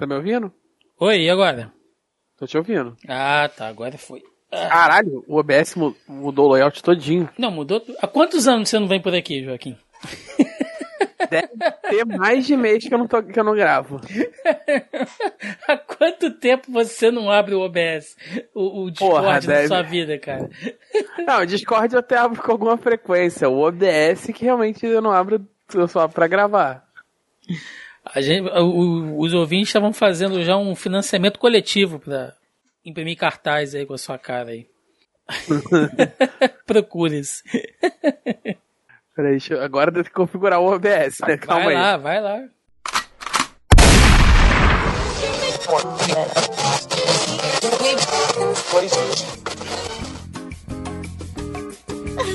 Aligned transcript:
Tá 0.00 0.06
me 0.06 0.14
ouvindo? 0.14 0.50
Oi, 0.98 1.24
e 1.24 1.30
agora? 1.30 1.70
Tô 2.38 2.46
te 2.46 2.56
ouvindo. 2.56 2.96
Ah, 3.06 3.50
tá, 3.54 3.68
agora 3.68 3.98
foi. 3.98 4.22
Caralho, 4.50 5.22
o 5.28 5.36
OBS 5.38 5.74
mu- 5.76 5.94
mudou 6.08 6.48
o 6.48 6.52
layout 6.54 6.82
todinho. 6.82 7.28
Não, 7.38 7.50
mudou. 7.50 7.84
Há 8.00 8.06
quantos 8.08 8.48
anos 8.48 8.68
você 8.70 8.78
não 8.78 8.88
vem 8.88 9.00
por 9.00 9.14
aqui, 9.14 9.44
Joaquim? 9.44 9.76
Deve 11.30 11.48
ter 11.90 12.04
mais 12.06 12.46
de 12.46 12.56
mês 12.56 12.82
que 12.88 12.92
eu 12.94 12.98
não, 12.98 13.06
tô, 13.06 13.22
que 13.22 13.38
eu 13.38 13.44
não 13.44 13.54
gravo. 13.54 14.00
Há 15.68 15.76
quanto 15.76 16.30
tempo 16.38 16.72
você 16.72 17.10
não 17.10 17.30
abre 17.30 17.54
o 17.54 17.60
OBS? 17.60 18.16
O, 18.54 18.84
o 18.84 18.90
Discord 18.90 19.22
Porra, 19.22 19.40
deve- 19.40 19.68
sua 19.68 19.82
vida, 19.82 20.18
cara? 20.18 20.48
Não, 21.26 21.42
o 21.42 21.46
Discord 21.46 21.92
eu 21.94 22.00
até 22.00 22.16
abro 22.16 22.42
com 22.42 22.50
alguma 22.50 22.76
frequência. 22.78 23.48
O 23.48 23.60
OBS 23.60 24.26
que 24.34 24.44
realmente 24.44 24.84
eu 24.86 25.00
não 25.02 25.12
abro 25.12 25.46
só 25.88 26.08
pra 26.08 26.26
gravar. 26.26 26.84
A 28.04 28.20
gente, 28.20 28.48
o- 28.48 29.18
os 29.20 29.32
ouvintes 29.34 29.68
estavam 29.68 29.92
fazendo 29.92 30.42
já 30.42 30.56
um 30.56 30.74
financiamento 30.74 31.38
coletivo 31.38 31.98
pra 31.98 32.32
imprimir 32.84 33.16
cartaz 33.16 33.74
aí 33.74 33.84
com 33.86 33.94
a 33.94 33.98
sua 33.98 34.18
cara 34.18 34.50
aí. 34.50 34.66
Procure-se. 36.66 37.42
Peraí, 39.14 39.32
deixa 39.32 39.54
eu, 39.54 39.62
agora 39.62 39.92
tenho 39.92 40.04
que 40.04 40.10
configurar 40.10 40.58
o 40.60 40.72
OBS, 40.74 41.20
né? 41.26 41.36
Calma 41.36 41.64
Vai 41.64 41.74
aí. 41.76 41.80
lá, 41.82 41.96
vai 41.96 42.20
lá. 42.20 42.40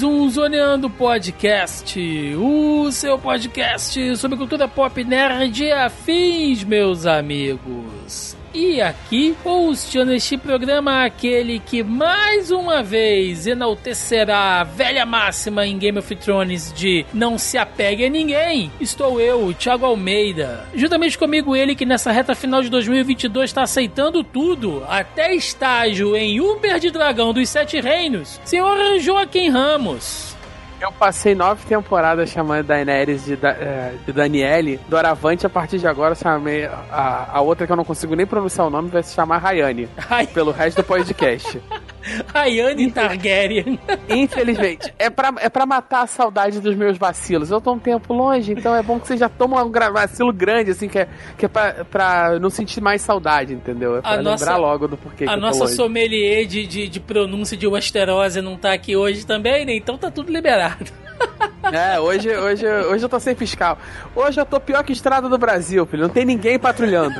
um 0.00 0.30
Zoneando 0.30 0.88
Podcast, 0.88 2.00
o 2.36 2.90
seu 2.90 3.18
podcast 3.18 4.16
sobre 4.16 4.38
cultura 4.38 4.66
pop 4.66 5.04
nerd 5.04 5.62
e 5.62 5.70
afins, 5.70 6.64
meus 6.64 7.04
amigos. 7.04 8.34
E 8.54 8.82
aqui, 8.82 9.34
hosteando 9.42 10.12
este 10.12 10.36
programa, 10.36 11.04
aquele 11.04 11.58
que 11.58 11.82
mais 11.82 12.50
uma 12.50 12.82
vez 12.82 13.46
enaltecerá 13.46 14.60
a 14.60 14.64
velha 14.64 15.06
máxima 15.06 15.66
em 15.66 15.78
Game 15.78 15.98
of 15.98 16.14
Thrones 16.16 16.70
de 16.72 17.06
não 17.14 17.38
se 17.38 17.56
apegue 17.56 18.04
a 18.04 18.10
ninguém, 18.10 18.70
estou 18.78 19.18
eu, 19.18 19.54
Thiago 19.54 19.86
Almeida. 19.86 20.66
Juntamente 20.74 21.16
comigo 21.16 21.56
ele 21.56 21.74
que 21.74 21.86
nessa 21.86 22.12
reta 22.12 22.34
final 22.34 22.62
de 22.62 22.68
2022 22.68 23.48
está 23.48 23.62
aceitando 23.62 24.22
tudo, 24.22 24.84
até 24.86 25.34
estágio 25.34 26.14
em 26.14 26.38
Uber 26.38 26.78
de 26.78 26.90
Dragão 26.90 27.32
dos 27.32 27.48
Sete 27.48 27.80
Reinos, 27.80 28.38
senhor 28.44 28.98
Joaquim 28.98 29.48
Ramos. 29.48 30.31
Eu 30.82 30.90
passei 30.90 31.32
nove 31.32 31.64
temporadas 31.64 32.28
chamando 32.28 32.66
Daenerys 32.66 33.24
de, 33.24 33.36
da, 33.36 33.50
eh, 33.50 33.94
de 34.04 34.12
Daniele. 34.12 34.80
Doravante, 34.88 35.46
a 35.46 35.48
partir 35.48 35.78
de 35.78 35.86
agora, 35.86 36.12
chamei 36.16 36.64
a, 36.66 37.28
a 37.34 37.40
outra 37.40 37.68
que 37.68 37.72
eu 37.72 37.76
não 37.76 37.84
consigo 37.84 38.16
nem 38.16 38.26
pronunciar 38.26 38.66
o 38.66 38.70
nome, 38.70 38.88
vai 38.88 39.00
se 39.04 39.14
chamar 39.14 39.38
Rayane. 39.38 39.88
Ai, 40.10 40.26
Pelo 40.26 40.50
resto 40.50 40.78
do 40.78 40.84
podcast. 40.84 41.62
Rayane 42.32 42.90
Targaryen. 42.90 43.78
Infelizmente, 44.08 44.92
é 44.98 45.08
pra, 45.10 45.32
é 45.38 45.48
pra 45.48 45.64
matar 45.66 46.02
a 46.02 46.06
saudade 46.06 46.60
dos 46.60 46.74
meus 46.74 46.98
vacilos. 46.98 47.50
Eu 47.50 47.60
tô 47.60 47.72
um 47.72 47.78
tempo 47.78 48.12
longe, 48.12 48.52
então 48.52 48.74
é 48.74 48.82
bom 48.82 48.98
que 48.98 49.06
você 49.06 49.16
já 49.16 49.28
toma 49.28 49.62
um 49.62 49.70
vacilo 49.70 50.32
grande, 50.32 50.70
assim, 50.72 50.88
que 50.88 50.98
é, 50.98 51.08
que 51.38 51.46
é 51.46 51.48
pra, 51.48 51.84
pra 51.84 52.38
não 52.40 52.50
sentir 52.50 52.80
mais 52.80 53.02
saudade, 53.02 53.54
entendeu? 53.54 53.96
É 53.98 54.00
pra 54.00 54.10
A 54.10 54.14
lembrar 54.16 54.30
nossa- 54.32 54.56
logo 54.56 54.88
do 54.88 54.96
porquê 54.96 55.24
que 55.24 55.30
A 55.30 55.34
eu 55.34 55.40
tô 55.40 55.46
nossa 55.46 55.60
longe. 55.64 55.74
sommelier 55.76 56.46
de, 56.46 56.66
de, 56.66 56.88
de 56.88 57.00
pronúncia 57.00 57.56
de 57.56 57.66
Westerose 57.66 58.40
não 58.40 58.56
tá 58.56 58.72
aqui 58.72 58.96
hoje 58.96 59.24
também, 59.26 59.64
né? 59.64 59.74
Então 59.76 59.96
tá 59.96 60.10
tudo 60.10 60.32
liberado. 60.32 60.84
É, 61.72 62.00
hoje, 62.00 62.28
hoje, 62.36 62.66
hoje 62.66 63.04
eu 63.04 63.08
tô 63.08 63.20
sem 63.20 63.36
fiscal. 63.36 63.78
Hoje 64.16 64.40
eu 64.40 64.44
tô 64.44 64.58
pior 64.58 64.82
que 64.82 64.92
estrada 64.92 65.28
do 65.28 65.38
Brasil, 65.38 65.86
filho. 65.86 66.02
Não 66.02 66.08
tem 66.10 66.24
ninguém 66.24 66.58
patrulhando. 66.58 67.14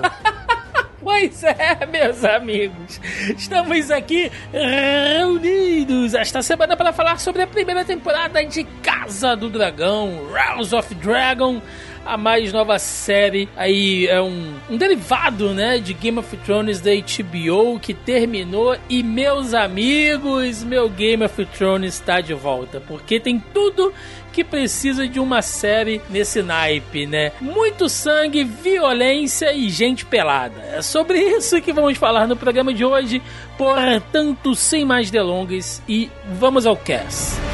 Pois 1.03 1.43
é, 1.43 1.85
meus 1.91 2.25
amigos. 2.25 3.01
Estamos 3.37 3.91
aqui 3.91 4.31
reunidos 4.53 6.15
esta 6.15 6.43
semana 6.43 6.77
para 6.77 6.93
falar 6.93 7.19
sobre 7.19 7.43
a 7.43 7.47
primeira 7.47 7.85
temporada 7.85 8.45
de 8.45 8.63
Casa 8.83 9.35
do 9.35 9.51
Dragão, 9.51 10.29
House 10.33 10.73
of 10.73 10.95
Dragon. 10.95 11.61
A 12.05 12.17
mais 12.17 12.53
nova 12.53 12.81
série 12.81 13.49
aí 13.57 14.09
é 14.09 14.21
um, 14.21 14.55
um 14.69 14.77
derivado, 14.77 15.55
né, 15.55 15.79
de 15.79 15.95
Game 15.95 16.19
of 16.19 16.37
Thrones 16.39 16.81
da 16.81 16.91
HBO 16.91 17.79
que 17.79 17.95
terminou 17.95 18.77
e 18.89 19.05
meus 19.05 19.55
amigos, 19.55 20.65
meu 20.65 20.89
Game 20.89 21.25
of 21.25 21.47
Thrones 21.47 21.95
está 21.95 22.21
de 22.21 22.35
volta, 22.35 22.81
porque 22.81 23.21
tem 23.21 23.39
tudo 23.55 23.93
que 24.33 24.43
precisa 24.43 25.07
de 25.07 25.21
uma 25.21 25.43
série 25.43 26.01
nesse 26.09 26.43
naipe, 26.43 27.07
né? 27.07 27.33
Muito 27.41 27.89
sangue, 27.89 28.43
violência 28.43 29.53
e 29.53 29.69
gente 29.69 30.05
pelada. 30.05 30.61
É 30.75 30.83
sobre 30.83 31.19
isso 31.19 31.61
que 31.61 31.73
vamos 31.73 31.99
falar 31.99 32.27
no 32.27 32.37
programa 32.37 32.73
de 32.73 32.85
hoje. 32.85 33.23
Portanto, 33.59 34.55
sem 34.55 34.85
mais 34.85 35.11
delongas 35.11 35.83
e 35.89 36.11
vamos 36.39 36.67
ao 36.67 36.77
cast. 36.77 37.52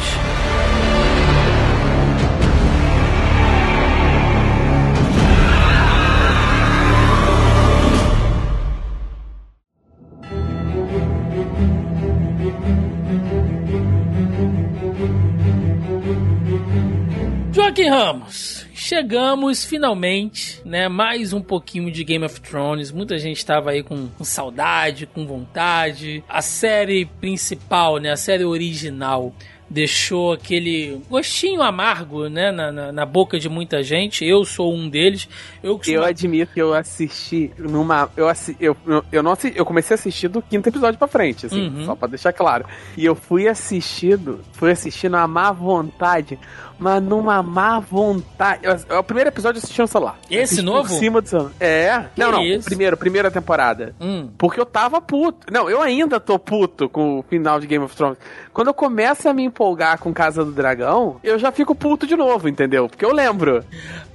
Ramos, 17.98 18.64
chegamos 18.72 19.64
finalmente, 19.64 20.62
né? 20.64 20.88
Mais 20.88 21.32
um 21.32 21.40
pouquinho 21.42 21.90
de 21.90 22.04
Game 22.04 22.24
of 22.24 22.40
Thrones. 22.40 22.92
Muita 22.92 23.18
gente 23.18 23.38
estava 23.38 23.72
aí 23.72 23.82
com, 23.82 24.06
com 24.06 24.22
saudade, 24.22 25.04
com 25.04 25.26
vontade. 25.26 26.22
A 26.28 26.40
série 26.40 27.06
principal, 27.20 27.96
né? 27.98 28.12
A 28.12 28.16
série 28.16 28.44
original 28.44 29.34
deixou 29.70 30.32
aquele 30.32 31.02
gostinho 31.10 31.60
amargo, 31.60 32.28
né? 32.28 32.52
Na, 32.52 32.70
na, 32.72 32.92
na 32.92 33.04
boca 33.04 33.36
de 33.38 33.48
muita 33.48 33.82
gente. 33.82 34.24
Eu 34.24 34.44
sou 34.44 34.72
um 34.72 34.88
deles. 34.88 35.28
Eu 35.60 35.76
costumo... 35.76 35.96
Eu 35.96 36.04
admito 36.04 36.54
que 36.54 36.62
eu 36.62 36.72
assisti 36.72 37.50
numa. 37.58 38.08
Eu, 38.16 38.28
assi, 38.28 38.56
eu, 38.60 38.76
eu, 39.10 39.22
não 39.24 39.32
assi, 39.32 39.52
eu 39.56 39.66
comecei 39.66 39.94
a 39.94 39.98
assistir 39.98 40.28
do 40.28 40.40
quinto 40.40 40.68
episódio 40.68 40.98
pra 40.98 41.08
frente, 41.08 41.46
assim, 41.46 41.66
Uhum. 41.68 41.84
só 41.84 41.96
pra 41.96 42.06
deixar 42.08 42.32
claro. 42.32 42.64
E 42.96 43.04
eu 43.04 43.14
fui 43.16 43.48
assistindo, 43.48 44.40
fui 44.52 44.70
assistindo 44.70 45.16
a 45.16 45.26
má 45.26 45.50
vontade, 45.52 46.38
mas 46.78 47.02
numa 47.02 47.42
má 47.42 47.80
vontade. 47.80 48.60
Eu- 48.64 48.98
o 48.98 49.02
primeiro 49.02 49.28
episódio 49.30 49.58
eu 49.58 49.62
assisti 49.62 49.80
no 49.80 49.88
celular. 49.88 50.18
Esse 50.30 50.62
novo? 50.62 50.88
Por 50.88 50.96
cima 50.98 51.20
do 51.20 51.28
celular. 51.28 51.52
É. 51.58 52.04
não, 52.16 52.32
não. 52.32 52.44
isso? 52.44 52.64
Primeiro, 52.64 52.96
primeira 52.96 53.30
temporada. 53.30 53.94
Hum. 54.00 54.30
Porque 54.38 54.60
eu 54.60 54.66
tava 54.66 55.00
puto. 55.00 55.52
Não, 55.52 55.68
eu 55.68 55.82
ainda 55.82 56.20
tô 56.20 56.38
puto 56.38 56.88
com 56.88 57.18
o 57.18 57.22
final 57.22 57.58
de 57.60 57.66
Game 57.66 57.84
of 57.84 57.94
Thrones. 57.96 58.18
Quando 58.52 58.68
eu 58.68 58.74
começo 58.74 59.28
a 59.28 59.32
me 59.34 59.44
empolgar 59.44 59.98
com 59.98 60.12
Casa 60.12 60.44
do 60.44 60.52
Dragão, 60.52 61.18
eu 61.22 61.38
já 61.38 61.50
fico 61.52 61.74
puto 61.74 62.06
de 62.06 62.16
novo, 62.16 62.48
entendeu? 62.48 62.88
Porque 62.88 63.04
eu 63.04 63.12
lembro. 63.12 63.64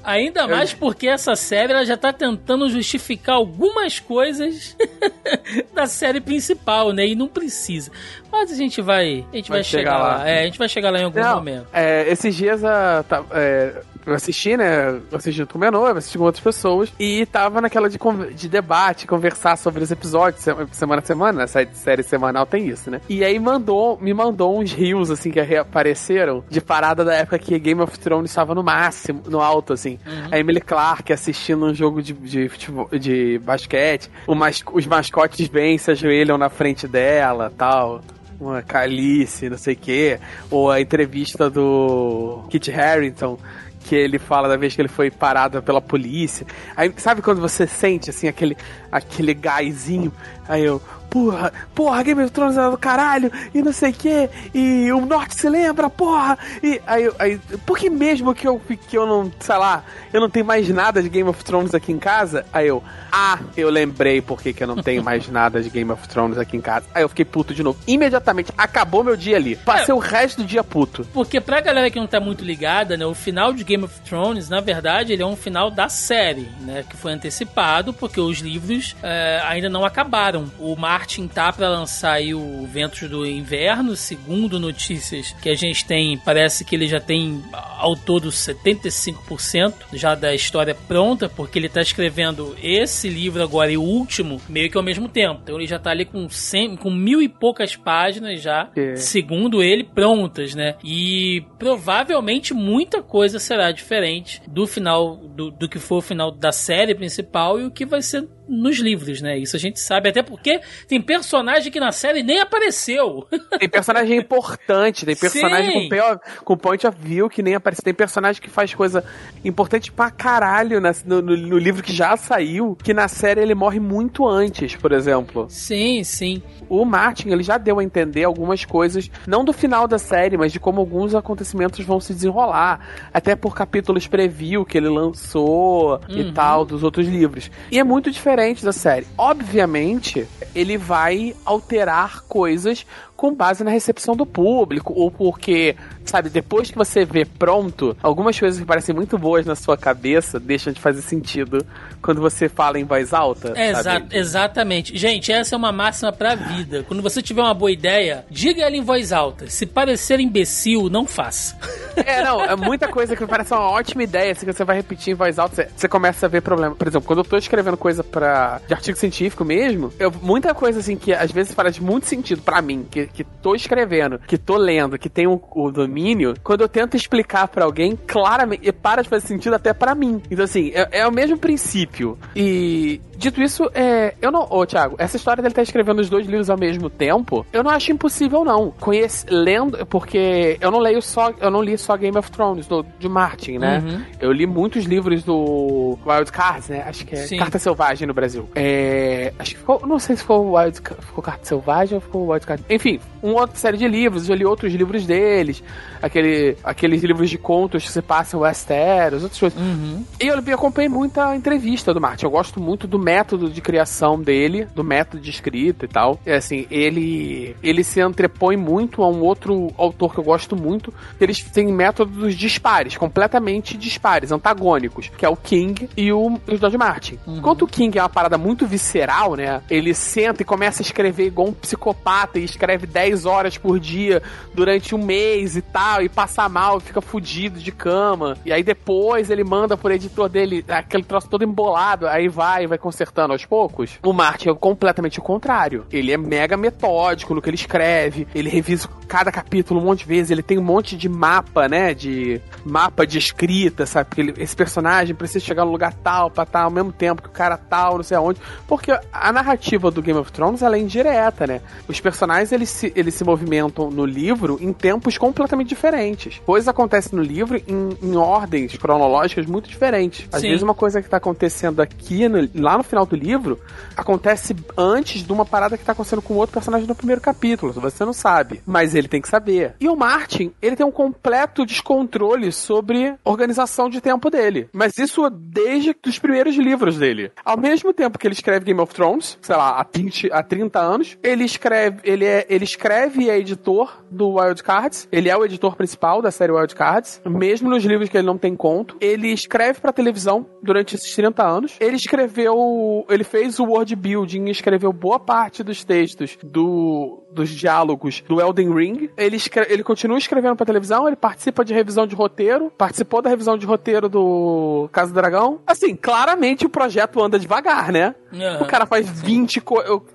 Ainda 0.03 0.47
mais 0.47 0.73
porque 0.73 1.07
essa 1.07 1.33
série 1.35 1.71
ela 1.71 1.85
já 1.85 1.95
tá 1.95 2.11
tentando 2.11 2.69
justificar 2.69 3.35
algumas 3.35 3.99
coisas 4.01 4.75
da 5.73 5.85
série 5.85 6.19
principal, 6.19 6.91
né? 6.91 7.07
E 7.07 7.15
não 7.15 7.27
precisa. 7.27 7.89
Mas 8.33 8.51
a 8.51 8.55
gente 8.55 8.81
vai, 8.81 9.23
a 9.31 9.35
gente 9.35 9.47
vai, 9.49 9.59
Vai 9.59 9.63
chegar, 9.63 9.91
chegar 9.91 9.97
lá. 9.99 10.17
lá. 10.17 10.27
É, 10.27 10.41
a 10.41 10.45
gente 10.45 10.57
vai 10.57 10.67
chegar 10.67 10.89
lá 10.89 10.99
em 10.99 11.03
algum 11.03 11.19
Não, 11.21 11.35
momento. 11.35 11.67
é, 11.71 12.09
esses 12.11 12.35
dias 12.35 12.63
a, 12.65 13.03
tá, 13.07 13.23
é, 13.31 13.81
eu 14.05 14.13
assisti, 14.13 14.57
né? 14.57 14.89
Eu 15.11 15.17
assisti 15.17 15.45
com 15.45 15.59
minha 15.59 15.69
noiva, 15.71 15.99
assisti 15.99 16.17
com 16.17 16.23
outras 16.25 16.43
pessoas. 16.43 16.91
E 16.99 17.25
tava 17.27 17.61
naquela 17.61 17.87
de, 17.89 17.97
de 18.35 18.49
debate, 18.49 19.05
conversar 19.07 19.55
sobre 19.55 19.83
os 19.83 19.91
episódios, 19.91 20.43
se- 20.43 20.51
semana 20.71 21.01
a 21.01 21.05
semana, 21.05 21.37
né? 21.37 21.43
Essa 21.43 21.63
série 21.73 22.01
semanal 22.01 22.45
tem 22.47 22.67
isso, 22.67 22.89
né? 22.89 22.99
E 23.07 23.23
aí 23.23 23.37
mandou, 23.39 23.97
me 24.01 24.13
mandou 24.15 24.59
uns 24.59 24.73
rios, 24.73 25.11
assim, 25.11 25.29
que 25.31 25.39
reapareceram 25.39 26.43
de 26.49 26.59
parada 26.59 27.05
da 27.05 27.13
época 27.13 27.37
que 27.37 27.57
Game 27.59 27.81
of 27.81 27.97
Thrones 27.99 28.31
estava 28.31 28.55
no 28.55 28.63
máximo, 28.63 29.21
no 29.27 29.39
alto, 29.41 29.73
assim. 29.73 29.99
A 30.31 30.39
Emily 30.39 30.59
Clark 30.59 31.13
assistindo 31.13 31.65
um 31.65 31.73
jogo 31.73 32.01
de, 32.01 32.13
de, 32.13 32.49
futebol, 32.49 32.89
de 32.91 33.39
basquete, 33.43 34.09
mas, 34.27 34.63
os 34.73 34.85
mascotes 34.87 35.47
vêm, 35.47 35.77
se 35.77 35.91
ajoelham 35.91 36.37
na 36.37 36.49
frente 36.49 36.87
dela 36.87 37.53
tal 37.55 38.01
uma 38.43 38.61
Calice, 38.61 39.49
não 39.49 39.57
sei 39.57 39.73
o 39.73 39.77
quê, 39.77 40.19
ou 40.49 40.71
a 40.71 40.81
entrevista 40.81 41.49
do 41.49 42.45
Kit 42.49 42.71
Harington, 42.71 43.37
que 43.83 43.95
ele 43.95 44.17
fala 44.17 44.47
da 44.47 44.57
vez 44.57 44.75
que 44.75 44.81
ele 44.81 44.87
foi 44.87 45.11
parado 45.11 45.61
pela 45.61 45.81
polícia. 45.81 46.45
Aí, 46.75 46.93
sabe 46.97 47.21
quando 47.21 47.41
você 47.41 47.67
sente, 47.67 48.09
assim, 48.09 48.27
aquele, 48.27 48.57
aquele 48.93 49.33
gásinho? 49.33 50.11
Aí 50.47 50.63
eu, 50.63 50.81
porra, 51.13 51.53
porra, 51.75 52.03
Game 52.03 52.23
of 52.23 52.31
Thrones 52.31 52.57
é 52.57 52.69
do 52.69 52.77
caralho, 52.77 53.31
e 53.53 53.61
não 53.61 53.71
sei 53.71 53.91
o 53.91 53.93
que, 53.93 54.29
e 54.51 54.91
o 54.91 55.05
Norte 55.05 55.35
se 55.35 55.47
lembra, 55.47 55.87
porra, 55.87 56.37
e 56.61 56.81
aí, 56.87 57.11
aí 57.19 57.39
por 57.67 57.77
que 57.77 57.87
mesmo 57.87 58.33
que 58.33 58.47
eu, 58.47 58.59
que 58.87 58.97
eu 58.97 59.05
não, 59.05 59.31
sei 59.39 59.55
lá, 59.55 59.83
eu 60.11 60.19
não 60.19 60.29
tenho 60.29 60.43
mais 60.45 60.67
nada 60.69 61.03
de 61.03 61.09
Game 61.09 61.29
of 61.29 61.43
Thrones 61.43 61.75
aqui 61.75 61.91
em 61.91 61.99
casa? 61.99 62.45
Aí 62.51 62.67
eu, 62.67 62.83
ah, 63.11 63.39
eu 63.55 63.69
lembrei 63.69 64.21
por 64.21 64.41
que, 64.41 64.51
que 64.53 64.63
eu 64.63 64.67
não 64.67 64.77
tenho 64.77 65.03
mais 65.03 65.27
nada 65.29 65.61
de 65.61 65.69
Game 65.69 65.91
of 65.91 66.07
Thrones 66.07 66.37
aqui 66.37 66.57
em 66.57 66.61
casa. 66.61 66.87
Aí 66.95 67.03
eu 67.03 67.09
fiquei 67.09 67.25
puto 67.25 67.53
de 67.53 67.61
novo. 67.61 67.77
Imediatamente, 67.85 68.51
acabou 68.57 69.03
meu 69.03 69.15
dia 69.15 69.35
ali. 69.35 69.55
Passei 69.55 69.91
é, 69.91 69.95
o 69.95 69.99
resto 69.99 70.41
do 70.41 70.47
dia 70.47 70.63
puto. 70.63 71.05
Porque 71.13 71.39
pra 71.39 71.61
galera 71.61 71.91
que 71.91 71.99
não 71.99 72.07
tá 72.07 72.19
muito 72.19 72.43
ligada, 72.43 72.97
né, 72.97 73.05
o 73.05 73.13
final 73.13 73.53
de 73.53 73.63
Game 73.63 73.83
of 73.83 74.01
Thrones, 74.01 74.49
na 74.49 74.61
verdade, 74.61 75.13
ele 75.13 75.21
é 75.21 75.25
um 75.25 75.35
final 75.35 75.69
da 75.69 75.89
série, 75.89 76.49
né, 76.61 76.83
que 76.89 76.97
foi 76.97 77.13
antecipado 77.13 77.93
porque 77.93 78.19
os 78.19 78.39
livros 78.39 78.82
é, 79.01 79.41
ainda 79.43 79.69
não 79.69 79.85
acabaram. 79.85 80.51
O 80.59 80.75
Martin 80.75 81.27
tá 81.27 81.51
pra 81.51 81.69
lançar 81.69 82.13
aí 82.13 82.33
o 82.33 82.67
Ventos 82.67 83.09
do 83.09 83.25
Inverno, 83.25 83.95
segundo 83.95 84.59
notícias 84.59 85.31
que 85.41 85.49
a 85.49 85.55
gente 85.55 85.85
tem, 85.85 86.17
parece 86.17 86.65
que 86.65 86.75
ele 86.75 86.87
já 86.87 86.99
tem 86.99 87.43
ao 87.77 87.95
todo 87.95 88.29
75% 88.29 89.73
já 89.93 90.15
da 90.15 90.33
história 90.33 90.75
pronta, 90.75 91.29
porque 91.29 91.59
ele 91.59 91.69
tá 91.69 91.81
escrevendo 91.81 92.55
esse 92.61 93.09
livro 93.09 93.43
agora 93.43 93.71
e 93.71 93.77
o 93.77 93.81
último 93.81 94.41
meio 94.49 94.69
que 94.69 94.77
ao 94.77 94.83
mesmo 94.83 95.07
tempo. 95.07 95.41
Então 95.43 95.55
ele 95.55 95.67
já 95.67 95.79
tá 95.79 95.91
ali 95.91 96.05
com, 96.05 96.27
100, 96.29 96.77
com 96.77 96.91
mil 96.91 97.21
e 97.21 97.29
poucas 97.29 97.75
páginas 97.75 98.41
já, 98.41 98.69
é. 98.75 98.95
segundo 98.95 99.61
ele, 99.61 99.83
prontas, 99.83 100.55
né? 100.55 100.75
E 100.83 101.43
provavelmente 101.59 102.53
muita 102.53 103.01
coisa 103.01 103.39
será 103.39 103.71
diferente 103.71 104.41
do 104.47 104.65
final, 104.65 105.15
do, 105.15 105.51
do 105.51 105.69
que 105.69 105.79
foi 105.79 105.97
o 105.97 106.01
final 106.01 106.31
da 106.31 106.51
série 106.51 106.95
principal 106.95 107.59
e 107.59 107.65
o 107.65 107.71
que 107.71 107.85
vai 107.85 108.01
ser 108.01 108.27
nos 108.47 108.77
livros, 108.77 109.21
né? 109.21 109.37
Isso 109.37 109.55
a 109.55 109.59
gente 109.59 109.79
sabe, 109.79 110.09
até 110.09 110.21
porque 110.21 110.59
tem 110.87 111.01
personagem 111.01 111.71
que 111.71 111.79
na 111.79 111.91
série 111.91 112.23
nem 112.23 112.39
apareceu. 112.39 113.27
Tem 113.59 113.69
personagem 113.69 114.17
importante, 114.17 115.05
tem 115.05 115.15
personagem 115.15 115.89
com, 115.89 116.43
com 116.43 116.57
point 116.57 116.85
of 116.85 116.97
view 116.99 117.29
que 117.29 117.41
nem 117.41 117.55
apareceu. 117.55 117.83
Tem 117.83 117.93
personagem 117.93 118.41
que 118.41 118.49
faz 118.49 118.73
coisa 118.73 119.03
importante 119.43 119.91
pra 119.91 120.11
caralho 120.11 120.81
na, 120.81 120.93
no, 121.05 121.21
no, 121.21 121.37
no, 121.37 121.57
livro 121.57 121.81
que 121.81 121.93
já 121.93 122.17
saiu, 122.17 122.75
que 122.81 122.93
na 122.93 123.07
série 123.07 123.41
ele 123.41 123.55
morre 123.55 123.79
muito 123.79 124.27
antes, 124.27 124.75
por 124.75 124.91
exemplo. 124.91 125.45
Sim, 125.49 126.03
sim. 126.03 126.41
O 126.67 126.83
Martin, 126.83 127.29
ele 127.29 127.43
já 127.43 127.57
deu 127.57 127.79
a 127.79 127.83
entender 127.83 128.23
algumas 128.23 128.65
coisas, 128.65 129.09
não 129.25 129.45
do 129.45 129.53
final 129.53 129.87
da 129.87 129.97
série, 129.97 130.37
mas 130.37 130.51
de 130.51 130.59
como 130.59 130.79
alguns 130.79 131.15
acontecimentos 131.15 131.85
vão 131.85 131.99
se 131.99 132.13
desenrolar, 132.13 133.07
até 133.13 133.35
por 133.35 133.55
capítulos 133.55 134.07
preview 134.07 134.65
que 134.65 134.77
ele 134.77 134.89
lançou 134.89 135.99
uhum. 136.09 136.17
e 136.17 136.31
tal, 136.33 136.65
dos 136.65 136.83
outros 136.83 137.07
livros. 137.07 137.49
E 137.71 137.79
é 137.79 137.83
muito 137.83 138.11
diferente 138.11 138.32
diferente 138.33 138.65
da 138.65 138.73
série. 138.73 139.05
Obviamente, 139.15 140.27
ele 140.55 140.75
vai 140.75 141.35
alterar 141.45 142.23
coisas 142.23 142.83
com 143.23 143.33
base 143.33 143.63
na 143.63 143.71
recepção 143.71 144.17
do 144.17 144.25
público, 144.25 144.91
ou 144.93 145.09
porque, 145.09 145.77
sabe, 146.03 146.29
depois 146.29 146.69
que 146.69 146.77
você 146.77 147.05
vê 147.05 147.23
pronto, 147.23 147.95
algumas 148.03 148.37
coisas 148.37 148.59
que 148.59 148.65
parecem 148.65 148.93
muito 148.93 149.17
boas 149.17 149.45
na 149.45 149.55
sua 149.55 149.77
cabeça 149.77 150.41
deixam 150.41 150.73
de 150.73 150.81
fazer 150.81 151.01
sentido 151.01 151.65
quando 152.01 152.19
você 152.19 152.49
fala 152.49 152.77
em 152.77 152.83
voz 152.83 153.13
alta. 153.13 153.53
Exa 153.55 154.03
exatamente. 154.11 154.97
Gente, 154.97 155.31
essa 155.31 155.55
é 155.55 155.57
uma 155.57 155.71
máxima 155.71 156.11
pra 156.11 156.35
vida. 156.35 156.83
Quando 156.85 157.01
você 157.01 157.21
tiver 157.21 157.41
uma 157.41 157.53
boa 157.53 157.71
ideia, 157.71 158.25
diga 158.29 158.61
ela 158.61 158.75
em 158.75 158.81
voz 158.81 159.13
alta. 159.13 159.49
Se 159.49 159.65
parecer 159.65 160.19
imbecil, 160.19 160.89
não 160.89 161.07
faça. 161.07 161.57
É, 161.95 162.23
não, 162.23 162.43
é 162.43 162.55
muita 162.55 162.87
coisa 162.87 163.15
que 163.15 163.23
parece 163.27 163.53
uma 163.53 163.69
ótima 163.69 164.01
ideia, 164.01 164.31
assim, 164.31 164.47
que 164.47 164.51
você 164.51 164.65
vai 164.65 164.77
repetir 164.77 165.13
em 165.13 165.15
voz 165.15 165.37
alta, 165.37 165.55
você, 165.55 165.69
você 165.75 165.87
começa 165.87 166.25
a 166.25 166.29
ver 166.29 166.41
problema. 166.41 166.73
Por 166.73 166.87
exemplo, 166.87 167.05
quando 167.05 167.19
eu 167.19 167.23
tô 167.23 167.37
escrevendo 167.37 167.77
coisa 167.77 168.03
pra, 168.03 168.59
de 168.67 168.73
artigo 168.73 168.97
científico 168.97 169.45
mesmo, 169.45 169.93
eu, 169.99 170.11
muita 170.23 170.55
coisa 170.55 170.79
assim 170.79 170.97
que 170.97 171.13
às 171.13 171.31
vezes 171.31 171.53
faz 171.53 171.77
muito 171.77 172.07
sentido 172.07 172.41
para 172.41 172.63
mim, 172.63 172.83
que, 172.89 173.05
que 173.13 173.23
tô 173.23 173.55
escrevendo, 173.55 174.19
que 174.19 174.37
tô 174.37 174.57
lendo, 174.57 174.97
que 174.97 175.09
tem 175.09 175.27
o, 175.27 175.41
o 175.51 175.71
domínio, 175.71 176.33
quando 176.43 176.61
eu 176.61 176.69
tento 176.69 176.97
explicar 176.97 177.47
para 177.47 177.65
alguém, 177.65 177.95
claramente, 177.95 178.71
para 178.71 179.01
de 179.01 179.09
fazer 179.09 179.27
sentido 179.27 179.53
até 179.53 179.73
para 179.73 179.93
mim. 179.95 180.21
Então, 180.29 180.43
assim, 180.43 180.71
é, 180.73 180.99
é, 180.99 181.07
o 181.07 181.11
mesmo 181.11 181.37
princípio. 181.37 182.17
E, 182.35 182.99
dito 183.15 183.41
isso, 183.41 183.69
é, 183.73 184.15
eu 184.21 184.31
não. 184.31 184.47
Ô, 184.49 184.65
Thiago, 184.65 184.95
essa 184.97 185.17
história 185.17 185.41
dele 185.41 185.51
estar 185.51 185.61
tá 185.61 185.63
escrevendo 185.63 185.99
os 185.99 186.09
dois 186.09 186.25
livros 186.27 186.49
ao 186.49 186.57
mesmo 186.57 186.89
tempo, 186.89 187.45
eu 187.53 187.63
não 187.63 187.71
acho 187.71 187.91
impossível, 187.91 188.43
não. 188.43 188.71
Conhece, 188.71 189.25
lendo, 189.29 189.85
porque 189.85 190.57
eu 190.59 190.71
não 190.71 190.79
leio 190.79 191.01
só. 191.01 191.31
Eu 191.39 191.51
não 191.51 191.61
li 191.61 191.77
só 191.77 191.95
Game 191.95 192.17
of 192.17 192.31
Thrones, 192.31 192.67
do, 192.67 192.83
de 192.99 193.07
Martin, 193.07 193.57
né? 193.57 193.79
Uhum. 193.79 194.01
Eu 194.19 194.31
li 194.31 194.45
muitos 194.45 194.85
livros 194.85 195.23
do 195.23 195.97
Wild 196.05 196.31
Cards, 196.31 196.69
né? 196.69 196.83
Acho 196.87 197.05
que 197.05 197.15
é 197.15 197.27
Sim. 197.27 197.37
Carta 197.37 197.59
Selvagem 197.59 198.07
no 198.07 198.13
Brasil. 198.13 198.49
É, 198.55 199.33
acho 199.37 199.51
que 199.51 199.57
ficou. 199.57 199.85
Não 199.85 199.99
sei 199.99 200.15
se 200.15 200.21
ficou 200.23 200.55
Wild 200.55 200.81
ficou 200.99 201.23
Carta 201.23 201.45
Selvagem 201.45 201.95
ou 201.95 202.01
ficou 202.01 202.27
Wild 202.31 202.45
Cards. 202.45 202.65
Enfim, 202.69 202.99
uma 203.23 203.41
outra 203.41 203.55
série 203.55 203.77
de 203.77 203.87
livros, 203.87 204.27
eu 204.27 204.35
li 204.35 204.45
outros 204.45 204.73
livros 204.73 205.05
deles, 205.05 205.63
aquele, 206.01 206.57
aqueles 206.61 207.01
livros 207.01 207.29
de 207.29 207.37
contos 207.37 207.83
que 207.83 207.89
se 207.91 208.01
passam 208.01 208.41
em 208.41 208.43
Westeros, 208.43 209.23
outras 209.23 209.39
coisas. 209.39 209.59
Uhum. 209.59 210.03
E 210.19 210.27
eu, 210.27 210.43
eu 210.45 210.55
acompanhei 210.55 210.89
muita 210.89 211.33
entrevista 211.33 211.93
do 211.93 212.01
Martin. 212.01 212.25
Eu 212.25 212.31
gosto 212.31 212.59
muito 212.59 212.85
do 212.85 212.99
método 212.99 213.49
de 213.49 213.61
criação 213.61 214.21
dele, 214.21 214.67
do 214.75 214.83
método 214.83 215.23
de 215.23 215.29
escrita 215.29 215.85
e 215.85 215.87
tal. 215.87 216.19
É 216.25 216.35
assim, 216.35 216.67
ele 216.69 217.55
ele 217.63 217.83
se 217.83 218.01
antrepõe 218.01 218.57
muito 218.57 219.01
a 219.01 219.09
um 219.09 219.21
outro 219.21 219.71
autor 219.77 220.13
que 220.13 220.19
eu 220.19 220.23
gosto 220.23 220.55
muito. 220.55 220.93
Eles 221.19 221.41
têm 221.41 221.71
métodos 221.71 222.35
dispares, 222.35 222.97
completamente 222.97 223.77
dispares, 223.77 224.33
antagônicos, 224.33 225.09
que 225.17 225.25
é 225.25 225.29
o 225.29 225.37
King 225.37 225.89
e 225.95 226.11
o, 226.11 226.39
o 226.47 226.57
George 226.57 226.77
Martin. 226.77 227.17
Uhum. 227.25 227.37
Enquanto 227.37 227.61
o 227.61 227.67
King 227.67 227.97
é 227.97 228.01
uma 228.01 228.09
parada 228.09 228.37
muito 228.37 228.67
visceral, 228.67 229.35
né? 229.35 229.61
Ele 229.69 229.93
senta 229.93 230.41
e 230.41 230.45
começa 230.45 230.81
a 230.81 230.83
escrever 230.83 231.27
igual 231.27 231.47
um 231.47 231.53
psicopata 231.53 232.37
e 232.37 232.43
escreve 232.43 232.82
10 232.87 233.25
horas 233.25 233.57
por 233.57 233.79
dia 233.79 234.21
durante 234.53 234.95
um 234.95 235.03
mês 235.03 235.55
e 235.55 235.61
tal, 235.61 236.01
e 236.01 236.09
passa 236.09 236.47
mal, 236.47 236.79
fica 236.79 237.01
fudido 237.01 237.59
de 237.59 237.71
cama. 237.71 238.37
E 238.45 238.51
aí 238.51 238.63
depois 238.63 239.29
ele 239.29 239.43
manda 239.43 239.77
pro 239.77 239.91
editor 239.91 240.29
dele 240.29 240.63
aquele 240.67 241.03
troço 241.03 241.29
todo 241.29 241.43
embolado, 241.43 242.07
aí 242.07 242.27
vai, 242.27 242.67
vai 242.67 242.77
consertando 242.77 243.33
aos 243.33 243.45
poucos. 243.45 243.99
O 244.03 244.13
Martin 244.13 244.49
é 244.49 244.53
completamente 244.53 245.19
o 245.19 245.21
contrário. 245.21 245.85
Ele 245.91 246.11
é 246.11 246.17
mega 246.17 246.57
metódico 246.57 247.33
no 247.33 247.41
que 247.41 247.49
ele 247.49 247.55
escreve, 247.55 248.27
ele 248.33 248.49
revisa 248.49 248.87
cada 249.07 249.31
capítulo 249.31 249.79
um 249.79 249.83
monte 249.83 249.99
de 249.99 250.05
vezes, 250.05 250.31
ele 250.31 250.43
tem 250.43 250.57
um 250.57 250.63
monte 250.63 250.97
de 250.97 251.07
mapa, 251.07 251.67
né, 251.67 251.93
de 251.93 252.41
mapa 252.65 253.05
de 253.05 253.17
escrita, 253.17 253.85
sabe? 253.85 254.09
Porque 254.09 254.21
ele, 254.21 254.33
esse 254.37 254.55
personagem 254.55 255.15
precisa 255.15 255.43
chegar 255.43 255.65
no 255.65 255.71
lugar 255.71 255.93
tal, 255.93 256.31
pra 256.31 256.45
tal, 256.45 256.65
ao 256.65 256.71
mesmo 256.71 256.91
tempo 256.91 257.21
que 257.21 257.29
o 257.29 257.31
cara 257.31 257.57
tal, 257.57 257.97
não 257.97 258.03
sei 258.03 258.17
aonde. 258.17 258.39
Porque 258.67 258.91
a 259.11 259.31
narrativa 259.31 259.91
do 259.91 260.01
Game 260.01 260.19
of 260.19 260.31
Thrones, 260.31 260.61
ela 260.61 260.77
é 260.77 260.79
indireta, 260.79 261.45
né? 261.45 261.61
Os 261.87 261.99
personagens, 261.99 262.51
eles 262.51 262.69
se, 262.73 262.91
eles 262.95 263.13
se 263.13 263.23
movimentam 263.23 263.89
no 263.89 264.05
livro 264.05 264.57
em 264.59 264.73
tempos 264.73 265.17
completamente 265.17 265.69
diferentes. 265.69 266.41
Coisas 266.45 266.67
acontecem 266.67 267.17
no 267.17 267.23
livro 267.23 267.61
em, 267.67 267.97
em 268.01 268.15
ordens 268.15 268.75
cronológicas 268.77 269.45
muito 269.45 269.69
diferentes. 269.69 270.27
Às 270.31 270.41
Sim. 270.41 270.49
vezes 270.49 270.63
uma 270.63 270.73
coisa 270.73 271.01
que 271.01 271.09
tá 271.09 271.17
acontecendo 271.17 271.81
aqui, 271.81 272.27
no, 272.27 272.49
lá 272.55 272.77
no 272.77 272.83
final 272.83 273.05
do 273.05 273.15
livro, 273.15 273.59
acontece 273.95 274.55
antes 274.77 275.23
de 275.23 275.31
uma 275.31 275.45
parada 275.45 275.77
que 275.77 275.85
tá 275.85 275.91
acontecendo 275.91 276.21
com 276.21 276.35
outro 276.35 276.53
personagem 276.53 276.87
no 276.87 276.95
primeiro 276.95 277.21
capítulo. 277.21 277.71
Você 277.73 278.03
não 278.03 278.13
sabe. 278.13 278.61
Mas 278.65 278.95
ele 278.95 279.07
tem 279.07 279.21
que 279.21 279.29
saber. 279.29 279.75
E 279.79 279.87
o 279.87 279.95
Martin, 279.95 280.51
ele 280.61 280.75
tem 280.75 280.85
um 280.85 280.91
completo 280.91 281.65
descontrole 281.65 282.51
sobre 282.51 283.15
organização 283.23 283.89
de 283.89 284.01
tempo 284.01 284.29
dele. 284.29 284.69
Mas 284.73 284.97
isso 284.97 285.29
desde 285.29 285.95
os 286.05 286.19
primeiros 286.19 286.55
livros 286.55 286.97
dele. 286.97 287.31
Ao 287.43 287.57
mesmo 287.57 287.93
tempo 287.93 288.17
que 288.17 288.27
ele 288.27 288.33
escreve 288.33 288.65
Game 288.65 288.79
of 288.79 288.93
Thrones, 288.93 289.37
sei 289.41 289.55
lá, 289.55 289.79
há 289.79 289.85
20, 289.91 290.31
há 290.31 290.41
30 290.43 290.79
anos, 290.79 291.17
ele 291.21 291.43
escreve, 291.43 291.99
ele 292.03 292.25
é, 292.25 292.45
ele 292.49 292.62
escreve 292.63 293.23
e 293.23 293.29
é 293.29 293.37
editor 293.37 294.03
do 294.09 294.35
Wild 294.35 294.63
Cards. 294.63 295.07
Ele 295.11 295.29
é 295.29 295.37
o 295.37 295.45
editor 295.45 295.75
principal 295.75 296.21
da 296.21 296.31
série 296.31 296.51
Wild 296.51 296.75
Cards, 296.75 297.21
mesmo 297.25 297.69
nos 297.69 297.83
livros 297.83 298.09
que 298.09 298.17
ele 298.17 298.27
não 298.27 298.37
tem 298.37 298.55
conto. 298.55 298.97
Ele 298.99 299.29
escreve 299.29 299.79
para 299.79 299.91
televisão 299.91 300.45
durante 300.61 300.95
esses 300.95 301.15
30 301.15 301.43
anos. 301.43 301.75
Ele 301.79 301.95
escreveu, 301.95 303.05
ele 303.09 303.23
fez 303.23 303.59
o 303.59 303.65
world 303.65 303.95
building, 303.95 304.45
escreveu 304.49 304.91
boa 304.91 305.19
parte 305.19 305.63
dos 305.63 305.83
textos 305.83 306.37
do 306.43 307.22
dos 307.33 307.49
diálogos 307.49 308.23
do 308.27 308.39
Elden 308.39 308.73
Ring. 308.73 309.09
Ele, 309.17 309.37
ele 309.67 309.83
continua 309.83 310.17
escrevendo 310.17 310.55
pra 310.55 310.65
televisão, 310.65 311.07
ele 311.07 311.15
participa 311.15 311.65
de 311.65 311.73
revisão 311.73 312.05
de 312.05 312.15
roteiro, 312.15 312.71
participou 312.77 313.21
da 313.21 313.29
revisão 313.29 313.57
de 313.57 313.65
roteiro 313.65 314.07
do 314.07 314.89
Casa 314.91 315.11
do 315.11 315.15
Dragão. 315.15 315.59
Assim, 315.65 315.95
claramente 315.95 316.65
o 316.65 316.69
projeto 316.69 317.21
anda 317.21 317.39
devagar, 317.39 317.91
né? 317.91 318.15
Uhum, 318.31 318.63
o 318.63 318.65
cara 318.65 318.85
faz 318.85 319.07
sim. 319.07 319.25
20, 319.25 319.61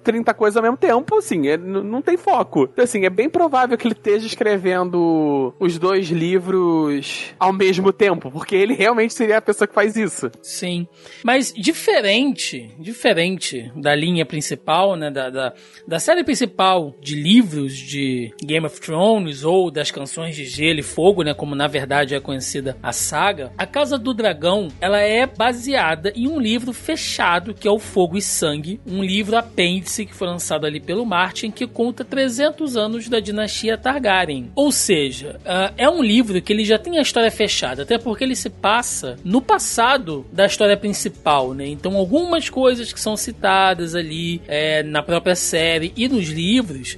30 0.03 0.35
coisas 0.35 0.57
ao 0.57 0.63
mesmo 0.63 0.77
tempo, 0.77 1.17
assim, 1.17 1.49
é, 1.49 1.57
não 1.57 2.03
tem 2.03 2.17
foco. 2.17 2.69
Então, 2.73 2.85
assim, 2.85 3.05
é 3.05 3.11
bem 3.11 3.29
provável 3.29 3.77
que 3.77 3.87
ele 3.87 3.95
esteja 3.95 4.27
escrevendo 4.27 5.55
os 5.59 5.79
dois 5.79 6.09
livros 6.09 7.35
ao 7.39 7.53
mesmo 7.53 7.93
tempo, 7.93 8.31
porque 8.31 8.55
ele 8.57 8.75
realmente 8.75 9.15
seria 9.15 9.39
a 9.39 9.43
pessoa 9.43 9.69
que 9.69 9.75
faz 9.75 9.97
isso. 9.97 10.31
Sim. 10.43 10.87
Mas 11.23 11.53
diferente, 11.53 12.75
diferente 12.79 13.71
da 13.77 13.95
linha 13.95 14.27
principal, 14.27 14.97
né, 14.97 15.11
da, 15.11 15.31
da, 15.31 15.55
da 15.87 15.99
série 15.99 16.25
principal 16.25 16.95
de 17.09 17.15
livros 17.15 17.75
de 17.75 18.35
Game 18.43 18.67
of 18.67 18.79
Thrones 18.83 19.43
ou 19.43 19.71
das 19.71 19.91
canções 19.91 20.37
de 20.37 20.45
Gelo 20.45 20.81
e 20.81 20.83
Fogo, 20.83 21.23
né, 21.23 21.33
como 21.33 21.55
na 21.55 21.67
verdade 21.67 22.15
é 22.15 22.21
conhecida 22.21 22.77
a 22.83 22.93
saga, 22.93 23.51
a 23.57 23.65
Casa 23.65 23.97
do 23.97 24.13
Dragão, 24.13 24.69
ela 24.79 25.01
é 25.01 25.25
baseada 25.25 26.13
em 26.15 26.29
um 26.29 26.39
livro 26.39 26.71
fechado 26.75 27.55
que 27.55 27.67
é 27.67 27.71
o 27.71 27.79
Fogo 27.79 28.19
e 28.19 28.21
Sangue, 28.21 28.79
um 28.87 29.03
livro 29.03 29.39
apêndice 29.39 30.05
que 30.05 30.15
foi 30.15 30.29
lançado 30.29 30.67
ali 30.67 30.81
pelo 30.81 31.07
Martin 31.07 31.51
que 31.51 31.67
conta 31.67 32.05
300 32.05 32.77
anos 32.77 33.09
da 33.09 33.21
dinastia 33.21 33.79
Targaryen. 33.79 34.51
Ou 34.55 34.71
seja, 34.71 35.41
uh, 35.47 35.73
é 35.79 35.89
um 35.89 36.03
livro 36.03 36.43
que 36.43 36.53
ele 36.53 36.65
já 36.65 36.79
tem 36.79 36.99
a 36.99 37.03
história 37.03 37.31
fechada, 37.31 37.85
até 37.85 37.97
porque 37.97 38.23
ele 38.23 38.37
se 38.37 38.51
passa 38.51 39.19
no 39.25 39.41
passado 39.41 40.27
da 40.31 40.45
história 40.45 40.77
principal, 40.77 41.55
né? 41.55 41.67
Então 41.67 41.97
algumas 41.97 42.51
coisas 42.51 42.93
que 42.93 43.01
são 43.01 43.17
citadas 43.17 43.95
ali 43.95 44.43
é, 44.47 44.83
na 44.83 45.03
própria 45.03 45.35
série 45.35 45.91
e 45.97 46.07
nos 46.07 46.29
livros 46.29 46.98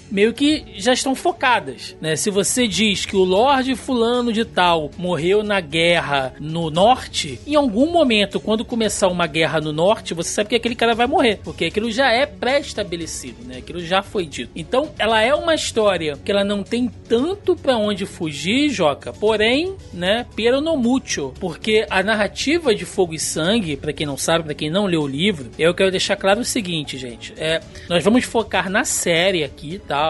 meio 0.11 0.33
que 0.33 0.65
já 0.75 0.93
estão 0.93 1.15
focadas, 1.15 1.95
né? 2.01 2.15
Se 2.15 2.29
você 2.29 2.67
diz 2.67 3.05
que 3.05 3.15
o 3.15 3.23
Lorde 3.23 3.75
fulano 3.75 4.33
de 4.33 4.45
tal 4.45 4.91
morreu 4.97 5.43
na 5.43 5.59
guerra 5.59 6.33
no 6.39 6.69
norte, 6.69 7.39
em 7.47 7.55
algum 7.55 7.91
momento, 7.91 8.39
quando 8.39 8.65
começar 8.65 9.07
uma 9.07 9.27
guerra 9.27 9.61
no 9.61 9.71
norte, 9.71 10.13
você 10.13 10.29
sabe 10.29 10.49
que 10.49 10.55
aquele 10.55 10.75
cara 10.75 10.93
vai 10.93 11.07
morrer, 11.07 11.39
porque 11.43 11.65
aquilo 11.65 11.91
já 11.91 12.11
é 12.11 12.25
pré-estabelecido, 12.25 13.45
né? 13.45 13.57
Aquilo 13.57 13.79
já 13.79 14.01
foi 14.01 14.25
dito. 14.25 14.51
Então, 14.55 14.91
ela 14.99 15.21
é 15.21 15.33
uma 15.33 15.55
história 15.55 16.17
que 16.23 16.31
ela 16.31 16.43
não 16.43 16.63
tem 16.63 16.89
tanto 17.07 17.55
para 17.55 17.77
onde 17.77 18.05
fugir, 18.05 18.69
Joca, 18.69 19.13
porém, 19.13 19.75
né, 19.93 20.25
pero 20.35 20.61
no 20.61 20.75
mucho, 20.75 21.33
porque 21.39 21.85
a 21.89 22.01
narrativa 22.03 22.73
de 22.73 22.85
Fogo 22.85 23.13
e 23.13 23.19
Sangue, 23.19 23.77
para 23.77 23.93
quem 23.93 24.05
não 24.05 24.17
sabe, 24.17 24.45
para 24.45 24.53
quem 24.53 24.69
não 24.69 24.85
leu 24.85 25.03
o 25.03 25.07
livro, 25.07 25.49
eu 25.57 25.73
quero 25.73 25.91
deixar 25.91 26.15
claro 26.15 26.41
o 26.41 26.45
seguinte, 26.45 26.97
gente, 26.97 27.33
é, 27.37 27.61
nós 27.87 28.03
vamos 28.03 28.25
focar 28.25 28.69
na 28.69 28.83
série 28.83 29.43
aqui, 29.43 29.79
tá? 29.79 30.00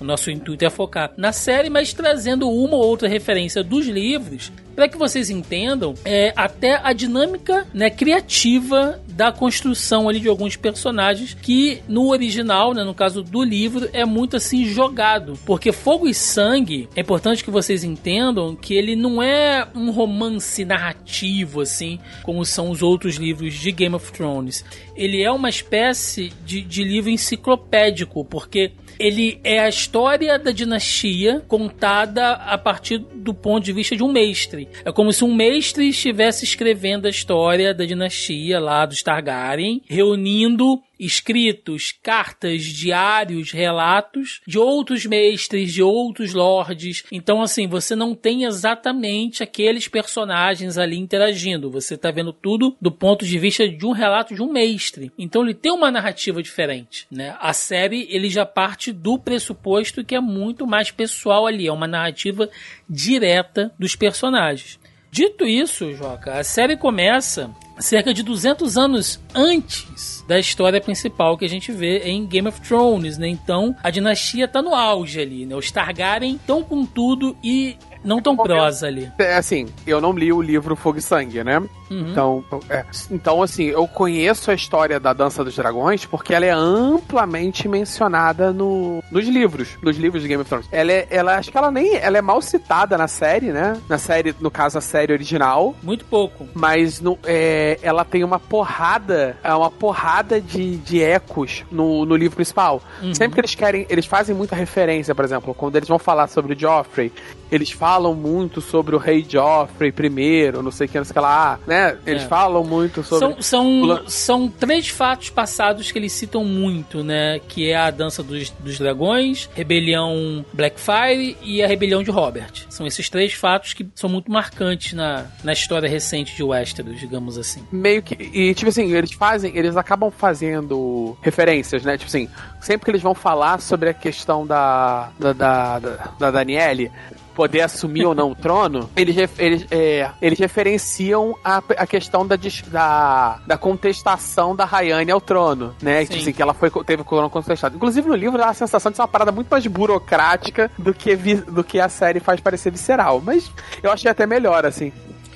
O 0.00 0.04
nosso 0.04 0.30
intuito 0.30 0.64
é 0.64 0.70
focar 0.70 1.12
na 1.16 1.32
série, 1.32 1.70
mas 1.70 1.92
trazendo 1.92 2.48
uma 2.50 2.76
ou 2.76 2.84
outra 2.84 3.08
referência 3.08 3.62
dos 3.62 3.86
livros 3.86 4.52
para 4.78 4.88
que 4.88 4.96
vocês 4.96 5.28
entendam 5.28 5.94
é, 6.04 6.32
até 6.36 6.80
a 6.80 6.92
dinâmica 6.92 7.66
né, 7.74 7.90
criativa 7.90 9.00
da 9.08 9.32
construção 9.32 10.08
ali 10.08 10.20
de 10.20 10.28
alguns 10.28 10.54
personagens 10.54 11.34
que 11.34 11.82
no 11.88 12.10
original, 12.10 12.72
né, 12.72 12.84
no 12.84 12.94
caso 12.94 13.20
do 13.24 13.42
livro, 13.42 13.90
é 13.92 14.04
muito 14.04 14.36
assim 14.36 14.64
jogado. 14.66 15.36
Porque 15.44 15.72
Fogo 15.72 16.06
e 16.06 16.14
Sangue, 16.14 16.88
é 16.94 17.00
importante 17.00 17.42
que 17.42 17.50
vocês 17.50 17.82
entendam 17.82 18.54
que 18.54 18.72
ele 18.72 18.94
não 18.94 19.20
é 19.20 19.66
um 19.74 19.90
romance 19.90 20.64
narrativo 20.64 21.60
assim, 21.60 21.98
como 22.22 22.44
são 22.44 22.70
os 22.70 22.80
outros 22.80 23.16
livros 23.16 23.54
de 23.54 23.72
Game 23.72 23.96
of 23.96 24.12
Thrones. 24.12 24.64
Ele 24.94 25.20
é 25.20 25.32
uma 25.32 25.48
espécie 25.48 26.32
de, 26.46 26.62
de 26.62 26.84
livro 26.84 27.10
enciclopédico, 27.10 28.24
porque 28.24 28.70
ele 28.98 29.40
é 29.44 29.60
a 29.60 29.68
história 29.68 30.38
da 30.38 30.50
dinastia 30.50 31.42
contada 31.46 32.32
a 32.32 32.58
partir 32.58 32.98
do 32.98 33.32
ponto 33.32 33.64
de 33.64 33.72
vista 33.72 33.96
de 33.96 34.02
um 34.02 34.12
mestre. 34.12 34.68
É 34.84 34.90
como 34.90 35.12
se 35.12 35.24
um 35.24 35.34
mestre 35.34 35.88
estivesse 35.88 36.44
escrevendo 36.44 37.06
a 37.06 37.10
história 37.10 37.72
da 37.72 37.84
dinastia 37.84 38.58
lá 38.58 38.84
dos 38.84 39.02
Targaryen, 39.02 39.82
reunindo 39.88 40.82
escritos, 40.98 41.92
cartas, 42.02 42.64
diários, 42.64 43.50
relatos 43.52 44.40
de 44.46 44.58
outros 44.58 45.06
mestres, 45.06 45.72
de 45.72 45.82
outros 45.82 46.32
lords. 46.32 47.04
Então, 47.12 47.40
assim, 47.40 47.66
você 47.66 47.94
não 47.94 48.14
tem 48.14 48.44
exatamente 48.44 49.42
aqueles 49.42 49.88
personagens 49.88 50.78
ali 50.78 50.98
interagindo. 50.98 51.70
Você 51.70 51.94
está 51.94 52.10
vendo 52.10 52.32
tudo 52.32 52.76
do 52.80 52.90
ponto 52.90 53.24
de 53.24 53.38
vista 53.38 53.68
de 53.68 53.86
um 53.86 53.92
relato 53.92 54.34
de 54.34 54.42
um 54.42 54.52
mestre. 54.52 55.12
Então, 55.18 55.42
ele 55.42 55.54
tem 55.54 55.72
uma 55.72 55.90
narrativa 55.90 56.42
diferente, 56.42 57.06
né? 57.10 57.36
A 57.40 57.52
série, 57.52 58.06
ele 58.10 58.28
já 58.28 58.44
parte 58.44 58.92
do 58.92 59.18
pressuposto 59.18 60.04
que 60.04 60.14
é 60.14 60.20
muito 60.20 60.66
mais 60.66 60.90
pessoal 60.90 61.46
ali. 61.46 61.66
É 61.66 61.72
uma 61.72 61.86
narrativa 61.86 62.48
direta 62.88 63.72
dos 63.78 63.94
personagens. 63.94 64.78
Dito 65.10 65.46
isso, 65.46 65.94
Joca, 65.94 66.38
a 66.38 66.44
série 66.44 66.76
começa 66.76 67.50
cerca 67.78 68.12
de 68.12 68.22
200 68.22 68.76
anos 68.76 69.20
antes 69.34 70.24
da 70.26 70.38
história 70.38 70.80
principal 70.80 71.38
que 71.38 71.44
a 71.44 71.48
gente 71.48 71.72
vê 71.72 72.00
em 72.00 72.26
Game 72.26 72.48
of 72.48 72.60
Thrones, 72.60 73.16
né? 73.16 73.28
Então, 73.28 73.74
a 73.82 73.90
dinastia 73.90 74.46
tá 74.46 74.60
no 74.60 74.74
auge 74.74 75.20
ali, 75.20 75.46
né? 75.46 75.56
Os 75.56 75.70
Targaryen 75.70 76.36
estão 76.36 76.62
com 76.62 76.84
tudo 76.84 77.36
e 77.42 77.76
não 78.04 78.20
tão 78.20 78.36
prosa 78.36 78.86
ali. 78.86 79.10
É 79.18 79.36
assim, 79.36 79.66
eu 79.86 80.00
não 80.00 80.12
li 80.12 80.32
o 80.32 80.42
livro 80.42 80.76
Fogo 80.76 80.98
e 80.98 81.02
Sangue, 81.02 81.42
né? 81.42 81.62
Uhum. 81.90 82.10
Então, 82.10 82.44
é, 82.68 82.84
então, 83.10 83.42
assim, 83.42 83.64
eu 83.64 83.86
conheço 83.86 84.50
a 84.50 84.54
história 84.54 85.00
da 85.00 85.12
Dança 85.12 85.44
dos 85.44 85.56
Dragões 85.56 86.04
porque 86.04 86.34
ela 86.34 86.44
é 86.44 86.50
amplamente 86.50 87.68
mencionada 87.68 88.52
no, 88.52 89.02
nos 89.10 89.26
livros, 89.26 89.76
nos 89.82 89.96
livros 89.96 90.22
de 90.22 90.28
Game 90.28 90.40
of 90.40 90.48
Thrones. 90.48 90.68
Ela 90.70 90.92
é, 90.92 91.06
ela, 91.10 91.36
acho 91.36 91.50
que 91.50 91.58
ela 91.58 91.70
nem, 91.70 91.96
ela 91.96 92.18
é 92.18 92.22
mal 92.22 92.40
citada 92.42 92.96
na 92.98 93.08
série, 93.08 93.52
né? 93.52 93.80
Na 93.88 93.98
série, 93.98 94.34
no 94.40 94.50
caso, 94.50 94.78
a 94.78 94.80
série 94.80 95.12
original. 95.12 95.74
Muito 95.82 96.04
pouco. 96.04 96.46
Mas 96.54 97.00
no, 97.00 97.18
é, 97.24 97.78
ela 97.82 98.04
tem 98.04 98.24
uma 98.24 98.38
porrada, 98.38 99.36
é 99.42 99.54
uma 99.54 99.70
porrada 99.70 100.40
de, 100.40 100.76
de 100.76 101.02
ecos 101.02 101.64
no, 101.70 102.04
no 102.04 102.16
livro 102.16 102.36
principal. 102.36 102.82
Uhum. 103.02 103.14
Sempre 103.14 103.34
que 103.34 103.40
eles 103.40 103.54
querem, 103.54 103.86
eles 103.88 104.06
fazem 104.06 104.34
muita 104.34 104.54
referência, 104.54 105.14
por 105.14 105.24
exemplo, 105.24 105.54
quando 105.54 105.76
eles 105.76 105.88
vão 105.88 105.98
falar 105.98 106.28
sobre 106.28 106.54
o 106.54 106.58
Joffrey, 106.58 107.12
eles 107.50 107.70
falam 107.70 108.14
muito 108.14 108.60
sobre 108.60 108.94
o 108.94 108.98
rei 108.98 109.24
Joffrey 109.26 109.90
primeiro, 109.90 110.62
não 110.62 110.70
sei 110.70 110.86
o 110.86 110.90
que, 110.90 110.98
não 110.98 111.04
sei 111.04 111.12
o 111.12 111.14
que 111.14 111.20
lá, 111.20 111.58
né? 111.66 111.77
Né? 111.78 111.96
Eles 112.04 112.24
é. 112.24 112.26
falam 112.26 112.64
muito 112.64 113.02
sobre. 113.02 113.42
São, 113.42 113.42
são, 113.42 114.08
são 114.08 114.48
três 114.48 114.88
fatos 114.88 115.30
passados 115.30 115.92
que 115.92 115.98
eles 115.98 116.12
citam 116.12 116.44
muito, 116.44 117.04
né? 117.04 117.40
Que 117.48 117.70
é 117.70 117.76
a 117.76 117.90
dança 117.90 118.22
dos, 118.22 118.50
dos 118.50 118.78
dragões, 118.78 119.48
rebelião 119.54 120.44
Blackfire 120.52 121.36
e 121.42 121.62
a 121.62 121.66
rebelião 121.66 122.02
de 122.02 122.10
Robert. 122.10 122.66
São 122.68 122.86
esses 122.86 123.08
três 123.08 123.32
fatos 123.32 123.74
que 123.74 123.86
são 123.94 124.10
muito 124.10 124.30
marcantes 124.30 124.92
na, 124.92 125.26
na 125.44 125.52
história 125.52 125.88
recente 125.88 126.34
de 126.34 126.42
Westeros, 126.42 126.98
digamos 126.98 127.38
assim. 127.38 127.64
Meio 127.70 128.02
que. 128.02 128.14
E, 128.14 128.52
tipo 128.54 128.68
assim, 128.68 128.92
eles 128.92 129.12
fazem. 129.12 129.56
Eles 129.56 129.76
acabam 129.76 130.10
fazendo 130.10 131.16
referências, 131.22 131.84
né? 131.84 131.96
Tipo 131.96 132.08
assim, 132.08 132.28
sempre 132.60 132.84
que 132.84 132.90
eles 132.90 133.02
vão 133.02 133.14
falar 133.14 133.60
sobre 133.60 133.90
a 133.90 133.94
questão 133.94 134.46
da. 134.46 135.10
da, 135.18 135.32
da, 135.32 135.78
da, 135.78 135.90
da 136.18 136.30
Daniele, 136.30 136.90
poder 137.38 137.60
assumir 137.60 138.04
ou 138.04 138.16
não 138.16 138.32
o 138.32 138.34
trono, 138.34 138.90
eles, 138.98 139.16
eles, 139.38 139.64
é, 139.70 140.10
eles 140.20 140.40
referenciam 140.40 141.36
a, 141.44 141.58
a 141.58 141.86
questão 141.86 142.26
da, 142.26 142.34
da, 142.66 143.40
da 143.46 143.56
contestação 143.56 144.56
da 144.56 144.64
Rayane 144.64 145.12
ao 145.12 145.20
trono, 145.20 145.72
né? 145.80 146.04
Tipo 146.04 146.20
assim, 146.20 146.32
que 146.32 146.42
ela 146.42 146.52
foi, 146.52 146.68
teve 146.84 147.02
o 147.02 147.04
trono 147.04 147.30
contestado. 147.30 147.76
Inclusive, 147.76 148.08
no 148.08 148.16
livro 148.16 148.36
dá 148.36 148.48
a 148.48 148.54
sensação 148.54 148.90
de 148.90 148.96
ser 148.96 149.02
uma 149.02 149.08
parada 149.08 149.30
muito 149.30 149.46
mais 149.48 149.64
burocrática 149.68 150.68
do 150.76 150.92
que, 150.92 151.14
do 151.14 151.62
que 151.62 151.78
a 151.78 151.88
série 151.88 152.18
faz 152.18 152.40
parecer 152.40 152.72
visceral. 152.72 153.22
Mas 153.24 153.48
eu 153.84 153.92
achei 153.92 154.10
até 154.10 154.26
melhor, 154.26 154.66
assim. 154.66 154.92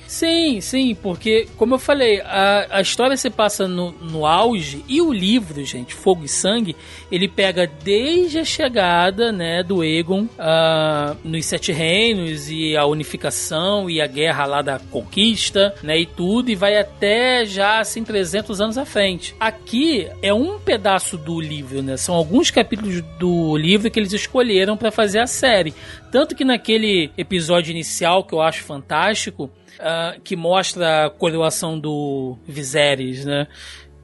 Sim, 0.07 0.61
sim, 0.61 0.95
porque, 0.95 1.47
como 1.57 1.75
eu 1.75 1.79
falei, 1.79 2.21
a, 2.21 2.77
a 2.77 2.81
história 2.81 3.17
se 3.17 3.29
passa 3.29 3.67
no, 3.67 3.91
no 3.91 4.25
auge 4.25 4.83
e 4.87 5.01
o 5.01 5.11
livro, 5.11 5.63
gente, 5.65 5.93
Fogo 5.93 6.25
e 6.25 6.27
Sangue, 6.27 6.75
ele 7.11 7.27
pega 7.27 7.69
desde 7.83 8.39
a 8.39 8.45
chegada, 8.45 9.31
né, 9.31 9.63
do 9.63 9.83
Egon 9.83 10.23
uh, 10.23 11.17
nos 11.23 11.45
Sete 11.45 11.71
Reinos 11.71 12.49
e 12.49 12.77
a 12.77 12.85
unificação 12.85 13.89
e 13.89 14.01
a 14.01 14.07
guerra 14.07 14.45
lá 14.45 14.61
da 14.61 14.79
conquista, 14.79 15.73
né, 15.81 15.99
e 15.99 16.05
tudo, 16.05 16.51
e 16.51 16.55
vai 16.55 16.77
até 16.77 17.45
já, 17.45 17.79
assim, 17.79 18.03
300 18.03 18.61
anos 18.61 18.77
à 18.77 18.85
frente. 18.85 19.35
Aqui 19.39 20.07
é 20.21 20.33
um 20.33 20.59
pedaço 20.59 21.17
do 21.17 21.39
livro, 21.39 21.81
né, 21.81 21.97
são 21.97 22.13
alguns 22.13 22.51
capítulos 22.51 23.01
do 23.17 23.57
livro 23.57 23.89
que 23.89 23.99
eles 23.99 24.13
escolheram 24.13 24.77
para 24.77 24.91
fazer 24.91 25.19
a 25.19 25.27
série. 25.27 25.73
Tanto 26.11 26.35
que 26.35 26.45
naquele 26.45 27.09
episódio 27.17 27.71
inicial, 27.71 28.23
que 28.23 28.33
eu 28.33 28.41
acho 28.41 28.63
fantástico, 28.63 29.49
uh, 29.83 30.19
que 30.21 30.35
mostra 30.35 31.05
a 31.05 31.09
coroação 31.09 31.77
do 31.77 32.37
Viserys, 32.47 33.25
né? 33.25 33.47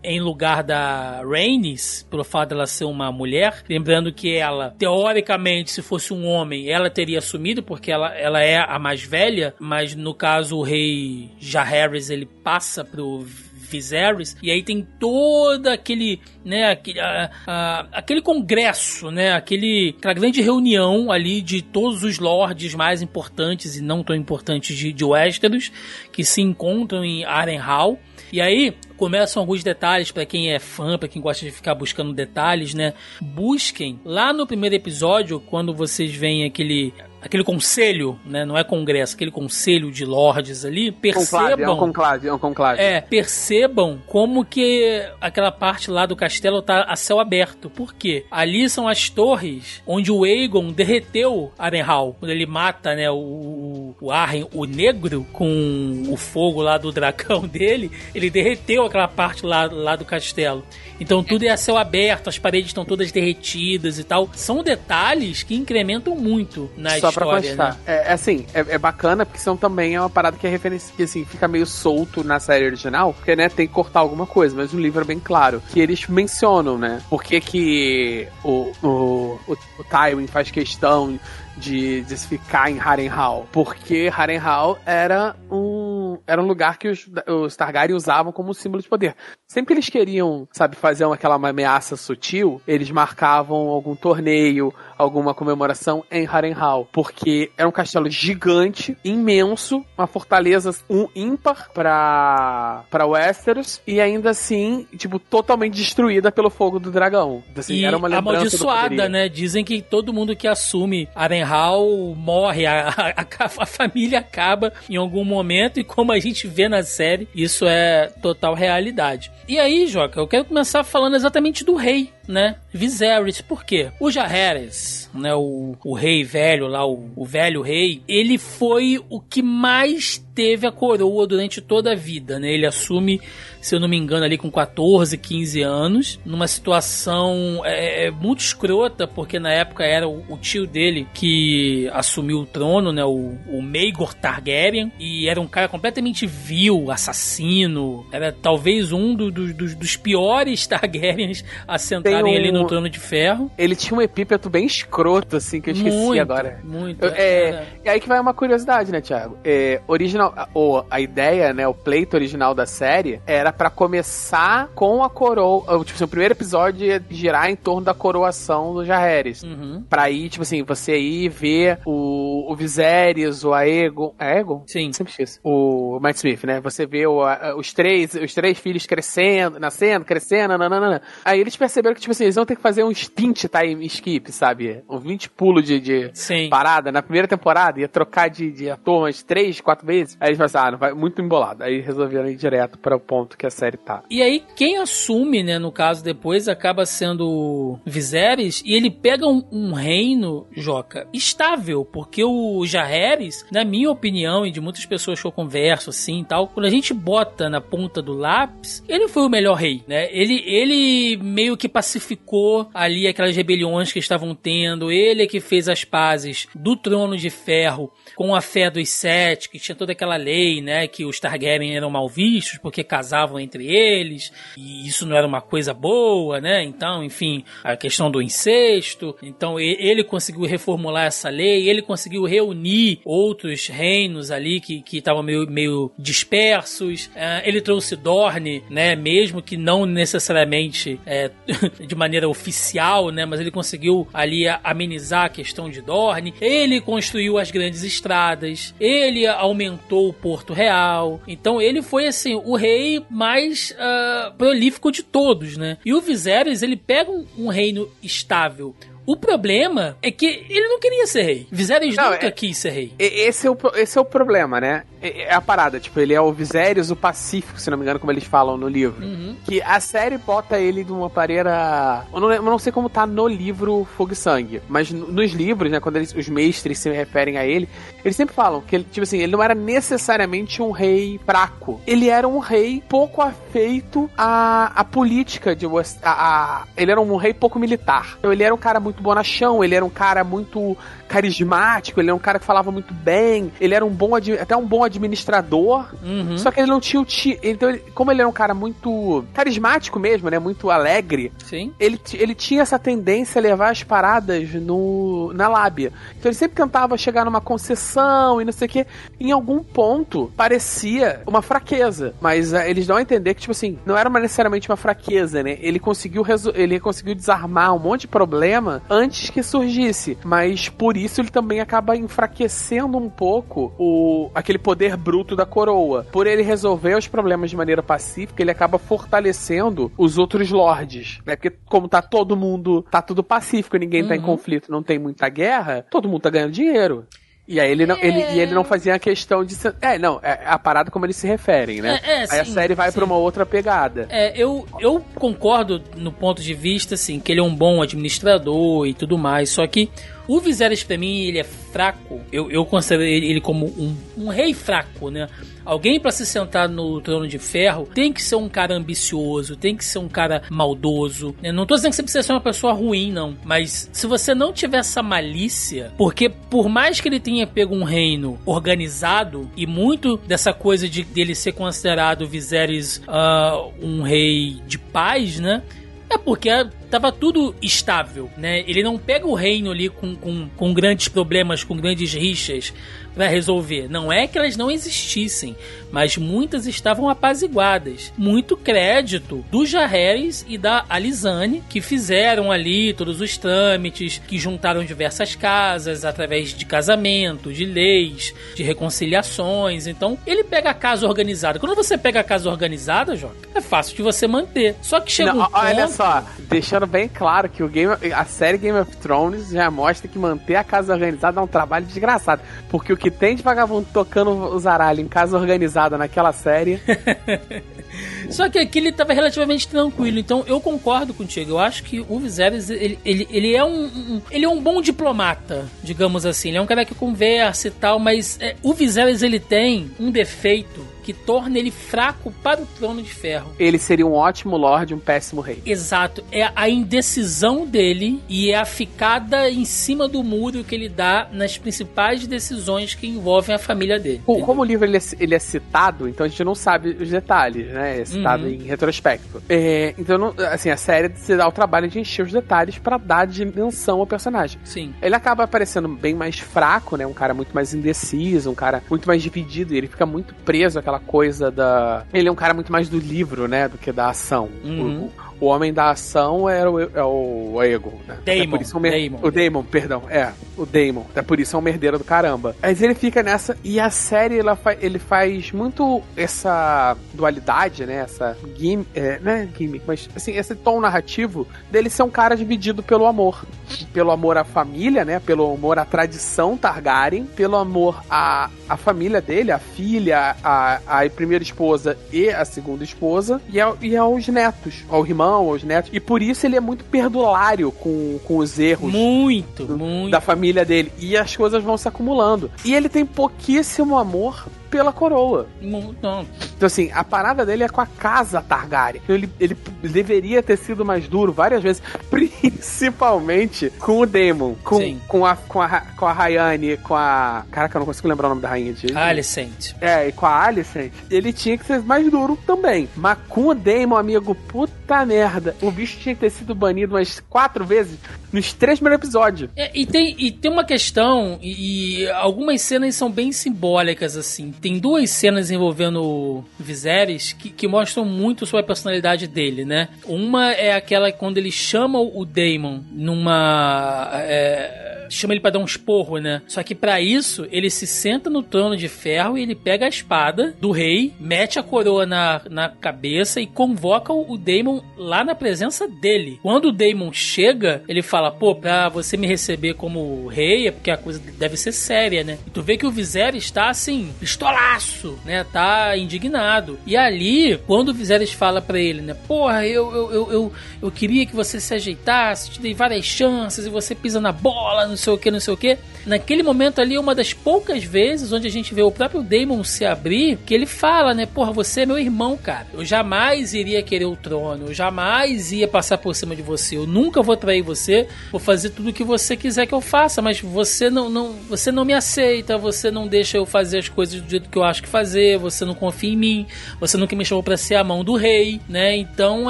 em 0.03 0.19
lugar 0.19 0.63
da 0.63 1.21
Rhaenys, 1.23 2.07
pelo 2.09 2.23
fato 2.23 2.49
dela 2.49 2.65
ser 2.65 2.85
uma 2.85 3.11
mulher. 3.11 3.63
Lembrando 3.69 4.13
que 4.13 4.35
ela, 4.35 4.73
teoricamente, 4.77 5.71
se 5.71 5.81
fosse 5.81 6.13
um 6.13 6.25
homem, 6.25 6.69
ela 6.69 6.89
teria 6.89 7.19
assumido, 7.19 7.61
porque 7.61 7.91
ela, 7.91 8.15
ela 8.15 8.41
é 8.41 8.57
a 8.57 8.79
mais 8.79 9.03
velha, 9.03 9.53
mas 9.59 9.95
no 9.95 10.13
caso 10.13 10.57
o 10.57 10.63
rei 10.63 11.31
Jaehaerys, 11.39 12.09
ele 12.09 12.25
passa 12.25 12.83
pro 12.83 13.25
Viserys, 13.69 14.35
e 14.41 14.51
aí 14.51 14.63
tem 14.63 14.85
todo 14.99 15.67
aquele, 15.67 16.19
né, 16.43 16.71
aquele, 16.71 16.99
a, 16.99 17.29
a, 17.45 17.87
aquele 17.91 18.21
congresso, 18.21 19.11
né, 19.11 19.33
aquele, 19.33 19.95
aquela 19.97 20.13
grande 20.13 20.41
reunião 20.41 21.11
ali 21.11 21.41
de 21.41 21.61
todos 21.61 22.03
os 22.03 22.19
lords 22.19 22.73
mais 22.75 23.01
importantes 23.01 23.75
e 23.75 23.81
não 23.81 24.03
tão 24.03 24.15
importantes 24.15 24.77
de, 24.77 24.91
de 24.91 25.05
Westeros, 25.05 25.71
que 26.11 26.23
se 26.23 26.41
encontram 26.41 27.03
em 27.03 27.23
Harrenhal, 27.23 27.99
e 28.31 28.41
aí 28.41 28.75
começam 28.95 29.41
alguns 29.41 29.63
detalhes 29.63 30.11
para 30.11 30.25
quem 30.25 30.51
é 30.51 30.59
fã, 30.59 30.97
para 30.97 31.07
quem 31.07 31.21
gosta 31.21 31.45
de 31.45 31.51
ficar 31.51 31.73
buscando 31.73 32.13
detalhes, 32.13 32.73
né? 32.73 32.93
Busquem 33.19 33.99
lá 34.05 34.31
no 34.31 34.45
primeiro 34.45 34.75
episódio, 34.75 35.39
quando 35.39 35.73
vocês 35.73 36.13
veem 36.13 36.45
aquele 36.45 36.93
aquele 37.21 37.43
conselho, 37.43 38.19
né? 38.25 38.45
Não 38.45 38.57
é 38.57 38.63
congresso, 38.63 39.15
aquele 39.15 39.31
conselho 39.31 39.91
de 39.91 40.05
lords 40.05 40.65
ali, 40.65 40.91
percebam. 40.91 41.29
Conclave, 41.29 41.63
é 41.63 41.69
um 41.69 41.77
conclave, 41.77 42.27
é 42.27 42.33
um 42.33 42.39
conclave. 42.39 42.81
É, 42.81 43.01
percebam 43.01 44.01
como 44.07 44.45
que 44.45 45.03
aquela 45.19 45.51
parte 45.51 45.91
lá 45.91 46.05
do 46.05 46.15
castelo 46.15 46.61
tá 46.61 46.83
a 46.83 46.95
céu 46.95 47.19
aberto. 47.19 47.69
Por 47.69 47.93
quê? 47.93 48.25
Ali 48.31 48.69
são 48.69 48.87
as 48.87 49.09
torres 49.09 49.81
onde 49.85 50.11
o 50.11 50.23
Aegon 50.23 50.71
derreteu 50.71 51.51
Arenhal. 51.57 52.15
Quando 52.19 52.31
ele 52.31 52.45
mata, 52.45 52.95
né, 52.95 53.09
o, 53.09 53.93
o 53.99 54.11
Arryn, 54.11 54.45
o 54.53 54.65
negro, 54.65 55.25
com 55.31 56.03
o 56.09 56.17
fogo 56.17 56.61
lá 56.61 56.77
do 56.77 56.91
dragão 56.91 57.41
dele, 57.47 57.91
ele 58.13 58.29
derreteu 58.29 58.85
aquela 58.85 59.07
parte 59.07 59.45
lá, 59.45 59.65
lá 59.65 59.95
do 59.95 60.05
castelo. 60.05 60.63
Então 60.99 61.23
tudo 61.23 61.43
é 61.43 61.49
a 61.49 61.57
céu 61.57 61.77
aberto, 61.77 62.27
as 62.27 62.37
paredes 62.37 62.69
estão 62.69 62.83
todas 62.83 63.11
derretidas 63.11 63.99
e 63.99 64.03
tal. 64.03 64.29
São 64.33 64.61
detalhes 64.61 65.43
que 65.43 65.55
incrementam 65.55 66.15
muito 66.15 66.69
na 66.75 66.97
Só 67.11 67.21
história, 67.21 67.55
pra 67.55 67.65
constar. 67.65 67.73
né? 67.73 67.79
É, 67.85 68.09
é 68.09 68.13
assim, 68.13 68.45
é, 68.53 68.59
é 68.59 68.77
bacana 68.77 69.25
porque 69.25 69.39
são 69.39 69.55
também 69.57 69.95
é 69.95 69.99
uma 69.99 70.09
parada 70.09 70.37
que 70.37 70.45
é 70.45 70.49
referência 70.49 70.93
que 70.95 71.03
assim, 71.03 71.25
fica 71.25 71.47
meio 71.47 71.65
solto 71.65 72.23
na 72.23 72.39
série 72.39 72.65
original, 72.65 73.13
porque 73.13 73.35
né, 73.35 73.49
tem 73.49 73.67
que 73.67 73.73
cortar 73.73 73.99
alguma 73.99 74.25
coisa, 74.25 74.55
mas 74.55 74.73
no 74.73 74.79
livro 74.79 75.01
é 75.01 75.05
bem 75.05 75.19
claro 75.19 75.61
que 75.69 75.79
eles 75.79 76.07
mencionam, 76.07 76.77
né? 76.77 77.01
Por 77.09 77.23
que 77.23 77.39
que 77.39 78.27
o, 78.43 78.71
o, 78.81 79.39
o, 79.47 79.57
o 79.79 79.83
Tywin 79.83 80.27
faz 80.27 80.51
questão 80.51 81.19
de, 81.57 82.01
de 82.01 82.17
se 82.17 82.27
ficar 82.27 82.69
em 82.71 82.77
Harrenhal? 82.77 83.47
Porque 83.51 84.09
Harrenhal 84.15 84.79
era 84.85 85.35
um 85.51 86.17
era 86.25 86.41
um 86.41 86.45
lugar 86.45 86.77
que 86.77 86.87
os, 86.87 87.09
os 87.27 87.55
Targaryen 87.55 87.95
usavam 87.95 88.31
como 88.31 88.53
símbolo 88.53 88.81
de 88.81 88.89
poder. 88.89 89.15
Sempre 89.47 89.67
que 89.67 89.73
eles 89.73 89.89
queriam, 89.89 90.47
sabe, 90.51 90.75
fazer 90.75 91.05
aquela 91.05 91.35
ameaça 91.35 91.95
sutil, 91.95 92.61
eles 92.67 92.91
marcavam 92.91 93.67
algum 93.69 93.95
torneio, 93.95 94.73
alguma 94.99 95.33
comemoração 95.33 96.03
em 96.11 96.25
Harrenhal, 96.25 96.87
porque 96.91 97.51
era 97.57 97.67
um 97.67 97.71
castelo 97.71 98.09
gigante, 98.09 98.97
imenso, 99.03 99.85
uma 99.97 100.05
fortaleza 100.05 100.75
um 100.89 101.07
ímpar 101.15 101.69
para 101.73 102.83
para 102.89 103.05
Westeros 103.05 103.81
e 103.87 104.01
ainda 104.01 104.31
assim, 104.31 104.85
tipo, 104.97 105.17
totalmente 105.17 105.75
destruída 105.75 106.31
pelo 106.31 106.49
fogo 106.49 106.79
do 106.79 106.91
dragão. 106.91 107.41
Assim, 107.55 107.75
e 107.75 107.85
era 107.85 107.97
uma 107.97 108.13
amaldiçoada, 108.13 109.07
né? 109.07 109.29
Dizem 109.29 109.63
que 109.63 109.81
todo 109.81 110.13
mundo 110.13 110.35
que 110.35 110.47
assume 110.47 111.07
Arenhal 111.15 111.87
morre, 112.15 112.65
a, 112.65 112.89
a, 112.89 113.25
a 113.39 113.65
família 113.65 114.19
acaba 114.19 114.73
em 114.89 114.97
algum 114.97 115.23
momento, 115.23 115.79
e 115.79 115.83
como 115.83 116.11
a 116.11 116.19
gente 116.19 116.45
vê 116.45 116.67
na 116.67 116.83
série, 116.83 117.27
isso 117.33 117.65
é 117.65 118.07
total 118.21 118.53
realidade. 118.53 119.31
E 119.47 119.57
aí, 119.57 119.87
Joca, 119.87 120.19
eu 120.19 120.27
quero 120.27 120.45
começar 120.45 120.83
falando 120.83 121.15
exatamente 121.15 121.63
do 121.63 121.75
rei, 121.75 122.11
né? 122.29 122.57
Viserys. 122.71 123.41
Por 123.41 123.65
quê? 123.65 123.91
O 123.99 124.11
Jaehaerys, 124.11 125.09
né? 125.13 125.33
O, 125.33 125.75
o 125.83 125.95
rei 125.95 126.23
velho 126.23 126.67
lá, 126.67 126.85
o, 126.85 127.09
o 127.15 127.25
velho 127.25 127.63
rei, 127.63 128.03
ele 128.07 128.37
foi 128.37 129.03
o 129.09 129.19
que 129.19 129.41
mais 129.41 130.23
teve 130.39 130.65
a 130.65 130.71
coroa 130.71 131.27
durante 131.27 131.59
toda 131.59 131.91
a 131.91 131.95
vida, 131.95 132.39
né? 132.39 132.53
Ele 132.53 132.65
assume, 132.65 133.19
se 133.59 133.75
eu 133.75 133.79
não 133.81 133.89
me 133.89 133.97
engano, 133.97 134.23
ali 134.23 134.37
com 134.37 134.49
14, 134.49 135.17
15 135.17 135.61
anos, 135.61 136.17
numa 136.25 136.47
situação 136.47 137.61
é, 137.65 138.05
é, 138.05 138.11
muito 138.11 138.39
escrota, 138.39 139.05
porque 139.05 139.37
na 139.37 139.51
época 139.51 139.83
era 139.83 140.07
o, 140.07 140.23
o 140.29 140.37
tio 140.37 140.65
dele 140.65 141.05
que 141.13 141.89
assumiu 141.91 142.39
o 142.39 142.45
trono, 142.45 142.93
né? 142.93 143.03
O, 143.03 143.35
o 143.49 143.61
Maegor 143.61 144.13
Targaryen, 144.13 144.93
e 144.97 145.27
era 145.27 145.41
um 145.41 145.47
cara 145.47 145.67
completamente 145.67 146.25
vil, 146.25 146.89
assassino, 146.89 148.05
era 148.13 148.31
talvez 148.31 148.93
um 148.93 149.13
do, 149.13 149.29
do, 149.29 149.53
dos, 149.53 149.75
dos 149.75 149.97
piores 149.97 150.65
Targaryens 150.67 151.43
a 151.67 151.77
sentarem 151.77 152.33
um- 152.33 152.37
ali 152.37 152.49
no 152.49 152.65
trono 152.65 152.89
de 152.89 152.97
ferro. 152.97 153.51
Ele 153.57 153.75
tinha 153.75 153.97
um 153.97 154.01
epípeto 154.01 154.49
bem 154.49 154.65
escroto, 154.65 155.35
assim, 155.35 155.59
que 155.59 155.69
eu 155.71 155.73
esqueci 155.73 155.97
muito, 155.97 156.21
agora. 156.21 156.61
Muito. 156.63 157.05
É, 157.07 157.49
era- 157.49 157.67
e 157.83 157.89
aí 157.89 157.99
que 157.99 158.07
vai 158.07 158.19
uma 158.21 158.33
curiosidade, 158.33 158.89
né, 158.89 159.01
Thiago? 159.01 159.37
É, 159.43 159.81
original, 159.85 160.28
a- 160.35 160.47
ou 160.53 160.85
a 160.89 160.99
ideia, 160.99 161.53
né, 161.53 161.67
o 161.67 161.73
pleito 161.73 162.15
original 162.15 162.53
da 162.53 162.65
série 162.65 163.21
era 163.25 163.51
pra 163.51 163.69
começar 163.69 164.69
com 164.75 165.03
a 165.03 165.09
coroa, 165.09 165.63
tipo 165.83 165.95
assim, 165.95 166.03
o 166.03 166.07
primeiro 166.07 166.33
episódio 166.33 166.85
ia 166.85 167.03
girar 167.09 167.49
em 167.49 167.55
torno 167.55 167.81
da 167.85 167.93
coroação 167.93 168.73
do 168.73 168.85
Jaehaerys. 168.85 169.43
Uhum. 169.43 169.83
Pra 169.89 170.09
ir, 170.09 170.29
tipo 170.29 170.41
assim, 170.43 170.63
você 170.63 170.97
ir 170.97 171.29
ver 171.29 171.79
o, 171.85 172.51
o 172.51 172.55
Viserys, 172.55 173.43
o 173.43 173.53
Aegon. 173.53 174.13
É 174.19 174.37
Aegon? 174.37 174.63
Sim. 174.67 174.91
Sempre 174.93 175.11
esqueço. 175.11 175.39
O 175.43 175.99
Matt 176.01 176.17
Smith, 176.17 176.43
né? 176.43 176.59
Você 176.61 176.85
vê 176.85 177.05
o, 177.07 177.21
a- 177.23 177.55
os 177.57 177.73
três, 177.73 178.13
os 178.15 178.33
três 178.33 178.57
filhos 178.57 178.85
crescendo, 178.85 179.59
nascendo, 179.59 180.05
crescendo, 180.05 180.57
nananana. 180.57 181.01
Aí 181.23 181.39
eles 181.39 181.55
perceberam 181.55 181.95
que, 181.95 182.01
tipo 182.01 182.11
assim, 182.11 182.23
eles 182.23 182.35
vão 182.35 182.45
ter 182.45 182.55
que 182.55 182.61
fazer 182.61 182.83
um 182.83 182.93
stint 182.93 183.45
time 183.45 183.85
skip, 183.85 184.31
sabe? 184.31 184.83
Um 184.89 184.97
20 184.97 185.29
pulo 185.29 185.61
de, 185.61 185.79
de 185.79 186.11
parada 186.49 186.91
na 186.91 187.01
primeira 187.01 187.27
temporada, 187.27 187.79
ia 187.79 187.87
trocar 187.87 188.29
de, 188.29 188.51
de 188.51 188.69
ator 188.69 188.99
umas 189.03 189.23
três, 189.23 189.59
quatro 189.61 189.85
vezes. 189.85 190.17
Aí 190.19 190.29
eles 190.29 190.37
falaram 190.37 190.75
assim, 190.75 190.75
ah, 190.75 190.77
vai, 190.77 190.93
muito 190.93 191.21
embolado. 191.21 191.63
Aí 191.63 191.79
resolveram 191.79 192.29
ir 192.29 192.35
direto 192.35 192.77
para 192.77 192.95
o 192.95 192.99
ponto 192.99 193.37
que 193.37 193.45
a 193.45 193.49
série 193.49 193.77
tá. 193.77 194.03
E 194.09 194.21
aí, 194.21 194.43
quem 194.55 194.77
assume, 194.77 195.43
né, 195.43 195.57
no 195.57 195.71
caso 195.71 196.03
depois, 196.03 196.47
acaba 196.47 196.85
sendo 196.85 197.79
Viserys, 197.85 198.61
e 198.65 198.73
ele 198.73 198.89
pega 198.89 199.27
um, 199.27 199.43
um 199.51 199.73
reino, 199.73 200.47
Joca, 200.55 201.07
estável, 201.13 201.85
porque 201.85 202.23
o 202.23 202.65
Jaehaerys, 202.65 203.45
na 203.51 203.63
minha 203.63 203.89
opinião, 203.89 204.45
e 204.45 204.51
de 204.51 204.59
muitas 204.59 204.85
pessoas 204.85 205.21
que 205.21 205.27
eu 205.27 205.31
converso, 205.31 205.89
assim, 205.89 206.21
e 206.21 206.25
tal, 206.25 206.47
quando 206.47 206.65
a 206.65 206.69
gente 206.69 206.93
bota 206.93 207.49
na 207.49 207.61
ponta 207.61 208.01
do 208.01 208.13
lápis, 208.13 208.83
ele 208.87 209.07
foi 209.07 209.23
o 209.23 209.29
melhor 209.29 209.55
rei, 209.55 209.83
né? 209.87 210.09
Ele, 210.11 210.43
ele 210.45 211.17
meio 211.17 211.55
que 211.55 211.69
pacificou 211.69 212.69
ali 212.73 213.07
aquelas 213.07 213.35
rebeliões 213.35 213.91
que 213.91 213.99
estavam 213.99 214.35
tendo, 214.35 214.91
ele 214.91 215.23
é 215.23 215.27
que 215.27 215.39
fez 215.39 215.69
as 215.69 215.83
pazes 215.83 216.47
do 216.53 216.75
trono 216.75 217.15
de 217.15 217.29
ferro 217.29 217.91
com 218.15 218.35
a 218.35 218.41
fé 218.41 218.69
dos 218.69 218.89
sete, 218.89 219.49
que 219.49 219.59
tinha 219.59 219.75
toda 219.75 219.93
aquela 219.99 220.15
lei, 220.15 220.61
né, 220.61 220.87
que 220.87 221.03
os 221.03 221.19
Targaryen 221.19 221.75
eram 221.75 221.89
mal 221.89 222.07
vistos 222.07 222.57
porque 222.57 222.83
casavam 222.83 223.37
entre 223.37 223.67
eles, 223.67 224.31
e 224.57 224.87
isso 224.87 225.05
não 225.05 225.15
era 225.15 225.27
uma 225.27 225.41
coisa 225.41 225.73
boa, 225.73 226.39
né? 226.39 226.63
Então, 226.63 227.03
enfim, 227.03 227.43
a 227.63 227.75
questão 227.75 228.09
do 228.09 228.21
incesto. 228.21 229.15
Então, 229.21 229.59
ele 229.59 230.03
conseguiu 230.03 230.45
reformular 230.45 231.05
essa 231.05 231.29
lei, 231.29 231.69
ele 231.69 231.81
conseguiu 231.81 232.23
reunir 232.23 233.01
outros 233.03 233.67
reinos 233.67 234.31
ali 234.31 234.61
que 234.61 234.83
estavam 234.93 235.21
meio, 235.21 235.49
meio 235.49 235.91
dispersos. 235.97 237.09
Ah, 237.15 237.41
ele 237.43 237.59
trouxe 237.59 237.95
Dorne, 237.95 238.63
né, 238.69 238.95
mesmo 238.95 239.41
que 239.41 239.57
não 239.57 239.85
necessariamente 239.85 240.99
é, 241.05 241.29
de 241.85 241.95
maneira 241.95 242.29
oficial, 242.29 243.09
né, 243.09 243.25
mas 243.25 243.41
ele 243.41 243.51
conseguiu 243.51 244.07
ali 244.13 244.47
amenizar 244.63 245.25
a 245.25 245.29
questão 245.29 245.69
de 245.69 245.81
Dorne. 245.81 246.33
Ele 246.39 246.79
construiu 246.79 247.37
as 247.37 247.51
grandes 247.51 247.83
estradas, 247.83 248.73
ele 248.79 249.27
aumentou 249.27 249.88
o 249.97 250.13
Porto 250.13 250.53
Real. 250.53 251.21
Então 251.27 251.61
ele 251.61 251.81
foi 251.81 252.07
assim 252.07 252.35
o 252.35 252.55
rei 252.55 253.03
mais 253.09 253.75
ah, 253.77 254.33
prolífico 254.37 254.91
de 254.91 255.03
todos, 255.03 255.57
né? 255.57 255.77
E 255.85 255.93
o 255.93 256.01
Viserys 256.01 256.61
ele 256.61 256.75
pega 256.75 257.11
um, 257.11 257.25
um 257.37 257.47
reino 257.47 257.89
estável. 258.01 258.75
O 259.05 259.17
problema 259.17 259.97
é 260.03 260.11
que 260.11 260.45
ele 260.47 260.67
não 260.67 260.79
queria 260.79 261.07
ser 261.07 261.23
rei. 261.23 261.47
Viserys 261.51 261.95
Não, 261.95 262.11
nunca 262.11 262.27
é- 262.27 262.31
quis 262.31 262.55
ser 262.57 262.69
rei. 262.69 262.93
Esse 262.99 263.47
é, 263.47 263.49
o, 263.49 263.57
esse 263.75 263.97
é 263.97 264.01
o 264.01 264.05
problema, 264.05 264.61
né? 264.61 264.83
É 265.01 265.23
é 265.29 265.33
a 265.33 265.41
parada, 265.41 265.79
tipo, 265.79 265.99
ele 265.99 266.13
é 266.13 266.19
o 266.21 266.31
Viserys, 266.31 266.91
o 266.91 266.95
Pacífico, 266.95 267.59
se 267.59 267.69
não 267.69 267.77
me 267.77 267.83
engano, 267.83 267.99
como 267.99 268.11
eles 268.11 268.23
falam 268.23 268.57
no 268.57 268.67
livro. 268.67 269.05
Uhum. 269.05 269.35
Que 269.45 269.61
a 269.61 269.79
série 269.79 270.17
bota 270.17 270.59
ele 270.59 270.83
de 270.83 270.91
uma 270.91 271.09
maneira. 271.13 272.05
Eu 272.13 272.19
não, 272.19 272.31
eu 272.31 272.41
não 272.43 272.59
sei 272.59 272.71
como 272.71 272.89
tá 272.89 273.05
no 273.07 273.27
livro 273.27 273.87
Fogo 273.95 274.13
e 274.13 274.15
Sangue, 274.15 274.61
mas 274.67 274.91
no- 274.91 275.07
nos 275.07 275.31
livros, 275.31 275.71
né, 275.71 275.79
quando 275.79 275.97
eles- 275.97 276.13
os 276.13 276.27
mestres 276.27 276.79
se 276.79 276.89
referem 276.91 277.37
a 277.37 277.45
ele, 277.45 277.69
eles 278.03 278.15
sempre 278.15 278.33
falam 278.35 278.61
que 278.61 278.75
ele, 278.75 278.83
tipo 278.85 279.03
assim, 279.03 279.19
ele 279.19 279.31
não 279.31 279.41
era 279.43 279.53
necessariamente 279.55 280.61
um 280.61 280.71
rei 280.71 281.19
fraco. 281.25 281.79
Ele 281.87 282.09
era 282.09 282.27
um 282.27 282.39
rei 282.39 282.83
pouco 282.87 283.21
afeito 283.21 284.09
à, 284.17 284.71
à 284.75 284.83
política 284.83 285.55
de. 285.55 285.65
A, 285.65 285.71
a- 286.03 286.63
ele 286.77 286.91
era 286.91 286.99
um 287.01 287.15
rei 287.15 287.33
pouco 287.33 287.57
militar. 287.59 288.15
Então 288.19 288.31
ele 288.31 288.43
era 288.43 288.53
um 288.53 288.57
cara 288.57 288.79
muito 288.79 289.01
bonachão, 289.01 289.63
ele 289.63 289.75
era 289.75 289.83
um 289.85 289.89
cara 289.89 290.23
muito 290.23 290.77
carismático, 291.09 291.99
ele 291.99 292.09
era 292.09 292.15
um 292.15 292.19
cara 292.19 292.39
que 292.39 292.45
falava 292.45 292.71
muito 292.71 292.93
bem, 292.93 293.51
ele 293.59 293.73
era 293.73 293.85
um 293.85 293.89
bom 293.89 294.11
até 294.15 294.55
um 294.55 294.65
bom 294.65 294.83
administrador. 294.83 295.87
Uhum. 296.03 296.37
Só 296.37 296.51
que 296.51 296.59
ele 296.59 296.69
não 296.69 296.79
tinha 296.79 297.01
o 297.01 297.05
ti... 297.05 297.37
Então, 297.43 297.69
ele- 297.69 297.79
como 297.93 298.11
ele 298.11 298.21
era 298.21 298.29
um 298.29 298.33
cara 298.33 298.53
muito 298.53 299.25
carismático 299.33 299.99
mesmo, 299.99 300.29
né? 300.29 300.39
Muito 300.39 300.69
alegre, 300.69 301.31
Sim. 301.43 301.73
ele, 301.79 301.99
ele 302.13 302.33
tinha 302.35 302.61
essa 302.61 302.77
tendência 302.79 303.39
a 303.39 303.41
levar 303.41 303.71
as 303.71 303.83
paradas 303.83 304.53
no, 304.53 305.31
na 305.33 305.47
lábia. 305.47 305.91
Então 306.17 306.29
ele 306.29 306.35
sempre 306.37 306.55
tentava 306.55 306.97
chegar 306.97 307.25
numa 307.25 307.41
concessão 307.41 308.41
e 308.41 308.45
não 308.45 308.51
sei 308.51 308.67
o 308.67 308.69
que. 308.71 308.85
Em 309.19 309.31
algum 309.31 309.63
ponto 309.63 310.31
parecia 310.37 311.21
uma 311.25 311.41
fraqueza. 311.41 312.13
Mas 312.21 312.53
ah, 312.53 312.67
eles 312.67 312.85
dão 312.87 312.97
a 312.97 313.01
entender 313.01 313.33
que, 313.33 313.41
tipo 313.41 313.51
assim, 313.51 313.77
não 313.85 313.97
era 313.97 314.07
uma- 314.09 314.19
necessariamente 314.19 314.69
uma 314.69 314.77
fraqueza, 314.77 315.41
né? 315.43 315.57
Ele 315.59 315.79
conseguiu, 315.79 316.23
ele 316.53 316.79
conseguiu 316.79 317.15
desarmar 317.15 317.73
um 317.73 317.79
monte 317.79 318.01
de 318.01 318.07
problema 318.07 318.81
antes 318.89 319.29
que 319.29 319.41
surgisse. 319.43 320.17
Mas 320.23 320.69
por 320.69 320.95
isso 321.03 321.21
ele 321.21 321.29
também 321.29 321.59
acaba 321.59 321.95
enfraquecendo 321.95 322.97
um 322.97 323.09
pouco 323.09 323.73
o, 323.77 324.29
aquele 324.35 324.57
poder 324.57 324.95
bruto 324.97 325.35
da 325.35 325.45
coroa. 325.45 326.05
Por 326.11 326.27
ele 326.27 326.41
resolver 326.41 326.95
os 326.97 327.07
problemas 327.07 327.49
de 327.49 327.57
maneira 327.57 327.81
pacífica, 327.83 328.41
ele 328.41 328.51
acaba 328.51 328.77
fortalecendo 328.77 329.91
os 329.97 330.17
outros 330.17 330.49
lords, 330.51 331.19
né? 331.25 331.35
Porque 331.35 331.51
como 331.65 331.87
tá 331.87 332.01
todo 332.01 332.35
mundo, 332.35 332.83
tá 332.89 333.01
tudo 333.01 333.23
pacífico, 333.23 333.77
ninguém 333.77 334.05
tá 334.07 334.15
em 334.15 334.19
Uhum. 334.19 334.25
conflito, 334.25 334.71
não 334.71 334.83
tem 334.83 334.99
muita 334.99 335.27
guerra, 335.29 335.85
todo 335.89 336.07
mundo 336.07 336.21
tá 336.21 336.29
ganhando 336.29 336.51
dinheiro. 336.51 337.05
E 337.47 337.59
aí 337.59 337.71
ele 337.71 337.87
não, 337.87 337.97
ele, 337.97 338.19
e 338.35 338.39
ele 338.39 338.53
não 338.53 338.63
fazia 338.63 338.93
a 338.93 338.99
questão 338.99 339.43
de 339.43 339.55
ser, 339.55 339.73
é, 339.81 339.97
não, 339.97 340.19
é 340.21 340.39
a 340.45 340.59
parada 340.59 340.91
como 340.91 341.03
eles 341.07 341.15
se 341.15 341.25
referem, 341.27 341.81
né? 341.81 341.99
É, 342.03 342.11
é, 342.11 342.25
aí 342.29 342.39
a 342.41 342.45
sim, 342.45 342.53
série 342.53 342.75
vai 342.75 342.91
pra 342.91 343.03
uma 343.03 343.15
outra 343.17 343.43
pegada. 343.43 344.05
É, 344.09 344.39
eu, 344.39 344.67
eu 344.79 345.03
concordo 345.15 345.81
no 345.97 346.11
ponto 346.11 346.43
de 346.43 346.53
vista, 346.53 346.93
assim, 346.93 347.19
que 347.19 347.31
ele 347.31 347.39
é 347.39 347.43
um 347.43 347.55
bom 347.55 347.81
administrador 347.81 348.85
e 348.85 348.93
tudo 348.93 349.17
mais, 349.17 349.49
só 349.49 349.65
que 349.65 349.89
o 350.29 350.39
Viserys 350.39 350.83
pra 350.83 350.95
mim, 350.95 351.21
ele 351.23 351.39
é 351.39 351.43
fraco, 351.43 352.21
eu, 352.31 352.51
eu 352.51 352.63
considero 352.63 353.01
ele 353.01 353.41
como 353.41 353.65
um, 353.65 353.95
um 354.15 354.27
rei 354.27 354.53
fraco, 354.53 355.09
né? 355.09 355.27
Alguém 355.65 355.99
pra 355.99 356.11
se 356.11 356.25
sentar 356.25 356.69
no 356.69 357.01
trono 357.01 357.27
de 357.27 357.37
ferro 357.37 357.87
tem 357.93 358.13
que 358.13 358.21
ser 358.21 358.35
um 358.35 358.47
cara 358.47 358.75
ambicioso, 358.75 359.55
tem 359.55 359.75
que 359.75 359.83
ser 359.83 359.99
um 359.99 360.07
cara 360.07 360.43
maldoso. 360.49 361.35
né? 361.41 361.51
Não 361.51 361.65
tô 361.65 361.75
dizendo 361.75 361.91
que 361.91 361.95
você 361.95 362.03
precisa 362.03 362.23
ser 362.23 362.33
uma 362.33 362.41
pessoa 362.41 362.73
ruim, 362.73 363.11
não. 363.11 363.35
Mas 363.43 363.89
se 363.91 364.05
você 364.05 364.35
não 364.35 364.53
tiver 364.53 364.77
essa 364.77 365.01
malícia, 365.01 365.91
porque 365.97 366.29
por 366.29 366.69
mais 366.69 367.01
que 367.01 367.07
ele 367.09 367.19
tenha 367.19 367.47
pego 367.47 367.75
um 367.75 367.83
reino 367.83 368.39
organizado 368.45 369.49
e 369.57 369.65
muito 369.65 370.17
dessa 370.17 370.53
coisa 370.53 370.87
de 370.87 371.03
dele 371.03 371.33
ser 371.33 371.53
considerado 371.53 372.27
Viserys 372.27 373.01
ah, 373.07 373.67
um 373.81 374.03
rei 374.03 374.61
de 374.67 374.77
paz, 374.77 375.39
né? 375.39 375.63
É 376.09 376.17
porque 376.17 376.49
tava 376.89 377.11
tudo 377.11 377.55
estável, 377.61 378.29
né? 378.35 378.63
Ele 378.67 378.81
não 378.81 378.97
pega 378.97 379.27
o 379.27 379.35
reino 379.35 379.69
ali 379.69 379.89
com, 379.89 380.15
com, 380.15 380.49
com 380.49 380.73
grandes 380.73 381.07
problemas, 381.07 381.63
com 381.63 381.77
grandes 381.77 382.13
rixas 382.13 382.73
pra 383.19 383.27
resolver. 383.27 383.89
Não 383.89 384.09
é 384.13 384.27
que 384.27 384.37
elas 384.37 384.55
não 384.55 384.71
existissem, 384.71 385.53
mas 385.91 386.15
muitas 386.15 386.65
estavam 386.65 387.09
apaziguadas. 387.09 388.13
Muito 388.17 388.55
crédito 388.55 389.43
do 389.51 389.65
Jaehaerys 389.65 390.45
e 390.47 390.57
da 390.57 390.85
Alizane, 390.87 391.61
que 391.69 391.81
fizeram 391.81 392.49
ali 392.49 392.93
todos 392.93 393.19
os 393.19 393.35
trâmites, 393.37 394.21
que 394.25 394.37
juntaram 394.37 394.85
diversas 394.85 395.35
casas 395.35 396.05
através 396.05 396.53
de 396.53 396.63
casamento, 396.65 397.51
de 397.51 397.65
leis, 397.65 398.33
de 398.55 398.63
reconciliações. 398.63 399.85
Então, 399.85 400.17
ele 400.25 400.45
pega 400.45 400.69
a 400.69 400.73
casa 400.73 401.05
organizada. 401.05 401.59
Quando 401.59 401.75
você 401.75 401.97
pega 401.97 402.21
a 402.21 402.23
casa 402.23 402.49
organizada, 402.49 403.17
Joca, 403.17 403.35
é 403.53 403.59
fácil 403.59 403.97
de 403.97 404.01
você 404.01 404.27
manter. 404.27 404.77
Só 404.81 405.01
que 405.01 405.11
chega 405.11 405.33
Não, 405.33 405.41
um 405.41 405.43
ó, 405.43 405.49
olha 405.51 405.87
ponto- 405.87 405.97
só, 405.97 406.23
deixando 406.47 406.87
bem 406.87 407.09
claro 407.09 407.49
que 407.49 407.61
o 407.63 407.67
game, 407.67 407.93
a 408.15 408.23
série 408.23 408.57
Game 408.57 408.79
of 408.79 408.95
Thrones 408.95 409.49
já 409.49 409.69
mostra 409.69 410.07
que 410.07 410.17
manter 410.17 410.55
a 410.55 410.63
casa 410.63 410.93
organizada 410.93 411.37
é 411.41 411.43
um 411.43 411.47
trabalho 411.47 411.85
desgraçado. 411.85 412.41
Porque 412.69 412.93
o 412.93 412.97
que 412.97 413.08
tem 413.11 413.35
de 413.35 413.43
vagabundo 413.43 413.87
tocando 413.93 414.31
os 414.53 414.65
aralhos 414.67 415.03
em 415.03 415.07
casa 415.07 415.37
organizada 415.37 415.97
naquela 415.97 416.31
série. 416.33 416.79
Só 418.29 418.47
que 418.49 418.59
aqui 418.59 418.77
ele 418.79 418.91
tava 418.91 419.13
relativamente 419.13 419.67
tranquilo, 419.67 420.19
então 420.19 420.43
eu 420.47 420.59
concordo 420.61 421.13
contigo. 421.13 421.51
Eu 421.51 421.59
acho 421.59 421.83
que 421.83 421.99
o 422.07 422.19
Viserys, 422.19 422.69
ele, 422.69 422.99
ele, 423.03 423.27
ele 423.31 423.55
é 423.55 423.63
um, 423.63 423.85
um- 423.85 424.21
ele 424.29 424.45
é 424.45 424.49
um 424.49 424.61
bom 424.61 424.81
diplomata, 424.81 425.65
digamos 425.83 426.25
assim. 426.25 426.49
Ele 426.49 426.57
é 426.59 426.61
um 426.61 426.65
cara 426.67 426.85
que 426.85 426.93
conversa 426.93 427.67
e 427.67 427.71
tal, 427.71 427.97
mas 427.99 428.37
é, 428.39 428.55
o 428.61 428.73
Viserys 428.73 429.23
ele 429.23 429.39
tem 429.39 429.89
um 429.99 430.11
defeito 430.11 430.85
que 431.09 431.13
torna 431.13 431.57
ele 431.57 431.71
fraco 431.71 432.31
para 432.43 432.61
o 432.61 432.67
trono 432.77 433.01
de 433.01 433.11
ferro. 433.11 433.51
Ele 433.57 433.79
seria 433.79 434.05
um 434.05 434.13
ótimo 434.13 434.55
lord 434.55 434.93
e 434.93 434.95
um 434.95 434.99
péssimo 434.99 435.41
rei. 435.41 435.59
Exato, 435.65 436.23
é 436.31 436.51
a 436.55 436.69
indecisão 436.69 437.65
dele 437.65 438.21
e 438.29 438.51
é 438.51 438.57
a 438.59 438.63
ficada 438.65 439.49
em 439.49 439.65
cima 439.65 440.07
do 440.07 440.23
muro 440.23 440.63
que 440.63 440.75
ele 440.75 440.87
dá 440.87 441.27
nas 441.31 441.57
principais 441.57 442.27
decisões 442.27 442.93
que 442.93 443.07
envolvem 443.07 443.55
a 443.55 443.57
família 443.57 443.97
dele. 443.99 444.21
Como 444.23 444.61
o 444.61 444.63
livro 444.63 444.85
ele 444.85 444.97
é, 444.97 445.01
ele 445.19 445.33
é 445.33 445.39
citado, 445.39 446.07
então 446.07 446.27
a 446.27 446.29
gente 446.29 446.43
não 446.43 446.53
sabe 446.53 446.89
os 447.01 447.09
detalhes, 447.09 447.65
né? 447.73 448.01
É 448.01 448.05
citado 448.05 448.43
Uhum. 448.43 448.49
em 448.49 448.57
retrospecto. 448.65 449.41
É, 449.49 449.95
então, 449.97 450.15
não- 450.19 450.35
assim, 450.51 450.69
a 450.69 450.77
série 450.77 451.11
se 451.15 451.35
dá 451.35 451.47
o 451.47 451.51
trabalho 451.51 451.87
de 451.87 451.99
encher 451.99 452.23
os 452.23 452.31
detalhes 452.31 452.77
pra 452.77 452.99
dar 452.99 453.25
dimensão 453.25 453.99
ao 453.99 454.05
personagem. 454.05 454.59
Sim. 454.63 454.93
Ele 455.01 455.15
acaba 455.15 455.47
parecendo 455.47 455.87
bem 455.87 456.13
mais 456.13 456.37
fraco, 456.37 456.95
né? 456.95 457.07
Um 457.07 457.13
cara 457.13 457.33
muito 457.33 457.51
mais 457.55 457.73
indeciso, 457.73 458.51
um 458.51 458.55
cara 458.55 458.83
muito 458.87 459.07
mais 459.07 459.23
dividido. 459.23 459.73
E 459.73 459.77
ele 459.77 459.87
fica 459.87 460.05
muito 460.05 460.35
preso 460.45 460.77
àquela 460.77 460.98
coisa 460.99 461.49
da. 461.49 462.03
Ele 462.13 462.27
é 462.27 462.31
um 462.31 462.35
cara 462.35 462.53
muito 462.53 462.71
mais 462.71 462.89
do 462.89 462.97
livro, 462.97 463.47
né? 463.47 463.67
Do 463.67 463.77
que 463.77 463.91
da 463.91 464.09
ação. 464.09 464.49
Uhum. 464.63 465.05
O, 465.05 465.11
o 465.39 465.45
homem 465.45 465.73
da 465.73 465.91
ação 465.91 466.49
era 466.49 466.69
o, 466.69 466.79
é 466.79 467.03
o 467.03 467.61
Ego, 467.63 467.93
né? 468.07 468.17
Daemon, 468.25 468.57
É 468.57 468.77
um 468.77 468.79
mer- 468.79 468.91
Daemon. 468.91 469.19
O 469.21 469.31
Daemon, 469.31 469.63
perdão. 469.63 470.03
É, 470.09 470.31
o 470.57 470.65
Daemon. 470.65 471.03
É 471.15 471.21
por 471.21 471.39
isso 471.39 471.55
é 471.55 471.59
um 471.59 471.61
merdeiro 471.61 471.97
do 471.97 472.03
caramba. 472.03 472.55
Mas 472.61 472.81
ele 472.81 472.93
fica 472.95 473.23
nessa. 473.23 473.57
E 473.63 473.79
a 473.79 473.89
série, 473.89 474.39
ela 474.39 474.55
fa- 474.55 474.75
ele 474.79 474.99
faz 474.99 475.51
muito 475.51 476.01
essa 476.15 476.95
dualidade, 477.13 477.85
né? 477.85 477.95
Essa 477.95 478.37
gimmick. 478.55 478.89
É, 478.95 479.19
não 479.21 479.31
é 479.31 479.47
gimmick, 479.57 479.83
mas 479.87 480.09
assim, 480.15 480.35
esse 480.35 480.55
tom 480.55 480.79
narrativo 480.79 481.47
dele 481.71 481.89
ser 481.89 482.03
um 482.03 482.09
cara 482.09 482.35
dividido 482.35 482.81
pelo 482.83 483.05
amor. 483.05 483.45
Pelo 483.93 484.11
amor 484.11 484.37
à 484.37 484.43
família, 484.43 485.05
né? 485.05 485.19
Pelo 485.19 485.53
amor 485.53 485.77
à 485.79 485.85
tradição 485.85 486.57
Targaryen, 486.57 487.25
pelo 487.25 487.55
amor 487.55 488.03
à, 488.09 488.49
à 488.67 488.75
família 488.77 489.21
dele, 489.21 489.51
a 489.51 489.59
filha, 489.59 490.35
a, 490.43 490.79
a 491.03 491.09
primeira 491.09 491.43
esposa 491.43 491.97
e 492.11 492.29
a 492.29 492.43
segunda 492.45 492.83
esposa, 492.83 493.41
e, 493.49 493.59
ao- 493.61 493.77
e 493.81 493.95
aos 493.95 494.27
netos, 494.27 494.83
ao 494.89 495.05
irmão, 495.05 495.28
aos 495.35 495.63
netos. 495.63 495.89
E 495.93 495.99
por 495.99 496.21
isso 496.21 496.45
ele 496.45 496.55
é 496.55 496.59
muito 496.59 496.83
perdulário 496.85 497.71
com, 497.71 498.19
com 498.25 498.37
os 498.37 498.57
erros 498.59 498.91
Muito, 498.91 499.65
do- 499.65 499.77
muito. 499.77 500.11
da 500.11 500.21
família 500.21 500.63
dele. 500.65 500.91
E 500.99 501.15
as 501.17 501.35
coisas 501.35 501.63
vão 501.63 501.77
se 501.77 501.87
acumulando. 501.87 502.51
E 502.65 502.73
ele 502.73 502.89
tem 502.89 503.05
pouquíssimo 503.05 503.97
amor 503.97 504.45
pela 504.69 504.91
coroa. 504.93 505.47
Mu- 505.61 505.95
Não, 506.01 506.25
Então, 506.55 506.67
assim, 506.67 506.89
a 506.93 507.03
parada 507.03 507.45
dele 507.45 507.63
é 507.63 507.69
com 507.69 507.81
a 507.81 507.85
casa 507.85 508.41
Targaryen. 508.41 509.01
Então, 509.03 509.15
ele, 509.15 509.29
ele 509.39 509.57
deveria 509.81 510.41
ter 510.43 510.57
sido 510.57 510.85
mais 510.85 511.07
duro 511.07 511.31
várias 511.33 511.61
vezes, 511.63 511.81
principalmente 512.09 513.71
com 513.79 513.99
o 513.99 514.05
Daemon, 514.05 514.53
com, 514.63 514.77
Sim. 514.77 515.01
com, 515.07 515.25
a, 515.25 515.35
com, 515.35 515.61
a, 515.61 515.81
com 515.97 516.05
a 516.05 516.13
Rayane, 516.13 516.77
com 516.77 516.95
a. 516.95 517.43
Caraca, 517.51 517.77
eu 517.77 517.79
não 517.79 517.85
consigo 517.85 518.07
lembrar 518.07 518.27
o 518.27 518.29
nome 518.29 518.41
da 518.41 518.49
rainha 518.49 518.73
de. 518.73 518.95
Alicent. 518.95 519.73
É, 519.81 520.07
e 520.07 520.11
com 520.11 520.25
a 520.25 520.43
Alicent, 520.45 520.91
ele 521.09 521.33
tinha 521.33 521.57
que 521.57 521.65
ser 521.65 521.79
mais 521.81 522.09
duro 522.09 522.37
também. 522.45 522.87
Mas 522.95 523.17
com 523.27 523.47
o 523.47 523.55
Daemon, 523.55 523.95
amigo, 523.97 524.35
puta 524.35 525.05
merda. 525.05 525.55
O 525.61 525.71
bicho 525.71 525.97
tinha 525.99 526.13
que 526.15 526.21
ter 526.21 526.29
sido 526.29 526.53
banido 526.53 526.95
umas 526.95 527.19
quatro 527.29 527.65
vezes 527.65 527.97
nos 528.31 528.53
três 528.53 528.79
primeiros 528.79 529.03
episódios. 529.03 529.49
É, 529.55 529.71
e, 529.73 529.85
tem, 529.85 530.15
e 530.19 530.31
tem 530.31 530.51
uma 530.51 530.63
questão, 530.63 531.39
e, 531.41 532.01
e 532.03 532.09
algumas 532.11 532.61
cenas 532.61 532.95
são 532.95 533.09
bem 533.11 533.31
simbólicas, 533.31 534.15
assim. 534.15 534.53
Tem 534.61 534.77
duas 534.79 535.09
cenas 535.09 535.51
envolvendo 535.51 536.03
o 536.03 536.45
Viserys 536.59 537.33
que, 537.33 537.49
que 537.49 537.67
mostram 537.67 538.05
muito 538.05 538.45
sobre 538.45 538.61
a 538.61 538.67
personalidade 538.67 539.27
dele, 539.27 539.63
né? 539.65 539.89
Uma 540.05 540.51
é 540.51 540.73
aquela 540.73 541.11
quando 541.11 541.37
ele 541.37 541.51
chama 541.51 541.99
o 541.99 542.25
Daemon 542.25 542.81
numa. 542.91 544.09
é, 544.15 544.98
chama 545.09 545.33
ele 545.33 545.41
pra 545.41 545.51
dar 545.51 545.59
um 545.59 545.65
esporro, 545.65 546.17
né? 546.17 546.41
Só 546.47 546.63
que 546.63 546.75
pra 546.75 547.01
isso, 547.01 547.47
ele 547.51 547.69
se 547.69 547.87
senta 547.87 548.29
no 548.29 548.43
trono 548.43 548.77
de 548.77 548.87
ferro 548.87 549.37
e 549.37 549.41
ele 549.41 549.55
pega 549.55 549.85
a 549.85 549.89
espada 549.89 550.55
do 550.59 550.71
rei, 550.71 551.13
mete 551.19 551.59
a 551.59 551.63
coroa 551.63 552.05
na, 552.05 552.41
na 552.49 552.69
cabeça 552.69 553.41
e 553.41 553.47
convoca 553.47 554.13
o, 554.13 554.37
Daemon 554.37 554.81
lá 554.97 555.23
na 555.23 555.35
presença 555.35 555.87
dele. 555.87 556.39
Quando 556.41 556.69
o 556.69 556.71
Daemon 556.71 557.11
chega, 557.11 557.83
ele 557.87 558.01
fala: 558.01 558.31
pô, 558.31 558.55
pra 558.55 558.89
você 558.89 559.17
me 559.17 559.27
receber 559.27 559.73
como 559.73 560.27
rei, 560.27 560.67
é 560.67 560.71
porque 560.71 560.91
a 560.91 560.97
coisa 560.97 561.19
deve 561.37 561.57
ser 561.57 561.71
séria, 561.71 562.23
né? 562.23 562.37
E 562.47 562.49
tu 562.49 562.61
vê 562.61 562.77
que 562.77 562.85
o 562.85 562.91
Viserys 562.91 563.43
está 563.43 563.69
assim, 563.69 564.13
pistolaço, 564.19 565.17
né? 565.25 565.43
Tá 565.43 565.97
indignado. 565.97 566.79
E 566.85 566.95
ali, 566.95 567.57
quando 567.67 567.89
o 567.89 567.93
Viserys 567.93 568.31
fala 568.31 568.61
pra 568.61 568.79
ele, 568.79 569.01
né? 569.01 569.13
Porra, 569.27 569.65
eu, 569.65 569.91
eu, 569.91 570.11
eu, 570.11 570.31
eu, 570.31 570.53
eu 570.81 570.91
queria 570.91 571.25
que 571.25 571.35
você 571.35 571.59
se 571.59 571.73
ajeitasse, 571.73 572.51
te 572.51 572.61
dei 572.61 572.73
várias 572.73 573.05
chances 573.05 573.65
e 573.65 573.69
você 573.69 573.93
pisa 573.95 574.19
na 574.19 574.31
bola, 574.31 574.87
não 574.87 574.95
sei 574.99 575.13
o 575.13 575.17
que, 575.17 575.31
não 575.31 575.39
sei 575.39 575.53
o 575.53 575.57
que. 575.57 575.77
Naquele 576.05 576.43
momento 576.43 576.79
ali, 576.79 576.97
uma 576.97 577.13
das 577.13 577.33
poucas 577.33 577.83
vezes 577.83 578.31
onde 578.31 578.47
a 578.47 578.51
gente 578.51 578.73
vê 578.73 578.81
o 578.81 578.91
próprio 578.91 579.21
Daemon 579.21 579.63
se 579.63 579.85
abrir, 579.85 580.37
que 580.45 580.53
ele 580.53 580.65
fala, 580.65 581.13
né? 581.13 581.25
Porra, 581.25 581.51
você 581.51 581.81
é 581.81 581.85
meu 581.85 581.99
irmão, 581.99 582.37
cara. 582.37 582.67
Eu 582.73 582.85
jamais 582.85 583.53
iria 583.53 583.81
querer 583.83 584.05
o 584.05 584.15
trono, 584.15 584.67
eu 584.67 584.73
jamais 584.73 585.51
ia 585.51 585.67
passar 585.67 585.97
por 585.97 586.15
cima 586.15 586.35
de 586.35 586.41
você, 586.41 586.77
eu 586.77 586.87
nunca 586.87 587.21
vou 587.21 587.35
trair 587.35 587.61
você, 587.61 588.07
vou 588.31 588.39
fazer 588.39 588.69
tudo 588.71 588.89
o 588.89 588.93
que 588.93 589.03
você 589.03 589.35
quiser 589.35 589.65
que 589.65 589.73
eu 589.73 589.81
faça, 589.81 590.21
mas 590.21 590.41
você 590.41 590.89
não, 590.89 591.09
não, 591.09 591.33
você 591.47 591.71
não 591.71 591.85
me 591.85 591.93
aceita, 591.93 592.57
você 592.57 592.89
não 592.89 593.07
deixa 593.07 593.37
eu 593.37 593.45
fazer 593.45 593.79
as 593.79 593.89
coisas 593.89 594.21
do 594.21 594.29
jeito 594.29 594.49
que 594.49 594.57
eu 594.57 594.63
acho 594.63 594.81
que 594.81 594.89
fazer, 594.89 595.37
você 595.37 595.65
não 595.65 595.75
confia 595.75 596.11
em 596.11 596.17
mim, 596.17 596.47
você 596.79 596.97
nunca 596.97 597.15
me 597.15 597.25
chamou 597.25 597.43
pra 597.43 597.57
ser 597.57 597.75
a 597.75 597.83
mão 597.83 598.03
do 598.03 598.15
rei, 598.15 598.59
né? 598.67 598.95
Então 598.95 599.49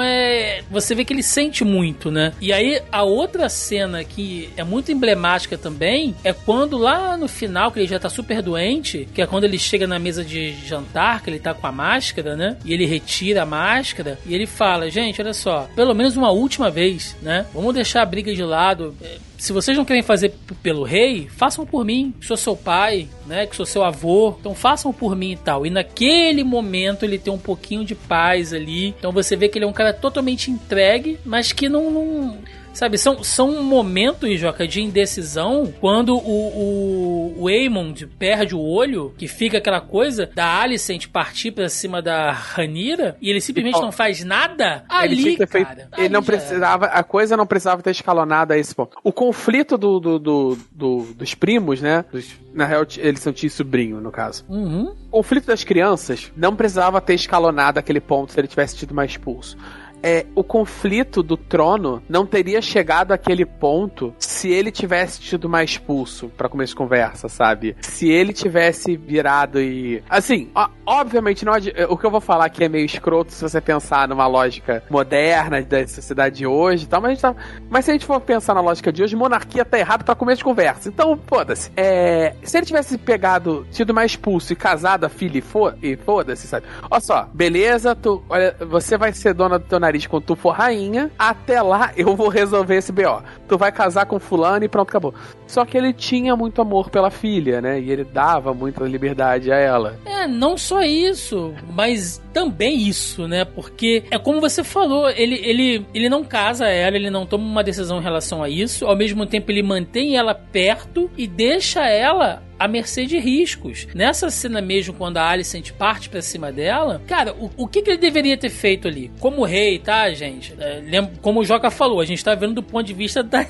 é. 0.00 0.62
Você 0.70 0.94
vê 0.94 1.04
que 1.04 1.12
ele 1.12 1.22
sente 1.22 1.64
muito, 1.64 2.10
né? 2.10 2.32
E 2.40 2.52
aí 2.52 2.82
a 2.92 3.02
outra 3.02 3.48
cena 3.48 4.04
que 4.04 4.50
é 4.56 4.64
muito 4.64 4.92
emblemática 4.92 5.39
também 5.56 6.14
é 6.24 6.32
quando 6.32 6.76
lá 6.76 7.16
no 7.16 7.28
final, 7.28 7.70
que 7.70 7.78
ele 7.78 7.86
já 7.86 7.98
tá 7.98 8.08
super 8.08 8.42
doente, 8.42 9.08
que 9.14 9.22
é 9.22 9.26
quando 9.26 9.44
ele 9.44 9.58
chega 9.58 9.86
na 9.86 9.98
mesa 9.98 10.24
de 10.24 10.52
jantar, 10.66 11.22
que 11.22 11.30
ele 11.30 11.38
tá 11.38 11.54
com 11.54 11.66
a 11.66 11.72
máscara, 11.72 12.36
né? 12.36 12.56
E 12.64 12.72
ele 12.72 12.86
retira 12.86 13.42
a 13.42 13.46
máscara 13.46 14.18
e 14.26 14.34
ele 14.34 14.46
fala: 14.46 14.90
Gente, 14.90 15.20
olha 15.20 15.34
só, 15.34 15.68
pelo 15.74 15.94
menos 15.94 16.16
uma 16.16 16.30
última 16.30 16.70
vez, 16.70 17.16
né? 17.22 17.46
Vamos 17.52 17.74
deixar 17.74 18.02
a 18.02 18.06
briga 18.06 18.34
de 18.34 18.42
lado. 18.42 18.94
É, 19.02 19.18
se 19.40 19.54
vocês 19.54 19.74
não 19.76 19.86
querem 19.86 20.02
fazer 20.02 20.34
pelo 20.62 20.84
rei, 20.84 21.26
façam 21.34 21.64
por 21.64 21.82
mim, 21.82 22.14
que 22.20 22.26
sou 22.26 22.36
seu 22.36 22.54
pai, 22.54 23.08
né, 23.26 23.46
que 23.46 23.56
sou 23.56 23.64
seu 23.64 23.82
avô, 23.82 24.36
então 24.38 24.54
façam 24.54 24.92
por 24.92 25.16
mim 25.16 25.32
e 25.32 25.36
tal. 25.36 25.64
E 25.64 25.70
naquele 25.70 26.44
momento 26.44 27.04
ele 27.04 27.18
tem 27.18 27.32
um 27.32 27.38
pouquinho 27.38 27.82
de 27.82 27.94
paz 27.94 28.52
ali. 28.52 28.88
Então 28.88 29.10
você 29.10 29.36
vê 29.36 29.48
que 29.48 29.56
ele 29.56 29.64
é 29.64 29.68
um 29.68 29.72
cara 29.72 29.94
totalmente 29.94 30.50
entregue, 30.50 31.18
mas 31.24 31.54
que 31.54 31.70
não, 31.70 31.90
não 31.90 32.38
Sabe, 32.72 32.96
são, 32.96 33.22
são 33.22 33.62
momentos, 33.62 34.38
Joca, 34.38 34.66
de 34.66 34.80
indecisão 34.80 35.72
quando 35.80 36.16
o, 36.16 36.20
o, 36.20 37.42
o 37.42 37.48
Aemond 37.48 38.06
perde 38.18 38.54
o 38.54 38.60
olho, 38.60 39.12
que 39.18 39.28
fica 39.28 39.58
aquela 39.58 39.80
coisa 39.80 40.30
da 40.34 40.60
Alicent 40.60 41.08
partir 41.08 41.50
pra 41.50 41.68
cima 41.68 42.00
da 42.00 42.30
Ranira 42.30 43.16
e 43.20 43.28
ele 43.28 43.40
simplesmente 43.40 43.74
então, 43.74 43.86
não 43.86 43.92
faz 43.92 44.24
nada. 44.24 44.84
Ali, 44.88 45.34
ele 45.34 45.46
cara. 45.46 45.48
Feito, 45.48 45.88
ele 45.98 46.08
não 46.08 46.22
precisava, 46.22 46.86
a 46.86 47.02
coisa 47.02 47.36
não 47.36 47.46
precisava 47.46 47.82
ter 47.82 47.90
escalonado 47.90 48.52
a 48.52 48.58
esse 48.58 48.74
ponto. 48.74 48.96
O 49.02 49.12
conflito 49.12 49.76
do, 49.76 49.98
do, 50.00 50.18
do, 50.18 50.58
do 50.72 51.00
dos 51.14 51.34
primos, 51.34 51.80
né? 51.80 52.04
Dos, 52.10 52.30
na 52.54 52.64
real, 52.64 52.86
eles 52.98 53.20
são 53.20 53.32
tio 53.32 53.48
e 53.48 53.50
sobrinho, 53.50 54.00
no 54.00 54.10
caso. 54.10 54.44
Uhum. 54.48 54.94
O 55.10 55.18
conflito 55.18 55.46
das 55.46 55.64
crianças 55.64 56.32
não 56.36 56.54
precisava 56.54 57.00
ter 57.00 57.14
escalonado 57.14 57.78
aquele 57.78 58.00
ponto 58.00 58.32
se 58.32 58.40
ele 58.40 58.48
tivesse 58.48 58.76
tido 58.76 58.94
mais 58.94 59.10
expulso 59.10 59.56
é, 60.02 60.26
o 60.34 60.42
conflito 60.42 61.22
do 61.22 61.36
trono 61.36 62.02
não 62.08 62.26
teria 62.26 62.60
chegado 62.62 63.12
àquele 63.12 63.44
ponto 63.44 64.14
se 64.18 64.50
ele 64.50 64.70
tivesse 64.70 65.20
tido 65.20 65.48
mais 65.48 65.76
pulso 65.76 66.28
para 66.36 66.48
começar 66.48 66.70
de 66.70 66.76
conversa, 66.76 67.28
sabe? 67.28 67.76
Se 67.80 68.08
ele 68.08 68.32
tivesse 68.32 68.96
virado 68.96 69.60
e. 69.60 70.02
Assim, 70.08 70.50
ó, 70.54 70.68
obviamente, 70.86 71.44
não, 71.44 71.52
o 71.88 71.96
que 71.96 72.06
eu 72.06 72.10
vou 72.10 72.20
falar 72.20 72.46
aqui 72.46 72.64
é 72.64 72.68
meio 72.68 72.84
escroto 72.84 73.32
se 73.32 73.42
você 73.42 73.60
pensar 73.60 74.06
numa 74.08 74.26
lógica 74.26 74.82
moderna 74.88 75.60
da 75.62 75.86
sociedade 75.86 76.36
de 76.36 76.46
hoje 76.46 76.84
e 76.84 76.86
tal, 76.86 77.00
mas, 77.00 77.20
tá... 77.20 77.34
mas 77.68 77.84
se 77.84 77.90
a 77.90 77.94
gente 77.94 78.06
for 78.06 78.20
pensar 78.20 78.54
na 78.54 78.60
lógica 78.60 78.92
de 78.92 79.02
hoje, 79.02 79.16
monarquia 79.16 79.64
tá 79.64 79.78
errado 79.78 80.04
para 80.04 80.14
começo 80.14 80.38
de 80.38 80.44
conversa. 80.44 80.88
Então, 80.88 81.18
foda-se. 81.26 81.70
É, 81.76 82.34
se 82.42 82.56
ele 82.56 82.66
tivesse 82.66 82.96
pegado, 82.98 83.66
tido 83.70 83.92
mais 83.92 84.16
pulso 84.16 84.52
e 84.52 84.56
casado 84.56 85.04
a 85.04 85.08
filha 85.08 85.42
e 85.82 85.96
foda-se, 85.96 86.46
sabe? 86.46 86.66
Olha 86.90 87.00
só, 87.00 87.28
beleza, 87.32 87.94
tu, 87.94 88.22
olha, 88.28 88.54
você 88.68 88.96
vai 88.96 89.12
ser 89.12 89.34
dona 89.34 89.58
do 89.58 89.64
teu 89.64 89.80
nariz 89.90 90.06
quando 90.06 90.24
tu 90.24 90.36
for 90.36 90.50
rainha. 90.50 91.10
Até 91.18 91.60
lá 91.60 91.92
eu 91.96 92.14
vou 92.14 92.28
resolver 92.28 92.76
esse 92.76 92.92
BO. 92.92 93.22
Tu 93.48 93.58
vai 93.58 93.72
casar 93.72 94.06
com 94.06 94.18
fulano 94.18 94.64
e 94.64 94.68
pronto, 94.68 94.88
acabou. 94.88 95.14
Só 95.46 95.64
que 95.64 95.76
ele 95.76 95.92
tinha 95.92 96.36
muito 96.36 96.62
amor 96.62 96.90
pela 96.90 97.10
filha, 97.10 97.60
né? 97.60 97.80
E 97.80 97.90
ele 97.90 98.04
dava 98.04 98.54
muita 98.54 98.84
liberdade 98.84 99.50
a 99.52 99.56
ela. 99.56 99.98
É, 100.06 100.26
não 100.26 100.56
só 100.56 100.82
isso, 100.82 101.52
mas 101.72 102.22
também 102.32 102.88
isso, 102.88 103.26
né? 103.26 103.44
Porque 103.44 104.04
é 104.10 104.18
como 104.18 104.40
você 104.40 104.62
falou, 104.62 105.10
ele, 105.10 105.34
ele, 105.44 105.86
ele 105.92 106.08
não 106.08 106.22
casa 106.22 106.66
ela, 106.66 106.96
ele 106.96 107.10
não 107.10 107.26
toma 107.26 107.44
uma 107.44 107.64
decisão 107.64 107.98
em 107.98 108.02
relação 108.02 108.42
a 108.42 108.48
isso, 108.48 108.86
ao 108.86 108.96
mesmo 108.96 109.26
tempo 109.26 109.50
ele 109.50 109.62
mantém 109.62 110.16
ela 110.16 110.34
perto 110.34 111.10
e 111.16 111.26
deixa 111.26 111.84
ela 111.86 112.42
à 112.60 112.68
mercê 112.68 113.06
de 113.06 113.18
riscos. 113.18 113.88
Nessa 113.94 114.28
cena 114.28 114.60
mesmo, 114.60 114.92
quando 114.92 115.16
a 115.16 115.26
Alicent 115.26 115.72
parte 115.72 116.10
pra 116.10 116.20
cima 116.20 116.52
dela, 116.52 117.00
cara, 117.06 117.32
o, 117.32 117.50
o 117.56 117.66
que, 117.66 117.80
que 117.80 117.88
ele 117.88 117.98
deveria 117.98 118.36
ter 118.36 118.50
feito 118.50 118.86
ali? 118.86 119.10
Como 119.18 119.44
rei, 119.44 119.78
tá, 119.78 120.10
gente? 120.10 120.54
É, 120.60 120.82
lembra, 120.84 121.12
como 121.22 121.40
o 121.40 121.44
Joca 121.44 121.70
falou, 121.70 122.02
a 122.02 122.04
gente 122.04 122.22
tá 122.22 122.34
vendo 122.34 122.56
do 122.56 122.62
ponto 122.62 122.84
de 122.84 122.92
vista 122.92 123.22
da, 123.22 123.46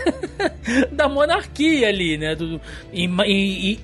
da 0.93 1.09
monarquia 1.09 1.89
ali, 1.89 2.17
né? 2.17 2.37
Do, 2.37 2.61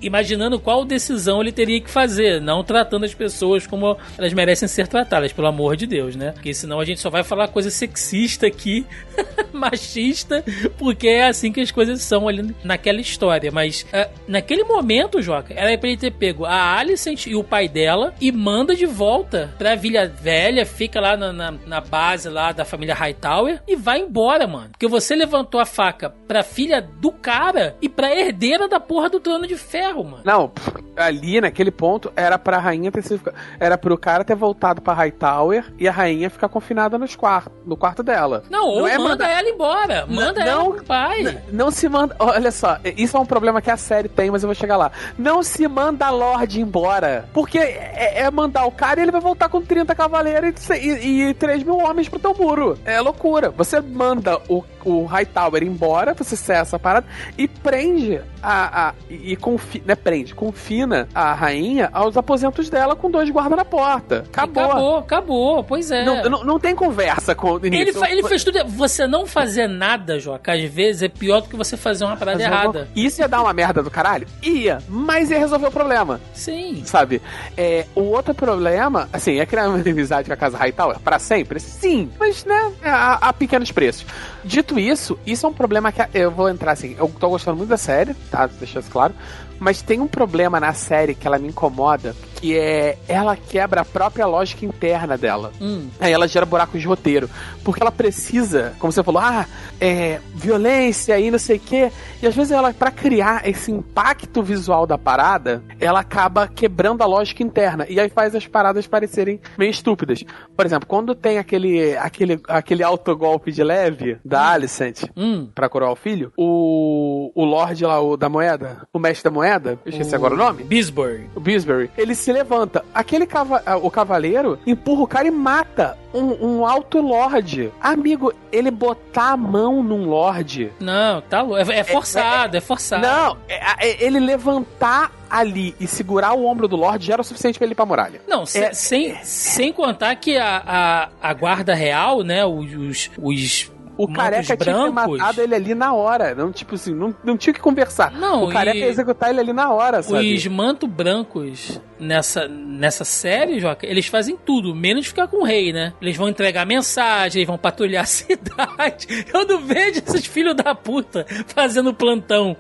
imaginando 0.01 0.61
qual 0.61 0.85
decisão 0.85 1.41
ele 1.41 1.51
teria 1.51 1.81
que 1.81 1.91
fazer, 1.91 2.41
não 2.41 2.63
tratando 2.63 3.05
as 3.05 3.13
pessoas 3.13 3.67
como 3.67 3.99
elas 4.17 4.33
merecem 4.33 4.69
ser 4.69 4.87
tratadas, 4.87 5.33
pelo 5.33 5.49
amor 5.49 5.77
de 5.77 5.89
Deus, 5.89 6.15
né? 6.15 6.31
Porque 6.31 6.55
senão 6.55 6.79
a 6.79 6.85
gente 6.85 7.01
só 7.01 7.11
vai 7.11 7.25
falar 7.25 7.49
coisa 7.49 7.69
sexista 7.69 8.47
aqui, 8.47 8.87
machista, 9.53 10.45
porque 10.79 11.09
é 11.09 11.27
assim 11.27 11.51
que 11.51 11.61
as 11.61 11.73
coisas 11.73 12.01
são 12.03 12.29
ali 12.29 12.55
naquela 12.63 13.01
história. 13.01 13.51
Mas 13.51 13.83
uh, 13.93 14.09
naquele 14.29 14.63
momento, 14.63 15.16
Joca, 15.23 15.55
era 15.55 15.77
pra 15.79 15.89
ele 15.89 15.99
ter 15.99 16.11
pego 16.11 16.45
a 16.45 16.77
Alicent 16.77 17.27
e 17.27 17.35
o 17.35 17.45
pai 17.45 17.69
dela 17.69 18.15
e 18.21 18.31
manda 18.33 18.75
de 18.75 18.87
volta 18.87 19.55
pra 19.59 19.75
Vila 19.75 20.07
Velha, 20.07 20.65
fica 20.65 21.01
lá 21.01 21.17
na, 21.17 21.33
na, 21.33 21.55
na 21.67 21.81
base 21.81 22.29
lá 22.29 22.53
da 22.53 22.65
família 22.65 22.95
Hightower 22.95 23.61
e 23.67 23.77
vai 23.77 24.01
embora, 24.01 24.47
mano. 24.47 24.71
Porque 24.71 24.89
você 24.89 25.15
levantou 25.15 25.61
a 25.61 25.67
faca 25.67 26.11
pra 26.27 26.43
filha 26.43 26.81
do 26.81 27.11
cara 27.13 27.77
e 27.81 27.89
pra 27.89 28.15
herdeira 28.15 28.69
da 28.69 28.81
porra 28.81 29.09
do 29.09 29.21
trono 29.21 29.47
de 29.47 29.57
ferro, 29.57 30.05
mano. 30.05 30.23
Não, 30.25 30.53
ali 30.97 31.41
naquele 31.41 31.71
ponto 31.71 32.13
era 32.17 32.39
pra 32.39 32.59
rainha 32.59 32.91
ter 32.91 33.03
sido. 33.03 33.33
Era 33.59 33.77
pro 33.77 33.99
cara 33.99 34.25
ter 34.25 34.35
voltado 34.35 34.81
pra 34.81 34.95
Hightower 34.95 35.65
e 35.79 35.89
a 35.89 35.93
rainha 35.93 36.31
ficar 36.31 36.49
confinada 36.49 36.99
nos 36.99 37.17
quartos, 37.17 37.53
no 37.65 37.77
quarto 37.77 38.03
dela. 38.03 38.43
Não, 38.51 38.67
ou 38.67 38.81
não 38.81 38.89
é 38.89 38.99
manda 38.99 39.27
ela 39.27 39.49
embora. 39.49 40.07
Manda 40.07 40.45
não, 40.45 40.67
ela 40.67 40.75
pro 40.75 40.85
pai. 40.85 41.23
Não, 41.23 41.41
não 41.53 41.71
se 41.71 41.89
manda. 41.89 42.15
Olha 42.19 42.51
só, 42.51 42.79
isso 42.97 43.17
é 43.17 43.21
um 43.21 43.27
problema 43.27 43.61
que 43.61 43.71
a 43.71 43.77
série 43.77 44.09
tem, 44.09 44.31
mas 44.31 44.43
eu 44.43 44.49
vou 44.49 44.55
chegar 44.55 44.77
lá. 44.77 44.91
Não 45.19 45.43
se 45.43 45.67
manda 45.69 46.11
Lorde 46.11 46.61
embora. 46.61 47.29
Porque 47.33 47.59
é, 47.59 48.21
é, 48.23 48.31
mandar 48.31 48.67
o 48.67 48.71
cara 48.71 49.01
e 49.01 49.05
ele 49.05 49.13
vai 49.13 49.21
voltar 49.21 49.49
com 49.49 49.63
30 49.63 49.95
cavaleiros 49.95 50.69
e, 50.71 50.75
e, 50.75 51.23
e 51.29 51.35
3 51.35 51.63
mil 51.63 51.79
homens 51.79 52.09
pro 52.09 52.19
teu 52.19 52.35
muro. 52.35 52.79
É 52.85 53.01
loucura. 53.01 53.51
Você 53.51 53.81
manda 53.81 54.41
o 54.49 54.65
o 54.87 55.05
Hightower 55.05 55.63
embora, 55.65 56.15
você 56.15 56.37
cessa 56.37 56.77
a 56.77 56.79
parada 56.79 57.07
e 57.37 57.49
prende 57.49 58.21
a. 58.41 58.89
a 58.89 58.95
e 59.11 59.37
confina, 59.37 59.85
né, 59.89 59.95
prende, 59.97 60.35
confina 60.35 61.09
a 61.13 61.35
rainha 61.35 61.91
aos 61.93 62.17
aposentos 62.17 62.71
dela 62.71 62.95
com 62.95 63.11
dois 63.11 63.29
guardas 63.29 63.59
na 63.59 63.65
porta. 63.65 64.25
Acabou. 64.29 64.65
Acabou, 64.65 64.97
acabou, 64.99 65.65
pois 65.65 65.91
é. 65.91 66.05
Não, 66.05 66.23
não, 66.31 66.45
não 66.45 66.61
tem 66.61 66.75
conversa 66.75 67.35
com 67.35 67.57
ele. 67.57 67.77
Ele 67.77 68.23
fez 68.23 68.45
tudo. 68.45 68.65
Você 68.69 69.07
não 69.07 69.27
fazer 69.27 69.67
nada, 69.67 70.21
Joca, 70.21 70.53
às 70.53 70.63
vezes 70.63 71.03
é 71.03 71.09
pior 71.09 71.41
do 71.41 71.49
que 71.49 71.57
você 71.57 71.77
fazer 71.77 72.05
uma 72.05 72.17
parada 72.17 72.39
fazer 72.39 72.53
errada. 72.53 72.79
Uma... 72.79 72.89
Isso 72.95 73.21
ia 73.21 73.29
dar 73.29 73.43
uma 73.43 73.53
merda 73.53 73.83
do 73.83 73.91
caralho? 73.91 74.29
Ia, 74.43 74.79
mas 74.97 75.31
ia 75.31 75.39
resolver 75.39 75.67
o 75.67 75.71
problema. 75.71 76.19
Sim. 76.33 76.83
Sabe? 76.87 77.21
É, 77.55 77.85
o 77.95 78.01
outro 78.01 78.35
problema, 78.35 79.09
assim, 79.13 79.39
é 79.39 79.45
criar 79.45 79.69
uma 79.69 79.79
inimizade 79.81 80.27
com 80.27 80.33
a 80.33 80.37
casa 80.37 80.57
Hightower 80.57 80.99
para 81.01 81.19
sempre? 81.19 81.61
Sim, 81.61 82.11
mas, 82.19 82.47
né, 82.47 82.73
a, 82.83 83.29
a 83.29 83.33
pequenos 83.33 83.71
preços. 83.71 84.07
Dito 84.43 84.79
isso, 84.79 85.19
isso 85.27 85.45
é 85.45 85.49
um 85.49 85.53
problema 85.53 85.93
que 85.93 86.01
eu 86.15 86.31
vou 86.31 86.49
entrar 86.49 86.73
assim. 86.73 86.97
Eu 86.99 87.09
tô 87.21 87.29
gostando 87.29 87.59
muito 87.59 87.69
da 87.69 87.77
série, 87.77 88.15
tá? 88.31 88.47
Deixa 88.47 88.81
isso 88.81 88.91
claro. 88.91 89.13
Mas 89.59 89.83
tem 89.83 90.01
um 90.01 90.07
problema 90.07 90.59
na 90.59 90.73
série 90.73 91.15
que 91.15 91.27
ela 91.27 91.39
me 91.39 91.49
incomoda, 91.49 92.15
que 92.37 92.57
é 92.57 92.99
ela 93.09 93.37
quebra 93.37 93.81
a 93.81 93.85
própria 93.85 94.27
lógica 94.27 94.65
interna 94.65 95.17
dela. 95.17 95.53
Hum. 95.61 95.89
Aí 96.01 96.13
ela 96.13 96.29
gera 96.29 96.47
buracos 96.47 96.81
de 96.81 96.87
roteiro. 96.87 97.29
Porque 97.65 97.83
ela 97.83 97.91
precisa, 97.91 98.75
como 98.79 98.93
você 98.93 99.03
falou, 99.03 99.21
ah, 99.21 99.47
é, 99.81 100.21
violência 100.35 101.19
e 101.19 101.31
não 101.31 101.39
sei 101.39 101.57
o 101.57 101.61
quê. 101.61 101.91
E 102.23 102.27
às 102.27 102.35
vezes 102.35 102.53
ela, 102.53 102.73
para 102.73 102.91
criar 102.91 103.49
esse 103.49 103.73
impacto 103.73 104.43
visual 104.43 104.87
da 104.87 104.97
parada, 104.97 105.63
ela 105.81 106.01
acaba 106.01 106.47
quebrando 106.47 107.03
a 107.03 107.07
lógica 107.07 107.43
interna. 107.43 107.87
E 107.89 107.99
aí 107.99 108.09
faz 108.09 108.35
as 108.35 108.47
paradas 108.47 108.87
parecerem 108.87 109.41
meio 109.59 109.71
estúpidas. 109.71 110.23
Por 110.57 110.65
exemplo, 110.65 110.87
quando 110.87 111.15
tem 111.15 111.39
aquele, 111.39 111.97
aquele, 111.97 112.41
aquele 112.49 112.83
autogolpe 112.83 113.51
de 113.51 113.65
leve 113.65 114.19
da 114.25 114.43
hum. 114.43 114.53
Alicent 114.53 115.05
hum. 115.17 115.49
pra 115.55 115.69
coroar 115.69 115.93
o 115.93 115.97
filho, 115.97 116.33
o, 116.37 117.33
o 117.35 117.45
Lorde 117.45 117.85
lá, 117.85 118.01
o 118.01 118.17
da 118.17 118.29
moeda, 118.29 118.87
o 118.93 118.99
mestre 118.99 119.25
da 119.25 119.31
moeda, 119.31 119.47
moeda, 119.47 119.79
eu 119.85 119.91
esqueci 119.91 120.13
o... 120.13 120.17
agora 120.17 120.35
o 120.35 120.37
nome. 120.37 120.65
Bisbury. 120.65 121.31
O 121.35 121.41
Bisbury. 121.41 121.91
Ele 121.97 122.15
se 122.27 122.33
levanta. 122.33 122.85
Aquele 122.93 123.25
cava... 123.25 123.63
o 123.81 123.89
cavaleiro 123.89 124.59
empurra 124.67 125.03
o 125.03 125.07
cara 125.07 125.29
e 125.29 125.31
mata 125.31 125.97
um, 126.13 126.45
um 126.45 126.67
alto 126.67 127.01
lord. 127.01 127.73
Amigo, 127.81 128.35
ele 128.51 128.69
botar 128.69 129.33
a 129.33 129.37
mão 129.37 129.81
num 129.81 130.07
lord. 130.07 130.73
Não, 130.81 131.21
tá 131.21 131.47
é, 131.57 131.79
é 131.79 131.85
forçado, 131.85 132.57
é, 132.57 132.59
é, 132.59 132.59
é 132.59 132.61
forçado. 132.61 133.03
Não, 133.07 133.37
é, 133.49 133.87
é, 133.87 134.05
ele 134.05 134.19
levantar 134.19 135.13
ali 135.31 135.77
e 135.79 135.87
segurar 135.87 136.33
o 136.33 136.45
ombro 136.45 136.67
do 136.67 136.77
Lorde 136.77 137.07
já 137.07 137.15
era 137.15 137.23
o 137.23 137.25
suficiente 137.25 137.59
para 137.59 137.67
ele 137.67 137.73
ir 137.73 137.77
pra 137.77 137.87
muralha. 137.87 138.21
Não, 138.27 138.45
sem, 138.45 138.73
sem, 138.75 139.17
sem 139.23 139.73
contar 139.73 140.15
que 140.17 140.37
a, 140.37 140.63
a, 140.67 141.09
a 141.31 141.35
guarda 141.35 141.75
real, 141.75 142.23
né, 142.23 142.45
os, 142.45 143.11
os 143.21 143.71
o 143.97 144.13
careca 144.13 144.57
brancos. 144.57 144.83
tinha 144.83 144.91
matado 144.91 145.41
ele 145.41 145.55
ali 145.55 145.75
na 145.75 145.93
hora. 145.93 146.35
Não, 146.35 146.53
tipo 146.53 146.75
assim, 146.75 146.95
não, 146.95 147.15
não 147.25 147.37
tinha 147.37 147.53
que 147.53 147.61
conversar. 147.61 148.13
Não, 148.13 148.45
o 148.45 148.51
careca 148.51 148.79
ia 148.79 148.89
executar 148.89 149.31
ele 149.31 149.41
ali 149.41 149.53
na 149.53 149.71
hora, 149.73 150.03
sabe? 150.03 150.35
Os 150.35 150.47
manto 150.47 150.87
brancos 150.87 151.81
nessa, 151.99 152.47
nessa 152.49 153.05
série, 153.05 153.59
Joca, 153.59 153.87
eles 153.87 154.07
fazem 154.07 154.37
tudo, 154.37 154.75
menos 154.75 155.07
ficar 155.07 155.29
com 155.29 155.39
o 155.39 155.45
rei, 155.45 155.73
né? 155.73 155.93
Eles 156.01 156.17
vão 156.17 156.29
entregar 156.29 156.67
mensagem, 156.67 157.41
eles 157.41 157.47
vão 157.47 157.59
patrulhar 157.59 158.03
a 158.03 158.07
cidade. 158.07 159.07
Eu 159.33 159.47
não 159.47 159.61
vejo 159.61 160.03
esses 160.07 160.27
filhos 160.27 160.55
da 160.55 160.75
puta 160.75 161.27
fazendo 161.47 161.95
plantão 161.95 162.57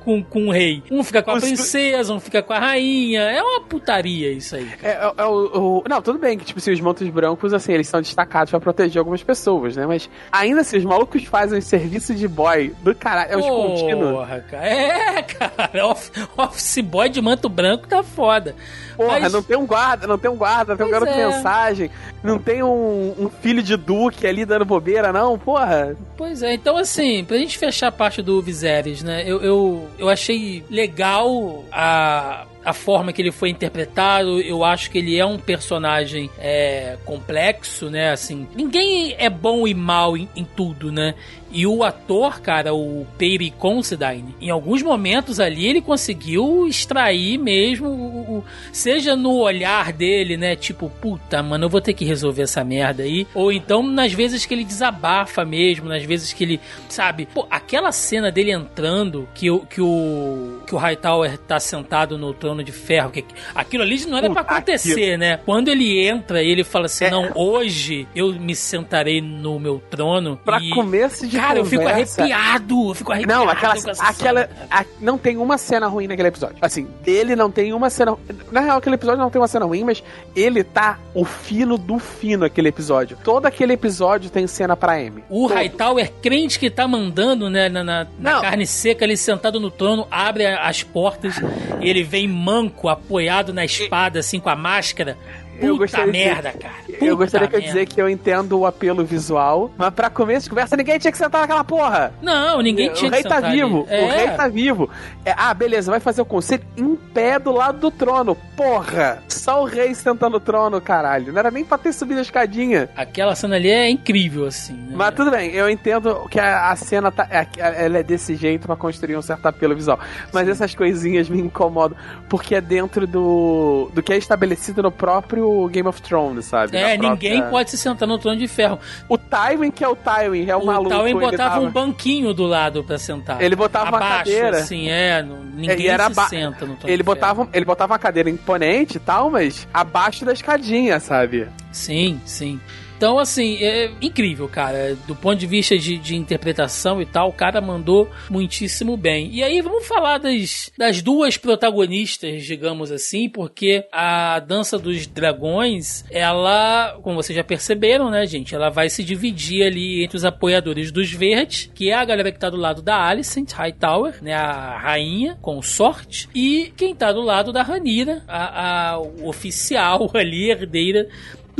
com, 0.00 0.22
com 0.22 0.48
o 0.48 0.50
rei. 0.50 0.82
Um 0.90 1.02
fica 1.02 1.22
com 1.22 1.30
a 1.30 1.36
princesa, 1.40 2.12
um 2.12 2.20
fica 2.20 2.42
com 2.42 2.52
a 2.52 2.58
rainha. 2.58 3.22
É 3.22 3.42
uma 3.42 3.62
putaria 3.62 4.32
isso 4.32 4.56
aí. 4.56 4.68
É, 4.82 4.90
é, 4.90 5.12
é 5.18 5.24
o, 5.24 5.78
o, 5.78 5.84
Não, 5.88 6.02
tudo 6.02 6.18
bem 6.18 6.36
que, 6.36 6.44
tipo 6.44 6.58
assim, 6.58 6.72
os 6.72 6.80
mantos 6.80 7.08
brancos, 7.08 7.54
assim, 7.54 7.72
eles 7.72 7.88
são 7.88 8.00
destacados 8.00 8.50
para 8.50 8.60
proteger 8.60 8.98
algumas 8.98 9.22
pessoas, 9.22 9.76
né? 9.76 9.86
Mas 9.86 10.10
ainda 10.32 10.60
assim, 10.60 10.79
os 10.80 10.84
malucos 10.84 11.24
fazem 11.24 11.60
serviço 11.60 12.14
de 12.14 12.26
boy 12.26 12.74
do 12.82 12.94
caralho. 12.94 13.32
É 13.32 13.36
os 13.36 13.46
contínuos. 13.46 14.10
Porra, 14.12 14.44
cara. 14.50 14.66
É, 14.66 15.22
cara. 15.22 15.86
Off- 15.86 16.10
Office 16.36 16.80
boy 16.80 17.08
de 17.08 17.20
manto 17.20 17.48
branco 17.48 17.86
tá 17.86 18.02
foda. 18.02 18.54
Porra, 18.96 19.20
Mas- 19.20 19.32
não 19.32 19.42
tem 19.42 19.56
um 19.56 19.66
guarda, 19.66 20.06
não 20.06 20.18
tem 20.18 20.30
um 20.30 20.36
guarda, 20.36 20.72
não 20.72 20.76
tem 20.78 20.86
um 20.86 20.90
garoto 20.90 21.12
de 21.12 21.20
é. 21.20 21.26
mensagem, 21.28 21.90
não 22.22 22.38
tem 22.38 22.62
um, 22.62 23.14
um 23.18 23.30
filho 23.40 23.62
de 23.62 23.76
Duque 23.76 24.26
ali 24.26 24.44
dando 24.44 24.64
bobeira, 24.64 25.12
não, 25.12 25.38
porra. 25.38 25.96
Pois 26.16 26.42
é, 26.42 26.52
então 26.54 26.76
assim, 26.76 27.24
pra 27.24 27.36
gente 27.38 27.56
fechar 27.56 27.86
a 27.88 27.92
parte 27.92 28.20
do 28.20 28.42
Viserys, 28.42 29.02
né? 29.02 29.22
Eu, 29.26 29.40
eu, 29.42 29.88
eu 29.98 30.08
achei 30.10 30.62
legal 30.68 31.64
a, 31.72 32.44
a 32.70 32.72
forma 32.72 33.12
que 33.12 33.20
ele 33.20 33.32
foi 33.32 33.50
interpretado. 33.50 34.40
Eu 34.40 34.64
acho 34.64 34.90
que 34.90 34.98
ele 34.98 35.18
é 35.18 35.26
um 35.26 35.38
personagem 35.38 36.30
é, 36.38 36.96
complexo, 37.04 37.90
né? 37.90 38.10
Assim, 38.12 38.48
ninguém 38.54 39.14
é 39.18 39.28
bom 39.28 39.66
e 39.66 39.74
mal 39.74 40.16
em, 40.16 40.28
em 40.34 40.44
tudo, 40.44 40.90
né? 40.90 41.14
E 41.52 41.66
o 41.66 41.82
ator, 41.82 42.40
cara, 42.40 42.72
o 42.74 43.06
Perry 43.18 43.50
Considine, 43.50 44.34
em 44.40 44.50
alguns 44.50 44.82
momentos 44.82 45.40
ali 45.40 45.66
ele 45.66 45.80
conseguiu 45.80 46.66
extrair 46.68 47.38
mesmo, 47.38 47.88
o, 47.88 48.38
o- 48.38 48.44
seja 48.72 49.16
no 49.16 49.34
olhar 49.38 49.92
dele, 49.92 50.36
né? 50.36 50.54
Tipo, 50.56 50.88
puta, 51.00 51.42
mano, 51.42 51.64
eu 51.64 51.68
vou 51.68 51.80
ter 51.80 51.92
que 51.94 52.04
resolver 52.04 52.42
essa 52.42 52.62
merda 52.64 53.02
aí. 53.02 53.26
Ou 53.34 53.50
então 53.52 53.82
nas 53.82 54.12
vezes 54.12 54.46
que 54.46 54.54
ele 54.54 54.64
desabafa 54.64 55.44
mesmo, 55.44 55.88
nas 55.88 56.04
vezes 56.04 56.32
que 56.32 56.44
ele, 56.44 56.60
sabe? 56.88 57.26
Pô, 57.26 57.46
aquela 57.50 57.90
cena 57.92 58.30
dele 58.30 58.52
entrando, 58.52 59.28
que, 59.34 59.50
o- 59.50 59.60
que 59.60 59.80
o 59.80 60.60
que 60.66 60.74
o 60.74 60.78
Hightower 60.78 61.36
tá 61.38 61.58
sentado 61.58 62.16
no 62.16 62.32
trono 62.32 62.62
de 62.62 62.70
ferro, 62.72 63.10
que 63.10 63.24
aquilo 63.54 63.82
ali 63.82 63.98
não 64.06 64.18
era 64.18 64.30
pra 64.30 64.42
Puta, 64.44 64.54
acontecer, 64.54 65.18
né? 65.18 65.36
Quando 65.44 65.68
ele 65.68 65.98
entra, 66.06 66.42
ele 66.42 66.62
fala 66.62 66.86
assim: 66.86 67.06
É. 67.06 67.10
não, 67.10 67.30
hoje 67.34 68.06
eu 68.14 68.32
me 68.34 68.54
sentarei 68.54 69.20
no 69.20 69.58
meu 69.58 69.82
trono. 69.90 70.38
Pra 70.44 70.60
e... 70.60 70.70
começo 70.70 71.26
de 71.26 71.39
Cara, 71.40 71.58
eu 71.58 71.64
fico 71.64 71.82
arrepiado, 72.26 72.88
eu 72.90 72.94
fico 72.94 73.12
arrepiado. 73.12 73.40
Não, 73.44 73.50
aquela, 73.50 73.74
aquela 74.00 74.48
a- 74.70 74.84
não 75.00 75.18
tem 75.18 75.36
uma 75.36 75.56
cena 75.58 75.86
ruim 75.86 76.06
naquele 76.06 76.28
episódio. 76.28 76.56
Assim, 76.60 76.86
dele 77.02 77.34
não 77.36 77.50
tem 77.50 77.72
uma 77.72 77.90
cena. 77.90 78.16
Na 78.52 78.60
real, 78.60 78.78
aquele 78.78 78.94
episódio 78.96 79.20
não 79.20 79.30
tem 79.30 79.40
uma 79.40 79.48
cena 79.48 79.64
ruim, 79.64 79.84
mas 79.84 80.02
ele 80.34 80.62
tá 80.64 80.98
o 81.14 81.24
fino 81.24 81.76
do 81.78 81.98
fino 81.98 82.44
aquele 82.44 82.68
episódio. 82.68 83.16
Todo 83.24 83.46
aquele 83.46 83.72
episódio 83.72 84.30
tem 84.30 84.46
cena 84.46 84.76
pra 84.76 85.00
M. 85.00 85.22
O 85.28 85.48
Todo. 85.48 85.56
Hightower 85.56 86.12
crente 86.22 86.58
que 86.58 86.70
tá 86.70 86.86
mandando, 86.86 87.48
né, 87.50 87.68
na, 87.68 87.82
na- 87.84 88.06
na 88.18 88.40
carne 88.40 88.66
seca, 88.66 89.04
ali 89.04 89.16
sentado 89.16 89.58
no 89.60 89.70
trono, 89.70 90.06
abre 90.10 90.46
as 90.46 90.82
portas 90.82 91.36
e 91.80 91.88
ele 91.88 92.02
vem 92.02 92.26
manco, 92.28 92.88
apoiado 92.88 93.52
na 93.52 93.64
espada, 93.64 94.20
assim, 94.20 94.38
com 94.40 94.48
a 94.50 94.56
máscara. 94.56 95.16
Puta 95.60 95.74
gostaria 95.76 96.06
de 96.06 96.12
merda, 96.12 96.52
cara. 96.52 96.74
Eu 97.06 97.16
gostaria 97.16 97.48
que 97.48 97.56
eu 97.56 97.60
dizer 97.60 97.86
que 97.86 98.00
eu 98.00 98.08
entendo 98.08 98.58
o 98.58 98.66
apelo 98.66 99.04
visual, 99.04 99.70
mas 99.76 99.92
pra 99.92 100.10
começo 100.10 100.44
de 100.44 100.50
conversa, 100.50 100.76
ninguém 100.76 100.98
tinha 100.98 101.10
que 101.12 101.18
sentar 101.18 101.40
naquela 101.42 101.64
porra. 101.64 102.12
Não, 102.22 102.60
ninguém 102.62 102.92
tinha 102.92 103.08
o 103.10 103.12
rei 103.12 103.22
que 103.22 103.28
tá 103.28 103.36
sentar 103.36 103.50
ali. 103.50 103.60
vivo, 103.62 103.86
É. 103.88 104.04
o 104.04 104.08
rei 104.08 104.28
tá 104.30 104.48
vivo. 104.48 104.90
É, 105.24 105.34
ah, 105.36 105.52
beleza, 105.54 105.90
vai 105.90 106.00
fazer 106.00 106.22
o 106.22 106.24
conselho 106.24 106.62
em 106.76 106.94
pé 106.96 107.38
do 107.38 107.52
lado 107.52 107.78
do 107.78 107.90
trono. 107.90 108.36
Porra! 108.56 109.22
Só 109.28 109.62
o 109.62 109.64
rei 109.64 109.94
sentando 109.94 110.30
no 110.34 110.40
trono, 110.40 110.80
caralho. 110.80 111.32
Não 111.32 111.38
era 111.38 111.50
nem 111.50 111.64
pra 111.64 111.78
ter 111.78 111.92
subido 111.92 112.18
a 112.18 112.22
escadinha. 112.22 112.88
Aquela 112.96 113.34
cena 113.34 113.56
ali 113.56 113.70
é 113.70 113.88
incrível, 113.88 114.46
assim. 114.46 114.74
né? 114.74 114.92
Mas 114.94 115.14
tudo 115.14 115.30
bem, 115.30 115.50
eu 115.52 115.68
entendo 115.70 116.28
que 116.30 116.38
a, 116.38 116.70
a 116.70 116.76
cena 116.76 117.10
tá, 117.10 117.26
é- 117.30 117.46
ela 117.84 117.98
é 117.98 118.02
desse 118.02 118.34
jeito 118.36 118.66
pra 118.66 118.76
construir 118.76 119.16
um 119.16 119.22
certo 119.22 119.46
apelo 119.46 119.74
visual. 119.74 119.98
Mas 120.32 120.48
essas 120.48 120.74
coisinhas 120.74 121.28
me 121.28 121.40
incomodam, 121.40 121.96
porque 122.28 122.54
é 122.54 122.60
dentro 122.60 123.06
do, 123.06 123.90
do 123.94 124.02
que 124.02 124.12
é 124.12 124.16
estabelecido 124.18 124.82
no 124.82 124.90
próprio 124.92 125.66
Game 125.68 125.88
of 125.88 126.00
Thrones, 126.02 126.44
sabe? 126.44 126.76
É, 126.76 126.89
Ninguém 126.96 127.32
própria- 127.38 127.50
pode 127.50 127.70
se 127.70 127.78
sentar 127.78 128.06
no 128.08 128.18
trono 128.18 128.38
de 128.38 128.46
ferro. 128.48 128.78
O 129.08 129.16
Tywin, 129.18 129.70
que 129.70 129.82
é 129.84 129.88
o 129.88 129.96
Tywin, 129.96 130.48
é 130.48 130.56
o, 130.56 130.60
O 130.60 130.66
maluco. 130.66 130.90
Tywin 130.90 131.10
ele 131.10 131.20
botava 131.20 131.50
tava- 131.54 131.60
um 131.66 131.70
banquinho 131.70 132.32
do 132.34 132.44
lado 132.46 132.84
pra 132.84 132.98
sentar. 132.98 133.40
Ele 133.42 133.56
botava 133.56 133.88
uma 133.90 133.96
Abaixo, 133.98 134.16
cadeira. 134.30 134.58
assim, 134.58 134.88
é. 134.88 135.22
não- 135.22 135.40
Ninguém 135.50 135.88
era 135.88 136.08
se 136.08 136.14
ba- 136.14 136.28
senta 136.28 136.64
no 136.64 136.74
trono 136.76 136.78
Ele 136.92 137.02
de 137.02 137.04
ferro. 137.04 137.04
botava, 137.04 137.48
ele 137.52 137.64
botava 137.64 137.92
uma 137.92 137.98
cadeira 137.98 138.30
imponente 138.30 138.96
e 138.96 139.00
tal, 139.00 139.30
mas 139.30 139.68
abaixo 139.74 140.24
da 140.24 140.32
escadinha, 140.32 140.98
sabe? 141.00 141.46
Sim, 141.70 142.20
sim. 142.24 142.58
Então, 143.00 143.18
assim, 143.18 143.56
é 143.62 143.90
incrível, 144.02 144.46
cara. 144.46 144.94
Do 145.06 145.16
ponto 145.16 145.38
de 145.38 145.46
vista 145.46 145.78
de, 145.78 145.96
de 145.96 146.14
interpretação 146.14 147.00
e 147.00 147.06
tal, 147.06 147.30
o 147.30 147.32
cara 147.32 147.58
mandou 147.58 148.06
muitíssimo 148.28 148.94
bem. 148.94 149.30
E 149.32 149.42
aí, 149.42 149.62
vamos 149.62 149.86
falar 149.86 150.18
das, 150.18 150.70
das 150.76 151.00
duas 151.00 151.38
protagonistas, 151.38 152.44
digamos 152.44 152.92
assim, 152.92 153.26
porque 153.26 153.86
a 153.90 154.38
Dança 154.40 154.78
dos 154.78 155.06
Dragões, 155.06 156.04
ela, 156.10 156.98
como 157.02 157.16
vocês 157.16 157.34
já 157.34 157.42
perceberam, 157.42 158.10
né, 158.10 158.26
gente? 158.26 158.54
Ela 158.54 158.68
vai 158.68 158.90
se 158.90 159.02
dividir 159.02 159.62
ali 159.62 160.04
entre 160.04 160.18
os 160.18 160.24
apoiadores 160.26 160.92
dos 160.92 161.10
Verdes, 161.10 161.70
que 161.74 161.88
é 161.88 161.94
a 161.94 162.04
galera 162.04 162.30
que 162.30 162.38
tá 162.38 162.50
do 162.50 162.58
lado 162.58 162.82
da 162.82 163.02
Alicent 163.02 163.50
Hightower, 163.52 164.22
né, 164.22 164.34
a 164.34 164.78
rainha, 164.78 165.38
com 165.40 165.62
sorte, 165.62 166.28
e 166.34 166.70
quem 166.76 166.94
tá 166.94 167.10
do 167.12 167.22
lado 167.22 167.50
da 167.50 167.62
Ranira, 167.62 168.22
a, 168.28 168.90
a 168.90 168.98
oficial 168.98 170.10
ali, 170.12 170.50
herdeira 170.50 171.08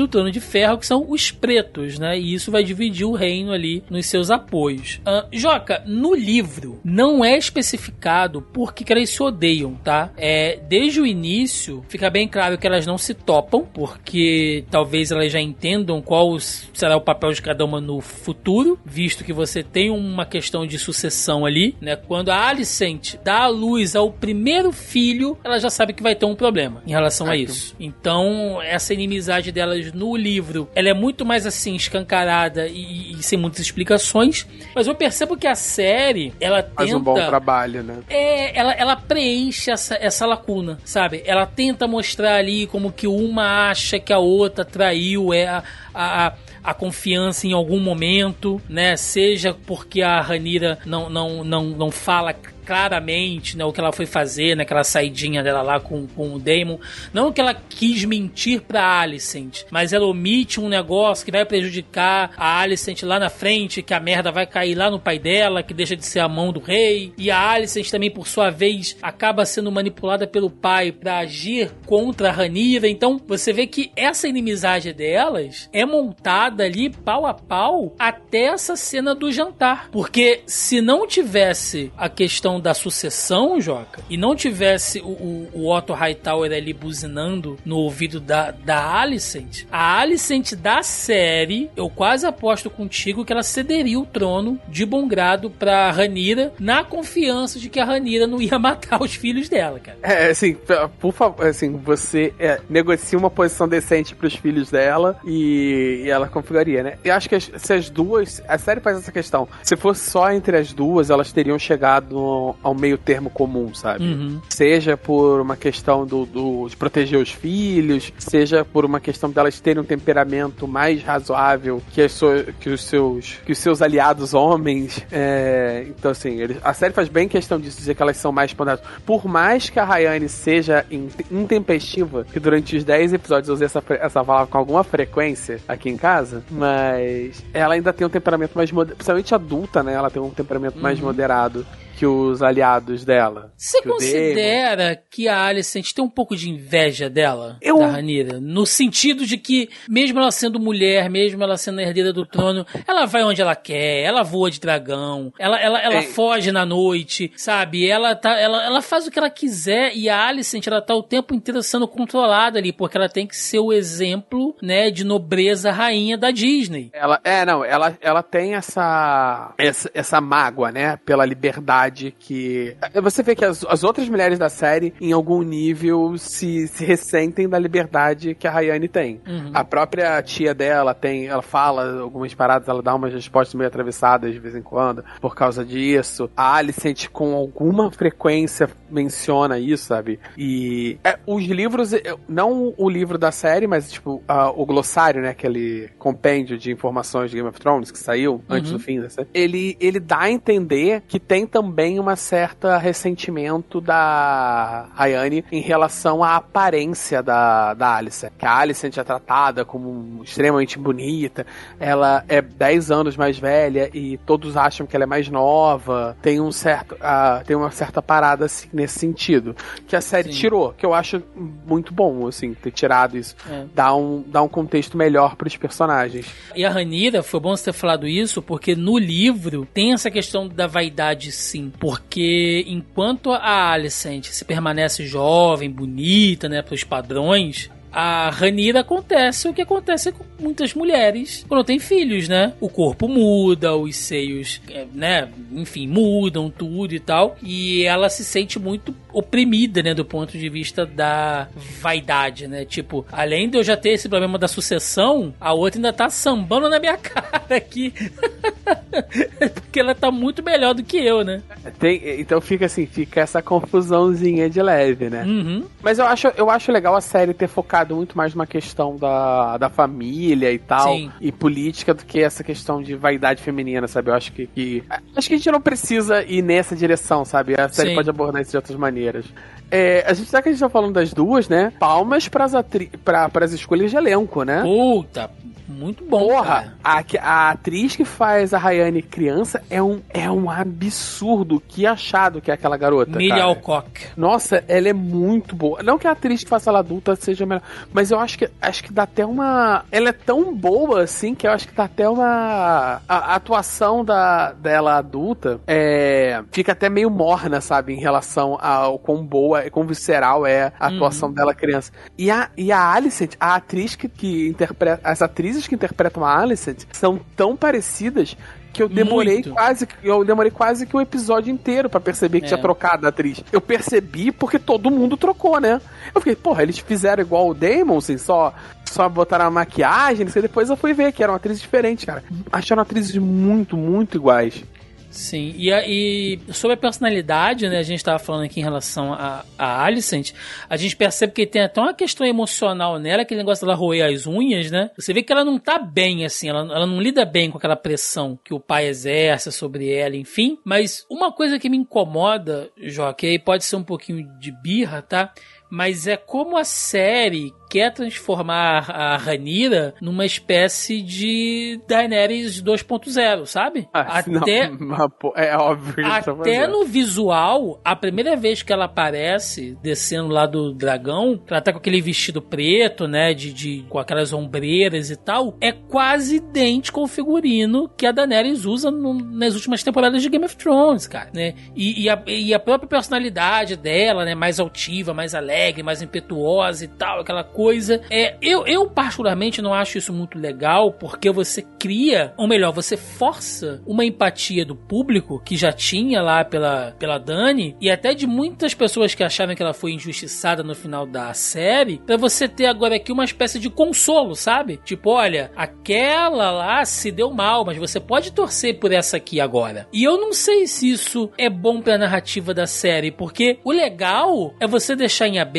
do 0.00 0.08
Trono 0.08 0.30
de 0.30 0.40
Ferro, 0.40 0.78
que 0.78 0.86
são 0.86 1.04
os 1.08 1.30
pretos, 1.30 1.98
né? 1.98 2.18
E 2.18 2.34
isso 2.34 2.50
vai 2.50 2.64
dividir 2.64 3.04
o 3.04 3.12
reino 3.12 3.52
ali 3.52 3.82
nos 3.90 4.06
seus 4.06 4.30
apoios. 4.30 5.00
Ah, 5.04 5.26
Joca, 5.32 5.82
no 5.86 6.14
livro 6.14 6.80
não 6.84 7.24
é 7.24 7.36
especificado 7.36 8.42
por 8.42 8.74
que, 8.74 8.84
que 8.84 8.92
elas 8.92 9.10
se 9.10 9.22
odeiam, 9.22 9.74
tá? 9.74 10.10
É, 10.16 10.58
desde 10.68 11.00
o 11.00 11.06
início 11.06 11.84
fica 11.88 12.10
bem 12.10 12.26
claro 12.26 12.58
que 12.58 12.66
elas 12.66 12.86
não 12.86 12.98
se 12.98 13.14
topam, 13.14 13.64
porque 13.72 14.64
talvez 14.70 15.10
elas 15.10 15.32
já 15.32 15.40
entendam 15.40 16.00
qual 16.00 16.38
será 16.40 16.96
o 16.96 17.00
papel 17.00 17.32
de 17.32 17.42
cada 17.42 17.64
uma 17.64 17.80
no 17.80 18.00
futuro, 18.00 18.78
visto 18.84 19.24
que 19.24 19.32
você 19.32 19.62
tem 19.62 19.90
uma 19.90 20.24
questão 20.24 20.66
de 20.66 20.78
sucessão 20.78 21.44
ali, 21.44 21.76
né? 21.80 21.96
Quando 21.96 22.30
a 22.30 22.48
Alicent 22.48 23.16
dá 23.22 23.42
a 23.42 23.48
luz 23.48 23.94
ao 23.94 24.10
primeiro 24.10 24.72
filho, 24.72 25.38
ela 25.44 25.58
já 25.58 25.70
sabe 25.70 25.92
que 25.92 26.02
vai 26.02 26.14
ter 26.14 26.26
um 26.26 26.34
problema 26.34 26.82
em 26.86 26.90
relação 26.90 27.28
a 27.28 27.36
isso. 27.36 27.74
Então, 27.78 28.60
essa 28.62 28.94
inimizade 28.94 29.52
delas 29.52 29.89
no 29.92 30.16
livro, 30.16 30.68
ela 30.74 30.88
é 30.88 30.94
muito 30.94 31.24
mais 31.24 31.46
assim, 31.46 31.74
escancarada 31.74 32.66
e, 32.66 33.12
e 33.12 33.22
sem 33.22 33.38
muitas 33.38 33.60
explicações. 33.60 34.46
Mas 34.74 34.86
eu 34.86 34.94
percebo 34.94 35.36
que 35.36 35.46
a 35.46 35.54
série, 35.54 36.32
ela 36.40 36.62
Faz 36.74 36.88
tenta. 36.88 36.98
um 36.98 37.02
bom 37.02 37.14
trabalho, 37.14 37.82
né? 37.82 37.98
É, 38.08 38.58
ela, 38.58 38.72
ela 38.72 38.96
preenche 38.96 39.70
essa, 39.70 39.96
essa 39.96 40.26
lacuna, 40.26 40.78
sabe? 40.84 41.22
Ela 41.24 41.46
tenta 41.46 41.86
mostrar 41.86 42.36
ali 42.36 42.66
como 42.66 42.92
que 42.92 43.06
uma 43.06 43.70
acha 43.70 43.98
que 43.98 44.12
a 44.12 44.18
outra 44.18 44.64
traiu 44.64 45.32
é 45.32 45.46
a, 45.46 45.62
a, 45.94 46.32
a 46.62 46.74
confiança 46.74 47.46
em 47.46 47.52
algum 47.52 47.80
momento, 47.80 48.60
né? 48.68 48.96
Seja 48.96 49.54
porque 49.66 50.02
a 50.02 50.20
Ranira 50.20 50.78
não, 50.84 51.08
não, 51.10 51.44
não, 51.44 51.64
não 51.64 51.90
fala 51.90 52.34
claramente 52.70 53.56
né, 53.56 53.64
o 53.64 53.72
que 53.72 53.80
ela 53.80 53.90
foi 53.90 54.06
fazer 54.06 54.56
naquela 54.56 54.84
saidinha 54.84 55.42
dela 55.42 55.60
lá 55.60 55.80
com, 55.80 56.06
com 56.06 56.34
o 56.34 56.38
Damon. 56.38 56.78
Não 57.12 57.32
que 57.32 57.40
ela 57.40 57.52
quis 57.52 58.04
mentir 58.04 58.60
pra 58.60 59.00
Alicent, 59.00 59.64
mas 59.72 59.92
ela 59.92 60.06
omite 60.06 60.60
um 60.60 60.68
negócio 60.68 61.24
que 61.24 61.32
vai 61.32 61.44
prejudicar 61.44 62.30
a 62.36 62.60
Alicent 62.60 63.02
lá 63.02 63.18
na 63.18 63.28
frente, 63.28 63.82
que 63.82 63.92
a 63.92 63.98
merda 63.98 64.30
vai 64.30 64.46
cair 64.46 64.76
lá 64.76 64.88
no 64.88 65.00
pai 65.00 65.18
dela, 65.18 65.64
que 65.64 65.74
deixa 65.74 65.96
de 65.96 66.06
ser 66.06 66.20
a 66.20 66.28
mão 66.28 66.52
do 66.52 66.60
rei. 66.60 67.12
E 67.18 67.28
a 67.28 67.40
Alicent 67.40 67.90
também, 67.90 68.08
por 68.08 68.28
sua 68.28 68.50
vez, 68.50 68.96
acaba 69.02 69.44
sendo 69.44 69.72
manipulada 69.72 70.24
pelo 70.24 70.48
pai 70.48 70.92
pra 70.92 71.18
agir 71.18 71.72
contra 71.86 72.28
a 72.28 72.32
Ranira. 72.32 72.86
Então, 72.86 73.20
você 73.26 73.52
vê 73.52 73.66
que 73.66 73.90
essa 73.96 74.28
inimizade 74.28 74.92
delas 74.92 75.68
é 75.72 75.84
montada 75.84 76.62
ali 76.62 76.88
pau 76.88 77.26
a 77.26 77.34
pau 77.34 77.96
até 77.98 78.44
essa 78.44 78.76
cena 78.76 79.12
do 79.12 79.32
jantar. 79.32 79.88
Porque 79.90 80.42
se 80.46 80.80
não 80.80 81.04
tivesse 81.04 81.92
a 81.96 82.08
questão 82.08 82.59
da 82.60 82.74
sucessão, 82.74 83.60
Joca, 83.60 84.02
e 84.08 84.16
não 84.16 84.34
tivesse 84.34 85.00
o, 85.00 85.48
o, 85.52 85.70
Otto 85.70 85.92
Hightower 85.92 86.52
ali 86.52 86.72
buzinando 86.72 87.58
no 87.64 87.76
ouvido 87.76 88.20
da, 88.20 88.50
da 88.50 89.00
Alicent, 89.00 89.64
a 89.70 89.98
Alicent 90.00 90.54
da 90.54 90.82
série, 90.82 91.70
eu 91.76 91.88
quase 91.88 92.26
aposto 92.26 92.68
contigo 92.70 93.24
que 93.24 93.32
ela 93.32 93.42
cederia 93.42 93.98
o 93.98 94.06
trono 94.06 94.58
de 94.68 94.84
bom 94.84 95.06
grado 95.08 95.50
pra 95.50 95.90
Ranira, 95.90 96.52
na 96.58 96.84
confiança 96.84 97.58
de 97.58 97.68
que 97.68 97.80
a 97.80 97.84
Ranira 97.84 98.26
não 98.26 98.40
ia 98.40 98.58
matar 98.58 99.00
os 99.02 99.14
filhos 99.14 99.48
dela, 99.48 99.78
cara. 99.80 99.98
É, 100.02 100.30
assim, 100.30 100.54
p- 100.54 100.88
por 100.98 101.12
favor, 101.12 101.46
assim, 101.46 101.72
você 101.76 102.32
é, 102.38 102.60
negocia 102.68 103.18
uma 103.18 103.30
posição 103.30 103.68
decente 103.68 104.14
pros 104.14 104.34
filhos 104.34 104.70
dela 104.70 105.18
e, 105.24 106.02
e 106.04 106.10
ela 106.10 106.28
configuraria, 106.28 106.82
né? 106.82 106.98
Eu 107.04 107.14
acho 107.14 107.28
que 107.28 107.34
as- 107.34 107.50
se 107.56 107.72
as 107.72 107.88
duas. 107.90 108.42
A 108.48 108.58
série 108.58 108.80
faz 108.80 108.98
essa 108.98 109.12
questão. 109.12 109.48
Se 109.62 109.76
fosse 109.76 110.10
só 110.10 110.30
entre 110.32 110.56
as 110.56 110.72
duas, 110.72 111.10
elas 111.10 111.32
teriam 111.32 111.58
chegado 111.58 112.49
ao, 112.50 112.70
ao 112.70 112.74
meio 112.74 112.96
termo 112.98 113.30
comum, 113.30 113.72
sabe? 113.74 114.04
Uhum. 114.04 114.40
Seja 114.48 114.96
por 114.96 115.40
uma 115.40 115.56
questão 115.56 116.04
do, 116.06 116.24
do- 116.26 116.68
de 116.68 116.76
proteger 116.76 117.18
os 117.18 117.30
filhos, 117.30 118.12
seja 118.18 118.64
por 118.64 118.84
uma 118.84 119.00
questão 119.00 119.30
delas 119.30 119.58
terem 119.60 119.82
um 119.82 119.84
temperamento 119.86 120.66
mais 120.68 121.02
razoável 121.02 121.82
que, 121.92 122.08
so- 122.08 122.44
que 122.60 122.68
os, 122.70 122.82
seus, 122.84 123.34
que 123.44 123.52
os 123.52 123.58
seus 123.58 123.80
aliados 123.82 124.34
homens. 124.34 125.04
É, 125.10 125.86
então, 125.88 126.10
assim, 126.10 126.40
eles- 126.40 126.58
a 126.62 126.72
série 126.74 126.92
faz 126.94 127.08
bem 127.08 127.28
questão 127.28 127.58
disso, 127.58 127.78
dizer 127.78 127.94
que 127.94 128.02
elas 128.02 128.16
são 128.16 128.32
mais 128.32 128.52
ponderadas. 128.52 128.84
Por 129.06 129.26
mais 129.26 129.68
que 129.70 129.78
a 129.78 129.84
Rayane 129.84 130.28
seja 130.28 130.84
in- 130.90 131.08
intempestiva, 131.30 132.24
que 132.24 132.38
durante 132.40 132.76
os 132.76 132.84
10 132.84 133.12
episódios 133.12 133.48
eu 133.48 133.54
usei 133.54 133.66
essa, 133.66 133.82
essa 133.88 134.24
palavra 134.24 134.46
com 134.46 134.58
alguma 134.58 134.82
frequência 134.84 135.60
aqui 135.68 135.88
em 135.90 135.96
casa, 135.96 136.42
mas 136.50 137.44
ela 137.52 137.74
ainda 137.74 137.92
tem 137.92 138.06
um 138.06 138.10
temperamento 138.10 138.52
mais 138.54 138.70
moderado, 138.70 138.96
principalmente 138.96 139.34
adulta, 139.34 139.82
né? 139.82 139.94
Ela 139.94 140.10
tem 140.10 140.22
um 140.22 140.30
temperamento 140.30 140.78
mais 140.78 141.00
moderado 141.00 141.66
que 142.00 142.06
os 142.06 142.42
aliados 142.42 143.04
dela. 143.04 143.52
Você 143.58 143.82
considera 143.82 144.98
que 145.10 145.28
a 145.28 145.44
Alicent 145.44 145.92
tem 145.92 146.02
um 146.02 146.08
pouco 146.08 146.34
de 146.34 146.48
inveja 146.48 147.10
dela, 147.10 147.58
Eu- 147.60 147.76
da 147.78 147.88
Ranira? 147.88 148.40
No 148.40 148.64
sentido 148.64 149.26
de 149.26 149.36
que, 149.36 149.68
mesmo 149.86 150.18
ela 150.18 150.30
sendo 150.30 150.58
mulher, 150.58 151.10
mesmo 151.10 151.42
ela 151.42 151.58
sendo 151.58 151.78
herdeira 151.78 152.10
do 152.10 152.24
trono, 152.24 152.64
ela 152.88 153.04
vai 153.04 153.22
onde 153.22 153.42
ela 153.42 153.54
quer, 153.54 154.02
ela 154.02 154.22
voa 154.22 154.50
de 154.50 154.58
dragão, 154.58 155.30
ela, 155.38 155.60
ela, 155.60 155.78
ela 155.78 155.96
É. 155.96 156.02
foge 156.02 156.50
na 156.50 156.64
noite, 156.64 157.30
sabe? 157.36 157.86
Ela, 157.86 158.14
tá, 158.14 158.30
ela, 158.38 158.64
ela 158.64 158.80
faz 158.80 159.06
o 159.06 159.10
que 159.10 159.18
ela 159.18 159.28
quiser 159.28 159.94
e 159.94 160.08
a 160.08 160.26
Alicent, 160.26 160.66
ela 160.66 160.80
tá 160.80 160.94
o 160.94 161.02
tempo 161.02 161.34
inteiro 161.34 161.62
sendo 161.62 161.86
controlada 161.86 162.58
ali, 162.58 162.72
porque 162.72 162.96
ela 162.96 163.10
tem 163.10 163.26
que 163.26 163.36
ser 163.36 163.58
o 163.58 163.74
exemplo, 163.74 164.56
né, 164.62 164.90
de 164.90 165.04
nobreza 165.04 165.70
rainha 165.70 166.16
da 166.16 166.30
Disney. 166.30 166.88
Ela, 166.94 167.20
é, 167.22 167.44
não, 167.44 167.62
ela, 167.62 167.98
ela 168.00 168.22
tem 168.22 168.54
essa, 168.54 169.52
essa, 169.58 169.90
essa 169.92 170.18
mágoa, 170.18 170.72
né, 170.72 170.96
pela 171.04 171.26
liberdade 171.26 171.89
que... 172.18 172.76
Você 173.02 173.22
vê 173.22 173.34
que 173.34 173.44
as, 173.44 173.64
as 173.68 173.82
outras 173.84 174.08
mulheres 174.08 174.38
da 174.38 174.48
série, 174.48 174.92
em 175.00 175.12
algum 175.12 175.42
nível, 175.42 176.16
se, 176.16 176.66
se 176.68 176.84
ressentem 176.84 177.48
da 177.48 177.58
liberdade 177.58 178.34
que 178.34 178.46
a 178.46 178.50
Rayane 178.50 178.88
tem. 178.88 179.20
Uhum. 179.26 179.50
A 179.54 179.64
própria 179.64 180.22
tia 180.22 180.54
dela 180.54 180.94
tem, 180.94 181.26
ela 181.26 181.42
fala 181.42 182.00
algumas 182.00 182.32
paradas, 182.34 182.68
ela 182.68 182.82
dá 182.82 182.94
umas 182.94 183.12
respostas 183.12 183.54
meio 183.54 183.68
atravessadas 183.68 184.32
de 184.32 184.38
vez 184.38 184.54
em 184.54 184.62
quando, 184.62 185.04
por 185.20 185.34
causa 185.34 185.64
disso. 185.64 186.30
A 186.36 186.54
Alicent, 186.56 187.08
com 187.08 187.34
alguma 187.34 187.90
frequência, 187.90 188.68
menciona 188.90 189.58
isso, 189.58 189.84
sabe? 189.86 190.18
E 190.36 190.98
é, 191.04 191.18
os 191.26 191.44
livros, 191.44 191.92
é, 191.92 192.02
não 192.28 192.74
o 192.76 192.88
livro 192.88 193.16
da 193.18 193.32
série, 193.32 193.66
mas 193.66 193.90
tipo, 193.90 194.22
a- 194.28 194.50
o 194.50 194.64
glossário, 194.66 195.22
né? 195.22 195.30
Aquele 195.30 195.88
compêndio 195.98 196.58
de 196.58 196.70
informações 196.72 197.30
de 197.30 197.36
Game 197.36 197.48
of 197.48 197.58
Thrones 197.58 197.90
que 197.90 197.98
saiu 197.98 198.42
antes 198.48 198.70
Uhum. 198.70 198.76
do 198.78 198.82
fim 198.82 199.00
da 199.00 199.08
série. 199.08 199.28
Ele, 199.32 199.76
ele 199.80 199.98
dá 199.98 200.20
a 200.20 200.30
entender 200.30 201.02
que 201.08 201.18
tem 201.18 201.46
também 201.46 201.79
uma 201.98 202.16
certa 202.16 202.76
ressentimento 202.76 203.80
da 203.80 204.88
Rayane 204.94 205.44
em 205.50 205.60
relação 205.60 206.22
à 206.22 206.36
aparência 206.36 207.22
da, 207.22 207.74
da 207.74 207.96
Alicent. 207.96 208.32
Que 208.38 208.46
a 208.46 208.56
Alicent 208.56 208.96
é 208.96 209.04
tratada 209.04 209.64
como 209.64 210.22
extremamente 210.22 210.78
bonita, 210.78 211.46
ela 211.78 212.24
é 212.28 212.42
10 212.42 212.90
anos 212.90 213.16
mais 213.16 213.38
velha 213.38 213.90
e 213.94 214.18
todos 214.18 214.56
acham 214.56 214.86
que 214.86 214.94
ela 214.96 215.04
é 215.04 215.06
mais 215.06 215.28
nova. 215.28 216.16
Tem 216.20 216.40
um 216.40 216.52
certo, 216.52 216.96
ah, 217.00 217.42
tem 217.46 217.56
uma 217.56 217.70
certa 217.70 218.02
parada 218.02 218.46
assim, 218.46 218.68
nesse 218.72 218.98
sentido. 218.98 219.54
Que 219.86 219.96
a 219.96 220.00
série 220.00 220.32
Sim. 220.32 220.38
tirou, 220.38 220.72
que 220.72 220.84
eu 220.84 220.94
acho 220.94 221.22
muito 221.34 221.92
bom, 221.94 222.26
assim, 222.26 222.54
ter 222.54 222.70
tirado 222.70 223.16
isso. 223.16 223.34
É. 223.48 223.64
Dá 223.74 223.94
um, 223.94 224.24
dá 224.26 224.42
um 224.42 224.48
contexto 224.48 224.96
melhor 224.96 225.36
pros 225.36 225.56
personagens. 225.56 226.26
E 226.54 226.64
a 226.64 226.70
Ranira, 226.70 227.22
foi 227.22 227.40
bom 227.40 227.56
você 227.56 227.64
ter 227.64 227.72
falado 227.72 228.06
isso, 228.06 228.42
porque 228.42 228.74
no 228.74 228.98
livro 228.98 229.66
tem 229.72 229.92
essa 229.92 230.10
questão 230.10 230.48
da 230.48 230.66
vaidade 230.66 231.32
sim. 231.32 231.69
Porque 231.78 232.64
enquanto 232.66 233.32
a 233.32 233.70
Alicent 233.72 234.26
se 234.26 234.44
permanece 234.44 235.06
jovem, 235.06 235.70
bonita, 235.70 236.48
né, 236.48 236.62
pros 236.62 236.84
padrões, 236.84 237.70
a 237.92 238.30
Ranira 238.30 238.80
acontece 238.80 239.48
o 239.48 239.54
que 239.54 239.62
acontece 239.62 240.12
com 240.12 240.24
muitas 240.38 240.74
mulheres 240.74 241.44
quando 241.48 241.64
tem 241.64 241.78
filhos, 241.78 242.28
né? 242.28 242.52
O 242.60 242.68
corpo 242.68 243.08
muda, 243.08 243.74
os 243.76 243.96
seios, 243.96 244.60
é, 244.70 244.86
né? 244.92 245.28
Enfim, 245.52 245.86
mudam 245.86 246.50
tudo 246.50 246.94
e 246.94 247.00
tal. 247.00 247.36
E 247.42 247.84
ela 247.84 248.08
se 248.08 248.24
sente 248.24 248.58
muito 248.58 248.94
oprimida, 249.12 249.82
né? 249.82 249.92
Do 249.94 250.04
ponto 250.04 250.38
de 250.38 250.48
vista 250.48 250.86
da 250.86 251.48
vaidade, 251.80 252.46
né? 252.46 252.64
Tipo, 252.64 253.04
além 253.10 253.48
de 253.48 253.58
eu 253.58 253.62
já 253.62 253.76
ter 253.76 253.90
esse 253.90 254.08
problema 254.08 254.38
da 254.38 254.48
sucessão, 254.48 255.34
a 255.40 255.52
outra 255.52 255.78
ainda 255.78 255.92
tá 255.92 256.08
sambando 256.08 256.68
na 256.68 256.78
minha 256.78 256.96
cara 256.98 257.56
aqui. 257.56 257.92
Porque 259.54 259.80
ela 259.80 259.94
tá 259.94 260.10
muito 260.10 260.42
melhor 260.42 260.74
do 260.74 260.82
que 260.82 260.96
eu, 260.96 261.24
né? 261.24 261.42
Tem, 261.78 262.20
então 262.20 262.40
fica 262.40 262.66
assim, 262.66 262.86
fica 262.86 263.20
essa 263.20 263.42
confusãozinha 263.42 264.48
de 264.48 264.62
leve, 264.62 265.10
né? 265.10 265.24
Uhum. 265.24 265.64
Mas 265.82 265.98
eu 265.98 266.06
acho, 266.06 266.28
eu 266.36 266.50
acho 266.50 266.70
legal 266.72 266.94
a 266.94 267.00
série 267.00 267.34
ter 267.34 267.48
focado 267.48 267.79
muito 267.88 268.16
mais 268.16 268.34
numa 268.34 268.46
questão 268.46 268.96
da, 268.96 269.56
da 269.58 269.68
família 269.70 270.52
e 270.52 270.58
tal, 270.58 270.94
Sim. 270.94 271.10
e 271.20 271.30
política, 271.32 271.94
do 271.94 272.04
que 272.04 272.20
essa 272.20 272.42
questão 272.44 272.82
de 272.82 272.94
vaidade 272.94 273.42
feminina, 273.42 273.86
sabe? 273.88 274.10
Eu 274.10 274.14
acho 274.14 274.32
que, 274.32 274.46
que- 274.46 274.82
acho 275.16 275.28
que 275.28 275.34
a 275.34 275.36
gente 275.36 275.50
não 275.50 275.60
precisa 275.60 276.22
ir 276.24 276.42
nessa 276.42 276.74
direção, 276.76 277.24
sabe? 277.24 277.54
A 277.60 277.68
série 277.68 277.90
Sim. 277.90 277.94
pode 277.94 278.10
abordar 278.10 278.42
isso 278.42 278.50
de 278.52 278.56
outras 278.56 278.76
maneiras. 278.76 279.24
É, 279.70 280.04
a 280.06 280.12
gente 280.12 280.30
já 280.30 280.42
que 280.42 280.48
a 280.48 280.52
gente 280.52 280.60
tá 280.60 280.68
falando 280.68 280.94
das 280.94 281.12
duas, 281.12 281.48
né? 281.48 281.72
Palmas 281.78 282.28
pras, 282.28 282.54
atri 282.54 282.90
pra, 283.04 283.28
pras 283.28 283.52
escolhas 283.52 283.90
de 283.90 283.96
elenco, 283.96 284.42
né? 284.42 284.62
Puta, 284.62 285.30
muito 285.70 286.04
bom. 286.04 286.28
Porra, 286.28 286.74
a, 286.82 287.02
a 287.20 287.50
atriz 287.50 287.94
que 287.94 288.04
faz 288.04 288.52
a 288.52 288.58
Rayane 288.58 289.00
criança 289.00 289.62
é 289.70 289.80
um, 289.80 290.00
é 290.10 290.30
um 290.30 290.50
absurdo. 290.50 291.62
Que 291.66 291.86
achado 291.86 292.40
que 292.40 292.50
é 292.50 292.54
aquela 292.54 292.76
garota. 292.76 293.18
Cara. 293.18 293.44
Alcock. 293.44 294.08
Nossa, 294.16 294.64
ela 294.66 294.88
é 294.88 294.92
muito 294.92 295.54
boa. 295.54 295.82
Não 295.82 295.96
que 295.96 296.06
a 296.06 296.10
atriz 296.10 296.42
que 296.42 296.50
faça 296.50 296.70
ela 296.70 296.80
adulta 296.80 297.14
seja 297.14 297.46
melhor, 297.46 297.62
mas 297.92 298.10
eu 298.10 298.18
acho 298.18 298.36
que 298.36 298.50
acho 298.60 298.82
que 298.82 298.92
dá 298.92 299.04
até 299.04 299.24
uma. 299.24 299.84
Ela 299.92 300.08
é 300.08 300.12
tão 300.12 300.54
boa 300.54 301.02
assim 301.04 301.34
que 301.34 301.46
eu 301.46 301.52
acho 301.52 301.68
que 301.68 301.74
dá 301.74 301.84
até 301.84 302.08
uma. 302.08 303.00
A, 303.08 303.16
a 303.16 303.34
atuação 303.36 304.04
da, 304.04 304.52
dela 304.52 304.98
adulta 304.98 305.60
é, 305.66 306.42
fica 306.50 306.72
até 306.72 306.90
meio 306.90 307.10
morna, 307.10 307.60
sabe, 307.60 307.94
em 307.94 308.00
relação 308.00 308.58
ao 308.60 308.98
quão 308.98 309.24
boa, 309.24 309.59
quão 309.68 309.84
visceral 309.86 310.46
é 310.46 310.72
a 310.78 310.86
atuação 310.86 311.30
dela 311.32 311.52
criança. 311.54 311.92
E 312.16 312.30
a, 312.30 312.48
e 312.56 312.70
a 312.72 312.80
Alicent, 312.92 313.34
a 313.40 313.56
atriz 313.56 313.96
que, 313.96 314.08
que 314.08 314.48
interpreta. 314.48 315.00
As 315.04 315.20
atrizes 315.20 315.66
que 315.66 315.74
interpretam 315.74 316.24
a 316.24 316.38
Alicent 316.40 316.84
são 316.92 317.20
tão 317.36 317.56
parecidas 317.56 318.36
que 318.72 318.80
eu 318.80 318.88
demorei 318.88 319.34
Muito. 319.34 319.50
quase 319.50 319.84
que 319.84 319.94
eu 320.04 320.24
demorei 320.24 320.50
quase 320.52 320.86
que 320.86 320.96
o 320.96 321.00
episódio 321.00 321.52
inteiro 321.52 321.90
pra 321.90 321.98
perceber 321.98 322.38
que 322.38 322.44
É. 322.46 322.48
tinha 322.50 322.60
trocado 322.60 323.04
a 323.04 323.08
atriz. 323.08 323.42
Eu 323.50 323.60
percebi 323.60 324.30
porque 324.30 324.60
todo 324.60 324.92
mundo 324.92 325.16
trocou, 325.16 325.58
né? 325.60 325.80
Eu 326.14 326.20
fiquei, 326.20 326.36
porra, 326.36 326.62
eles 326.62 326.78
fizeram 326.78 327.20
igual 327.20 327.48
o 327.48 327.54
Damon, 327.54 327.98
assim, 327.98 328.16
só 328.16 328.54
só 328.84 329.08
botaram 329.08 329.44
a 329.46 329.50
maquiagem, 329.50 330.26
sei, 330.28 330.42
depois 330.42 330.68
eu 330.68 330.76
fui 330.76 330.92
ver 330.92 331.12
que 331.12 331.22
eram 331.22 331.34
atrizes 331.34 331.62
diferentes, 331.62 332.04
cara. 332.04 332.24
Acharam 332.50 332.82
atrizes 332.82 333.16
muito, 333.16 333.76
muito 333.76 334.16
iguais. 334.16 334.64
Sim, 335.10 335.52
e, 335.56 335.70
e 335.70 336.54
sobre 336.54 336.74
a 336.74 336.76
personalidade, 336.76 337.68
né? 337.68 337.78
A 337.78 337.82
gente 337.82 338.02
tava 338.02 338.20
falando 338.20 338.44
aqui 338.44 338.60
em 338.60 338.62
relação 338.62 339.12
a, 339.12 339.44
a 339.58 339.84
Alicent, 339.84 340.32
a 340.68 340.76
gente 340.76 340.96
percebe 340.96 341.32
que 341.32 341.44
tem 341.44 341.62
até 341.62 341.80
uma 341.80 341.92
questão 341.92 342.24
emocional 342.24 342.96
nela, 342.96 343.22
aquele 343.22 343.40
negócio 343.40 343.66
dela 343.66 343.76
roer 343.76 344.04
as 344.04 344.28
unhas, 344.28 344.70
né? 344.70 344.88
Você 344.96 345.12
vê 345.12 345.22
que 345.24 345.32
ela 345.32 345.44
não 345.44 345.58
tá 345.58 345.80
bem, 345.80 346.24
assim, 346.24 346.48
ela, 346.48 346.60
ela 346.60 346.86
não 346.86 347.00
lida 347.00 347.24
bem 347.24 347.50
com 347.50 347.58
aquela 347.58 347.74
pressão 347.74 348.38
que 348.44 348.54
o 348.54 348.60
pai 348.60 348.86
exerce 348.86 349.50
sobre 349.50 349.92
ela, 349.92 350.14
enfim. 350.14 350.58
Mas 350.64 351.04
uma 351.10 351.32
coisa 351.32 351.58
que 351.58 351.68
me 351.68 351.76
incomoda, 351.76 352.70
que 353.16 353.26
aí 353.26 353.38
pode 353.38 353.64
ser 353.64 353.74
um 353.74 353.84
pouquinho 353.84 354.24
de 354.38 354.52
birra, 354.62 355.02
tá? 355.02 355.32
Mas 355.70 356.06
é 356.06 356.16
como 356.16 356.56
a 356.56 356.64
série 356.64 357.52
quer 357.70 357.92
transformar 357.94 358.90
a 358.90 359.16
Ranira 359.16 359.94
numa 360.00 360.26
espécie 360.26 361.00
de 361.00 361.80
Daenerys 361.86 362.60
2.0, 362.60 363.46
sabe? 363.46 363.88
Até, 363.92 364.62
Ah, 364.64 364.70
Não, 364.70 364.76
mas, 364.98 365.08
pô, 365.20 365.32
é 365.36 365.56
óbvio 365.56 366.04
até 366.04 366.34
fazendo. 366.34 366.72
no 366.72 366.84
visual, 366.84 367.80
a 367.84 367.94
primeira 367.94 368.34
vez 368.34 368.60
que 368.64 368.72
ela 368.72 368.86
aparece 368.86 369.78
descendo 369.80 370.26
lá 370.28 370.46
do 370.46 370.72
dragão, 370.74 371.40
ela 371.48 371.60
tá 371.60 371.70
com 371.72 371.78
aquele 371.78 372.00
vestido 372.00 372.42
preto, 372.42 373.06
né? 373.06 373.32
De, 373.34 373.52
de- 373.52 373.84
com 373.88 374.00
aquelas 374.00 374.32
ombreiras 374.32 375.08
e 375.10 375.16
tal, 375.16 375.56
é 375.60 375.70
quase 375.70 376.36
idêntico 376.36 376.98
ao 377.00 377.06
figurino 377.06 377.88
que 377.96 378.04
a 378.04 378.10
Daenerys 378.10 378.64
usa 378.64 378.90
no- 378.90 379.14
nas 379.14 379.54
últimas 379.54 379.82
temporadas 379.84 380.20
de 380.22 380.28
Game 380.28 380.44
of 380.44 380.56
Thrones, 380.56 381.06
cara, 381.06 381.30
né? 381.32 381.54
E, 381.76 382.02
e 382.02 382.10
a, 382.10 382.20
e 382.26 382.52
a 382.52 382.58
própria 382.58 382.88
personalidade 382.88 383.76
dela, 383.76 384.24
né? 384.24 384.34
Mais 384.34 384.58
altiva, 384.58 385.14
mais 385.14 385.36
alegre, 385.36 385.59
mais 385.82 386.02
impetuosa 386.02 386.84
e 386.84 386.88
tal, 386.88 387.20
aquela 387.20 387.44
coisa. 387.44 388.00
É, 388.10 388.36
eu, 388.40 388.66
eu 388.66 388.88
particularmente 388.88 389.60
não 389.60 389.74
acho 389.74 389.98
isso 389.98 390.12
muito 390.12 390.38
legal, 390.38 390.92
porque 390.92 391.30
você 391.30 391.62
cria, 391.78 392.32
ou 392.36 392.48
melhor, 392.48 392.72
você 392.72 392.96
força 392.96 393.82
uma 393.86 394.04
empatia 394.04 394.64
do 394.64 394.74
público 394.74 395.40
que 395.44 395.56
já 395.56 395.72
tinha 395.72 396.22
lá 396.22 396.44
pela, 396.44 396.94
pela 396.98 397.18
Dani, 397.18 397.76
e 397.80 397.90
até 397.90 398.14
de 398.14 398.26
muitas 398.26 398.74
pessoas 398.74 399.14
que 399.14 399.22
acharam 399.22 399.54
que 399.54 399.62
ela 399.62 399.74
foi 399.74 399.92
injustiçada 399.92 400.62
no 400.62 400.74
final 400.74 401.06
da 401.06 401.32
série, 401.34 402.00
para 402.06 402.16
você 402.16 402.48
ter 402.48 402.66
agora 402.66 402.96
aqui 402.96 403.12
uma 403.12 403.24
espécie 403.24 403.58
de 403.58 403.70
consolo, 403.70 404.34
sabe? 404.34 404.78
Tipo, 404.84 405.10
olha, 405.10 405.50
aquela 405.56 406.50
lá 406.50 406.84
se 406.84 407.10
deu 407.10 407.30
mal, 407.30 407.64
mas 407.64 407.76
você 407.76 408.00
pode 408.00 408.32
torcer 408.32 408.78
por 408.78 408.92
essa 408.92 409.16
aqui 409.16 409.40
agora. 409.40 409.86
E 409.92 410.04
eu 410.04 410.18
não 410.18 410.32
sei 410.32 410.66
se 410.66 410.90
isso 410.90 411.30
é 411.36 411.48
bom 411.48 411.80
pra 411.80 411.98
narrativa 411.98 412.54
da 412.54 412.66
série, 412.66 413.10
porque 413.10 413.58
o 413.64 413.72
legal 413.72 414.54
é 414.60 414.66
você 414.66 414.96
deixar 414.96 415.28
em 415.28 415.38
aberto 415.38 415.49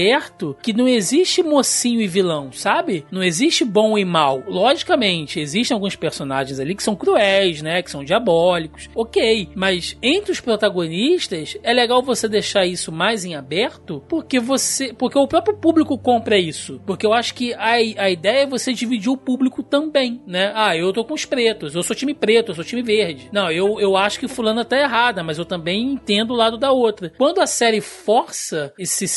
que 0.61 0.73
não 0.73 0.87
existe 0.87 1.43
mocinho 1.43 2.01
e 2.01 2.07
vilão, 2.07 2.51
sabe? 2.51 3.05
Não 3.11 3.23
existe 3.23 3.63
bom 3.63 3.97
e 3.97 4.05
mal. 4.05 4.43
Logicamente, 4.47 5.39
existem 5.39 5.75
alguns 5.75 5.95
personagens 5.95 6.59
ali 6.59 6.75
que 6.75 6.83
são 6.83 6.95
cruéis, 6.95 7.61
né? 7.61 7.81
Que 7.81 7.91
são 7.91 8.03
diabólicos. 8.03 8.89
Ok, 8.95 9.49
mas 9.55 9.97
entre 10.01 10.31
os 10.31 10.39
protagonistas 10.39 11.57
é 11.63 11.73
legal 11.73 12.01
você 12.01 12.27
deixar 12.27 12.65
isso 12.65 12.91
mais 12.91 13.25
em 13.25 13.35
aberto, 13.35 14.03
porque 14.07 14.39
você, 14.39 14.93
porque 14.93 15.17
o 15.17 15.27
próprio 15.27 15.57
público 15.57 15.97
compra 15.97 16.37
isso. 16.37 16.81
Porque 16.85 17.05
eu 17.05 17.13
acho 17.13 17.33
que 17.33 17.53
a, 17.53 17.73
a 17.73 18.09
ideia 18.09 18.43
é 18.43 18.47
você 18.47 18.73
dividir 18.73 19.09
o 19.09 19.17
público 19.17 19.63
também, 19.63 20.21
né? 20.25 20.51
Ah, 20.55 20.75
eu 20.75 20.91
tô 20.93 21.03
com 21.03 21.13
os 21.13 21.25
pretos, 21.25 21.75
eu 21.75 21.83
sou 21.83 21.95
time 21.95 22.13
preto, 22.13 22.51
eu 22.51 22.55
sou 22.55 22.63
time 22.63 22.81
verde. 22.81 23.29
Não, 23.31 23.51
eu, 23.51 23.79
eu 23.79 23.95
acho 23.95 24.19
que 24.19 24.27
fulana 24.27 24.65
tá 24.65 24.77
errada, 24.77 25.23
mas 25.23 25.37
eu 25.37 25.45
também 25.45 25.93
entendo 25.93 26.31
o 26.31 26.37
lado 26.37 26.57
da 26.57 26.71
outra. 26.71 27.11
Quando 27.17 27.41
a 27.41 27.47
série 27.47 27.81
força 27.81 28.73
esse 28.77 29.07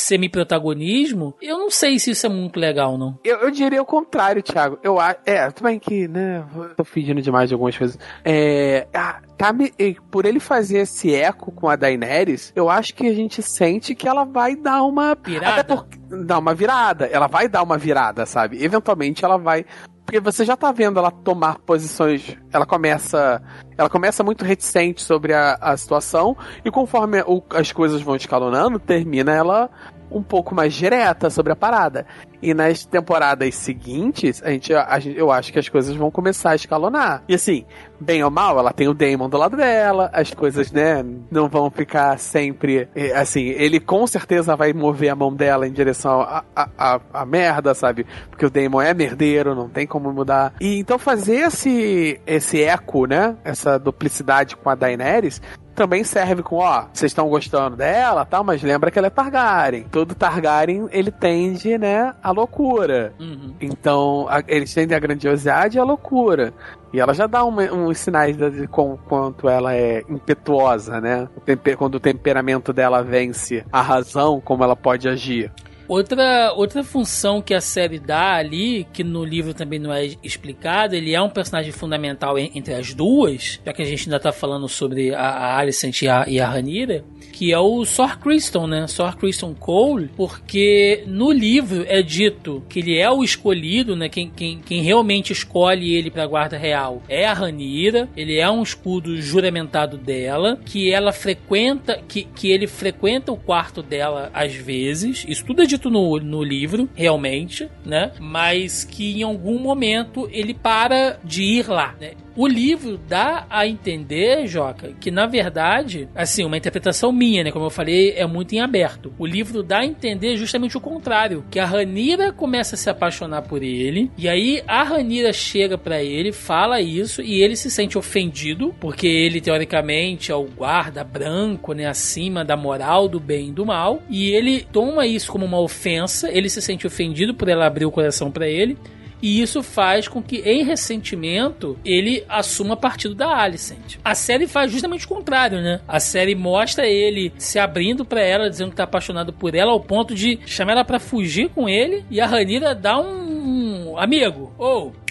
semi-protagonismo, 0.65 1.35
eu 1.41 1.57
não 1.57 1.69
sei 1.69 1.99
se 1.99 2.11
isso 2.11 2.25
é 2.25 2.29
muito 2.29 2.59
legal, 2.59 2.97
não. 2.97 3.17
Eu, 3.23 3.37
eu 3.37 3.51
diria 3.51 3.81
o 3.81 3.85
contrário, 3.85 4.41
Thiago. 4.41 4.79
Eu 4.81 4.99
acho. 4.99 5.19
É, 5.25 5.49
tudo 5.51 5.65
bem 5.65 5.77
que, 5.77 6.07
né? 6.07 6.43
Tô 6.75 6.83
fingindo 6.83 7.21
demais 7.21 7.49
de 7.49 7.53
algumas 7.53 7.77
coisas. 7.77 7.97
É. 8.23 8.87
Ah, 8.93 9.21
tá 9.37 9.53
me, 9.53 9.71
por 10.09 10.25
ele 10.25 10.39
fazer 10.39 10.79
esse 10.79 11.13
eco 11.13 11.51
com 11.51 11.69
a 11.69 11.75
Daenerys, 11.75 12.51
eu 12.55 12.69
acho 12.69 12.93
que 12.93 13.07
a 13.07 13.13
gente 13.13 13.41
sente 13.41 13.93
que 13.93 14.07
ela 14.07 14.23
vai 14.25 14.55
dar 14.55 14.83
uma. 14.83 15.15
Virada? 15.15 15.61
Até 15.61 15.75
porque, 15.75 15.99
dar 16.23 16.39
uma 16.39 16.53
virada. 16.53 17.05
Ela 17.05 17.27
vai 17.27 17.47
dar 17.47 17.63
uma 17.63 17.77
virada, 17.77 18.25
sabe? 18.25 18.63
Eventualmente 18.63 19.23
ela 19.23 19.37
vai. 19.37 19.65
Porque 20.05 20.19
você 20.19 20.45
já 20.45 20.55
tá 20.55 20.71
vendo 20.71 20.99
ela 20.99 21.09
tomar 21.09 21.57
posições. 21.59 22.37
Ela 22.53 22.65
começa. 22.65 23.41
Ela 23.75 23.89
começa 23.89 24.23
muito 24.23 24.45
reticente 24.45 25.01
sobre 25.01 25.33
a, 25.33 25.57
a 25.59 25.75
situação. 25.75 26.37
E 26.63 26.69
conforme 26.69 27.21
o, 27.25 27.43
as 27.49 27.71
coisas 27.71 28.03
vão 28.03 28.15
escalonando, 28.15 28.77
termina 28.77 29.33
ela 29.33 29.69
um 30.11 30.21
pouco 30.21 30.53
mais 30.53 30.73
direta 30.73 31.29
sobre 31.29 31.53
a 31.53 31.55
parada. 31.55 32.05
E 32.41 32.53
nas 32.53 32.85
temporadas 32.85 33.55
seguintes, 33.55 34.41
a 34.43 34.51
gente, 34.51 34.73
a, 34.73 34.99
eu 35.03 35.31
acho 35.31 35.51
que 35.51 35.59
as 35.59 35.67
coisas 35.67 35.95
vão 35.95 36.11
começar 36.11 36.51
a 36.51 36.55
escalonar. 36.55 37.23
E 37.27 37.33
assim, 37.33 37.65
bem 37.99 38.23
ou 38.23 38.29
mal, 38.29 38.59
ela 38.59 38.71
tem 38.71 38.87
o 38.87 38.93
Damon 38.93 39.29
do 39.29 39.37
lado 39.37 39.57
dela, 39.57 40.09
as 40.13 40.33
coisas, 40.33 40.71
né, 40.71 41.03
não 41.31 41.47
vão 41.47 41.71
ficar 41.71 42.19
sempre. 42.19 42.87
Assim, 43.15 43.45
ele 43.45 43.79
com 43.79 44.05
certeza 44.05 44.55
vai 44.55 44.73
mover 44.73 45.09
a 45.09 45.15
mão 45.15 45.33
dela 45.33 45.67
em 45.67 45.71
direção 45.71 46.21
à 46.21 46.43
a, 46.55 46.69
a, 46.77 47.01
a, 47.13 47.25
merda, 47.25 47.73
sabe? 47.73 48.05
Porque 48.29 48.45
o 48.45 48.49
Damon 48.49 48.81
é 48.81 48.93
merdeiro, 48.93 49.55
não 49.55 49.69
tem 49.69 49.87
como 49.87 50.11
mudar. 50.11 50.53
E 50.61 50.79
então 50.79 50.99
fazer 50.99 51.47
esse, 51.47 52.19
esse 52.27 52.61
eco, 52.61 53.05
né? 53.05 53.35
Essa 53.43 53.79
duplicidade 53.79 54.55
com 54.55 54.69
a 54.69 54.75
Daenerys 54.75 55.41
também 55.75 56.03
serve 56.03 56.41
com, 56.41 56.57
ó, 56.57 56.85
vocês 56.91 57.11
estão 57.11 57.27
gostando 57.27 57.75
dela, 57.75 58.25
tal, 58.25 58.43
mas 58.43 58.63
lembra 58.63 58.89
que 58.89 58.97
ela 58.97 59.07
é 59.07 59.11
Targaryen. 59.11 59.83
Todo 59.91 60.15
Targaryen, 60.15 60.87
ele 60.91 61.11
tende, 61.11 61.77
né, 61.77 62.13
a 62.23 62.31
loucura. 62.31 63.13
Uhum. 63.19 63.53
Então, 63.59 64.25
a, 64.29 64.41
eles 64.47 64.73
tendem 64.73 64.95
a 64.95 64.99
grandiosidade 64.99 65.77
e 65.77 65.79
a 65.79 65.83
loucura. 65.83 66.53
E 66.93 66.99
ela 66.99 67.13
já 67.13 67.27
dá 67.27 67.43
uma, 67.43 67.63
uns 67.63 67.97
sinais 67.97 68.37
de 68.37 68.67
com, 68.67 68.97
quanto 68.97 69.49
ela 69.49 69.75
é 69.75 70.01
impetuosa, 70.07 71.01
né? 71.01 71.27
O 71.35 71.41
temper, 71.41 71.75
quando 71.75 71.95
o 71.95 71.99
temperamento 71.99 72.71
dela 72.71 73.03
vence 73.03 73.65
a 73.69 73.81
razão, 73.81 74.39
como 74.39 74.63
ela 74.63 74.77
pode 74.77 75.09
agir. 75.09 75.51
Outra, 75.87 76.51
outra 76.53 76.83
função 76.83 77.41
que 77.41 77.53
a 77.53 77.61
série 77.61 77.99
dá 77.99 78.35
ali, 78.35 78.87
que 78.91 79.03
no 79.03 79.23
livro 79.23 79.53
também 79.53 79.77
não 79.77 79.93
é 79.93 80.11
explicado, 80.23 80.95
ele 80.95 81.13
é 81.13 81.21
um 81.21 81.29
personagem 81.29 81.71
fundamental 81.71 82.37
entre 82.39 82.73
as 82.73 82.93
duas, 82.93 83.59
já 83.63 83.71
que 83.71 83.81
a 83.81 83.85
gente 83.85 84.07
ainda 84.07 84.19
tá 84.19 84.31
falando 84.31 84.67
sobre 84.67 85.13
a, 85.13 85.21
a 85.21 85.57
Alicent 85.59 86.01
e 86.01 86.07
a, 86.07 86.25
e 86.27 86.39
a 86.39 86.49
Ranira, 86.49 87.05
que 87.31 87.51
é 87.51 87.59
o 87.59 87.85
Sor 87.85 88.17
Criston, 88.17 88.65
né? 88.65 88.87
Sor 88.87 89.15
Criston 89.15 89.53
Cole, 89.53 90.09
porque 90.15 91.03
no 91.05 91.31
livro 91.31 91.85
é 91.87 92.01
dito 92.01 92.63
que 92.67 92.79
ele 92.79 92.97
é 92.97 93.09
o 93.11 93.23
escolhido, 93.23 93.95
né? 93.95 94.09
Quem, 94.09 94.29
quem, 94.29 94.59
quem 94.59 94.81
realmente 94.81 95.33
escolhe 95.33 95.93
ele 95.93 96.09
pra 96.09 96.25
guarda 96.25 96.57
real 96.57 97.03
é 97.07 97.25
a 97.25 97.33
Ranira, 97.33 98.09
ele 98.15 98.37
é 98.37 98.49
um 98.49 98.63
escudo 98.63 99.21
juramentado 99.21 99.97
dela, 99.97 100.59
que 100.65 100.91
ela 100.91 101.11
frequenta, 101.11 102.01
que, 102.07 102.23
que 102.23 102.49
ele 102.49 102.67
frequenta 102.67 103.31
o 103.31 103.37
quarto 103.37 103.83
dela 103.83 104.31
às 104.33 104.53
vezes, 104.53 105.25
isso 105.27 105.45
tudo 105.45 105.61
é 105.61 105.65
dito 105.75 105.89
no, 105.89 106.17
no 106.19 106.43
livro, 106.43 106.89
realmente, 106.95 107.69
né? 107.85 108.11
Mas 108.19 108.83
que 108.83 109.19
em 109.19 109.23
algum 109.23 109.59
momento 109.59 110.27
ele 110.31 110.53
para 110.53 111.19
de 111.23 111.43
ir 111.43 111.67
lá, 111.67 111.95
né? 111.99 112.11
O 112.37 112.47
livro 112.47 112.97
dá 112.97 113.45
a 113.49 113.65
entender, 113.65 114.45
Joca, 114.45 114.91
que 114.99 115.09
na 115.09 115.25
verdade, 115.25 116.09
assim, 116.13 116.43
uma 116.43 116.57
interpretação 116.57 117.09
minha, 117.09 117.45
né? 117.45 117.51
Como 117.51 117.65
eu 117.65 117.69
falei, 117.69 118.11
é 118.11 118.27
muito 118.27 118.53
em 118.53 118.59
aberto. 118.59 119.13
O 119.17 119.25
livro 119.25 119.63
dá 119.63 119.79
a 119.79 119.85
entender 119.85 120.35
justamente 120.35 120.75
o 120.75 120.81
contrário, 120.81 121.45
que 121.49 121.59
a 121.59 121.65
Ranira 121.65 122.33
começa 122.33 122.75
a 122.75 122.77
se 122.77 122.89
apaixonar 122.89 123.43
por 123.43 123.63
ele, 123.63 124.11
e 124.17 124.27
aí 124.27 124.61
a 124.67 124.83
Ranira 124.83 125.31
chega 125.31 125.77
para 125.77 126.03
ele, 126.03 126.33
fala 126.33 126.81
isso, 126.81 127.21
e 127.21 127.41
ele 127.41 127.55
se 127.55 127.71
sente 127.71 127.97
ofendido, 127.97 128.75
porque 128.81 129.07
ele 129.07 129.39
teoricamente 129.39 130.29
é 130.29 130.35
o 130.35 130.43
guarda 130.43 131.05
branco, 131.05 131.71
né, 131.71 131.85
acima 131.85 132.43
da 132.43 132.57
moral, 132.57 133.07
do 133.07 133.19
bem 133.19 133.47
e 133.47 133.53
do 133.53 133.65
mal, 133.65 134.01
e 134.09 134.31
ele 134.31 134.67
toma 134.73 135.07
isso 135.07 135.31
como 135.31 135.45
uma 135.45 135.59
ofensa, 135.65 136.31
ele 136.31 136.49
se 136.49 136.61
sente 136.61 136.87
ofendido 136.87 137.33
por 137.33 137.49
ela 137.49 137.65
abrir 137.65 137.85
o 137.85 137.91
coração 137.91 138.31
para 138.31 138.47
ele, 138.47 138.77
e 139.21 139.41
isso 139.41 139.63
faz 139.63 140.07
com 140.07 140.21
que, 140.21 140.37
em 140.41 140.63
ressentimento, 140.63 141.77
ele 141.83 142.23
assuma 142.29 142.77
partido 142.77 143.15
da 143.15 143.41
Alicent. 143.41 143.97
A 144.03 144.13
série 144.13 144.45
faz 144.45 144.71
justamente 144.71 145.05
o 145.05 145.09
contrário, 145.09 145.61
né? 145.61 145.81
A 145.87 145.99
série 145.99 146.35
mostra 146.35 146.85
ele 146.85 147.33
se 147.37 147.57
abrindo 147.57 148.05
para 148.05 148.21
ela, 148.21 148.49
dizendo 148.49 148.69
que 148.71 148.75
tá 148.75 148.83
apaixonado 148.83 149.33
por 149.33 149.55
ela, 149.55 149.71
ao 149.71 149.79
ponto 149.79 150.13
de 150.13 150.39
chamar 150.45 150.73
ela 150.73 150.85
para 150.85 150.99
fugir 150.99 151.49
com 151.49 151.67
ele, 151.67 152.05
e 152.11 152.21
a 152.21 152.27
Ranira 152.27 152.75
dá 152.75 152.99
um, 152.99 153.97
amigo, 153.97 154.53
ou 154.57 154.89
oh, 154.89 155.04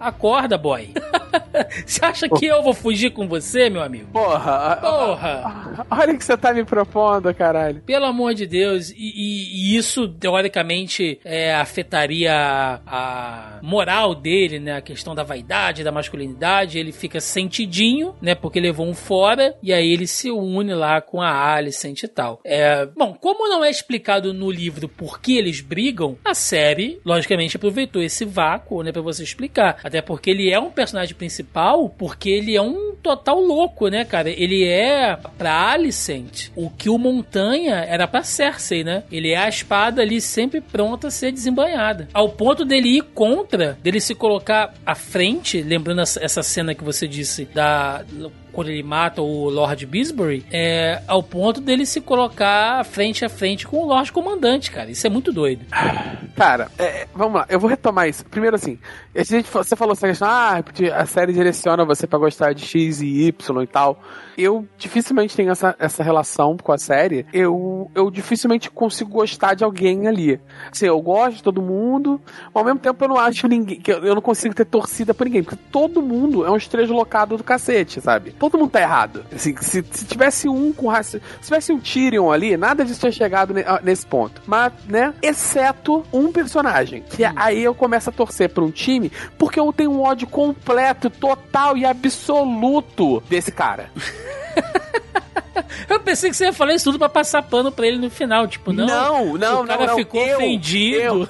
Acorda, 0.00 0.56
boy. 0.56 0.94
você 1.86 2.02
acha 2.02 2.26
que 2.26 2.46
eu 2.46 2.62
vou 2.62 2.72
fugir 2.72 3.10
com 3.10 3.28
você, 3.28 3.68
meu 3.68 3.82
amigo? 3.82 4.06
Porra. 4.12 4.78
Porra. 4.80 5.86
Olha 5.90 6.14
o 6.14 6.18
que 6.18 6.24
você 6.24 6.38
tá 6.38 6.54
me 6.54 6.64
propondo, 6.64 7.32
caralho. 7.34 7.82
Pelo 7.82 8.06
amor 8.06 8.32
de 8.32 8.46
Deus. 8.46 8.90
E, 8.90 8.94
e, 8.96 9.74
e 9.74 9.76
isso, 9.76 10.08
teoricamente, 10.08 11.20
é, 11.22 11.54
afetaria 11.54 12.32
a, 12.34 12.80
a, 12.86 13.60
moral 13.62 14.14
dele, 14.14 14.58
né? 14.58 14.76
A 14.76 14.80
questão 14.80 15.14
da 15.14 15.22
vaidade, 15.22 15.84
da 15.84 15.92
masculinidade. 15.92 16.78
Ele 16.78 16.92
fica 16.92 17.20
sentidinho, 17.20 18.14
né? 18.22 18.34
Porque 18.34 18.58
levou 18.58 18.86
um 18.86 18.94
fora. 18.94 19.54
E 19.62 19.70
aí 19.70 19.92
ele 19.92 20.06
se 20.06 20.30
une 20.30 20.72
lá 20.72 21.02
com 21.02 21.20
a 21.20 21.54
Alicent 21.54 22.02
e 22.02 22.08
tal. 22.08 22.40
É, 22.42 22.86
bom, 22.86 23.12
como 23.12 23.48
não 23.48 23.62
é 23.62 23.68
explicado 23.68 24.32
no 24.32 24.50
livro 24.50 24.88
por 24.88 25.20
que 25.20 25.36
eles 25.36 25.60
brigam, 25.60 26.16
a 26.24 26.32
série, 26.32 27.00
logicamente, 27.04 27.56
aproveitou 27.56 28.02
esse 28.02 28.24
vácuo, 28.24 28.82
né? 28.82 28.92
Pra 28.92 29.02
você 29.02 29.22
explicar 29.22 29.78
até 29.90 30.00
porque 30.00 30.30
ele 30.30 30.50
é 30.50 30.58
um 30.58 30.70
personagem 30.70 31.14
principal, 31.14 31.88
porque 31.88 32.30
ele 32.30 32.56
é 32.56 32.62
um 32.62 32.94
total 33.02 33.40
louco, 33.40 33.88
né, 33.88 34.04
cara? 34.04 34.30
Ele 34.30 34.64
é 34.64 35.18
pra 35.36 35.72
Alicent 35.72 36.48
o 36.54 36.70
que 36.70 36.88
o 36.88 36.96
Montanha 36.96 37.76
era 37.76 38.06
pra 38.06 38.22
Cersei, 38.22 38.84
né? 38.84 39.02
Ele 39.10 39.30
é 39.30 39.38
a 39.38 39.48
espada 39.48 40.00
ali 40.02 40.20
sempre 40.20 40.60
pronta 40.60 41.08
a 41.08 41.10
ser 41.10 41.32
desembanhada. 41.32 42.08
Ao 42.12 42.28
ponto 42.28 42.64
dele 42.64 42.98
ir 42.98 43.02
contra, 43.14 43.76
dele 43.82 44.00
se 44.00 44.14
colocar 44.14 44.72
à 44.86 44.94
frente, 44.94 45.60
lembrando 45.60 46.00
essa 46.00 46.42
cena 46.42 46.74
que 46.74 46.84
você 46.84 47.08
disse 47.08 47.46
da 47.46 48.04
quando 48.52 48.68
ele 48.68 48.82
mata 48.82 49.22
o 49.22 49.48
Lord 49.48 49.86
Bisbury, 49.86 50.44
é 50.50 51.00
ao 51.06 51.22
ponto 51.22 51.60
dele 51.60 51.86
se 51.86 52.00
colocar 52.00 52.84
frente 52.84 53.24
a 53.24 53.28
frente 53.28 53.66
com 53.66 53.78
o 53.78 53.86
Lord 53.86 54.10
Comandante, 54.12 54.70
cara. 54.70 54.90
Isso 54.90 55.06
é 55.06 55.10
muito 55.10 55.32
doido. 55.32 55.64
Cara, 56.40 56.70
é, 56.78 57.06
vamos 57.14 57.34
lá, 57.34 57.46
eu 57.50 57.60
vou 57.60 57.68
retomar 57.68 58.08
isso. 58.08 58.24
Primeiro 58.24 58.56
assim, 58.56 58.78
você 59.52 59.76
falou 59.76 59.92
essa 59.92 60.08
questão, 60.08 60.26
ah, 60.26 60.62
a 60.94 61.04
série 61.04 61.34
direciona 61.34 61.84
você 61.84 62.06
para 62.06 62.18
gostar 62.18 62.54
de 62.54 62.64
X 62.64 63.02
e 63.02 63.26
Y 63.26 63.62
e 63.62 63.66
tal 63.66 64.00
eu 64.42 64.66
dificilmente 64.78 65.36
tenho 65.36 65.50
essa, 65.50 65.76
essa 65.78 66.02
relação 66.02 66.56
com 66.56 66.72
a 66.72 66.78
série. 66.78 67.26
Eu, 67.32 67.90
eu 67.94 68.10
dificilmente 68.10 68.70
consigo 68.70 69.10
gostar 69.10 69.54
de 69.54 69.64
alguém 69.64 70.08
ali. 70.08 70.40
Assim, 70.70 70.86
eu 70.86 71.00
gosto 71.00 71.36
de 71.36 71.42
todo 71.42 71.60
mundo, 71.60 72.20
mas 72.46 72.56
ao 72.56 72.64
mesmo 72.64 72.80
tempo 72.80 73.04
eu 73.04 73.08
não 73.08 73.18
acho 73.18 73.46
ninguém. 73.46 73.80
que 73.80 73.92
Eu 73.92 74.14
não 74.14 74.22
consigo 74.22 74.54
ter 74.54 74.64
torcida 74.64 75.12
por 75.12 75.24
ninguém, 75.24 75.42
porque 75.42 75.62
todo 75.70 76.00
mundo 76.00 76.44
é 76.44 76.50
um 76.50 76.56
estrelocado 76.56 77.36
do 77.36 77.44
cacete, 77.44 78.00
sabe? 78.00 78.32
Todo 78.32 78.58
mundo 78.58 78.70
tá 78.70 78.80
errado. 78.80 79.24
Assim, 79.34 79.54
se, 79.60 79.84
se 79.90 80.04
tivesse 80.06 80.48
um 80.48 80.72
com 80.72 80.88
raça. 80.88 81.20
Se 81.40 81.48
tivesse 81.48 81.72
um 81.72 81.78
Tyrion 81.78 82.30
ali, 82.30 82.56
nada 82.56 82.84
disso 82.84 83.00
tinha 83.00 83.12
chegado 83.12 83.54
nesse 83.82 84.06
ponto. 84.06 84.42
Mas, 84.46 84.72
né? 84.88 85.12
Exceto 85.22 86.02
um 86.12 86.29
um 86.30 86.32
personagem. 86.32 87.02
Que 87.02 87.24
hum. 87.24 87.32
aí 87.36 87.62
eu 87.62 87.74
começo 87.74 88.08
a 88.08 88.12
torcer 88.12 88.48
pra 88.48 88.64
um 88.64 88.70
time 88.70 89.12
porque 89.36 89.60
eu 89.60 89.72
tenho 89.72 89.90
um 89.90 90.02
ódio 90.02 90.26
completo, 90.26 91.10
total 91.10 91.76
e 91.76 91.84
absoluto 91.84 93.22
desse 93.28 93.52
cara. 93.52 93.90
Eu 95.88 96.00
pensei 96.00 96.30
que 96.30 96.36
você 96.36 96.44
ia 96.44 96.52
falar 96.52 96.74
isso 96.74 96.84
tudo 96.84 96.98
pra 96.98 97.08
passar 97.08 97.42
pano 97.42 97.70
pra 97.72 97.86
ele 97.86 97.98
no 97.98 98.10
final, 98.10 98.46
tipo, 98.46 98.72
não. 98.72 98.86
Não, 98.86 99.36
não, 99.36 99.62
o 99.62 99.66
cara 99.66 99.86
não, 99.86 99.96
ficou 99.96 100.24
eu, 100.24 100.36
ofendido. 100.36 101.00
Eu, 101.00 101.28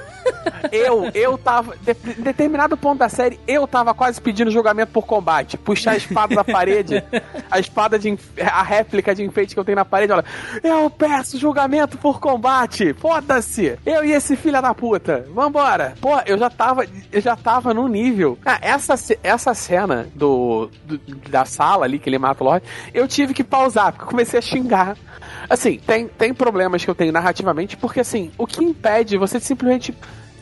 eu, 0.73 1.11
eu 1.15 1.39
tava. 1.39 1.77
Em 2.17 2.23
determinado 2.23 2.77
ponto 2.77 2.99
da 2.99 3.09
série, 3.09 3.39
eu 3.47 3.67
tava 3.67 3.95
quase 3.95 4.21
pedindo 4.21 4.51
julgamento 4.51 4.93
por 4.93 5.07
combate. 5.07 5.57
Puxar 5.57 5.93
a 5.93 5.97
espada 5.97 6.35
da 6.35 6.45
parede, 6.45 7.03
a 7.51 7.59
espada 7.59 7.99
de. 7.99 8.19
a 8.41 8.63
réplica 8.63 9.15
de 9.15 9.23
enfeite 9.23 9.55
que 9.55 9.61
eu 9.61 9.65
tenho 9.65 9.77
na 9.77 9.85
parede, 9.85 10.13
olha. 10.13 10.25
Eu 10.63 10.91
peço 10.91 11.39
julgamento 11.39 11.99
por 11.99 12.21
combate! 12.21 12.95
Foda-se! 12.95 13.79
Eu 13.85 14.05
e 14.05 14.13
esse 14.13 14.37
filho 14.37 14.61
da 14.61 14.75
puta! 14.75 15.27
Vambora! 15.33 15.95
Pô, 16.01 16.19
eu 16.27 16.39
já 16.39 16.51
tava. 16.51 16.87
Eu 17.11 17.21
já 17.21 17.37
tava 17.37 17.75
no 17.75 17.89
nível. 17.89 18.39
Ah, 18.45 18.59
essa, 18.61 18.95
essa 19.23 19.55
cena 19.55 20.09
do, 20.15 20.71
do 20.85 20.99
da 21.29 21.45
sala 21.45 21.85
ali 21.85 21.99
que 21.99 22.09
ele 22.09 22.19
mata 22.19 22.43
o 22.43 22.47
Lorde, 22.47 22.67
eu 22.93 23.07
tive 23.07 23.35
que 23.35 23.45
pausar, 23.45 23.93
porque 23.93 24.05
eu 24.05 24.09
comecei 24.09 24.39
a 24.39 24.43
xingar. 24.43 24.97
Assim, 25.49 25.79
tem, 25.79 26.07
tem 26.07 26.35
problemas 26.35 26.85
que 26.85 26.91
eu 26.91 26.95
tenho 26.95 27.13
narrativamente, 27.13 27.77
porque 27.77 28.01
assim, 28.01 28.31
o 28.39 28.47
que 28.47 28.65
impede 28.65 29.17
você 29.17 29.41
simplesmente 29.41 29.95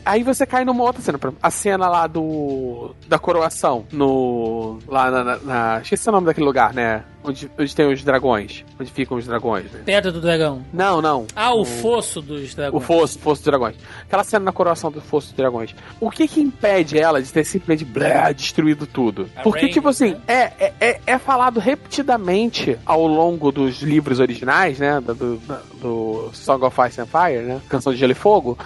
Aí 0.09 0.23
você 0.23 0.43
cai 0.43 0.65
numa 0.65 0.83
outra 0.83 1.03
cena. 1.03 1.19
A 1.39 1.51
cena 1.51 1.87
lá 1.87 2.07
do. 2.07 2.95
da 3.07 3.19
coroação. 3.19 3.85
No. 3.91 4.79
Lá 4.87 5.11
na. 5.11 5.23
na, 5.23 5.37
na 5.37 5.81
esqueci 5.81 6.09
o 6.09 6.11
nome 6.11 6.25
daquele 6.25 6.47
lugar, 6.47 6.73
né? 6.73 7.03
Onde, 7.23 7.51
onde 7.59 7.75
tem 7.75 7.85
os 7.85 8.03
dragões. 8.03 8.65
Onde 8.79 8.89
ficam 8.89 9.17
os 9.17 9.27
dragões. 9.27 9.71
Né? 9.71 9.81
Pedra 9.85 10.11
do 10.11 10.19
dragão. 10.19 10.65
Não, 10.73 10.99
não. 10.99 11.27
Ah, 11.35 11.53
o, 11.53 11.61
o 11.61 11.65
fosso 11.65 12.23
dos 12.23 12.55
dragões. 12.55 12.83
O 12.83 12.85
fosso, 12.85 13.19
fosso 13.19 13.41
dos 13.41 13.45
dragões. 13.45 13.75
Aquela 14.01 14.23
cena 14.23 14.45
na 14.45 14.51
coroação 14.51 14.91
do 14.91 14.99
fosso 14.99 15.27
dos 15.27 15.35
dragões. 15.35 15.75
O 15.99 16.09
que 16.09 16.27
que 16.27 16.41
impede 16.41 16.97
ela 16.97 17.21
de 17.21 17.31
ter 17.31 17.43
simplesmente 17.43 17.85
blá, 17.85 18.31
destruído 18.31 18.87
tudo? 18.87 19.29
Porque, 19.43 19.65
Rain, 19.65 19.73
tipo 19.73 19.89
assim, 19.89 20.13
né? 20.27 20.53
é, 20.59 20.73
é, 20.79 21.01
é 21.05 21.17
falado 21.19 21.59
repetidamente 21.59 22.79
ao 22.83 23.05
longo 23.05 23.51
dos 23.51 23.83
livros 23.83 24.19
originais, 24.19 24.79
né? 24.79 24.99
Do, 25.01 25.13
do, 25.13 25.37
do 25.79 26.29
Song 26.33 26.65
of 26.65 26.81
Ice 26.87 26.99
and 26.99 27.05
Fire, 27.05 27.43
né? 27.43 27.61
Canção 27.69 27.93
de 27.93 27.99
Gelo 27.99 28.13
e 28.13 28.15
Fogo 28.15 28.57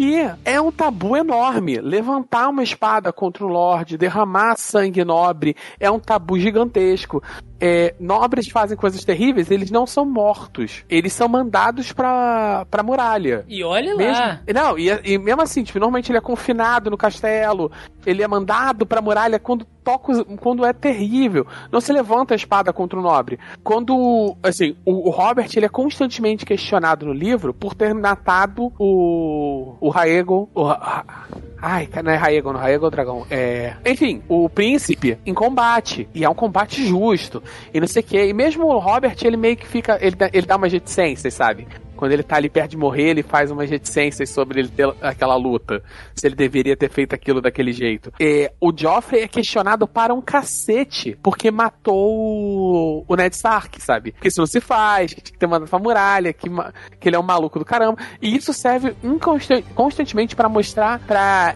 que 0.00 0.16
é 0.46 0.58
um 0.58 0.72
tabu 0.72 1.14
enorme. 1.14 1.78
Levantar 1.78 2.48
uma 2.48 2.62
espada 2.62 3.12
contra 3.12 3.44
o 3.44 3.48
Lorde, 3.48 3.98
derramar 3.98 4.56
sangue 4.56 5.04
nobre, 5.04 5.54
é 5.78 5.90
um 5.90 6.00
tabu 6.00 6.38
gigantesco 6.38 7.22
é, 7.60 7.94
nobres 8.00 8.48
fazem 8.48 8.76
coisas 8.76 9.04
terríveis, 9.04 9.50
eles 9.50 9.70
não 9.70 9.86
são 9.86 10.06
mortos. 10.06 10.84
Eles 10.88 11.12
são 11.12 11.28
mandados 11.28 11.92
pra, 11.92 12.66
pra 12.70 12.82
muralha. 12.82 13.44
E 13.46 13.62
olha 13.62 13.94
mesmo, 13.94 14.12
lá. 14.12 14.40
Não, 14.52 14.78
e, 14.78 14.88
e, 15.04 15.18
mesmo 15.18 15.42
assim, 15.42 15.62
tipo, 15.62 15.78
normalmente 15.78 16.10
ele 16.10 16.18
é 16.18 16.22
confinado 16.22 16.90
no 16.90 16.96
castelo, 16.96 17.70
ele 18.06 18.22
é 18.22 18.28
mandado 18.28 18.86
pra 18.86 19.02
muralha 19.02 19.38
quando 19.38 19.66
toca, 19.84 20.24
quando 20.38 20.64
é 20.64 20.72
terrível. 20.72 21.46
Não 21.70 21.80
se 21.80 21.92
levanta 21.92 22.34
a 22.34 22.36
espada 22.36 22.72
contra 22.72 22.98
o 22.98 23.02
nobre. 23.02 23.38
Quando, 23.62 24.36
assim, 24.42 24.74
o, 24.84 25.08
o 25.08 25.10
Robert, 25.10 25.50
ele 25.54 25.66
é 25.66 25.68
constantemente 25.68 26.46
questionado 26.46 27.04
no 27.04 27.12
livro 27.12 27.52
por 27.52 27.74
ter 27.74 27.92
matado 27.94 28.72
o, 28.78 29.76
o 29.80 29.88
Raego, 29.90 30.48
o, 30.54 30.64
Ai, 31.62 31.88
não 32.02 32.10
é 32.10 32.16
Raegon, 32.16 32.52
não. 32.54 32.60
Raegon 32.60 32.86
é 32.86 32.88
o 32.88 32.90
dragão. 32.90 33.26
É... 33.30 33.76
Enfim, 33.84 34.22
o 34.28 34.48
príncipe 34.48 35.18
em 35.26 35.34
combate. 35.34 36.08
E 36.14 36.24
é 36.24 36.28
um 36.28 36.34
combate 36.34 36.86
justo. 36.86 37.42
E 37.72 37.80
não 37.80 37.86
sei 37.86 38.02
o 38.02 38.04
quê. 38.04 38.28
E 38.28 38.32
mesmo 38.32 38.66
o 38.66 38.78
Robert, 38.78 39.16
ele 39.22 39.36
meio 39.36 39.56
que 39.56 39.66
fica. 39.66 39.98
Ele, 40.00 40.16
ele 40.32 40.46
dá 40.46 40.56
uma 40.56 40.68
reticência, 40.68 41.30
sabe? 41.30 41.66
quando 42.00 42.12
ele 42.12 42.22
tá 42.22 42.36
ali 42.36 42.48
perto 42.48 42.70
de 42.70 42.76
morrer, 42.78 43.10
ele 43.10 43.22
faz 43.22 43.50
umas 43.50 43.68
reticências 43.68 44.30
sobre 44.30 44.60
ele 44.60 44.68
ter 44.70 44.90
aquela 45.02 45.36
luta. 45.36 45.82
Se 46.14 46.26
ele 46.26 46.34
deveria 46.34 46.74
ter 46.74 46.88
feito 46.88 47.12
aquilo 47.12 47.42
daquele 47.42 47.72
jeito. 47.72 48.10
E 48.18 48.50
o 48.58 48.72
Joffrey 48.74 49.24
é 49.24 49.28
questionado 49.28 49.86
para 49.86 50.14
um 50.14 50.22
cacete, 50.22 51.14
porque 51.22 51.50
matou 51.50 53.04
o 53.06 53.16
Ned 53.16 53.36
Stark, 53.36 53.82
sabe? 53.82 54.12
Que 54.12 54.28
isso 54.28 54.40
não 54.40 54.46
se 54.46 54.62
faz, 54.62 55.12
que 55.12 55.20
tinha 55.20 55.32
que 55.34 55.38
ter 55.38 55.46
mandado 55.46 55.68
pra 55.68 55.78
muralha, 55.78 56.32
que, 56.32 56.48
que 56.98 57.06
ele 57.06 57.16
é 57.16 57.18
um 57.18 57.22
maluco 57.22 57.58
do 57.58 57.66
caramba. 57.66 57.98
E 58.22 58.34
isso 58.34 58.54
serve 58.54 58.96
constantemente 59.74 60.34
para 60.34 60.48
mostrar, 60.48 61.00
para 61.00 61.54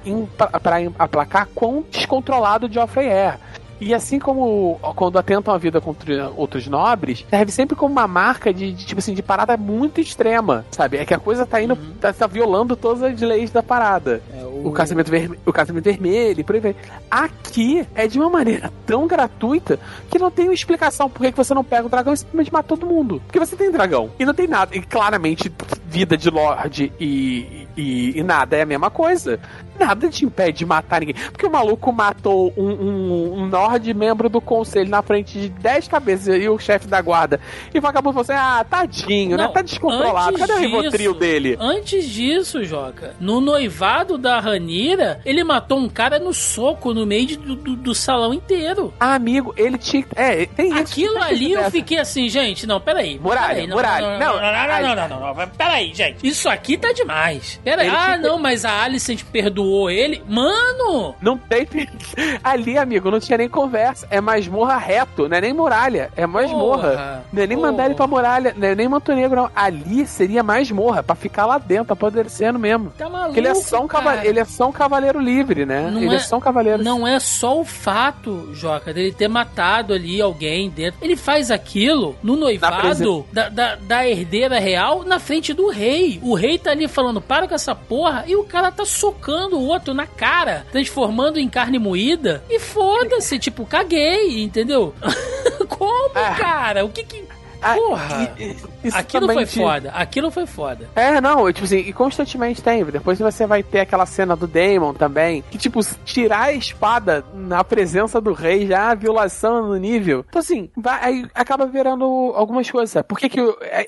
aplacar 0.99 1.49
quão 1.55 1.82
descontrolado 1.90 2.66
o 2.66 2.70
Joffrey 2.70 3.09
é. 3.09 3.38
E 3.81 3.95
assim 3.95 4.18
como 4.18 4.79
quando 4.95 5.18
atentam 5.18 5.53
a 5.53 5.59
vida 5.59 5.81
contra 5.81 6.31
outros 6.37 6.66
nobres, 6.66 7.25
serve 7.29 7.53
sempre 7.53 7.77
como 7.77 7.93
uma 7.93 8.07
marca 8.07 8.53
de, 8.53 8.72
de 8.72 8.87
tipo 8.87 8.99
assim, 8.99 9.14
de 9.14 9.22
parada 9.22 9.57
muito 9.57 10.01
extrema, 10.01 10.64
sabe? 10.70 10.99
É 10.99 11.05
que 11.05 11.14
a 11.14 11.18
coisa 11.18 11.45
tá 11.45 11.61
indo, 11.61 11.75
uhum. 11.75 11.95
tá, 12.01 12.12
tá, 12.12 12.27
violando 12.27 12.77
todas 12.77 13.03
as 13.03 13.20
leis 13.20 13.51
da 13.51 13.62
parada. 13.62 14.22
É, 14.33 14.45
o... 14.45 14.68
o... 14.68 14.72
casamento 14.72 15.11
vermelho, 15.11 15.41
o 15.45 15.53
casamento 15.53 15.85
vermelho, 15.85 16.45
por 16.45 16.55
aí 16.55 16.61
vai. 16.61 16.77
Aqui 17.11 17.87
é 17.95 18.07
de 18.07 18.18
uma 18.18 18.31
maneira 18.31 18.72
tão 18.87 19.07
gratuita 19.07 19.79
que 20.11 20.18
não 20.18 20.31
tem 20.31 20.53
explicação 20.53 21.09
por 21.09 21.25
que 21.25 21.33
você 21.33 21.55
não 21.55 21.64
pega 21.64 21.87
o 21.87 21.91
dragão 21.91 22.14
e 22.14 22.16
simplesmente 22.16 22.53
mata 22.53 22.68
todo 22.68 22.87
mundo. 22.87 23.20
Porque 23.27 23.39
você 23.39 23.57
tem 23.57 23.70
dragão. 23.70 24.11
E 24.18 24.25
não 24.25 24.35
tem 24.35 24.47
nada. 24.47 24.77
E 24.77 24.81
claramente, 24.81 25.53
vida 25.87 26.16
de 26.16 26.31
Lorde 26.31 26.93
e, 26.99 27.63
e, 27.77 28.18
e 28.18 28.22
nada 28.22 28.57
é 28.57 28.62
a 28.62 28.66
mesma 28.66 28.91
coisa 28.91 29.41
nada 29.79 30.09
te 30.09 30.25
impede 30.25 30.59
de 30.59 30.66
matar 30.66 31.01
ninguém. 31.01 31.14
Porque 31.14 31.47
o 31.47 31.51
maluco 31.51 31.93
matou 31.93 32.53
um, 32.57 32.70
um, 32.70 33.35
um 33.39 33.47
Nord 33.47 33.93
membro 33.93 34.29
do 34.29 34.41
conselho 34.41 34.89
na 34.89 35.03
frente 35.03 35.39
de 35.39 35.49
10 35.49 35.89
cabeças 35.89 36.43
e 36.43 36.49
o 36.49 36.59
chefe 36.59 36.87
da 36.87 37.01
guarda. 37.01 37.41
E 37.72 37.79
o 37.79 37.83
vagabundo 37.83 38.14
falou 38.14 38.22
assim: 38.22 38.33
ah, 38.33 38.64
tadinho, 38.64 39.37
né? 39.37 39.43
Não, 39.43 39.49
né? 39.49 39.55
Tá 39.55 39.62
descontrolado. 39.62 40.39
Cadê 40.39 40.53
disso, 40.55 40.64
o 40.64 40.81
Rivotril 40.81 41.14
dele? 41.14 41.57
Antes 41.61 42.09
disso, 42.09 42.64
Joca, 42.64 43.14
no 43.20 43.41
noivado 43.41 44.16
da 44.16 44.39
Ranira, 44.41 45.20
ele 45.25 45.43
matou 45.45 45.79
um 45.79 45.89
cara 45.89 46.18
no 46.18 46.33
soco 46.33 46.95
no 46.95 47.07
meio 47.07 47.27
de, 47.27 47.37
do, 47.37 47.57
do, 47.57 47.95
salão 47.95 48.33
inteiro. 48.33 48.93
Ah, 48.99 49.14
amigo, 49.14 49.55
ele 49.57 49.79
tinha. 49.79 50.05
É, 50.14 50.47
tem 50.47 50.68
isso. 50.68 50.79
Aquilo 50.79 51.22
ali 51.22 51.53
eu 51.53 51.70
fiquei 51.70 51.99
assim, 51.99 52.29
gente, 52.29 52.66
não, 52.66 52.81
peraí. 52.81 53.18
Muralha, 53.18 53.49
peraí, 53.49 53.66
não, 53.66 53.77
muralha. 53.77 54.18
Não, 54.18 54.35
não, 54.35 54.53
não, 54.53 54.97
não, 54.97 55.09
não, 55.09 55.35
não, 55.35 55.49
Peraí, 55.49 55.93
gente. 55.95 56.27
Isso 56.27 56.49
aqui 56.49 56.77
tá 56.77 56.93
demais. 56.93 57.61
Peraí. 57.64 57.88
Ah, 57.88 58.18
não, 58.18 58.38
mas 58.38 58.64
a 58.64 58.82
Alicent 58.82 59.22
perdoou 59.24 59.54
perdoou 59.54 59.90
ele. 59.90 60.22
Mano! 60.28 61.14
Não 61.20 61.36
tem. 61.38 61.66
Ali, 62.42 62.76
amigo, 62.76 63.10
não 63.10 63.20
tinha 63.20 63.38
nem 63.38 63.48
conversa. 63.48 64.06
É 64.10 64.20
masmorra 64.20 64.76
reto, 64.76 65.28
não 65.28 65.36
é 65.36 65.40
nem 65.40 65.52
muralha. 65.52 66.10
É 66.16 66.26
masmorra. 66.26 66.90
Porra, 66.90 67.24
não 67.32 67.42
é 67.42 67.46
nem 67.46 67.56
porra. 67.56 67.70
mandar 67.70 67.86
ele 67.86 67.94
pra 67.94 68.06
muralha, 68.06 68.54
não 68.56 68.68
é 68.68 68.74
nem 68.74 68.88
manto 68.88 69.12
negro, 69.14 69.36
não. 69.36 69.50
Ali 69.54 70.06
seria 70.06 70.42
masmorra, 70.42 71.02
pra 71.02 71.14
ficar 71.14 71.46
lá 71.46 71.58
dentro, 71.58 71.92
apodrecendo 71.92 72.58
mesmo. 72.58 72.92
Tá 72.96 73.08
maluco, 73.08 73.38
ele 73.38 73.48
é 73.48 73.54
só 73.54 73.82
um 73.82 73.88
cavaleiro, 73.88 74.28
ele 74.28 74.40
é 74.40 74.44
só 74.44 74.68
um 74.68 74.72
cavaleiro 74.72 75.20
livre, 75.20 75.64
né? 75.64 75.90
Não 75.90 76.02
ele 76.02 76.14
é, 76.14 76.16
é 76.16 76.20
só 76.20 76.36
um 76.36 76.40
cavaleiro. 76.40 76.82
Não 76.82 77.06
é 77.06 77.18
só 77.20 77.60
o 77.60 77.64
fato, 77.64 78.50
Joca, 78.54 78.92
dele 78.92 79.12
ter 79.12 79.28
matado 79.28 79.92
ali 79.92 80.20
alguém 80.20 80.70
dentro. 80.70 80.98
Ele 81.02 81.16
faz 81.16 81.50
aquilo 81.50 82.16
no 82.22 82.36
noivado 82.36 83.26
da, 83.32 83.48
da, 83.48 83.76
da 83.76 84.08
herdeira 84.08 84.58
real 84.58 85.04
na 85.04 85.18
frente 85.18 85.52
do 85.52 85.68
rei. 85.68 86.18
O 86.22 86.34
rei 86.34 86.58
tá 86.58 86.70
ali 86.70 86.88
falando, 86.88 87.20
para 87.20 87.46
com 87.46 87.53
essa 87.55 87.74
porra, 87.74 88.24
e 88.26 88.36
o 88.36 88.44
cara 88.44 88.70
tá 88.70 88.84
socando 88.84 89.57
o 89.57 89.66
outro 89.66 89.94
na 89.94 90.07
cara, 90.07 90.66
transformando 90.70 91.38
em 91.38 91.48
carne 91.48 91.78
moída. 91.78 92.42
E 92.48 92.59
foda-se, 92.59 93.38
tipo, 93.38 93.64
caguei, 93.66 94.42
entendeu? 94.42 94.94
Como, 95.68 96.11
ah. 96.14 96.34
cara? 96.34 96.84
O 96.84 96.88
que 96.88 97.05
que. 97.05 97.24
Ah, 97.64 97.76
Porra! 97.76 98.36
Isso 98.84 98.96
Aquilo 98.96 99.32
foi 99.32 99.46
te... 99.46 99.59
foda. 99.59 99.90
Aquilo 99.92 100.30
foi 100.30 100.44
foda. 100.44 100.90
É, 100.94 101.18
não, 101.18 101.50
tipo 101.50 101.64
assim, 101.64 101.78
e 101.78 101.94
constantemente 101.94 102.62
tem. 102.62 102.84
Depois 102.84 103.18
você 103.18 103.46
vai 103.46 103.62
ter 103.62 103.80
aquela 103.80 104.05
cena 104.05 104.36
do 104.36 104.46
Damon 104.46 104.92
também. 104.92 105.42
Que, 105.50 105.57
tipo, 105.57 105.80
tirar 106.05 106.42
a 106.42 106.52
espada 106.52 107.24
na 107.32 107.64
presença 107.64 108.20
do 108.20 108.34
rei 108.34 108.66
já 108.66 108.92
é 108.92 108.96
violação 108.96 109.66
no 109.68 109.76
nível. 109.76 110.26
Então, 110.28 110.40
assim, 110.40 110.68
vai, 110.76 111.02
aí 111.02 111.26
acaba 111.34 111.66
virando 111.66 112.05
algumas 112.34 112.70
coisas. 112.70 113.02
Por 113.02 113.18
que 113.18 113.30
que 113.30 113.40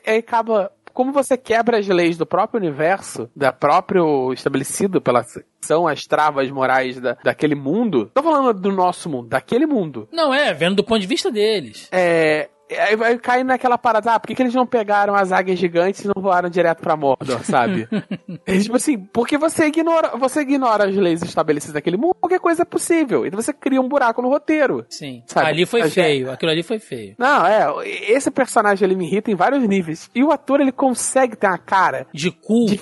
aí 0.06 0.16
acaba 0.16 0.72
como 0.97 1.12
você 1.12 1.36
quebra 1.36 1.78
as 1.78 1.86
leis 1.86 2.16
do 2.16 2.24
próprio 2.24 2.59
universo, 2.59 3.30
da 3.36 3.53
próprio 3.53 4.32
estabelecido 4.32 4.99
pela 4.99 5.22
são 5.61 5.86
as 5.86 6.07
travas 6.07 6.51
morais 6.51 6.99
da, 6.99 7.18
daquele 7.22 7.55
mundo. 7.55 8.11
Tô 8.14 8.22
falando 8.22 8.59
do 8.59 8.72
nosso 8.72 9.11
mundo, 9.11 9.28
daquele 9.28 9.66
mundo. 9.66 10.09
Não, 10.11 10.32
é, 10.32 10.55
vendo 10.55 10.76
do 10.76 10.84
ponto 10.84 11.01
de 11.01 11.07
vista 11.07 11.30
deles. 11.30 11.88
É, 11.92 12.49
Aí 12.70 12.96
vai 12.96 13.16
cair 13.18 13.44
naquela 13.44 13.78
parada, 13.78 14.12
ah, 14.12 14.20
por 14.20 14.26
que, 14.26 14.34
que 14.34 14.42
eles 14.42 14.54
não 14.54 14.66
pegaram 14.66 15.14
as 15.14 15.30
águias 15.30 15.58
gigantes 15.58 16.04
e 16.04 16.08
não 16.08 16.20
voaram 16.20 16.48
direto 16.48 16.80
pra 16.80 16.96
Mordor, 16.96 17.44
sabe? 17.44 17.88
é, 18.44 18.58
tipo 18.58 18.74
assim, 18.74 18.98
porque 18.98 19.38
você 19.38 19.66
ignora, 19.66 20.16
você 20.16 20.40
ignora 20.40 20.88
as 20.88 20.94
leis 20.94 21.22
estabelecidas 21.22 21.74
daquele 21.74 21.96
mundo, 21.96 22.16
qualquer 22.20 22.40
coisa 22.40 22.62
é 22.62 22.64
possível. 22.64 23.24
Então 23.24 23.40
você 23.40 23.52
cria 23.52 23.80
um 23.80 23.88
buraco 23.88 24.20
no 24.20 24.28
roteiro. 24.28 24.84
Sim. 24.88 25.22
Sabe? 25.26 25.46
Ali 25.46 25.66
foi 25.66 25.88
feio, 25.88 26.30
aquilo 26.30 26.50
ali 26.50 26.62
foi 26.64 26.80
feio. 26.80 27.14
Não, 27.18 27.46
é, 27.46 27.68
esse 27.86 28.30
personagem 28.30 28.84
ele 28.84 28.96
me 28.96 29.06
irrita 29.06 29.30
em 29.30 29.36
vários 29.36 29.62
níveis. 29.66 30.10
E 30.12 30.24
o 30.24 30.32
ator 30.32 30.60
ele 30.60 30.72
consegue 30.72 31.36
ter 31.36 31.46
uma 31.46 31.58
cara 31.58 32.08
de 32.12 32.32
cu, 32.32 32.66
de, 32.66 32.80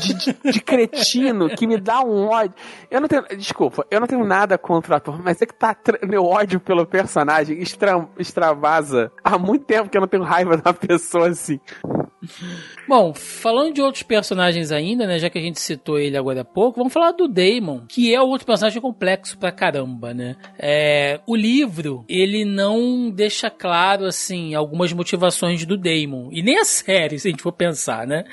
de, 0.00 0.14
de, 0.14 0.52
de 0.52 0.60
cretino 0.60 1.50
que 1.50 1.66
me 1.66 1.78
dá 1.78 2.00
um 2.00 2.28
ódio. 2.28 2.54
Eu 2.90 3.02
não 3.02 3.08
tenho, 3.08 3.22
desculpa, 3.36 3.86
eu 3.90 4.00
não 4.00 4.06
tenho 4.06 4.24
nada 4.24 4.56
contra 4.56 4.94
o 4.94 4.96
ator, 4.96 5.22
mas 5.22 5.42
é 5.42 5.46
que 5.46 5.54
tá 5.54 5.76
meu 6.02 6.24
ódio 6.24 6.58
pelo 6.58 6.86
personagem 6.86 7.60
extra, 7.60 8.08
extravasa 8.18 9.12
há 9.26 9.38
muito 9.38 9.64
tempo 9.64 9.90
que 9.90 9.96
eu 9.96 10.00
não 10.00 10.08
tenho 10.08 10.22
raiva 10.22 10.56
da 10.56 10.72
pessoa 10.72 11.28
assim. 11.28 11.58
Bom, 12.88 13.12
falando 13.14 13.74
de 13.74 13.82
outros 13.82 14.02
personagens 14.02 14.72
ainda, 14.72 15.06
né? 15.06 15.18
Já 15.18 15.28
que 15.28 15.38
a 15.38 15.42
gente 15.42 15.60
citou 15.60 15.98
ele 15.98 16.16
agora 16.16 16.40
há 16.40 16.44
pouco, 16.44 16.78
vamos 16.78 16.92
falar 16.92 17.12
do 17.12 17.28
Damon, 17.28 17.84
que 17.88 18.14
é 18.14 18.20
outro 18.20 18.46
personagem 18.46 18.80
complexo 18.80 19.38
pra 19.38 19.52
caramba, 19.52 20.14
né? 20.14 20.36
É, 20.58 21.20
o 21.26 21.36
livro, 21.36 22.04
ele 22.08 22.44
não 22.44 23.10
deixa 23.10 23.50
claro, 23.50 24.04
assim, 24.04 24.54
algumas 24.54 24.92
motivações 24.92 25.64
do 25.64 25.76
Damon. 25.76 26.28
E 26.32 26.42
nem 26.42 26.58
a 26.58 26.64
série, 26.64 27.18
se 27.20 27.28
a 27.28 27.30
gente 27.30 27.42
for 27.42 27.52
pensar, 27.52 28.06
né? 28.06 28.24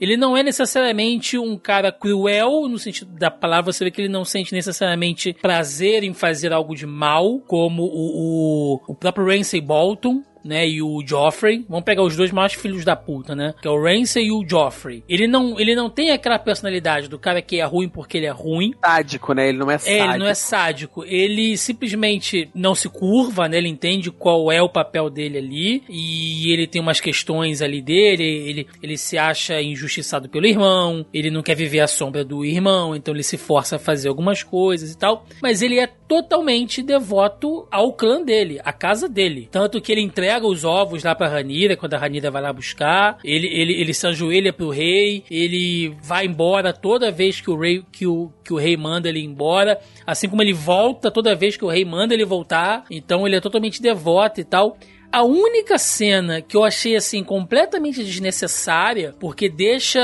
Ele 0.00 0.16
não 0.16 0.36
é 0.36 0.42
necessariamente 0.42 1.38
um 1.38 1.56
cara 1.56 1.92
cruel, 1.92 2.68
no 2.68 2.78
sentido 2.78 3.12
da 3.12 3.30
palavra, 3.30 3.72
você 3.72 3.84
vê 3.84 3.90
que 3.90 4.00
ele 4.00 4.08
não 4.08 4.24
sente 4.24 4.54
necessariamente 4.54 5.34
prazer 5.34 6.02
em 6.02 6.12
fazer 6.12 6.52
algo 6.52 6.74
de 6.74 6.86
mal, 6.86 7.38
como 7.40 7.82
o, 7.84 8.74
o, 8.74 8.80
o 8.88 8.94
próprio 8.94 9.26
Ramsay 9.26 9.60
Bolton, 9.60 10.22
né, 10.44 10.68
e 10.68 10.82
o 10.82 11.02
Joffrey. 11.04 11.64
Vamos 11.68 11.84
pegar 11.84 12.02
os 12.02 12.16
dois 12.16 12.30
maiores 12.30 12.56
filhos 12.56 12.84
da 12.84 12.96
puta, 12.96 13.34
né? 13.34 13.54
Que 13.60 13.68
é 13.68 13.70
o 13.70 13.82
Ramsay 13.82 14.26
e 14.26 14.32
o 14.32 14.46
Joffrey. 14.46 15.02
Ele 15.08 15.26
não, 15.26 15.58
ele 15.58 15.74
não 15.74 15.90
tem 15.90 16.10
aquela 16.10 16.38
personalidade 16.38 17.08
do 17.08 17.18
cara 17.18 17.42
que 17.42 17.60
é 17.60 17.64
ruim 17.64 17.88
porque 17.88 18.18
ele 18.18 18.26
é 18.26 18.30
ruim. 18.30 18.74
Sádico, 18.84 19.32
né? 19.32 19.48
Ele 19.48 19.58
não 19.58 19.70
é 19.70 19.78
sádico. 19.78 20.02
É, 20.02 20.08
ele 20.08 20.18
não 20.18 20.26
é 20.26 20.34
sádico. 20.34 21.04
Ele 21.04 21.56
simplesmente 21.56 22.50
não 22.54 22.74
se 22.74 22.88
curva, 22.88 23.48
né? 23.48 23.58
Ele 23.58 23.68
entende 23.68 24.10
qual 24.10 24.50
é 24.50 24.62
o 24.62 24.68
papel 24.68 25.10
dele 25.10 25.38
ali. 25.38 25.82
E 25.88 26.52
ele 26.52 26.66
tem 26.66 26.80
umas 26.80 27.00
questões 27.00 27.62
ali 27.62 27.80
dele. 27.80 28.24
Ele, 28.24 28.66
ele 28.82 28.96
se 28.96 29.18
acha 29.18 29.60
injustiçado 29.60 30.28
pelo 30.28 30.46
irmão. 30.46 31.04
Ele 31.12 31.30
não 31.30 31.42
quer 31.42 31.54
viver 31.54 31.80
à 31.80 31.86
sombra 31.86 32.24
do 32.24 32.44
irmão. 32.44 32.94
Então 32.94 33.14
ele 33.14 33.22
se 33.22 33.36
força 33.36 33.76
a 33.76 33.78
fazer 33.78 34.08
algumas 34.08 34.42
coisas 34.42 34.92
e 34.92 34.98
tal. 34.98 35.26
Mas 35.42 35.62
ele 35.62 35.78
é 35.78 35.88
totalmente 36.08 36.82
devoto 36.82 37.68
ao 37.70 37.92
clã 37.92 38.22
dele, 38.22 38.58
à 38.64 38.72
casa 38.72 39.06
dele. 39.06 39.46
Tanto 39.52 39.80
que 39.80 39.92
ele 39.92 40.00
entrega 40.00 40.46
os 40.46 40.64
ovos 40.64 41.04
lá 41.04 41.14
pra 41.14 41.28
Ranira, 41.28 41.76
quando 41.76 41.94
a 41.94 41.98
Ranira 41.98 42.30
vai 42.30 42.40
lá 42.40 42.52
buscar. 42.52 43.18
Ele, 43.22 43.46
ele, 43.46 43.74
ele 43.74 43.92
se 43.92 44.06
ajoelha 44.06 44.52
pro 44.52 44.70
rei, 44.70 45.22
ele 45.30 45.94
vai 46.02 46.24
embora 46.24 46.72
toda 46.72 47.12
vez 47.12 47.40
que 47.42 47.50
o 47.50 47.60
rei, 47.60 47.84
que 47.92 48.06
o, 48.06 48.32
que 48.42 48.54
o 48.54 48.56
rei 48.56 48.76
manda 48.76 49.08
ele 49.08 49.20
ir 49.20 49.24
embora. 49.24 49.78
Assim 50.06 50.28
como 50.28 50.42
ele 50.42 50.54
volta 50.54 51.10
toda 51.10 51.34
vez 51.34 51.56
que 51.56 51.64
o 51.64 51.68
rei 51.68 51.84
manda 51.84 52.14
ele 52.14 52.24
voltar. 52.24 52.84
Então 52.90 53.26
ele 53.26 53.36
é 53.36 53.40
totalmente 53.40 53.82
devoto 53.82 54.40
e 54.40 54.44
tal. 54.44 54.78
A 55.10 55.22
única 55.22 55.78
cena 55.78 56.42
que 56.42 56.56
eu 56.56 56.64
achei 56.64 56.94
assim 56.94 57.24
completamente 57.24 58.04
desnecessária, 58.04 59.14
porque 59.18 59.48
deixa 59.48 60.00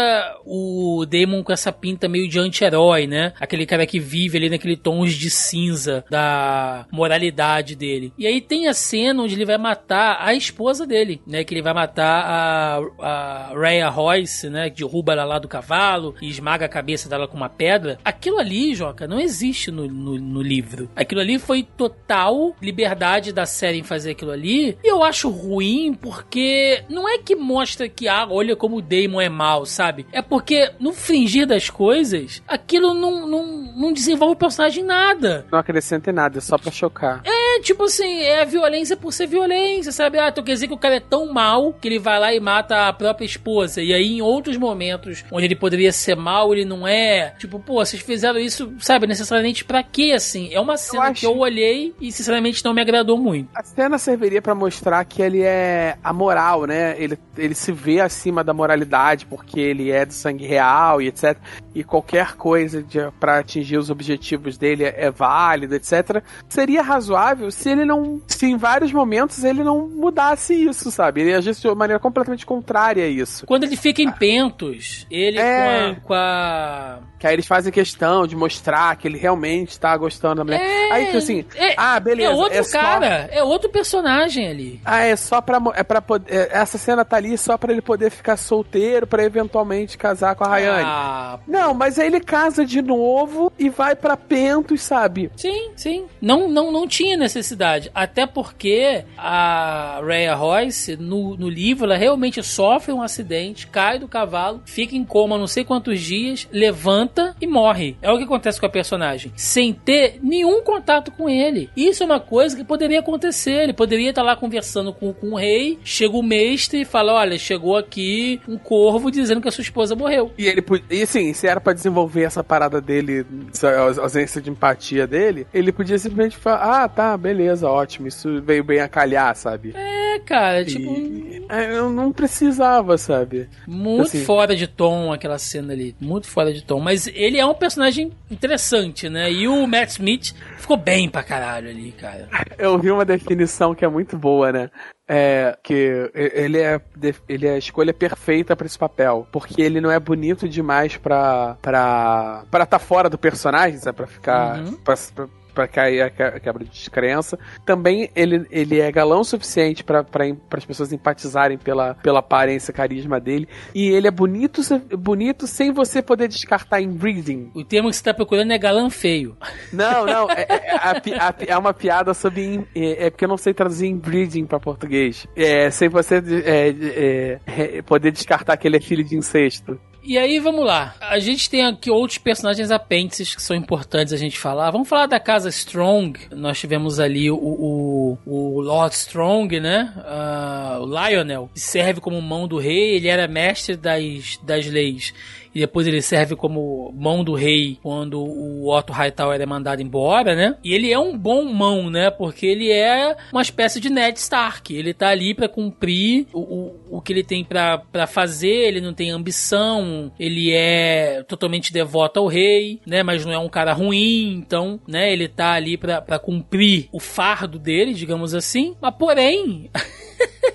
o 0.47 1.05
Damon 1.07 1.43
com 1.43 1.53
essa 1.53 1.71
pinta 1.71 2.09
meio 2.09 2.29
de 2.29 2.39
anti-herói, 2.39 3.07
né? 3.07 3.35
Aquele 3.39 3.67
cara 3.67 3.87
que 3.87 4.01
vive 4.01 4.39
ali 4.39 4.49
naquele 4.49 4.77
tons 4.77 5.13
de 5.13 5.29
cinza 5.29 6.05
da 6.09 6.87
moralidade 6.91 7.77
dele. 7.77 8.13
E 8.17 8.27
aí 8.27 8.41
tem 8.41 8.67
a 8.67 8.73
cena 8.73 9.23
onde 9.23 9.35
ele 9.35 9.45
vai 9.45 9.59
matar 9.59 10.17
a 10.21 10.35
esposa 10.35 10.87
dele, 10.87 11.21
né? 11.27 11.45
Que 11.45 11.53
ele 11.53 11.63
vai 11.63 11.75
matar 11.75 12.25
a, 12.25 13.51
a 13.51 13.53
Rhea 13.55 13.89
Royce, 13.89 14.49
né? 14.49 14.71
Que 14.71 14.77
derruba 14.77 15.13
ela 15.13 15.25
lá 15.25 15.39
do 15.39 15.49
cavalo 15.49 16.15
e 16.23 16.29
esmaga 16.29 16.67
a 16.67 16.69
cabeça 16.69 17.09
dela 17.09 17.29
com 17.29 17.37
uma 17.37 17.49
pedra. 17.49 17.99
Aquilo 18.05 18.39
ali, 18.39 18.75
Joca, 18.75 19.07
não 19.07 19.21
existe 19.21 19.71
no, 19.71 19.87
no, 19.87 20.19
no 20.19 20.43
livro. 20.43 20.89
Aquilo 20.97 21.21
ali 21.21 21.39
foi 21.39 21.63
total 21.63 22.55
liberdade 22.61 23.33
da 23.33 23.45
série 23.45 23.79
em 23.79 23.83
fazer 23.83 24.13
aquilo 24.13 24.31
ali. 24.31 24.79
E 24.83 24.94
eu 24.95 25.05
acho 25.05 25.29
ruim 25.29 25.95
porque 25.95 26.83
não 26.89 27.09
é 27.09 27.19
que 27.19 27.35
mostra 27.35 27.89
que, 27.89 28.09
ah, 28.09 28.27
olha 28.29 28.57
como 28.57 28.77
o 28.77 28.83
Damon 28.83 29.21
é 29.21 29.29
mal, 29.29 29.67
sabe? 29.67 30.07
É 30.13 30.23
porque 30.23 30.73
no 30.79 30.93
fingir 30.93 31.47
das 31.47 31.69
coisas, 31.69 32.43
aquilo 32.47 32.95
não, 32.95 33.27
não, 33.27 33.47
não 33.77 33.93
desenvolve 33.93 34.35
o 34.35 34.39
personagem 34.39 34.85
nada. 34.85 35.47
Não 35.51 35.59
acrescenta 35.59 36.11
em 36.11 36.15
nada, 36.15 36.39
é 36.39 36.41
só 36.41 36.57
pra 36.57 36.71
chocar. 36.71 37.23
É, 37.25 37.44
tipo 37.61 37.85
assim, 37.85 38.21
é 38.23 38.45
violência 38.45 38.97
por 38.97 39.13
ser 39.13 39.27
violência, 39.27 39.93
sabe? 39.93 40.19
Ah, 40.19 40.29
então 40.29 40.45
quer 40.45 40.53
dizer 40.53 40.69
que 40.69 40.75
o 40.75 40.79
cara 40.79 40.97
é 40.97 41.01
tão 41.01 41.33
mal 41.33 41.73
que 41.73 41.89
ele 41.89 41.99
vai 41.99 42.19
lá 42.19 42.35
e 42.35 42.41
mata 42.41 42.89
a 42.89 42.93
própria 42.93 43.25
esposa. 43.25 43.83
E 43.83 43.93
aí, 43.93 44.17
em 44.17 44.23
outros 44.23 44.57
momentos 44.57 45.25
onde 45.31 45.47
ele 45.47 45.57
poderia 45.57 45.93
ser 45.93 46.17
mal, 46.17 46.53
ele 46.53 46.65
não 46.65 46.87
é. 46.87 47.35
Tipo, 47.39 47.59
pô, 47.59 47.85
vocês 47.85 48.03
fizeram 48.03 48.39
isso, 48.39 48.73
sabe, 48.79 49.07
necessariamente 49.07 49.65
pra 49.65 49.83
quê, 49.83 50.13
assim? 50.15 50.53
É 50.53 50.61
uma 50.61 50.77
cena 50.77 51.05
eu 51.05 51.11
acho... 51.11 51.21
que 51.21 51.27
eu 51.27 51.39
olhei 51.39 51.95
e, 52.01 52.11
sinceramente, 52.13 52.65
não 52.65 52.75
me 52.75 52.81
agradou 52.81 53.17
muito. 53.19 53.49
A 53.55 53.63
cena 53.63 53.99
serviria 53.99 54.43
para 54.43 54.55
mostrar 54.55 55.05
que 55.05 55.23
ele 55.23 55.43
é 55.43 55.97
amoral, 56.03 56.67
né? 56.67 56.95
Ele, 56.99 57.19
ele 57.37 57.55
se 57.55 57.73
vê 57.73 58.01
acima 58.01 58.45
da 58.45 58.53
moralidade 58.55 59.27
porque 59.27 59.61
ele 59.61 59.91
é 59.91 60.05
do 60.05 60.13
sangue 60.13 60.47
real 60.47 61.01
e 61.01 61.09
etc. 61.09 61.37
E 61.75 61.83
qualquer 61.83 62.35
coisa 62.37 62.85
para 63.19 63.39
atingir 63.39 63.77
os 63.77 63.91
objetivos 63.91 64.57
dele 64.57 64.85
é, 64.85 65.07
é 65.07 65.11
válido, 65.11 65.75
etc. 65.75 66.23
Seria 66.49 66.83
razoável 66.83 67.44
se 67.51 67.71
ele 67.71 67.85
não. 67.85 68.21
Se 68.27 68.47
em 68.47 68.57
vários 68.57 68.93
momentos 68.93 69.45
ele 69.45 69.63
não 69.63 69.89
mudasse 69.89 70.55
isso, 70.55 70.91
sabe? 70.91 71.23
Ele 71.23 71.35
agisse 71.35 71.63
de 71.63 71.75
maneira 71.75 72.01
completamente 72.01 72.47
contrária 72.47 73.05
a 73.05 73.09
isso. 73.09 73.47
Quando 73.47 73.65
ele 73.65 73.77
fica 73.77 74.03
em 74.03 74.11
pentos, 74.11 75.07
ele 75.11 75.39
é... 75.39 75.97
com 76.03 76.03
a, 76.03 76.07
com 76.07 76.15
a 76.15 76.99
que 77.25 77.29
aí 77.29 77.35
eles 77.37 77.47
fazem 77.47 77.73
questão 77.73 78.27
de 78.27 78.37
mostrar 78.37 78.95
que 78.97 79.09
ele 79.09 79.17
realmente 79.17 79.81
tá 79.81 79.97
gostando 79.97 80.35
da 80.35 80.45
mulher. 80.45 80.61
É, 80.61 80.93
aí, 80.93 81.07
tipo 81.07 81.17
assim, 81.17 81.43
é, 81.57 81.73
ah, 81.75 81.99
beleza. 81.99 82.31
É 82.31 82.35
outro 82.35 82.59
é 82.59 82.65
cara, 82.65 83.29
só... 83.33 83.39
é 83.39 83.43
outro 83.43 83.71
personagem 83.71 84.47
ali. 84.47 84.81
Ah, 84.85 85.05
é 85.05 85.17
só 85.17 85.41
pra. 85.41 85.59
É 85.75 85.83
pra 85.83 86.03
poder, 86.03 86.31
é, 86.31 86.51
essa 86.53 86.77
cena 86.77 87.03
tá 87.03 87.17
ali 87.17 87.39
só 87.39 87.57
pra 87.57 87.73
ele 87.73 87.81
poder 87.81 88.11
ficar 88.11 88.37
solteiro 88.37 89.07
pra 89.07 89.25
eventualmente 89.25 89.97
casar 89.97 90.35
com 90.35 90.45
a 90.45 90.49
Rayane. 90.49 90.85
Ah, 90.85 91.39
não, 91.49 91.73
mas 91.73 91.99
aí 91.99 92.09
ele 92.09 92.21
casa 92.21 92.63
de 92.67 92.83
novo 92.83 93.51
e 93.59 93.71
vai 93.71 93.97
pra 93.97 94.19
Pentos, 94.19 94.83
sabe? 94.83 95.31
Sim, 95.35 95.71
sim. 95.77 96.05
Não, 96.21 96.47
não, 96.47 96.71
não 96.71 96.87
tinha 96.87 97.17
necessidade. 97.35 97.91
Até 97.95 98.27
porque 98.27 99.05
a 99.17 100.01
Rhea 100.05 100.35
Royce, 100.35 100.97
no, 100.97 101.37
no 101.37 101.49
livro, 101.49 101.85
ela 101.85 101.97
realmente 101.97 102.43
sofre 102.43 102.93
um 102.93 103.03
acidente, 103.03 103.67
cai 103.67 103.99
do 103.99 104.09
cavalo, 104.09 104.63
fica 104.65 104.97
em 104.97 105.05
coma 105.05 105.39
não 105.39 105.47
sei 105.47 105.65
quantos 105.65 106.01
dias, 106.01 106.49
levanta 106.53 107.35
e 107.41 107.47
morre. 107.47 107.97
É 108.01 108.11
o 108.11 108.19
que 108.19 108.25
acontece 108.25 108.61
com 108.61 108.67
a 108.67 108.71
personagem. 108.71 109.33
Sem 109.37 109.73
ter 109.73 110.19
nenhum 110.23 110.63
contato 110.63 111.11
com 111.11 111.29
ele. 111.29 111.71
Isso 111.77 112.03
é 112.03 112.07
uma 112.07 112.21
coisa 112.21 112.57
que 112.57 112.65
poderia 112.65 113.01
acontecer. 113.01 113.63
Ele 113.63 113.73
poderia 113.73 114.11
estar 114.11 114.23
lá 114.23 114.37
conversando 114.37 114.93
com, 114.93 115.13
com 115.13 115.33
o 115.33 115.37
rei, 115.37 115.79
chega 115.85 116.17
o 116.17 116.23
mestre 116.23 116.83
e 116.83 116.85
fala: 116.85 117.15
Olha, 117.15 117.39
chegou 117.39 117.77
aqui 117.77 118.41
um 118.49 118.57
corvo 118.57 119.11
dizendo 119.11 119.41
que 119.41 119.49
a 119.49 119.53
sua 119.53 119.63
esposa 119.63 119.95
morreu. 119.95 120.33
E 120.39 120.47
ele 120.47 120.63
e 120.91 121.03
assim, 121.03 121.33
se 121.33 121.47
era 121.47 121.61
para 121.61 121.73
desenvolver 121.73 122.23
essa 122.23 122.43
parada 122.43 122.81
dele, 122.81 123.27
a 123.63 124.03
ausência 124.03 124.41
de 124.41 124.51
empatia 124.51 125.07
dele, 125.07 125.47
ele 125.53 125.73
podia 125.73 125.99
simplesmente 125.99 126.37
falar: 126.37 126.85
Ah, 126.85 126.89
tá, 126.89 127.17
beleza, 127.25 127.71
ótimo, 127.71 128.07
isso 128.07 128.43
veio 128.43 128.63
bem 128.63 128.81
a 128.81 128.89
calhar, 128.89 129.35
sabe? 129.35 129.73
É, 129.75 130.19
cara, 130.19 130.63
tipo. 130.63 130.93
E... 130.93 131.47
É, 131.49 131.75
eu 131.75 131.89
não 131.89 132.13
precisava, 132.13 132.99
sabe? 132.99 133.49
Muito 133.67 134.09
assim... 134.09 134.25
fora 134.25 134.55
de 134.55 134.67
tom 134.67 135.11
aquela 135.11 135.39
cena 135.39 135.73
ali. 135.73 135.97
Muito 135.99 136.27
fora 136.27 136.53
de 136.53 136.63
tom. 136.63 136.81
Mas 136.81 137.07
ele 137.07 137.39
é 137.39 137.47
um 137.47 137.55
personagem 137.55 138.13
interessante, 138.31 139.09
né? 139.09 139.33
E 139.33 139.49
o 139.49 139.67
Matt 139.67 139.91
Smith 139.91 140.35
ficou 140.59 140.77
bem 140.77 141.09
pra 141.09 141.23
caralho 141.23 141.71
ali, 141.71 141.93
cara. 141.93 142.29
Eu 142.59 142.79
vi 142.79 142.91
uma 142.91 143.07
definição 143.07 143.75
que 143.75 143.85
é 143.85 143.89
muito 143.89 144.19
boa, 144.19 144.53
né? 144.53 144.71
É, 145.09 145.57
que 145.63 146.11
ele 146.15 146.59
é, 146.59 146.81
ele 147.29 147.47
é 147.47 147.55
a 147.55 147.59
escolha 147.59 147.93
perfeita 147.93 148.55
para 148.55 148.67
esse 148.67 148.79
papel. 148.79 149.27
Porque 149.33 149.63
ele 149.63 149.81
não 149.81 149.91
é 149.91 149.99
bonito 149.99 150.47
demais 150.47 150.97
pra 150.99 151.57
pra, 151.63 152.45
pra 152.51 152.67
tá 152.67 152.79
fora 152.79 153.09
do 153.09 153.17
personagem, 153.17 153.79
sabe? 153.79 153.97
Pra 153.97 154.07
ficar. 154.07 154.59
Uhum. 154.59 154.73
Pra, 154.77 154.95
pra, 155.15 155.29
para 155.55 155.69
cair 155.69 156.03
a 156.03 156.11
quebra 156.11 156.65
de 156.65 156.71
descrença. 156.71 157.39
Também 157.65 158.11
ele, 158.15 158.47
ele 158.51 158.81
é 158.81 158.91
galão 158.91 159.21
o 159.21 159.25
suficiente 159.25 159.85
para 159.85 160.05
as 160.51 160.65
pessoas 160.65 160.93
empatizarem 160.93 161.57
pela, 161.57 161.95
pela 161.95 162.19
aparência, 162.19 162.73
carisma 162.73 163.21
dele. 163.21 163.49
E 163.75 163.89
ele 163.89 164.09
é 164.09 164.11
bonito, 164.11 164.61
bonito 164.97 165.47
sem 165.47 165.73
você 165.73 166.03
poder 166.03 166.29
descartar 166.29 166.81
em 166.81 166.91
breeding. 166.91 167.51
O 167.55 167.65
termo 167.65 167.89
que 167.89 167.97
você 167.97 168.01
está 168.01 168.13
procurando 168.15 168.53
é 168.53 168.59
galã 168.59 168.91
feio. 168.91 169.37
Não, 169.73 170.05
não. 170.07 170.31
É, 170.31 170.47
é, 170.49 171.47
é, 171.47 171.53
é 171.53 171.59
uma 171.59 171.73
piada 171.73 172.13
sobre. 172.13 172.67
É, 172.75 173.07
é, 173.07 173.11
porque 173.11 173.25
eu 173.25 173.29
não 173.29 173.37
sei 173.37 173.55
traduzir 173.55 173.87
em 173.87 173.97
breeding 173.97 174.45
para 174.45 174.59
português. 174.59 175.27
É, 175.37 175.71
sem 175.71 175.89
você 175.89 176.17
é, 176.45 177.39
é, 177.47 177.83
poder 177.83 178.11
descartar 178.11 178.57
que 178.57 178.67
ele 178.67 178.77
é 178.77 178.81
filho 178.81 179.05
de 179.05 179.17
incesto. 179.17 179.79
E 180.07 180.19
aí, 180.19 180.39
vamos 180.39 180.67
lá. 180.67 180.95
A 181.01 181.19
gente 181.19 181.49
tem 181.49 181.65
aqui 181.65 181.91
outros 181.91 182.19
personagens 182.19 182.71
apêndices 182.71 183.35
que 183.35 183.41
são 183.41 183.57
importantes 183.57 184.13
a 184.13 184.19
gente 184.19 184.39
falar. 184.39 184.71
Vamos 184.71 184.87
falar 184.87 185.07
da 185.07 185.19
casa 185.19 185.49
Strong. 185.49 186.21
Nós 186.31 186.61
tivemos 186.61 187.01
ali 187.01 187.31
o, 187.31 187.37
o, 187.37 188.19
o 188.27 188.61
Lord 188.61 188.95
Strong, 188.95 189.61
né? 189.61 189.95
Uh, 189.97 190.83
o 190.83 190.87
Lionel, 190.87 191.49
que 191.55 191.61
serve 191.61 192.03
como 192.03 192.21
mão 192.21 192.47
do 192.47 192.59
rei. 192.59 192.97
Ele 192.97 193.09
era 193.09 193.27
mestre 193.27 193.77
das, 193.77 194.39
das 194.43 194.67
leis 194.67 195.15
e 195.55 195.61
depois 195.61 195.87
ele 195.87 196.03
serve 196.03 196.35
como 196.35 196.93
mão 196.97 197.23
do 197.23 197.35
rei 197.35 197.79
quando 197.83 198.21
o 198.21 198.69
Otto 198.69 198.93
Hightower 198.93 199.41
é 199.41 199.47
mandado 199.47 199.81
embora, 199.81 200.35
né? 200.35 200.57
E 200.65 200.75
ele 200.75 200.93
é 200.93 200.99
um 200.99 201.17
bom 201.17 201.45
mão, 201.45 201.89
né? 201.91 202.11
Porque 202.11 202.47
ele 202.47 202.71
é 202.71 203.17
uma 203.33 203.43
espécie 203.43 203.81
de 203.81 203.89
Ned 203.89 204.19
Stark. 204.19 204.75
Ele 204.75 204.93
tá 204.93 205.09
ali 205.09 205.35
para 205.35 205.49
cumprir 205.49 206.27
o, 206.33 206.41
o, 206.41 206.97
o 206.99 207.01
que 207.01 207.13
ele 207.13 207.23
tem 207.23 207.45
para 207.45 208.07
fazer, 208.07 208.49
ele 208.49 208.81
não 208.81 208.93
tem 208.93 209.11
ambição, 209.11 210.11
ele 210.19 210.53
é 210.53 211.23
totalmente 211.29 211.73
devoto 211.73 212.21
ao 212.21 212.27
rei, 212.27 212.81
né? 212.87 213.03
Mas 213.03 213.25
não 213.25 213.33
é 213.33 213.39
um 213.39 213.49
cara 213.49 213.73
ruim, 213.73 214.35
então, 214.35 214.81
né? 214.89 215.13
Ele 215.13 215.29
tá 215.29 215.53
ali 215.53 215.77
para 215.77 216.19
cumprir 216.19 216.89
o 216.93 216.99
fardo 216.99 217.59
dele, 217.59 217.95
digamos 217.95 218.35
assim. 218.35 218.75
Mas 218.81 218.95
porém. 218.95 219.71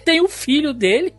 tem 0.04 0.22
o 0.22 0.28
filho 0.28 0.74
dele 0.74 1.14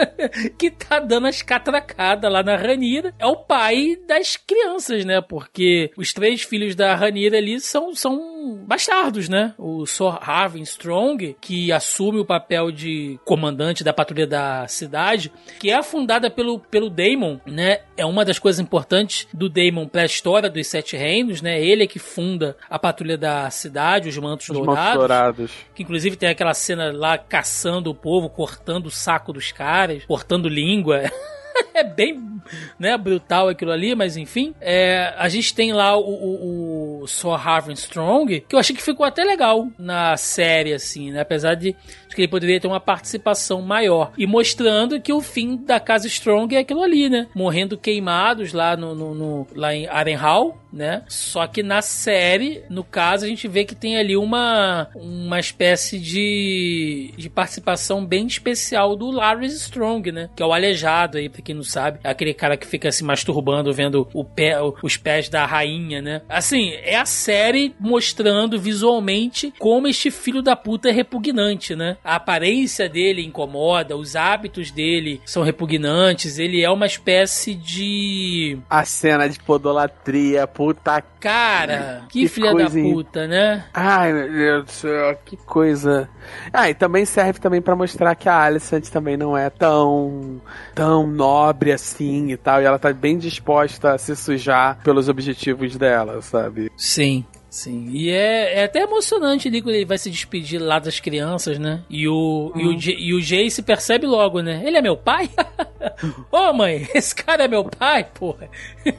que 0.58 0.70
tá 0.70 1.00
dando 1.00 1.26
as 1.26 1.42
catracadas 1.42 2.30
lá 2.30 2.42
na 2.42 2.56
Ranira. 2.56 3.14
É 3.18 3.26
o 3.26 3.36
pai 3.36 3.96
das 4.06 4.36
crianças, 4.36 5.04
né? 5.04 5.20
Porque 5.20 5.90
os 5.96 6.12
três 6.12 6.42
filhos 6.42 6.74
da 6.74 6.94
Ranira 6.94 7.36
ali 7.38 7.60
são, 7.60 7.94
são 7.94 8.62
bastardos, 8.66 9.28
né? 9.28 9.54
O 9.58 9.86
Sor 9.86 10.18
Harvin 10.22 10.62
Strong, 10.62 11.36
que 11.40 11.72
assume 11.72 12.20
o 12.20 12.24
papel 12.24 12.70
de 12.70 13.18
comandante 13.24 13.82
da 13.82 13.92
patrulha 13.92 14.26
da 14.26 14.66
cidade, 14.68 15.32
que 15.58 15.70
é 15.70 15.82
fundada 15.82 16.30
pelo, 16.30 16.60
pelo 16.60 16.90
Daemon, 16.90 17.38
né? 17.46 17.80
É 17.96 18.04
uma 18.04 18.24
das 18.24 18.38
coisas 18.38 18.60
importantes 18.60 19.26
do 19.32 19.48
Daemon 19.48 19.88
pra 19.88 20.04
história 20.04 20.48
dos 20.48 20.66
Sete 20.66 20.96
Reinos, 20.96 21.42
né? 21.42 21.60
Ele 21.60 21.84
é 21.84 21.86
que 21.86 21.98
funda 21.98 22.56
a 22.68 22.78
patrulha 22.78 23.16
da 23.16 23.50
cidade, 23.50 24.08
os 24.08 24.18
Mantos, 24.18 24.48
Os 24.48 24.56
dourados, 24.56 24.82
mantos 24.82 24.98
dourados. 24.98 25.52
Que 25.74 25.82
inclusive 25.82 26.16
tem 26.16 26.28
aquela 26.28 26.54
cena 26.54 26.92
lá 26.92 27.16
caçando 27.16 27.90
o 27.90 27.94
povo, 27.94 28.17
cortando 28.26 28.86
o 28.86 28.90
saco 28.90 29.32
dos 29.32 29.52
caras, 29.52 30.04
cortando 30.06 30.48
língua. 30.48 31.02
É 31.74 31.84
bem 31.84 32.38
né, 32.78 32.96
brutal 32.96 33.48
aquilo 33.48 33.70
ali, 33.70 33.94
mas 33.94 34.16
enfim. 34.16 34.54
É, 34.60 35.14
a 35.16 35.28
gente 35.28 35.54
tem 35.54 35.72
lá 35.72 35.96
o, 35.96 36.02
o, 36.02 37.02
o 37.02 37.06
Sor 37.06 37.46
Harvin 37.46 37.72
Strong, 37.72 38.44
que 38.48 38.54
eu 38.54 38.58
achei 38.58 38.74
que 38.74 38.82
ficou 38.82 39.04
até 39.04 39.24
legal 39.24 39.68
na 39.78 40.16
série, 40.16 40.72
assim, 40.72 41.10
né? 41.10 41.20
Apesar 41.20 41.54
de, 41.54 41.74
de 42.08 42.14
que 42.14 42.22
ele 42.22 42.28
poderia 42.28 42.60
ter 42.60 42.66
uma 42.66 42.80
participação 42.80 43.62
maior. 43.62 44.12
E 44.16 44.26
mostrando 44.26 45.00
que 45.00 45.12
o 45.12 45.20
fim 45.20 45.56
da 45.56 45.78
casa 45.80 46.06
Strong 46.06 46.54
é 46.56 46.60
aquilo 46.60 46.82
ali, 46.82 47.08
né? 47.08 47.28
Morrendo 47.34 47.78
queimados 47.78 48.52
lá, 48.52 48.76
no, 48.76 48.94
no, 48.94 49.14
no 49.14 49.46
lá 49.54 49.74
em 49.74 49.86
Arenhal, 49.86 50.58
né? 50.72 51.02
Só 51.08 51.46
que 51.46 51.62
na 51.62 51.82
série, 51.82 52.62
no 52.68 52.84
caso, 52.84 53.24
a 53.24 53.28
gente 53.28 53.48
vê 53.48 53.64
que 53.64 53.74
tem 53.74 53.96
ali 53.96 54.16
uma, 54.16 54.88
uma 54.94 55.40
espécie 55.40 55.98
de, 55.98 57.12
de 57.16 57.30
participação 57.30 58.04
bem 58.04 58.26
especial 58.26 58.96
do 58.96 59.10
Larry 59.10 59.46
Strong, 59.46 60.12
né? 60.12 60.30
Que 60.36 60.42
é 60.42 60.46
o 60.46 60.52
aleijado 60.52 61.18
aí, 61.18 61.28
quem 61.48 61.54
não 61.54 61.62
sabe. 61.62 61.98
Aquele 62.04 62.34
cara 62.34 62.58
que 62.58 62.66
fica 62.66 62.92
se 62.92 63.02
masturbando 63.02 63.72
vendo 63.72 64.06
o 64.12 64.22
pé, 64.22 64.58
os 64.82 64.98
pés 64.98 65.30
da 65.30 65.46
rainha, 65.46 66.02
né? 66.02 66.20
Assim, 66.28 66.72
é 66.82 66.94
a 66.94 67.06
série 67.06 67.74
mostrando 67.80 68.60
visualmente 68.60 69.54
como 69.58 69.88
este 69.88 70.10
filho 70.10 70.42
da 70.42 70.54
puta 70.54 70.90
é 70.90 70.92
repugnante, 70.92 71.74
né? 71.74 71.96
A 72.04 72.16
aparência 72.16 72.86
dele 72.86 73.24
incomoda, 73.24 73.96
os 73.96 74.14
hábitos 74.14 74.70
dele 74.70 75.22
são 75.24 75.42
repugnantes, 75.42 76.38
ele 76.38 76.62
é 76.62 76.70
uma 76.70 76.84
espécie 76.84 77.54
de. 77.54 78.58
A 78.68 78.84
cena 78.84 79.26
de 79.26 79.38
podolatria, 79.40 80.46
puta. 80.46 81.02
Cara, 81.18 82.04
que, 82.10 82.22
Que 82.22 82.28
filha 82.28 82.54
da 82.54 82.70
puta, 82.70 83.26
né? 83.26 83.64
Ai, 83.72 84.12
meu 84.12 84.30
Deus 84.30 84.64
do 84.66 84.70
céu, 84.70 85.18
que 85.24 85.36
coisa. 85.36 86.08
Ah, 86.52 86.68
e 86.68 86.74
também 86.74 87.04
serve 87.04 87.40
também 87.40 87.62
pra 87.62 87.74
mostrar 87.74 88.14
que 88.14 88.28
a 88.28 88.42
Alicent 88.42 88.88
também 88.90 89.16
não 89.16 89.36
é 89.36 89.48
tão 89.50 90.40
tão 90.74 91.06
nobre 91.38 91.72
assim 91.72 92.32
e 92.32 92.36
tal, 92.36 92.60
e 92.60 92.64
ela 92.64 92.78
tá 92.78 92.92
bem 92.92 93.16
disposta 93.16 93.92
a 93.92 93.98
se 93.98 94.16
sujar 94.16 94.78
pelos 94.82 95.08
objetivos 95.08 95.76
dela, 95.76 96.20
sabe? 96.20 96.70
Sim. 96.76 97.24
Sim, 97.50 97.88
e 97.90 98.10
é, 98.10 98.60
é 98.60 98.64
até 98.64 98.82
emocionante 98.82 99.48
ali 99.48 99.62
quando 99.62 99.74
ele 99.74 99.84
vai 99.86 99.96
se 99.96 100.10
despedir 100.10 100.58
lá 100.60 100.78
das 100.78 101.00
crianças, 101.00 101.58
né? 101.58 101.80
E 101.88 102.06
o, 102.06 102.52
e, 102.54 102.66
o, 102.66 102.76
J- 102.78 102.96
e 102.98 103.14
o 103.14 103.20
Jay 103.22 103.50
se 103.50 103.62
percebe 103.62 104.06
logo, 104.06 104.40
né? 104.42 104.62
Ele 104.66 104.76
é 104.76 104.82
meu 104.82 104.96
pai? 104.98 105.30
Ô 106.30 106.52
mãe, 106.52 106.86
esse 106.94 107.14
cara 107.14 107.44
é 107.44 107.48
meu 107.48 107.64
pai, 107.64 108.04
porra. 108.12 108.48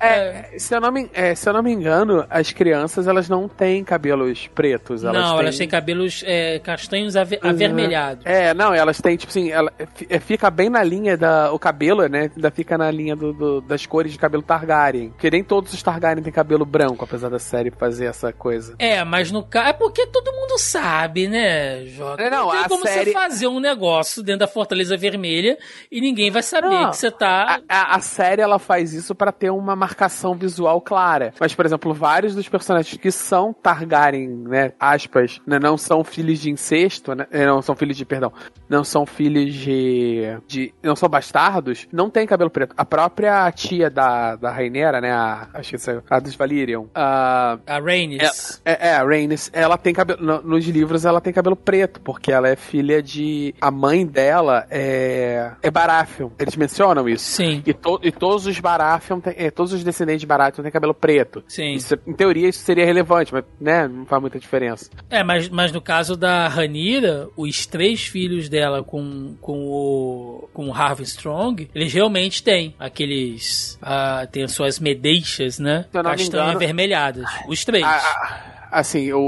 É, 0.00 0.58
se 0.58 0.74
eu 0.74 0.80
não 0.80 0.92
me, 0.92 1.08
é, 1.12 1.34
se 1.34 1.48
eu 1.48 1.52
não 1.52 1.62
me 1.62 1.72
engano, 1.72 2.24
as 2.30 2.52
crianças 2.52 3.06
elas 3.08 3.28
não 3.28 3.48
têm 3.48 3.82
cabelos 3.82 4.46
pretos, 4.48 5.02
elas 5.04 5.16
Não, 5.20 5.30
têm... 5.32 5.40
elas 5.40 5.58
têm 5.58 5.68
cabelos 5.68 6.22
é, 6.26 6.58
castanhos 6.58 7.16
ave- 7.16 7.38
avermelhados. 7.42 8.24
É, 8.26 8.52
não, 8.54 8.72
elas 8.74 9.00
têm, 9.00 9.16
tipo 9.16 9.30
assim, 9.30 9.50
ela 9.50 9.72
é, 10.08 10.18
fica 10.20 10.50
bem 10.50 10.68
na 10.68 10.82
linha 10.82 11.16
da. 11.16 11.52
O 11.52 11.58
cabelo, 11.58 12.06
né? 12.08 12.30
Ainda 12.34 12.50
fica 12.50 12.76
na 12.78 12.90
linha 12.90 13.16
do, 13.16 13.32
do- 13.32 13.60
das 13.62 13.86
cores 13.86 14.12
de 14.12 14.18
cabelo 14.18 14.42
Targaryen. 14.42 15.10
Porque 15.10 15.30
nem 15.30 15.42
todos 15.42 15.72
os 15.72 15.82
Targaryen 15.82 16.22
têm 16.22 16.32
cabelo 16.32 16.64
branco, 16.64 17.04
apesar 17.04 17.28
da 17.28 17.38
série 17.38 17.70
fazer 17.74 18.06
essa 18.06 18.32
coisa. 18.32 18.74
É, 18.78 19.02
mas 19.04 19.30
no 19.30 19.42
caso. 19.42 19.68
É 19.68 19.72
porque 19.72 20.06
todo 20.06 20.32
mundo 20.32 20.58
sabe, 20.58 21.28
né, 21.28 21.84
Jota? 21.86 22.22
É, 22.22 22.30
não, 22.30 22.50
tem 22.50 22.60
a 22.60 22.68
como 22.68 22.82
série- 22.82 23.06
você 23.06 23.12
fazer 23.12 23.46
um 23.48 23.60
negócio 23.60 24.22
dentro 24.22 24.40
da 24.40 24.46
Fortaleza 24.48 24.96
Vermelha 24.96 25.56
e 25.90 26.00
ninguém 26.00 26.30
vai 26.30 26.42
saber 26.42 26.68
Não, 26.68 26.90
que 26.90 26.96
você 26.96 27.10
tá. 27.10 27.60
A, 27.68 27.76
a- 27.92 27.96
a 27.96 28.00
série 28.00 28.42
ela 28.42 28.58
faz 28.58 28.92
isso 28.92 29.14
pra 29.14 29.32
ter 29.32 29.50
uma 29.50 29.74
marcação 29.76 30.34
visual 30.34 30.80
clara. 30.80 31.32
Mas, 31.40 31.54
por 31.54 31.64
exemplo, 31.66 31.92
vários 31.94 32.34
dos 32.34 32.48
personagens 32.48 32.96
que 32.96 33.10
são 33.10 33.52
Targaryen, 33.52 34.28
né, 34.28 34.72
aspas, 34.78 35.40
né, 35.46 35.58
não 35.58 35.76
são 35.76 36.02
filhos 36.04 36.38
de 36.40 36.50
incesto, 36.50 37.14
né, 37.14 37.26
eh, 37.30 37.46
não 37.46 37.62
são 37.62 37.74
filhos 37.74 37.96
de, 37.96 38.04
perdão, 38.04 38.32
não 38.68 38.84
são 38.84 39.06
filhos 39.06 39.54
de, 39.54 40.22
de 40.46 40.74
não 40.82 40.94
são 40.96 41.08
bastardos, 41.08 41.86
não 41.92 42.08
tem 42.10 42.26
cabelo 42.26 42.50
preto. 42.50 42.74
A 42.76 42.84
própria 42.84 43.50
tia 43.52 43.88
da, 43.90 44.36
da 44.36 44.50
Rainera, 44.50 45.00
né, 45.00 45.12
a, 45.12 45.48
acho 45.54 45.76
que 45.76 45.90
é 45.90 46.02
a 46.10 46.18
dos 46.20 46.34
Valyrian, 46.34 46.84
a 46.94 47.58
A 47.66 47.78
Rhaenys. 47.78 48.60
é, 48.64 48.88
é, 48.88 48.94
a 48.94 49.02
Rhaenys, 49.04 49.50
ela 49.52 49.76
tem 49.78 49.92
cabelo. 49.94 50.22
no- 50.22 50.42
nos 50.42 50.64
livros 50.66 51.04
ela 51.04 51.20
tem 51.20 51.32
cabelo 51.32 51.56
preto, 51.56 52.00
porque 52.00 52.30
ela 52.32 52.48
é 52.48 52.56
filha 52.56 53.02
de. 53.02 53.54
A 53.60 53.70
mãe 53.70 54.06
dela 54.06 54.66
é. 54.70 55.52
É 55.62 55.70
Baratheon. 55.70 56.30
Eles 56.38 56.56
mencionam 56.56 57.08
isso. 57.08 57.24
Sim, 57.24 57.62
E, 57.66 57.72
to- 57.72 58.00
e 58.02 58.12
todos 58.12 58.46
os 58.46 58.58
Baratheon, 58.60 59.20
têm- 59.20 59.34
é, 59.36 59.50
todos 59.50 59.72
os 59.72 59.82
descendentes 59.84 60.20
de 60.20 60.26
Baratheon 60.26 60.62
têm 60.62 60.72
cabelo 60.72 60.94
preto. 60.94 61.42
sim. 61.48 61.72
Isso, 61.74 61.96
em 62.06 62.12
teoria 62.12 62.48
isso 62.48 62.60
seria 62.60 62.84
relevante, 62.84 63.32
mas 63.32 63.44
né, 63.60 63.88
não 63.88 64.04
faz 64.06 64.20
muita 64.20 64.38
diferença. 64.38 64.90
É, 65.10 65.22
mas, 65.24 65.48
mas 65.48 65.72
no 65.72 65.80
caso 65.80 66.16
da 66.16 66.48
Ranira, 66.48 67.28
os 67.36 67.66
três 67.66 68.04
filhos 68.06 68.48
dela 68.48 68.82
com, 68.82 69.36
com 69.40 69.66
o 69.68 70.48
com 70.52 70.68
o 70.68 70.72
Harvey 70.74 71.04
Strong, 71.04 71.68
eles 71.74 71.92
realmente 71.92 72.42
têm 72.42 72.74
aqueles. 72.78 73.78
ah, 73.82 74.26
tem 74.30 74.42
as 74.44 74.52
suas 74.52 74.78
medeixas, 74.78 75.58
né? 75.58 75.86
Castanho 75.92 76.26
engano- 76.28 76.50
avermelhadas. 76.56 77.28
Os 77.48 77.53
três. 77.62 77.84
A- 77.84 77.88
a- 77.90 78.54
assim, 78.80 79.12
o, 79.12 79.18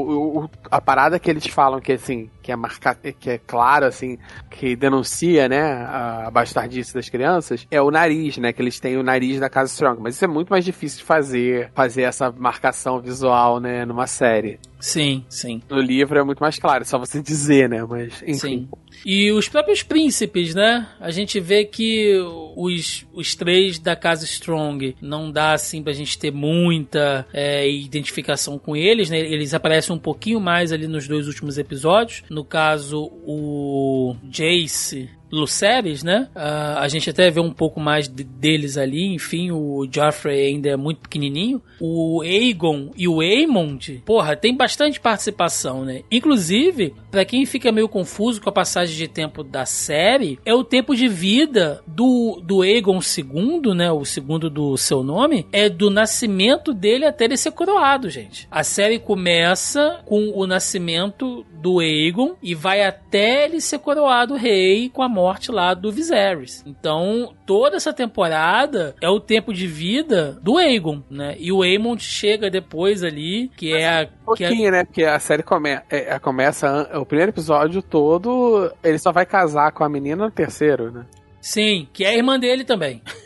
o- 0.45 0.51
a 0.71 0.81
parada 0.81 1.21
que 1.21 1.31
eles 1.31 1.47
falam 1.47 1.81
que 1.81 1.93
assim, 1.93 2.31
que 2.43 2.51
é 2.51 2.57
marcado, 2.57 2.99
que 3.21 3.31
é 3.31 3.39
claro 3.39 3.85
assim, 3.85 4.19
que 4.51 4.75
denuncia, 4.75 5.49
né, 5.49 5.63
a 5.63 6.29
bastardice 6.33 6.93
das 6.95 7.09
crianças, 7.09 7.67
é 7.71 7.81
o 7.81 7.91
nariz, 7.91 8.39
né, 8.39 8.53
que 8.53 8.61
eles 8.61 8.81
têm 8.81 8.97
o 8.97 9.03
nariz 9.05 9.39
da 9.39 9.49
casa 9.49 9.71
Strong, 9.73 10.01
mas 10.03 10.17
isso 10.17 10.25
é 10.25 10.29
muito 10.29 10.49
mais 10.49 10.65
difícil 10.65 10.99
de 10.99 11.05
fazer, 11.05 11.71
fazer 11.75 12.03
essa 12.03 12.33
marcação 12.33 12.99
visual, 13.01 13.61
né, 13.61 13.85
numa 13.85 14.07
série. 14.09 14.59
Sim, 14.81 15.25
sim. 15.29 15.63
No 15.71 15.81
livro 15.81 16.19
é 16.19 16.23
muito 16.25 16.41
mais 16.41 16.59
claro, 16.59 16.83
é 16.83 16.85
só 16.85 16.99
você 16.99 17.21
dizer, 17.23 17.69
né, 17.69 17.85
mas 17.89 18.23
enfim. 18.23 18.35
Sim. 18.39 18.69
E 19.05 19.31
os 19.33 19.49
próprios 19.49 19.83
príncipes, 19.83 20.55
né? 20.55 20.87
A 21.01 21.11
gente 21.11 21.39
vê 21.41 21.65
que 21.65 22.15
os, 22.57 23.07
os 23.13 23.35
três 23.35 23.79
da 23.79 23.95
casa 23.95 24.25
Strong 24.25 24.97
não 25.01 25.31
dá 25.31 25.53
assim 25.53 25.83
pra 25.83 25.93
gente 25.93 26.19
ter 26.19 26.31
muita 26.33 27.27
é, 27.33 27.69
identificação 27.71 28.59
com 28.59 28.77
eles, 28.77 29.11
né? 29.11 29.19
Eles 29.19 29.55
aparecem 29.55 29.95
um 29.95 29.99
pouquinho 29.99 30.41
mais 30.41 30.73
ali 30.73 30.87
nos 30.87 31.07
dois 31.07 31.27
últimos 31.27 31.59
episódios. 31.59 32.23
No 32.31 32.45
caso, 32.45 33.11
o 33.27 34.17
Jace. 34.31 35.11
Lucerys, 35.29 36.05
né? 36.05 36.29
Ah, 36.37 36.79
a 36.81 36.87
gente 36.87 37.11
até 37.11 37.29
vê 37.33 37.41
um 37.41 37.53
pouco 37.53 37.81
mais 37.81 38.07
de- 38.09 38.23
deles 38.23 38.79
ali. 38.79 39.13
Enfim, 39.13 39.51
o 39.51 39.85
Joffrey 39.93 40.47
ainda 40.47 40.69
é 40.69 40.77
muito 40.77 41.01
pequenininho. 41.01 41.61
O 41.81 42.23
Aegon 42.23 42.93
e 42.97 43.09
o 43.09 43.21
Aemond, 43.21 44.03
porra, 44.07 44.37
tem 44.37 44.57
bastante 44.57 45.01
participação, 45.01 45.85
né? 45.85 46.03
Inclusive, 46.13 46.95
pra 47.11 47.25
quem 47.25 47.45
fica 47.45 47.73
meio 47.73 47.89
confuso 47.89 48.41
com 48.41 48.49
a 48.49 48.53
passagem 48.53 48.86
de 48.91 49.09
tempo 49.09 49.43
da 49.43 49.65
série, 49.65 50.39
é 50.45 50.55
o 50.55 50.65
tempo 50.65 50.95
de 50.95 51.09
vida 51.09 51.83
do, 51.87 52.41
do 52.43 52.63
Aegon 52.63 52.99
II, 52.99 53.75
né? 53.75 53.91
O 53.91 54.05
segundo 54.05 54.51
do 54.51 54.77
seu 54.77 55.03
nome, 55.03 55.47
é 55.53 55.69
do 55.69 55.91
nascimento 55.91 56.73
dele 56.73 57.05
até 57.05 57.25
ele 57.25 57.37
ser 57.37 57.53
coroado, 57.53 58.09
gente. 58.09 58.47
A 58.51 58.63
série 58.63 58.99
começa 58.99 60.01
com 60.05 60.33
o 60.35 60.47
nascimento 60.47 61.45
do 61.53 61.81
Aegon 61.81 62.37
e 62.43 62.55
vai 62.55 62.83
até 62.83 63.45
ele 63.45 63.61
ser 63.61 63.79
coroado 63.79 64.35
rei 64.35 64.89
com 64.89 65.03
a 65.03 65.09
morte 65.09 65.51
lá 65.51 65.75
do 65.75 65.91
Viserys. 65.91 66.63
Então, 66.67 67.35
toda 67.45 67.77
essa 67.77 67.93
temporada 67.93 68.95
é 69.01 69.09
o 69.09 69.21
tempo 69.21 69.53
de 69.53 69.67
vida 69.67 70.39
do 70.43 70.59
Aegon, 70.59 71.03
né? 71.11 71.35
E 71.39 71.51
o 71.51 71.63
Aemond 71.63 72.03
chega 72.03 72.51
depois 72.51 73.03
ali, 73.03 73.51
que 73.57 73.73
é 73.73 73.89
a... 73.89 74.09
Um 74.29 74.35
Que 74.35 74.45
é 74.45 74.49
pouquinho, 74.49 74.71
né? 74.71 74.85
Porque 74.85 75.05
a 75.05 75.19
série 75.19 75.43
come, 75.43 75.71
é, 75.89 76.19
começa. 76.19 76.89
O 76.99 77.07
primeiro 77.07 77.31
episódio 77.31 77.81
todo. 77.83 78.73
Ele 78.89 78.99
só 78.99 79.13
vai 79.13 79.27
casar 79.27 79.73
com 79.73 79.83
a 79.83 79.89
menina 79.89 80.25
no 80.25 80.31
terceiro, 80.31 80.91
né? 80.91 81.05
sim, 81.41 81.89
que 81.93 82.05
é 82.05 82.09
a 82.09 82.15
irmã 82.15 82.39
dele 82.39 82.65
também. 82.65 83.03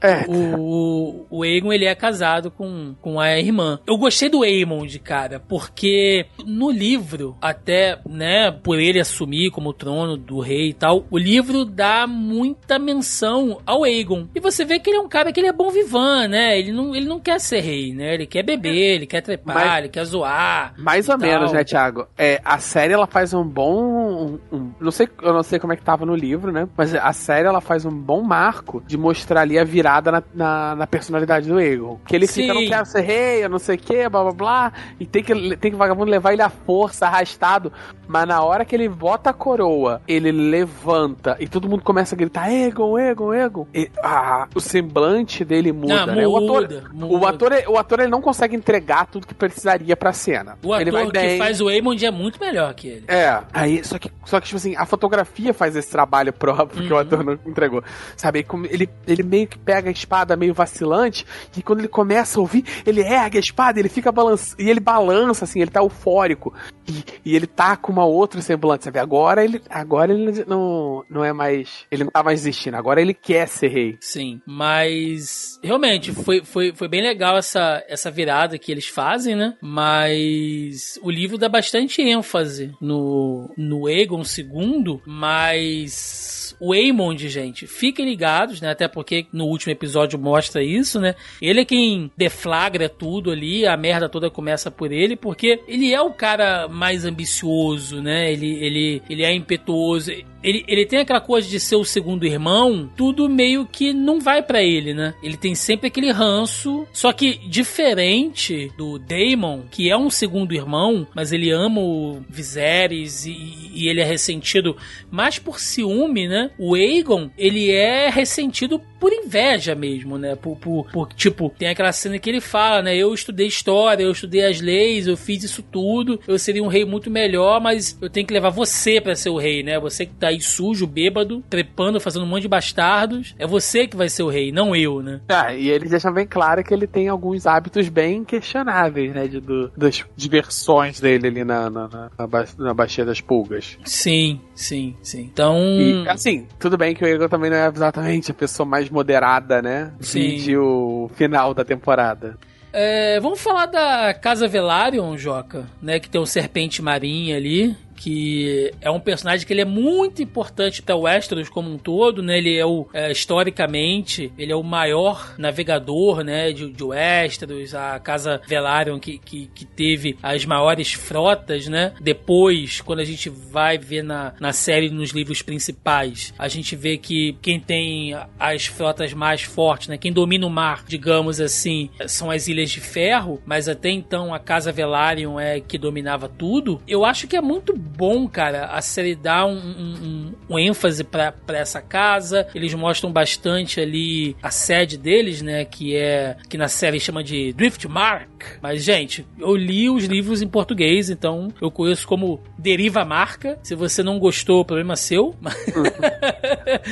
é. 0.00 0.24
o, 0.28 1.26
o 1.30 1.42
Aegon, 1.42 1.72
ele 1.72 1.84
é 1.84 1.94
casado 1.94 2.50
com, 2.50 2.94
com 3.00 3.20
a 3.20 3.38
irmã. 3.38 3.78
Eu 3.86 3.96
gostei 3.96 4.28
do 4.28 4.42
Aemond, 4.42 4.98
cara, 4.98 5.40
porque 5.40 6.26
no 6.46 6.70
livro, 6.70 7.36
até, 7.40 7.98
né, 8.08 8.50
por 8.50 8.78
ele 8.78 9.00
assumir 9.00 9.50
como 9.50 9.72
trono 9.72 10.16
do 10.16 10.40
rei 10.40 10.70
e 10.70 10.74
tal, 10.74 11.04
o 11.10 11.18
livro 11.18 11.64
dá 11.64 12.06
muita 12.06 12.78
menção 12.78 13.60
ao 13.66 13.84
Aegon. 13.84 14.28
E 14.34 14.40
você 14.40 14.64
vê 14.64 14.78
que 14.78 14.90
ele 14.90 14.98
é 14.98 15.00
um 15.00 15.08
cara 15.08 15.32
que 15.32 15.40
ele 15.40 15.48
é 15.48 15.52
bom 15.52 15.70
vivan, 15.70 16.28
né? 16.28 16.58
Ele 16.58 16.72
não, 16.72 16.94
ele 16.94 17.06
não 17.06 17.20
quer 17.20 17.40
ser 17.40 17.60
rei, 17.60 17.92
né? 17.92 18.14
Ele 18.14 18.26
quer 18.26 18.42
beber, 18.42 18.96
ele 18.96 19.06
quer 19.06 19.20
trepar, 19.20 19.54
Mas, 19.54 19.78
ele 19.78 19.88
quer 19.88 20.04
zoar. 20.04 20.74
Mais 20.78 21.08
ou 21.08 21.18
tal. 21.18 21.28
menos, 21.28 21.52
né, 21.52 21.64
Thiago? 21.64 22.06
É, 22.16 22.40
a 22.44 22.58
série, 22.58 22.92
ela 22.92 23.06
faz 23.06 23.32
um 23.34 23.44
bom... 23.44 23.74
Um, 23.84 24.56
um, 24.56 24.72
não 24.80 24.90
sei, 24.90 25.08
eu 25.22 25.32
não 25.32 25.42
sei 25.42 25.58
como 25.58 25.72
é 25.72 25.76
que 25.76 25.82
tava 25.82 26.06
no 26.06 26.14
livro, 26.14 26.52
né? 26.52 26.68
Mas 26.76 26.94
a 26.94 27.12
série, 27.12 27.46
ela 27.46 27.60
faz 27.60 27.84
um 27.84 27.90
bom 27.90 28.22
marco 28.22 28.63
de 28.86 28.96
mostrar 28.96 29.42
ali 29.42 29.58
a 29.58 29.64
virada 29.64 30.10
na, 30.10 30.22
na, 30.34 30.76
na 30.76 30.86
personalidade 30.86 31.48
do 31.48 31.58
Aegon. 31.58 31.98
Que 32.06 32.16
ele 32.16 32.26
Sim. 32.26 32.42
fica, 32.42 32.54
não 32.54 32.66
quero 32.66 32.86
ser 32.86 33.00
rei, 33.00 33.44
eu 33.44 33.48
não 33.48 33.58
sei 33.58 33.76
o 33.76 33.78
que, 33.78 34.08
blá 34.08 34.22
blá 34.22 34.32
blá. 34.32 34.72
E 34.98 35.06
tem 35.06 35.22
que, 35.22 35.56
tem 35.56 35.70
que 35.70 35.76
vagabundo 35.76 36.10
levar 36.10 36.32
ele 36.32 36.42
à 36.42 36.48
força, 36.48 37.06
arrastado. 37.06 37.72
Mas 38.06 38.26
na 38.28 38.42
hora 38.42 38.64
que 38.64 38.74
ele 38.74 38.88
bota 38.88 39.30
a 39.30 39.32
coroa, 39.32 40.00
ele 40.06 40.30
levanta 40.30 41.36
e 41.40 41.48
todo 41.48 41.68
mundo 41.68 41.82
começa 41.82 42.14
a 42.14 42.18
gritar: 42.18 42.52
Egon, 42.52 42.98
Egon, 42.98 43.32
Egon. 43.32 43.66
E, 43.74 43.90
ah, 44.02 44.46
o 44.54 44.60
semblante 44.60 45.44
dele 45.44 45.72
muda, 45.72 46.06
não, 46.06 46.14
né? 46.14 46.26
Muda, 46.26 46.28
o 46.28 46.36
ator, 46.36 46.92
muda. 46.92 47.14
O 47.14 47.26
ator, 47.26 47.52
o 47.68 47.78
ator 47.78 48.00
ele 48.00 48.10
não 48.10 48.20
consegue 48.20 48.56
entregar 48.56 49.06
tudo 49.06 49.26
que 49.26 49.34
precisaria 49.34 49.96
pra 49.96 50.12
cena. 50.12 50.58
O 50.62 50.74
ele 50.74 50.90
ator 50.90 51.12
que 51.12 51.38
faz 51.38 51.60
o 51.60 51.70
Eamon 51.70 51.94
é 52.02 52.10
muito 52.10 52.38
melhor 52.40 52.74
que 52.74 52.88
ele. 52.88 53.04
É, 53.08 53.40
aí, 53.52 53.84
só 53.84 53.98
que, 53.98 54.10
só 54.24 54.40
que, 54.40 54.46
tipo 54.46 54.56
assim, 54.56 54.74
a 54.76 54.84
fotografia 54.84 55.54
faz 55.54 55.76
esse 55.76 55.90
trabalho 55.90 56.32
próprio 56.32 56.82
uhum. 56.82 56.86
que 56.88 56.92
o 56.92 56.98
ator 56.98 57.24
não 57.24 57.38
entregou. 57.46 57.82
Sabe? 58.16 58.42
Ele, 58.64 58.88
ele 59.06 59.22
meio 59.22 59.46
que 59.46 59.58
pega 59.58 59.88
a 59.88 59.92
espada 59.92 60.36
meio 60.36 60.54
vacilante 60.54 61.26
e 61.56 61.62
quando 61.62 61.80
ele 61.80 61.88
começa 61.88 62.38
a 62.38 62.42
ouvir, 62.42 62.64
ele 62.86 63.00
ergue 63.00 63.36
a 63.36 63.40
espada, 63.40 63.78
ele 63.78 63.88
fica 63.88 64.12
balançando, 64.12 64.62
e 64.62 64.70
ele 64.70 64.80
balança, 64.80 65.44
assim, 65.44 65.60
ele 65.60 65.70
tá 65.70 65.80
eufórico. 65.80 66.52
E, 66.86 67.04
e 67.24 67.36
ele 67.36 67.46
tá 67.46 67.76
com 67.76 67.92
uma 67.92 68.04
outra 68.04 68.40
semblante, 68.40 68.84
sabe? 68.84 68.98
Agora 68.98 69.44
ele, 69.44 69.60
agora 69.70 70.12
ele 70.12 70.44
não, 70.46 71.04
não 71.08 71.24
é 71.24 71.32
mais. 71.32 71.86
Ele 71.90 72.04
não 72.04 72.10
tá 72.10 72.22
mais 72.22 72.40
existindo, 72.40 72.76
agora 72.76 73.00
ele 73.00 73.14
quer 73.14 73.48
ser 73.48 73.68
rei. 73.68 73.96
Sim, 74.00 74.40
mas 74.46 75.58
realmente 75.62 76.12
foi, 76.12 76.44
foi, 76.44 76.72
foi 76.74 76.88
bem 76.88 77.02
legal 77.02 77.36
essa, 77.38 77.82
essa 77.88 78.10
virada 78.10 78.58
que 78.58 78.70
eles 78.70 78.86
fazem, 78.86 79.34
né? 79.34 79.56
Mas 79.62 80.98
o 81.02 81.10
livro 81.10 81.38
dá 81.38 81.48
bastante 81.48 82.02
ênfase 82.02 82.72
no, 82.80 83.50
no 83.56 83.88
Egon 83.88 84.22
II, 84.22 85.00
mas 85.06 86.33
o 86.60 86.72
Aemond, 86.72 87.28
gente, 87.28 87.66
fiquem 87.66 88.04
ligados, 88.04 88.60
né? 88.60 88.70
Até 88.70 88.88
porque 88.88 89.26
no 89.32 89.46
último 89.46 89.72
episódio 89.72 90.18
mostra 90.18 90.62
isso, 90.62 91.00
né? 91.00 91.14
Ele 91.40 91.60
é 91.60 91.64
quem 91.64 92.10
deflagra 92.16 92.88
tudo 92.88 93.30
ali, 93.30 93.66
a 93.66 93.76
merda 93.76 94.08
toda 94.08 94.30
começa 94.30 94.70
por 94.70 94.92
ele, 94.92 95.16
porque 95.16 95.60
ele 95.66 95.92
é 95.92 96.00
o 96.00 96.12
cara 96.12 96.68
mais 96.68 97.04
ambicioso, 97.04 98.02
né? 98.02 98.32
Ele, 98.32 98.52
ele, 98.64 99.02
ele 99.08 99.22
é 99.22 99.32
impetuoso. 99.32 100.10
Ele, 100.44 100.62
ele 100.68 100.84
tem 100.84 100.98
aquela 100.98 101.22
coisa 101.22 101.48
de 101.48 101.58
ser 101.58 101.76
o 101.76 101.84
segundo 101.84 102.26
irmão, 102.26 102.90
tudo 102.94 103.28
meio 103.30 103.66
que 103.66 103.94
não 103.94 104.20
vai 104.20 104.42
para 104.42 104.62
ele, 104.62 104.92
né? 104.92 105.14
Ele 105.22 105.38
tem 105.38 105.54
sempre 105.54 105.86
aquele 105.86 106.12
ranço, 106.12 106.86
só 106.92 107.12
que 107.12 107.38
diferente 107.48 108.70
do 108.76 108.98
Daemon, 108.98 109.62
que 109.70 109.90
é 109.90 109.96
um 109.96 110.10
segundo 110.10 110.54
irmão, 110.54 111.06
mas 111.14 111.32
ele 111.32 111.50
ama 111.50 111.80
o 111.80 112.22
Viserys 112.28 113.24
e, 113.24 113.70
e 113.74 113.88
ele 113.88 114.02
é 114.02 114.04
ressentido 114.04 114.76
mais 115.10 115.38
por 115.38 115.58
ciúme, 115.58 116.28
né? 116.28 116.50
O 116.58 116.74
Aegon, 116.74 117.30
ele 117.38 117.70
é 117.70 118.10
ressentido 118.10 118.78
por 119.00 119.12
inveja 119.12 119.74
mesmo, 119.74 120.18
né? 120.18 120.34
Por, 120.34 120.56
por, 120.56 120.90
por, 120.90 121.12
tipo, 121.12 121.50
tem 121.58 121.68
aquela 121.68 121.92
cena 121.92 122.18
que 122.18 122.28
ele 122.28 122.40
fala, 122.40 122.82
né? 122.82 122.96
Eu 122.96 123.12
estudei 123.12 123.46
história, 123.46 124.02
eu 124.02 124.12
estudei 124.12 124.44
as 124.44 124.60
leis, 124.60 125.06
eu 125.06 125.16
fiz 125.16 125.42
isso 125.42 125.62
tudo, 125.62 126.20
eu 126.26 126.38
seria 126.38 126.62
um 126.62 126.68
rei 126.68 126.84
muito 126.84 127.10
melhor, 127.10 127.60
mas 127.60 127.98
eu 128.00 128.10
tenho 128.10 128.26
que 128.26 128.32
levar 128.32 128.50
você 128.50 129.00
para 129.00 129.14
ser 129.14 129.30
o 129.30 129.38
rei, 129.38 129.62
né? 129.62 129.78
Você 129.78 130.06
que 130.06 130.14
tá 130.14 130.33
aí 130.34 130.40
sujo, 130.40 130.86
bêbado, 130.86 131.42
trepando, 131.48 132.00
fazendo 132.00 132.24
um 132.24 132.28
monte 132.28 132.42
de 132.42 132.48
bastardos, 132.48 133.34
é 133.38 133.46
você 133.46 133.86
que 133.86 133.96
vai 133.96 134.08
ser 134.08 134.22
o 134.22 134.28
rei, 134.28 134.52
não 134.52 134.74
eu, 134.74 135.02
né? 135.02 135.20
Ah, 135.28 135.54
e 135.54 135.70
ele 135.70 135.88
deixa 135.88 136.10
bem 136.10 136.26
claro 136.26 136.62
que 136.62 136.74
ele 136.74 136.86
tem 136.86 137.08
alguns 137.08 137.46
hábitos 137.46 137.88
bem 137.88 138.24
questionáveis, 138.24 139.14
né? 139.14 139.26
De, 139.26 139.40
do, 139.40 139.70
das 139.76 140.04
diversões 140.16 141.00
dele 141.00 141.28
ali 141.28 141.44
na, 141.44 141.70
na, 141.70 141.88
na, 141.88 142.10
na, 142.18 142.26
ba 142.26 142.44
na 142.58 142.74
Baixia 142.74 143.04
das 143.04 143.20
Pulgas. 143.20 143.78
Sim, 143.84 144.40
sim, 144.54 144.96
sim. 145.02 145.22
Então. 145.32 145.56
E, 145.58 146.08
assim, 146.08 146.46
tudo 146.58 146.76
bem 146.76 146.94
que 146.94 147.04
o 147.04 147.06
Egon 147.06 147.28
também 147.28 147.50
não 147.50 147.56
é 147.56 147.68
exatamente 147.68 148.30
a 148.30 148.34
pessoa 148.34 148.66
mais 148.66 148.90
moderada, 148.90 149.62
né? 149.62 149.92
Sim. 150.00 150.36
De 150.36 150.56
o 150.56 151.10
final 151.14 151.54
da 151.54 151.64
temporada. 151.64 152.36
É, 152.72 153.20
vamos 153.20 153.40
falar 153.40 153.66
da 153.66 154.12
Casa 154.12 154.48
Velaryon, 154.48 155.16
Joca, 155.16 155.66
né? 155.80 156.00
Que 156.00 156.10
tem 156.10 156.20
o 156.20 156.26
Serpente 156.26 156.82
Marinha 156.82 157.36
ali 157.36 157.76
que 157.96 158.72
é 158.80 158.90
um 158.90 159.00
personagem 159.00 159.46
que 159.46 159.52
ele 159.52 159.62
é 159.62 159.66
muito 159.66 160.22
importante 160.22 160.82
para 160.82 160.96
Westeros 160.96 161.48
como 161.48 161.70
um 161.70 161.78
todo, 161.78 162.22
né? 162.22 162.38
Ele 162.38 162.56
é 162.56 162.66
o 162.66 162.86
é, 162.92 163.10
historicamente 163.10 164.32
ele 164.38 164.52
é 164.52 164.56
o 164.56 164.62
maior 164.62 165.34
navegador, 165.38 166.22
né, 166.22 166.52
de, 166.52 166.70
de 166.70 166.82
Westeros, 166.82 167.74
a 167.74 167.98
casa 167.98 168.40
Velaryon 168.46 168.98
que, 168.98 169.18
que, 169.18 169.46
que, 169.54 169.64
teve 169.64 170.16
as 170.22 170.44
maiores 170.44 170.92
frotas, 170.92 171.66
né? 171.66 171.92
Depois, 172.00 172.80
quando 172.80 173.00
a 173.00 173.04
gente 173.04 173.28
vai 173.28 173.78
ver 173.78 174.02
na, 174.02 174.34
na 174.38 174.52
série 174.52 174.90
nos 174.90 175.10
livros 175.10 175.42
principais, 175.42 176.32
a 176.38 176.48
gente 176.48 176.76
vê 176.76 176.96
que 176.96 177.36
quem 177.42 177.58
tem 177.58 178.16
as 178.38 178.66
frotas 178.66 179.12
mais 179.12 179.42
fortes, 179.42 179.88
né, 179.88 179.98
quem 179.98 180.12
domina 180.12 180.46
o 180.46 180.50
mar, 180.50 180.84
digamos 180.86 181.40
assim, 181.40 181.90
são 182.06 182.30
as 182.30 182.46
Ilhas 182.48 182.70
de 182.70 182.80
Ferro, 182.80 183.42
mas 183.44 183.68
até 183.68 183.90
então 183.90 184.32
a 184.32 184.38
casa 184.38 184.72
Velaryon 184.72 185.38
é 185.40 185.60
que 185.60 185.78
dominava 185.78 186.28
tudo. 186.28 186.80
Eu 186.86 187.04
acho 187.04 187.26
que 187.26 187.36
é 187.36 187.40
muito 187.40 187.74
bom, 187.84 188.26
cara. 188.28 188.66
A 188.66 188.80
série 188.80 189.14
dá 189.14 189.44
um, 189.46 189.56
um, 189.56 190.32
um 190.50 190.58
ênfase 190.58 191.04
para 191.04 191.34
essa 191.48 191.80
casa. 191.80 192.46
Eles 192.54 192.72
mostram 192.74 193.12
bastante 193.12 193.80
ali 193.80 194.36
a 194.42 194.50
sede 194.50 194.96
deles, 194.96 195.42
né? 195.42 195.64
Que 195.64 195.96
é 195.96 196.36
que 196.48 196.56
na 196.56 196.68
série 196.68 196.98
chama 196.98 197.22
de 197.22 197.52
Driftmark. 197.52 198.58
Mas, 198.62 198.82
gente, 198.82 199.26
eu 199.38 199.54
li 199.54 199.88
os 199.88 200.04
livros 200.04 200.42
em 200.42 200.48
português, 200.48 201.10
então 201.10 201.48
eu 201.60 201.70
conheço 201.70 202.06
como 202.06 202.40
Deriva 202.58 203.04
Marca. 203.04 203.58
Se 203.62 203.74
você 203.74 204.02
não 204.02 204.18
gostou, 204.18 204.64
problema 204.64 204.94
é 204.94 204.96
seu. 204.96 205.34
Mas, 205.40 205.54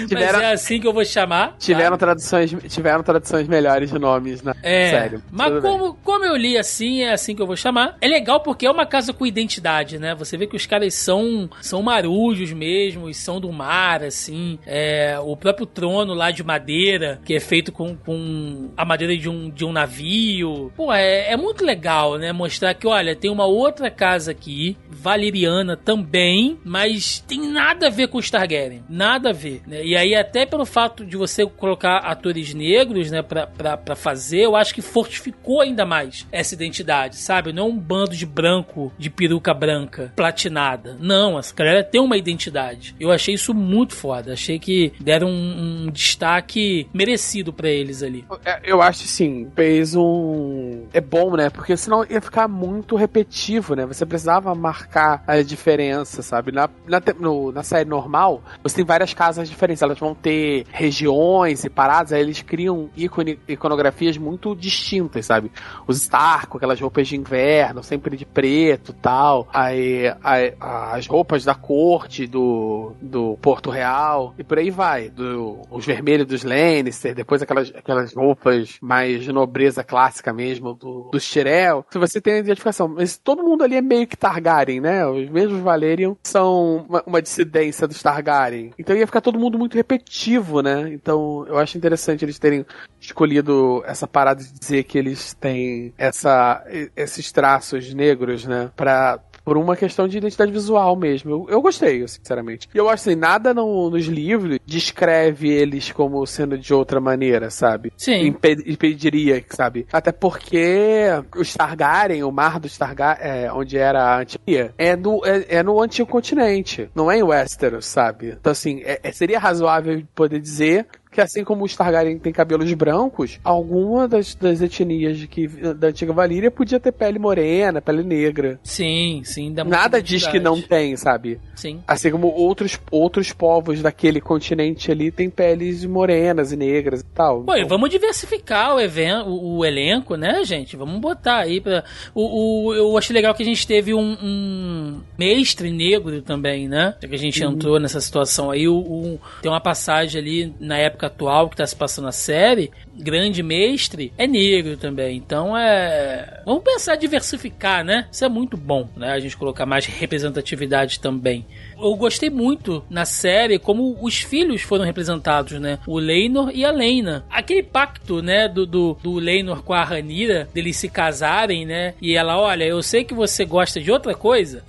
tiveram, 0.08 0.38
mas 0.38 0.42
é 0.42 0.52
assim 0.52 0.80
que 0.80 0.86
eu 0.86 0.92
vou 0.92 1.04
chamar. 1.04 1.56
Tiveram, 1.58 1.96
tá? 1.96 2.06
traduções, 2.06 2.54
tiveram 2.68 3.02
traduções 3.02 3.48
melhores 3.48 3.90
de 3.90 3.98
nomes 3.98 4.42
na 4.42 4.54
é, 4.62 4.90
série. 4.90 5.18
Mas 5.30 5.62
como, 5.62 5.94
como 5.94 6.24
eu 6.24 6.36
li 6.36 6.58
assim, 6.58 7.02
é 7.02 7.12
assim 7.12 7.34
que 7.34 7.40
eu 7.42 7.46
vou 7.46 7.56
chamar. 7.56 7.96
É 8.00 8.08
legal 8.08 8.40
porque 8.40 8.66
é 8.66 8.70
uma 8.70 8.86
casa 8.86 9.12
com 9.12 9.26
identidade, 9.26 9.98
né? 9.98 10.14
Você 10.14 10.36
vê 10.36 10.46
que 10.46 10.56
os 10.56 10.66
caras 10.66 10.81
são, 10.90 11.48
são 11.60 11.82
marujos 11.82 12.52
mesmo, 12.52 13.12
são 13.14 13.40
do 13.40 13.52
mar, 13.52 14.02
assim. 14.02 14.58
É, 14.66 15.18
o 15.20 15.36
próprio 15.36 15.66
trono 15.66 16.14
lá 16.14 16.30
de 16.30 16.42
madeira, 16.42 17.20
que 17.24 17.34
é 17.34 17.40
feito 17.40 17.72
com, 17.72 17.96
com 17.96 18.70
a 18.76 18.84
madeira 18.84 19.16
de 19.16 19.28
um, 19.28 19.50
de 19.50 19.64
um 19.64 19.72
navio. 19.72 20.72
Pô, 20.76 20.92
é, 20.92 21.32
é 21.32 21.36
muito 21.36 21.64
legal, 21.64 22.18
né? 22.18 22.32
Mostrar 22.32 22.74
que, 22.74 22.86
olha, 22.86 23.16
tem 23.16 23.30
uma 23.30 23.46
outra 23.46 23.90
casa 23.90 24.30
aqui, 24.30 24.76
valeriana 24.90 25.76
também, 25.76 26.58
mas 26.64 27.18
tem 27.20 27.40
nada 27.48 27.86
a 27.88 27.90
ver 27.90 28.08
com 28.08 28.18
os 28.18 28.30
Targaryen. 28.30 28.82
Nada 28.88 29.30
a 29.30 29.32
ver. 29.32 29.62
Né? 29.66 29.84
E 29.84 29.96
aí, 29.96 30.14
até 30.14 30.46
pelo 30.46 30.64
fato 30.64 31.04
de 31.04 31.16
você 31.16 31.46
colocar 31.46 31.98
atores 31.98 32.54
negros, 32.54 33.10
né, 33.10 33.22
pra, 33.22 33.46
pra, 33.46 33.76
pra 33.76 33.96
fazer, 33.96 34.42
eu 34.42 34.56
acho 34.56 34.74
que 34.74 34.82
fortificou 34.82 35.60
ainda 35.60 35.84
mais 35.84 36.26
essa 36.30 36.54
identidade, 36.54 37.16
sabe? 37.16 37.52
Não 37.52 37.64
é 37.64 37.66
um 37.66 37.76
bando 37.76 38.16
de 38.16 38.26
branco, 38.26 38.92
de 38.98 39.10
peruca 39.10 39.52
branca, 39.54 40.12
platinada. 40.16 40.71
Não, 41.00 41.38
essa 41.38 41.54
galera 41.54 41.84
tem 41.84 42.00
uma 42.00 42.16
identidade. 42.16 42.94
Eu 42.98 43.10
achei 43.10 43.34
isso 43.34 43.52
muito 43.52 43.94
foda. 43.94 44.32
Achei 44.32 44.58
que 44.58 44.92
deram 45.00 45.28
um, 45.28 45.86
um 45.86 45.90
destaque 45.90 46.88
merecido 46.92 47.52
para 47.52 47.68
eles 47.68 48.02
ali. 48.02 48.24
É, 48.44 48.60
eu 48.64 48.80
acho 48.80 49.06
sim, 49.06 49.50
fez 49.54 49.94
um. 49.94 50.86
É 50.92 51.00
bom, 51.00 51.36
né? 51.36 51.50
Porque 51.50 51.76
senão 51.76 52.04
ia 52.08 52.20
ficar 52.20 52.48
muito 52.48 52.96
repetitivo, 52.96 53.74
né? 53.74 53.84
Você 53.86 54.06
precisava 54.06 54.54
marcar 54.54 55.22
a 55.26 55.42
diferença, 55.42 56.22
sabe? 56.22 56.52
Na, 56.52 56.68
na, 56.86 57.00
no, 57.18 57.52
na 57.52 57.62
série 57.62 57.88
normal, 57.88 58.42
você 58.62 58.76
tem 58.76 58.84
várias 58.84 59.12
casas 59.12 59.48
diferentes. 59.48 59.82
Elas 59.82 59.98
vão 59.98 60.14
ter 60.14 60.64
regiões 60.70 61.64
e 61.64 61.70
paradas, 61.70 62.12
aí 62.12 62.20
eles 62.20 62.40
criam 62.42 62.88
ícone, 62.96 63.38
iconografias 63.48 64.16
muito 64.16 64.54
distintas, 64.54 65.26
sabe? 65.26 65.50
Os 65.86 66.02
Stark 66.02 66.56
aquelas 66.56 66.80
roupas 66.80 67.08
de 67.08 67.16
inverno, 67.16 67.82
sempre 67.82 68.16
de 68.16 68.24
preto 68.24 68.92
tal. 68.92 69.48
Aí, 69.52 70.12
aí 70.22 70.54
as 70.62 71.06
roupas 71.06 71.44
da 71.44 71.54
corte 71.54 72.26
do, 72.26 72.92
do 73.00 73.36
Porto 73.42 73.68
Real 73.68 74.34
e 74.38 74.44
por 74.44 74.58
aí 74.58 74.70
vai. 74.70 75.08
Do, 75.08 75.60
os 75.70 75.84
vermelhos 75.84 76.26
dos 76.26 76.44
Lannister, 76.44 77.14
depois 77.14 77.42
aquelas, 77.42 77.72
aquelas 77.74 78.14
roupas 78.14 78.76
mais 78.80 79.24
de 79.24 79.32
nobreza 79.32 79.82
clássica 79.82 80.32
mesmo 80.32 80.74
do, 80.74 81.10
dos 81.10 81.28
Tyrell. 81.28 81.84
Se 81.90 81.98
você 81.98 82.20
tem 82.20 82.34
a 82.34 82.38
identificação, 82.38 82.88
mas 82.88 83.18
todo 83.18 83.42
mundo 83.42 83.64
ali 83.64 83.76
é 83.76 83.82
meio 83.82 84.06
que 84.06 84.16
Targaryen, 84.16 84.80
né? 84.80 85.04
Os 85.06 85.28
mesmos 85.28 85.60
Valerian 85.60 86.14
são 86.22 86.86
uma, 86.88 87.02
uma 87.06 87.22
dissidência 87.22 87.88
dos 87.88 88.02
Targaryen. 88.02 88.72
Então 88.78 88.96
ia 88.96 89.06
ficar 89.06 89.20
todo 89.20 89.38
mundo 89.38 89.58
muito 89.58 89.74
repetitivo, 89.76 90.62
né? 90.62 90.92
Então 90.92 91.44
eu 91.48 91.58
acho 91.58 91.76
interessante 91.76 92.24
eles 92.24 92.38
terem 92.38 92.64
escolhido 93.00 93.82
essa 93.84 94.06
parada 94.06 94.42
de 94.42 94.52
dizer 94.52 94.84
que 94.84 94.96
eles 94.96 95.34
têm 95.34 95.92
essa, 95.98 96.64
esses 96.94 97.32
traços 97.32 97.92
negros, 97.92 98.44
né? 98.46 98.70
Pra, 98.76 99.18
por 99.44 99.56
uma 99.56 99.76
questão 99.76 100.06
de 100.08 100.18
identidade 100.18 100.52
visual 100.52 100.96
mesmo. 100.96 101.30
Eu, 101.30 101.46
eu 101.48 101.62
gostei, 101.62 102.06
sinceramente. 102.06 102.68
E 102.74 102.78
eu 102.78 102.88
acho 102.88 103.08
assim, 103.08 103.14
nada 103.18 103.52
no, 103.52 103.90
nos 103.90 104.06
livros 104.06 104.58
descreve 104.64 105.48
eles 105.50 105.90
como 105.92 106.24
sendo 106.26 106.56
de 106.58 106.72
outra 106.72 107.00
maneira, 107.00 107.50
sabe? 107.50 107.92
Sim. 107.96 108.26
Impe- 108.26 108.62
impediria, 108.66 109.44
sabe? 109.50 109.86
Até 109.92 110.12
porque 110.12 111.06
os 111.36 111.52
Targaryen, 111.54 112.22
o 112.24 112.30
mar 112.32 112.58
dos 112.60 112.76
Targaryen, 112.76 113.22
é, 113.46 113.52
onde 113.52 113.76
era 113.78 114.02
a 114.02 114.18
Antiga, 114.20 114.74
é 114.78 114.96
no, 114.96 115.20
é, 115.24 115.46
é 115.56 115.62
no 115.62 115.80
antigo 115.80 116.08
continente, 116.08 116.88
não 116.94 117.10
é 117.10 117.18
em 117.18 117.22
Westeros, 117.22 117.86
sabe? 117.86 118.36
Então, 118.38 118.52
assim, 118.52 118.80
é- 118.84 119.00
é- 119.02 119.12
seria 119.12 119.38
razoável 119.38 120.02
poder 120.14 120.40
dizer 120.40 120.86
que 121.12 121.20
assim 121.20 121.44
como 121.44 121.64
os 121.64 121.76
Targaryen 121.76 122.18
têm 122.18 122.32
cabelos 122.32 122.72
brancos, 122.72 123.38
alguma 123.44 124.08
das, 124.08 124.34
das 124.34 124.60
etnias 124.62 125.24
que, 125.26 125.46
da 125.46 125.88
antiga 125.88 126.12
Valíria 126.12 126.50
podia 126.50 126.80
ter 126.80 126.90
pele 126.90 127.18
morena, 127.18 127.80
pele 127.82 128.02
negra. 128.02 128.58
Sim, 128.64 129.20
sim. 129.24 129.52
dá 129.52 129.62
Nada 129.62 130.00
diz 130.02 130.26
que 130.26 130.40
não 130.40 130.60
tem, 130.60 130.96
sabe? 130.96 131.38
Sim. 131.54 131.80
Assim 131.86 132.10
como 132.10 132.28
outros, 132.28 132.80
outros 132.90 133.30
povos 133.32 133.82
daquele 133.82 134.20
continente 134.20 134.90
ali 134.90 135.10
têm 135.12 135.28
peles 135.28 135.84
morenas 135.84 136.50
e 136.50 136.56
negras 136.56 137.00
e 137.00 137.04
tal. 137.04 137.42
Pô, 137.44 137.54
Então, 137.54 137.68
vamos 137.68 137.90
diversificar 137.90 138.74
o, 138.74 138.80
evento, 138.80 139.28
o, 139.28 139.58
o 139.58 139.64
elenco, 139.64 140.16
né, 140.16 140.42
gente? 140.44 140.76
Vamos 140.76 140.98
botar 141.00 141.38
aí 141.40 141.60
pra. 141.60 141.84
O, 142.14 142.68
o- 142.68 142.74
eu 142.74 142.96
achei 142.96 143.12
legal 143.14 143.34
que 143.34 143.42
a 143.42 143.46
gente 143.46 143.66
teve 143.66 143.92
um, 143.92 144.16
um 144.22 145.00
mestre 145.18 145.70
negro 145.70 146.22
também, 146.22 146.68
né? 146.68 146.94
Já 147.02 147.08
que 147.08 147.14
a 147.14 147.18
gente 147.18 147.42
entrou 147.44 147.78
nessa 147.78 148.00
situação 148.00 148.50
aí. 148.50 148.66
O, 148.66 148.76
o- 148.76 149.20
tem 149.42 149.50
uma 149.50 149.60
passagem 149.60 150.20
ali 150.20 150.54
na 150.58 150.78
época 150.78 151.01
atual 151.06 151.48
que 151.48 151.56
tá 151.56 151.66
se 151.66 151.76
passando 151.76 152.08
a 152.08 152.12
série. 152.12 152.70
Grande 152.96 153.42
mestre 153.42 154.12
é 154.18 154.26
negro 154.26 154.76
também. 154.76 155.16
Então 155.16 155.56
é. 155.56 156.42
Vamos 156.44 156.62
pensar 156.62 156.96
em 156.96 156.98
diversificar, 156.98 157.84
né? 157.84 158.06
Isso 158.10 158.24
é 158.24 158.28
muito 158.28 158.56
bom, 158.56 158.88
né? 158.96 159.12
A 159.12 159.20
gente 159.20 159.36
colocar 159.36 159.66
mais 159.66 159.86
representatividade 159.86 161.00
também. 161.00 161.46
Eu 161.80 161.96
gostei 161.96 162.30
muito 162.30 162.84
na 162.88 163.04
série 163.04 163.58
como 163.58 163.96
os 164.00 164.20
filhos 164.20 164.62
foram 164.62 164.84
representados, 164.84 165.60
né? 165.60 165.78
O 165.86 165.98
Leinor 165.98 166.50
e 166.54 166.64
a 166.64 166.70
Lena. 166.70 167.24
Aquele 167.28 167.62
pacto, 167.62 168.22
né, 168.22 168.48
do, 168.48 168.64
do, 168.64 168.96
do 169.02 169.14
Leinor 169.14 169.62
com 169.62 169.72
a 169.72 169.82
Ranira, 169.82 170.48
deles 170.54 170.76
se 170.76 170.88
casarem, 170.88 171.66
né? 171.66 171.94
E 172.00 172.14
ela, 172.14 172.38
olha, 172.38 172.64
eu 172.64 172.82
sei 172.82 173.04
que 173.04 173.14
você 173.14 173.44
gosta 173.44 173.80
de 173.80 173.90
outra 173.90 174.14
coisa, 174.14 174.62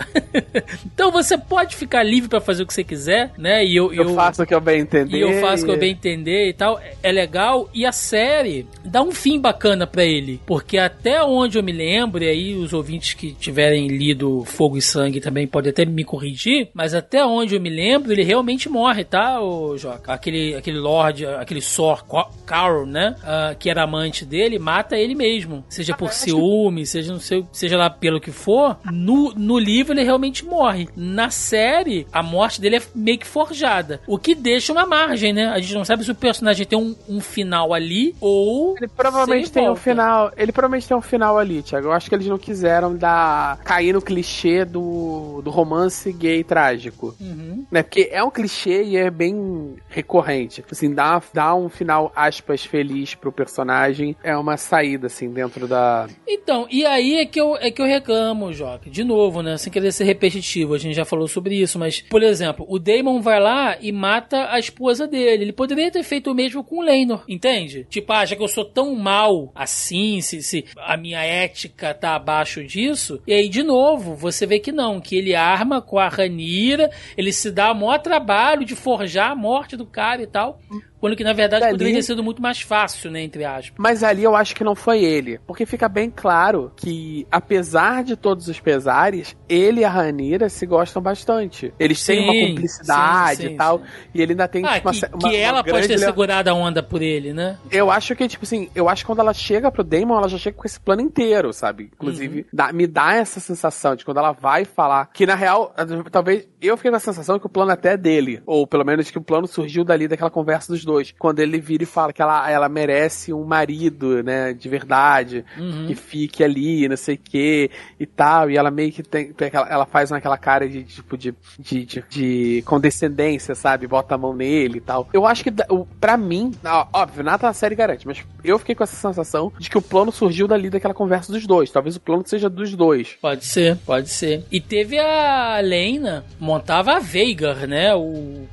então 0.85 1.11
você 1.11 1.37
pode 1.37 1.75
ficar 1.75 2.03
livre 2.03 2.29
pra 2.29 2.41
fazer 2.41 2.63
o 2.63 2.67
que 2.67 2.73
você 2.73 2.83
quiser, 2.83 3.31
né? 3.37 3.63
E 3.63 3.75
eu, 3.75 3.93
eu, 3.93 4.13
faço 4.15 4.43
o 4.43 4.45
que 4.45 4.53
eu 4.53 4.61
bem 4.61 4.81
entender. 4.81 5.17
e 5.17 5.21
eu 5.21 5.39
faço 5.39 5.63
o 5.63 5.65
que 5.67 5.71
eu 5.71 5.77
bem 5.77 5.91
entender 5.91 6.49
e 6.49 6.53
tal. 6.53 6.79
É 7.01 7.11
legal. 7.11 7.69
E 7.73 7.85
a 7.85 7.91
série 8.13 8.67
dá 8.85 9.01
um 9.01 9.11
fim 9.11 9.39
bacana 9.39 9.87
pra 9.87 10.05
ele. 10.05 10.39
Porque 10.45 10.77
até 10.77 11.23
onde 11.23 11.57
eu 11.57 11.63
me 11.63 11.71
lembro, 11.71 12.23
e 12.23 12.29
aí 12.29 12.53
os 12.55 12.71
ouvintes 12.71 13.15
que 13.15 13.31
tiverem 13.31 13.87
lido 13.87 14.43
Fogo 14.45 14.77
e 14.77 14.81
Sangue 14.83 15.19
também 15.19 15.47
podem 15.47 15.71
até 15.71 15.83
me 15.83 16.03
corrigir, 16.03 16.69
mas 16.75 16.93
até 16.93 17.25
onde 17.25 17.55
eu 17.55 17.61
me 17.61 17.71
lembro, 17.71 18.11
ele 18.11 18.23
realmente 18.23 18.69
morre, 18.69 19.03
tá, 19.03 19.41
ô 19.41 19.75
Joca? 19.77 20.13
Aquele, 20.13 20.53
aquele 20.53 20.77
Lorde, 20.77 21.25
aquele 21.25 21.61
Sor 21.61 22.05
Carl, 22.45 22.85
né? 22.85 23.15
ah, 23.23 23.55
que 23.57 23.67
era 23.67 23.83
amante 23.83 24.25
dele, 24.25 24.59
mata 24.59 24.95
ele 24.95 25.15
mesmo. 25.15 25.65
Seja 25.67 25.95
por 25.95 26.11
ciúme, 26.11 26.85
seja, 26.85 27.11
não 27.11 27.19
sei, 27.19 27.43
seja 27.51 27.77
lá 27.77 27.89
pelo 27.89 28.21
que 28.21 28.31
for. 28.31 28.77
No, 28.91 29.33
no 29.33 29.57
livro 29.57 29.93
ele 29.93 30.03
realmente 30.03 30.45
morre. 30.45 30.87
Na 30.95 31.31
série, 31.31 32.05
a 32.11 32.21
morte 32.21 32.61
dele 32.61 32.75
é 32.75 32.81
meio 32.93 33.17
que 33.17 33.25
forjada. 33.25 34.01
O 34.05 34.19
que 34.19 34.35
deixa 34.35 34.71
uma 34.71 34.85
margem, 34.85 35.33
né? 35.33 35.47
A 35.47 35.59
gente 35.59 35.73
não 35.73 35.85
sabe 35.85 36.03
se 36.03 36.11
o 36.11 36.15
personagem 36.15 36.65
tem 36.65 36.77
um, 36.77 36.95
um 37.09 37.19
final 37.19 37.73
ali 37.73 38.02
ou. 38.19 38.75
Ele 38.77 38.87
provavelmente 38.87 39.51
tem 39.51 39.63
um 39.63 39.67
volta. 39.67 39.81
final. 39.81 40.31
Ele 40.35 40.51
provavelmente 40.51 40.87
tem 40.87 40.97
um 40.97 41.01
final 41.01 41.37
ali, 41.37 41.61
Thiago. 41.61 41.87
Eu 41.87 41.91
acho 41.91 42.09
que 42.09 42.15
eles 42.15 42.27
não 42.27 42.37
quiseram 42.37 42.95
dar. 42.95 43.57
cair 43.63 43.93
no 43.93 44.01
clichê 44.01 44.65
do, 44.65 45.41
do 45.43 45.49
romance 45.49 46.11
gay 46.11 46.43
trágico. 46.43 47.15
Uhum. 47.19 47.65
Né? 47.71 47.83
Porque 47.83 48.09
é 48.11 48.23
um 48.23 48.31
clichê 48.31 48.83
e 48.83 48.97
é 48.97 49.09
bem 49.09 49.75
recorrente. 49.89 50.63
Assim, 50.69 50.93
dar, 50.93 51.23
dar 51.33 51.55
um 51.55 51.69
final, 51.69 52.11
aspas, 52.15 52.65
feliz 52.65 53.15
pro 53.15 53.31
personagem 53.31 54.15
é 54.23 54.35
uma 54.35 54.57
saída, 54.57 55.07
assim, 55.07 55.29
dentro 55.29 55.67
da. 55.67 56.07
Então, 56.27 56.67
e 56.69 56.85
aí 56.85 57.17
é 57.17 57.25
que 57.25 57.39
eu, 57.39 57.55
é 57.57 57.69
que 57.69 57.81
eu 57.81 57.85
reclamo, 57.85 58.53
Joca. 58.53 58.89
De 58.89 59.03
novo, 59.03 59.41
né? 59.41 59.57
Sem 59.57 59.71
querer 59.71 59.91
ser 59.91 60.05
repetitivo, 60.05 60.73
a 60.73 60.77
gente 60.77 60.95
já 60.95 61.05
falou 61.05 61.27
sobre 61.27 61.55
isso, 61.55 61.77
mas, 61.77 62.01
por 62.01 62.23
exemplo, 62.23 62.65
o 62.67 62.79
Damon 62.79 63.21
vai 63.21 63.39
lá 63.39 63.77
e 63.79 63.91
mata 63.91 64.51
a 64.51 64.59
esposa 64.59 65.07
dele. 65.07 65.43
Ele 65.43 65.53
poderia 65.53 65.91
ter 65.91 66.03
feito 66.03 66.31
o 66.31 66.35
mesmo 66.35 66.63
com 66.63 66.79
o 66.79 66.81
Leinor, 66.81 67.23
entende? 67.27 67.85
Tipo, 67.93 68.11
ah, 68.11 68.25
já 68.25 68.35
que 68.35 68.41
eu 68.41 68.47
sou 68.47 68.65
tão 68.65 68.95
mal 68.95 69.51
assim, 69.53 70.19
se, 70.19 70.41
se 70.41 70.65
a 70.75 70.97
minha 70.97 71.21
ética 71.23 71.93
tá 71.93 72.15
abaixo 72.15 72.63
disso, 72.63 73.21
e 73.27 73.31
aí, 73.31 73.47
de 73.47 73.61
novo, 73.61 74.15
você 74.15 74.47
vê 74.47 74.57
que 74.57 74.71
não, 74.71 74.99
que 74.99 75.15
ele 75.15 75.35
arma 75.35 75.79
com 75.79 75.99
a 75.99 76.09
Ranira, 76.09 76.89
ele 77.15 77.31
se 77.31 77.51
dá 77.51 77.71
o 77.71 77.75
maior 77.75 77.99
trabalho 77.99 78.65
de 78.65 78.75
forjar 78.75 79.29
a 79.29 79.35
morte 79.35 79.77
do 79.77 79.85
cara 79.85 80.23
e 80.23 80.25
tal. 80.25 80.59
Quando 81.03 81.17
que, 81.17 81.23
na 81.25 81.33
verdade, 81.33 81.65
Ali- 81.65 81.73
poderia 81.73 81.95
ter 81.95 82.01
sido 82.03 82.23
muito 82.23 82.41
mais 82.41 82.61
fácil, 82.61 83.11
né? 83.11 83.21
Entre 83.23 83.43
aspas. 83.43 83.73
Mas 83.77 84.03
ali 84.05 84.23
eu 84.23 84.37
acho 84.37 84.55
que 84.55 84.63
não 84.63 84.73
foi 84.73 85.03
ele. 85.03 85.37
Porque 85.45 85.65
fica 85.65 85.89
bem 85.89 86.09
claro 86.09 86.71
que, 86.77 87.27
apesar 87.29 88.05
de 88.05 88.15
todos 88.15 88.47
os 88.47 88.57
pesares, 88.61 89.35
ele 89.49 89.81
e 89.81 89.83
a 89.83 89.89
Ranira 89.89 90.47
se 90.47 90.65
gostam 90.65 91.01
bastante. 91.01 91.73
Eles 91.77 92.01
têm 92.05 92.19
Sim, 92.19 92.23
uma 92.23 92.33
cumplicidade 92.47 93.35
sim, 93.41 93.47
sim, 93.49 93.53
e 93.53 93.57
tal. 93.57 93.81
E 94.15 94.21
ele 94.21 94.31
ainda 94.31 94.47
tem 94.47 94.65
Ah, 94.65 94.75
tipo, 94.75 94.87
uma, 94.87 94.93
que, 94.93 95.05
uma- 95.07 95.17
que 95.19 95.25
uma 95.25 95.35
ela 95.35 95.57
pode 95.57 95.71
grande 95.73 95.87
ter 95.89 95.93
le- 95.99 96.05
segurado 96.05 96.49
a 96.49 96.53
onda 96.53 96.81
por 96.81 97.01
ele, 97.01 97.33
né? 97.33 97.57
Eu 97.69 97.91
acho 97.91 98.15
que, 98.15 98.25
tipo 98.25 98.45
assim, 98.45 98.69
eu 98.73 98.87
acho 98.87 99.03
que 99.03 99.07
quando 99.07 99.19
ela 99.19 99.33
chega 99.33 99.69
pro 99.69 99.83
Damon, 99.83 100.17
ela 100.17 100.29
já 100.29 100.37
chega 100.37 100.55
com 100.55 100.65
esse 100.65 100.79
plano 100.79 101.01
inteiro, 101.01 101.51
sabe? 101.51 101.89
Inclusive, 101.93 102.39
Uhum. 102.39 102.45
dá- 102.53 102.71
me 102.71 102.87
dá 102.87 103.13
essa 103.15 103.41
sensação 103.41 103.93
de 103.97 104.05
quando 104.05 104.19
ela 104.19 104.31
vai 104.31 104.63
falar. 104.63 105.09
Que 105.13 105.25
na 105.25 105.35
real, 105.35 105.75
talvez 106.09 106.47
eu 106.61 106.77
fiquei 106.77 106.91
com 106.91 106.97
a 106.97 106.99
sensação 107.01 107.37
que 107.39 107.45
o 107.45 107.49
plano 107.49 107.71
até 107.71 107.93
é 107.93 107.97
dele. 107.97 108.41
Ou 108.45 108.65
pelo 108.65 108.85
menos 108.85 109.11
que 109.11 109.17
o 109.17 109.21
plano 109.21 109.47
surgiu 109.47 109.83
dali 109.83 110.07
daquela 110.07 110.31
conversa 110.31 110.71
dos 110.71 110.85
dois. 110.85 110.92
Quando 111.17 111.39
ele 111.39 111.59
vira 111.59 111.83
e 111.83 111.85
fala 111.85 112.11
que 112.13 112.21
ela, 112.21 112.49
ela 112.49 112.69
merece 112.69 113.33
um 113.33 113.43
marido, 113.43 114.23
né? 114.23 114.53
De 114.53 114.67
verdade. 114.69 115.43
Uhum. 115.57 115.85
Que 115.87 115.95
fique 115.95 116.43
ali, 116.43 116.87
não 116.87 116.97
sei 116.97 117.15
o 117.15 117.19
que 117.19 117.69
e 117.99 118.05
tal. 118.05 118.49
E 118.49 118.57
ela 118.57 118.69
meio 118.71 118.91
que 118.91 119.03
tem. 119.03 119.31
tem 119.33 119.47
aquela- 119.47 119.67
ela 119.69 119.85
faz 119.85 120.11
naquela 120.11 120.37
cara 120.37 120.67
de 120.67 120.83
tipo 120.83 121.17
de, 121.17 121.33
de, 121.59 121.85
de, 121.85 122.03
de 122.09 122.61
condescendência, 122.65 123.55
sabe? 123.55 123.87
Bota 123.87 124.15
a 124.15 124.17
mão 124.17 124.33
nele 124.33 124.77
e 124.77 124.81
tal. 124.81 125.07
Eu 125.13 125.25
acho 125.25 125.43
que, 125.43 125.51
pra 125.99 126.17
mim, 126.17 126.51
óbvio, 126.91 127.23
nada 127.23 127.47
na 127.47 127.53
série 127.53 127.75
garante, 127.75 128.05
mas 128.05 128.23
eu 128.43 128.59
fiquei 128.59 128.75
com 128.75 128.83
essa 128.83 128.95
sensação 128.95 129.51
de 129.57 129.69
que 129.69 129.77
o 129.77 129.81
plano 129.81 130.11
surgiu 130.11 130.47
dali 130.47 130.69
daquela 130.69 130.93
conversa 130.93 131.31
dos 131.31 131.45
dois. 131.47 131.71
Talvez 131.71 131.95
o 131.95 131.99
plano 132.01 132.23
seja 132.25 132.49
dos 132.49 132.75
dois. 132.75 133.17
Pode 133.21 133.45
ser, 133.45 133.77
pode 133.85 134.09
ser. 134.09 134.43
E 134.51 134.59
teve 134.61 134.99
a 134.99 135.59
Lena, 135.61 136.25
montava 136.39 136.93
a 136.93 136.99
Veigar, 136.99 137.67
né? 137.67 137.93
O, 137.95 137.99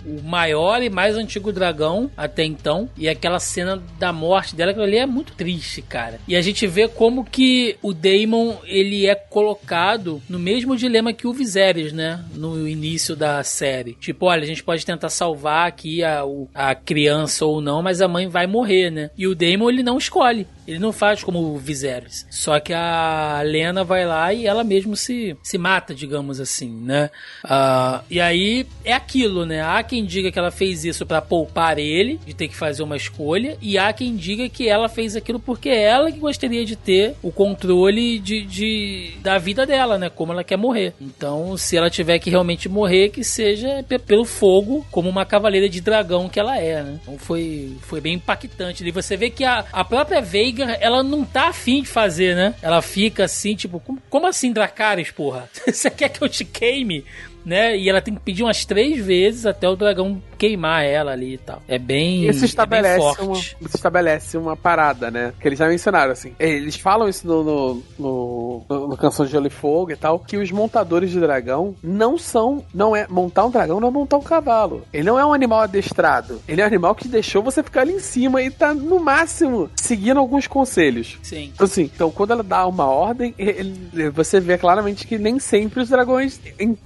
o 0.06 0.22
maior 0.24 0.82
e 0.82 0.88
mais 0.90 1.16
antigo 1.16 1.52
dragão 1.52 2.10
até 2.30 2.44
então. 2.44 2.88
E 2.96 3.08
aquela 3.08 3.38
cena 3.38 3.82
da 3.98 4.12
morte 4.12 4.54
dela, 4.54 4.70
aquilo 4.70 4.86
ali 4.86 4.96
é 4.96 5.06
muito 5.06 5.34
triste, 5.34 5.82
cara. 5.82 6.20
E 6.26 6.36
a 6.36 6.42
gente 6.42 6.66
vê 6.66 6.88
como 6.88 7.24
que 7.24 7.76
o 7.82 7.92
Daemon, 7.92 8.56
ele 8.64 9.06
é 9.06 9.14
colocado 9.14 10.22
no 10.28 10.38
mesmo 10.38 10.76
dilema 10.76 11.12
que 11.12 11.26
o 11.26 11.32
Viserys, 11.32 11.92
né? 11.92 12.24
No 12.34 12.68
início 12.68 13.14
da 13.14 13.42
série. 13.42 13.94
Tipo, 13.94 14.26
olha, 14.26 14.42
a 14.42 14.46
gente 14.46 14.62
pode 14.62 14.84
tentar 14.86 15.08
salvar 15.08 15.68
aqui 15.68 16.02
a, 16.02 16.22
a 16.54 16.74
criança 16.74 17.44
ou 17.44 17.60
não, 17.60 17.82
mas 17.82 18.00
a 18.00 18.08
mãe 18.08 18.28
vai 18.28 18.46
morrer, 18.46 18.90
né? 18.90 19.10
E 19.16 19.26
o 19.26 19.34
Daemon, 19.34 19.70
ele 19.70 19.82
não 19.82 19.98
escolhe. 19.98 20.46
Ele 20.66 20.78
não 20.78 20.92
faz 20.92 21.24
como 21.24 21.40
o 21.40 21.58
Viserys. 21.58 22.26
Só 22.30 22.60
que 22.60 22.72
a 22.72 23.42
Lena 23.44 23.82
vai 23.82 24.06
lá 24.06 24.32
e 24.32 24.46
ela 24.46 24.62
mesmo 24.62 24.96
se, 24.96 25.36
se 25.42 25.58
mata, 25.58 25.94
digamos 25.94 26.40
assim, 26.40 26.70
né? 26.70 27.10
Ah, 27.42 28.02
e 28.08 28.20
aí 28.20 28.66
é 28.84 28.92
aquilo, 28.92 29.44
né? 29.44 29.62
Há 29.62 29.82
quem 29.82 30.04
diga 30.04 30.30
que 30.30 30.38
ela 30.38 30.50
fez 30.50 30.84
isso 30.84 31.04
pra 31.04 31.20
poupar 31.20 31.78
ele, 31.78 32.09
de 32.18 32.34
ter 32.34 32.48
que 32.48 32.56
fazer 32.56 32.82
uma 32.82 32.96
escolha, 32.96 33.56
e 33.60 33.76
há 33.78 33.92
quem 33.92 34.16
diga 34.16 34.48
que 34.48 34.68
ela 34.68 34.88
fez 34.88 35.14
aquilo 35.16 35.38
porque 35.38 35.68
é 35.68 35.82
ela 35.82 36.10
que 36.10 36.18
gostaria 36.18 36.64
de 36.64 36.76
ter 36.76 37.14
o 37.22 37.30
controle 37.32 38.18
de, 38.18 38.42
de- 38.42 39.12
da 39.22 39.38
vida 39.38 39.66
dela, 39.66 39.98
né? 39.98 40.08
Como 40.10 40.32
ela 40.32 40.44
quer 40.44 40.56
morrer. 40.56 40.92
Então, 41.00 41.56
se 41.56 41.76
ela 41.76 41.90
tiver 41.90 42.18
que 42.18 42.30
realmente 42.30 42.68
morrer, 42.68 43.10
que 43.10 43.22
seja 43.24 43.84
pe- 43.88 43.98
pelo 43.98 44.24
fogo, 44.24 44.86
como 44.90 45.08
uma 45.08 45.24
cavaleira 45.24 45.68
de 45.68 45.80
dragão 45.80 46.28
que 46.28 46.38
ela 46.40 46.58
é, 46.58 46.82
né? 46.82 46.98
Então 47.02 47.18
foi, 47.18 47.76
foi 47.82 48.00
bem 48.00 48.14
impactante. 48.14 48.86
E 48.86 48.90
você 48.90 49.16
vê 49.16 49.30
que 49.30 49.44
a, 49.44 49.64
a 49.72 49.84
própria 49.84 50.20
Veiga, 50.20 50.64
ela 50.80 51.02
não 51.02 51.24
tá 51.24 51.48
afim 51.48 51.82
de 51.82 51.88
fazer, 51.88 52.34
né? 52.36 52.54
Ela 52.62 52.80
fica 52.82 53.24
assim, 53.24 53.54
tipo, 53.54 53.80
como, 53.80 53.98
como 54.08 54.26
assim, 54.26 54.52
Dracarys, 54.52 55.10
porra? 55.10 55.48
Você 55.66 55.90
quer 55.90 56.08
que 56.08 56.22
eu 56.22 56.28
te 56.28 56.44
queime? 56.44 57.04
Né? 57.44 57.76
E 57.76 57.88
ela 57.88 58.00
tem 58.00 58.14
que 58.14 58.20
pedir 58.20 58.42
umas 58.42 58.64
três 58.64 59.04
vezes 59.04 59.46
até 59.46 59.68
o 59.68 59.76
dragão 59.76 60.20
queimar 60.38 60.84
ela 60.84 61.12
ali 61.12 61.34
e 61.34 61.38
tal. 61.38 61.62
É 61.68 61.78
bem. 61.78 62.26
Isso 62.28 62.44
estabelece, 62.44 62.94
é 62.94 62.98
bem 62.98 63.06
uma, 63.06 63.14
forte. 63.14 63.56
isso 63.60 63.76
estabelece 63.76 64.36
uma 64.38 64.56
parada, 64.56 65.10
né? 65.10 65.32
Que 65.40 65.48
eles 65.48 65.58
já 65.58 65.68
mencionaram, 65.68 66.12
assim. 66.12 66.32
Eles 66.38 66.76
falam 66.76 67.08
isso 67.08 67.26
no, 67.26 67.42
no, 67.44 67.82
no, 67.98 68.62
no- 68.68 68.88
no 68.88 68.96
Canção 68.96 69.26
de 69.26 69.32
Gelo 69.32 69.46
e 69.46 69.50
Fogo 69.50 69.90
e 69.92 69.96
tal, 69.96 70.18
que 70.18 70.36
os 70.38 70.50
montadores 70.50 71.10
de 71.10 71.20
dragão 71.20 71.74
não 71.82 72.16
são. 72.16 72.64
Não 72.74 72.96
é. 72.96 73.06
Montar 73.08 73.44
um 73.44 73.50
dragão 73.50 73.80
não 73.80 73.88
é 73.88 73.90
montar 73.90 74.16
um 74.16 74.22
cavalo. 74.22 74.82
Ele 74.92 75.04
não 75.04 75.18
é 75.18 75.24
um 75.26 75.32
animal 75.34 75.60
adestrado. 75.60 76.40
Ele 76.48 76.60
é 76.60 76.64
um 76.64 76.68
animal 76.68 76.94
que 76.94 77.06
deixou 77.08 77.42
você 77.42 77.62
ficar 77.62 77.82
ali 77.82 77.92
em 77.92 78.00
cima 78.00 78.40
e 78.42 78.50
tá, 78.50 78.72
no 78.74 78.98
máximo, 78.98 79.70
seguindo 79.76 80.18
alguns 80.18 80.46
conselhos. 80.46 81.18
Sim. 81.22 81.50
Então, 81.54 81.66
assim, 81.66 81.90
então 81.94 82.10
quando 82.10 82.30
ela 82.32 82.42
dá 82.42 82.66
uma 82.66 82.86
ordem, 82.86 83.34
ele- 83.38 84.10
você 84.10 84.40
vê 84.40 84.56
claramente 84.56 85.06
que 85.06 85.18
nem 85.18 85.38
sempre 85.38 85.80
os 85.80 85.88
dragões 85.90 86.40
ent- 86.58 86.78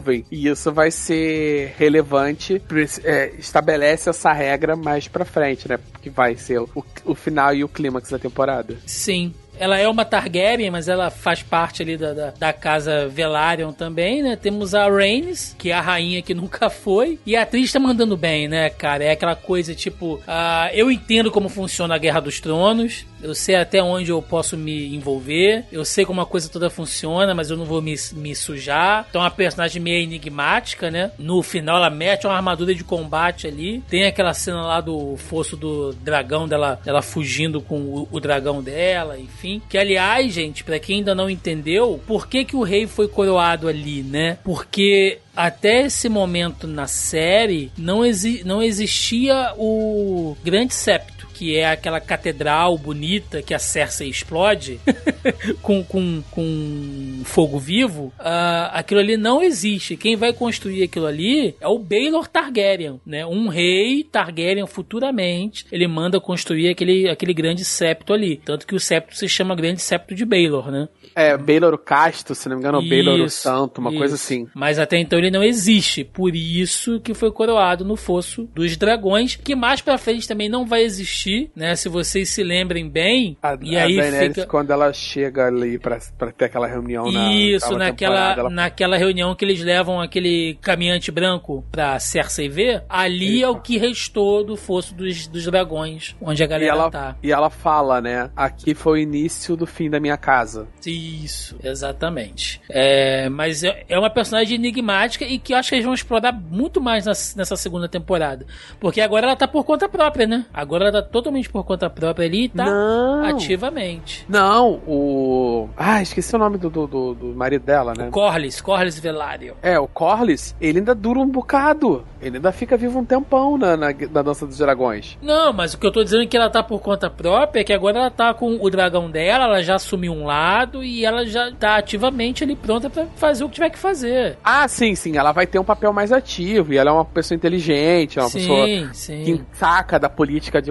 ouvem. 0.00 0.24
E 0.30 0.48
isso 0.48 0.72
vai 0.72 0.90
ser 0.90 1.74
relevante, 1.78 2.60
é, 3.04 3.32
estabelece 3.38 4.08
essa 4.08 4.32
regra 4.32 4.74
mais 4.74 5.06
pra 5.06 5.24
frente, 5.24 5.68
né? 5.68 5.78
Que 6.00 6.08
vai 6.08 6.36
ser 6.36 6.60
o, 6.60 6.84
o 7.04 7.14
final 7.14 7.54
e 7.54 7.62
o 7.62 7.68
clímax 7.68 8.10
da 8.10 8.18
temporada. 8.18 8.76
Sim. 8.86 9.34
Ela 9.58 9.78
é 9.78 9.86
uma 9.86 10.06
Targaryen, 10.06 10.70
mas 10.70 10.88
ela 10.88 11.10
faz 11.10 11.42
parte 11.42 11.82
ali 11.82 11.94
da, 11.94 12.14
da, 12.14 12.30
da 12.30 12.50
casa 12.50 13.06
Velaryon 13.08 13.72
também, 13.72 14.22
né? 14.22 14.34
Temos 14.34 14.74
a 14.74 14.88
Rhaenys, 14.88 15.54
que 15.58 15.70
é 15.70 15.74
a 15.74 15.82
rainha 15.82 16.22
que 16.22 16.32
nunca 16.32 16.70
foi. 16.70 17.18
E 17.26 17.36
a 17.36 17.42
atriz 17.42 17.70
tá 17.70 17.78
mandando 17.78 18.16
bem, 18.16 18.48
né, 18.48 18.70
cara? 18.70 19.04
É 19.04 19.10
aquela 19.10 19.36
coisa 19.36 19.74
tipo... 19.74 20.18
ah, 20.26 20.70
eu 20.72 20.90
entendo 20.90 21.30
como 21.30 21.50
funciona 21.50 21.94
a 21.94 21.98
Guerra 21.98 22.20
dos 22.20 22.40
Tronos. 22.40 23.04
Eu 23.22 23.34
sei 23.34 23.56
até 23.56 23.82
onde 23.82 24.10
eu 24.10 24.20
posso 24.22 24.56
me 24.56 24.94
envolver. 24.94 25.64
Eu 25.70 25.84
sei 25.84 26.04
como 26.04 26.20
a 26.20 26.26
coisa 26.26 26.48
toda 26.48 26.70
funciona, 26.70 27.34
mas 27.34 27.50
eu 27.50 27.56
não 27.56 27.64
vou 27.64 27.80
me, 27.80 27.94
me 28.12 28.34
sujar. 28.34 29.06
Então 29.08 29.20
é 29.20 29.24
uma 29.24 29.30
personagem 29.30 29.80
meio 29.80 30.02
enigmática, 30.02 30.90
né? 30.90 31.10
No 31.18 31.42
final 31.42 31.76
ela 31.76 31.90
mete 31.90 32.26
uma 32.26 32.34
armadura 32.34 32.74
de 32.74 32.84
combate 32.84 33.46
ali. 33.46 33.82
Tem 33.88 34.06
aquela 34.06 34.34
cena 34.34 34.62
lá 34.62 34.80
do 34.80 35.16
fosso 35.16 35.56
do 35.56 35.92
dragão 35.92 36.48
dela, 36.48 36.80
dela 36.84 37.02
fugindo 37.02 37.60
com 37.60 37.80
o, 37.80 38.08
o 38.10 38.20
dragão 38.20 38.62
dela, 38.62 39.18
enfim. 39.18 39.60
Que 39.68 39.78
aliás, 39.78 40.32
gente, 40.32 40.64
pra 40.64 40.78
quem 40.78 40.98
ainda 40.98 41.14
não 41.14 41.28
entendeu, 41.28 42.00
por 42.06 42.26
que 42.26 42.44
que 42.44 42.56
o 42.56 42.62
rei 42.62 42.86
foi 42.86 43.08
coroado 43.08 43.68
ali, 43.68 44.02
né? 44.02 44.38
Porque 44.44 45.18
até 45.34 45.86
esse 45.86 46.08
momento 46.08 46.66
na 46.66 46.86
série 46.86 47.70
não, 47.76 48.04
exi 48.04 48.42
não 48.44 48.62
existia 48.62 49.54
o 49.56 50.36
grande 50.42 50.74
septo 50.74 51.19
que 51.40 51.56
é 51.56 51.70
aquela 51.70 52.02
catedral 52.02 52.76
bonita 52.76 53.40
que 53.40 53.54
a 53.54 53.58
Cersei 53.58 54.10
explode 54.10 54.78
com, 55.62 55.82
com, 55.82 56.22
com 56.30 57.22
fogo 57.24 57.58
vivo, 57.58 58.12
ah, 58.18 58.70
aquilo 58.74 59.00
ali 59.00 59.16
não 59.16 59.42
existe. 59.42 59.96
Quem 59.96 60.16
vai 60.16 60.34
construir 60.34 60.82
aquilo 60.82 61.06
ali 61.06 61.56
é 61.58 61.66
o 61.66 61.78
Baelor 61.78 62.28
Targaryen, 62.28 63.00
né? 63.06 63.24
Um 63.24 63.48
rei 63.48 64.04
Targaryen 64.04 64.66
futuramente, 64.66 65.64
ele 65.72 65.88
manda 65.88 66.20
construir 66.20 66.68
aquele, 66.68 67.08
aquele 67.08 67.32
grande 67.32 67.64
septo 67.64 68.12
ali. 68.12 68.36
Tanto 68.44 68.66
que 68.66 68.74
o 68.74 68.80
septo 68.80 69.16
se 69.16 69.26
chama 69.26 69.56
Grande 69.56 69.80
Septo 69.80 70.14
de 70.14 70.26
Baelor, 70.26 70.70
né? 70.70 70.90
É, 71.14 71.38
Baylor 71.38 71.72
o 71.72 71.78
Casto, 71.78 72.34
se 72.34 72.50
não 72.50 72.56
me 72.56 72.60
engano, 72.60 72.76
ou 72.76 72.86
Baylor 72.86 73.18
o 73.18 73.24
Isso, 73.24 73.40
Santo, 73.40 73.80
uma 73.80 73.88
isso. 73.88 73.98
coisa 73.98 74.14
assim. 74.16 74.46
Mas 74.54 74.78
até 74.78 74.98
então 74.98 75.18
ele 75.18 75.30
não 75.30 75.42
existe. 75.42 76.04
Por 76.04 76.36
isso 76.36 77.00
que 77.00 77.14
foi 77.14 77.32
coroado 77.32 77.82
no 77.82 77.96
fosso 77.96 78.44
dos 78.54 78.76
dragões, 78.76 79.36
que 79.36 79.54
mais 79.54 79.80
pra 79.80 79.96
frente 79.96 80.28
também 80.28 80.50
não 80.50 80.66
vai 80.66 80.82
existir, 80.82 81.29
né? 81.54 81.74
Se 81.76 81.88
vocês 81.88 82.28
se 82.28 82.42
lembrem 82.42 82.88
bem. 82.88 83.36
A, 83.42 83.56
e 83.60 83.76
a 83.76 83.84
aí 83.84 83.96
Daenerys, 83.96 84.34
fica 84.34 84.46
quando 84.46 84.70
ela 84.70 84.92
chega 84.92 85.46
ali 85.46 85.78
pra, 85.78 85.98
pra 86.18 86.30
ter 86.32 86.46
aquela 86.46 86.66
reunião 86.66 87.10
na 87.10 87.32
isso, 87.32 87.76
naquela, 87.76 88.32
ela 88.32 88.50
naquela 88.50 88.96
reunião 88.96 89.34
que 89.34 89.44
eles 89.44 89.60
levam 89.62 90.00
aquele 90.00 90.58
caminhante 90.60 91.10
branco 91.10 91.64
pra 91.70 91.98
Cersei 91.98 92.48
ver, 92.48 92.84
ali 92.88 93.42
é 93.42 93.48
o 93.48 93.60
que 93.60 93.78
restou 93.78 94.44
do 94.44 94.56
fosso 94.56 94.94
dos, 94.94 95.26
dos 95.26 95.44
dragões, 95.44 96.14
onde 96.20 96.42
a 96.42 96.46
E 96.46 96.48
galera 96.48 96.70
ela, 96.72 96.90
tá. 96.90 97.16
e 97.22 97.30
ela 97.32 97.50
fala, 97.50 98.00
né? 98.00 98.30
Aqui 98.36 98.74
foi 98.74 98.92
o 99.00 99.02
início 99.02 99.56
do 99.56 99.66
fim 99.66 99.88
da 99.90 100.00
minha 100.00 100.16
casa. 100.16 100.66
Isso, 100.86 101.56
exatamente. 101.62 102.60
É, 102.68 103.28
mas 103.28 103.62
é, 103.64 103.84
é 103.88 103.98
uma 103.98 104.10
personagem 104.10 104.54
enigmática 104.56 105.24
e 105.24 105.38
que 105.38 105.52
eu 105.52 105.56
acho 105.58 105.68
que 105.68 105.74
eles 105.76 105.84
vão 105.84 105.94
explorar 105.94 106.32
muito 106.32 106.80
mais 106.80 107.04
nas- 107.06 107.34
nessa 107.34 107.56
segunda 107.56 107.88
temporada. 107.88 108.46
Porque 108.78 109.00
agora 109.00 109.26
ela 109.26 109.36
tá 109.36 109.46
por 109.48 109.64
conta 109.64 109.88
própria, 109.88 110.26
né? 110.26 110.46
Agora 110.52 110.84
ela 110.88 111.02
tá 111.02 111.08
totalmente 111.20 111.48
por 111.50 111.64
conta 111.64 111.88
própria 111.90 112.26
ali 112.26 112.44
e 112.44 112.48
tá 112.48 112.64
Não. 112.64 113.24
ativamente. 113.24 114.24
Não, 114.28 114.80
o. 114.86 115.68
Ah, 115.76 116.00
esqueci 116.02 116.34
o 116.34 116.38
nome 116.38 116.58
do, 116.58 116.70
do, 116.70 116.86
do- 116.86 117.14
do 117.14 117.26
marido 117.34 117.64
dela, 117.64 117.92
né? 117.96 118.08
Corlys, 118.10 118.60
Corlys 118.60 118.98
Velaryon. 118.98 119.54
É, 119.62 119.78
o 119.78 119.86
Corlys, 119.86 120.54
ele 120.60 120.78
ainda 120.78 120.94
dura 120.94 121.18
um 121.20 121.28
bocado. 121.28 122.04
Ele 122.20 122.36
ainda 122.36 122.52
fica 122.52 122.76
vivo 122.76 122.98
um 122.98 123.04
tempão 123.04 123.56
na, 123.56 123.76
na, 123.76 123.88
na 124.10 124.22
Dança 124.22 124.46
dos 124.46 124.58
Dragões. 124.58 125.16
Não, 125.22 125.52
mas 125.52 125.74
o 125.74 125.78
que 125.78 125.86
eu 125.86 125.92
tô 125.92 126.02
dizendo 126.04 126.22
é 126.22 126.26
que 126.26 126.36
ela 126.36 126.50
tá 126.50 126.62
por 126.62 126.80
conta 126.80 127.08
própria, 127.10 127.60
é 127.60 127.64
que 127.64 127.72
agora 127.72 127.98
ela 127.98 128.10
tá 128.10 128.32
com 128.34 128.58
o 128.60 128.70
dragão 128.70 129.10
dela, 129.10 129.44
ela 129.44 129.62
já 129.62 129.74
assumiu 129.76 130.12
um 130.12 130.24
lado 130.26 130.82
e 130.84 131.04
ela 131.04 131.24
já 131.26 131.50
tá 131.52 131.76
ativamente 131.76 132.44
ali 132.44 132.54
pronta 132.56 132.88
pra 132.90 133.06
fazer 133.16 133.44
o 133.44 133.48
que 133.48 133.54
tiver 133.54 133.70
que 133.70 133.78
fazer. 133.78 134.36
Ah, 134.44 134.66
sim, 134.68 134.94
sim, 134.94 135.16
ela 135.16 135.32
vai 135.32 135.46
ter 135.46 135.58
um 135.58 135.64
papel 135.64 135.92
mais 135.92 136.12
ativo. 136.12 136.72
E 136.72 136.76
ela 136.78 136.90
é 136.90 136.92
uma 136.92 137.04
pessoa 137.04 137.36
inteligente, 137.36 138.18
é 138.18 138.22
uma 138.22 138.30
pessoa 138.30 138.66
sim, 138.66 138.88
sim. 138.92 139.24
que 139.24 139.44
saca 139.56 139.98
da 139.98 140.08
política 140.08 140.60
de 140.60 140.70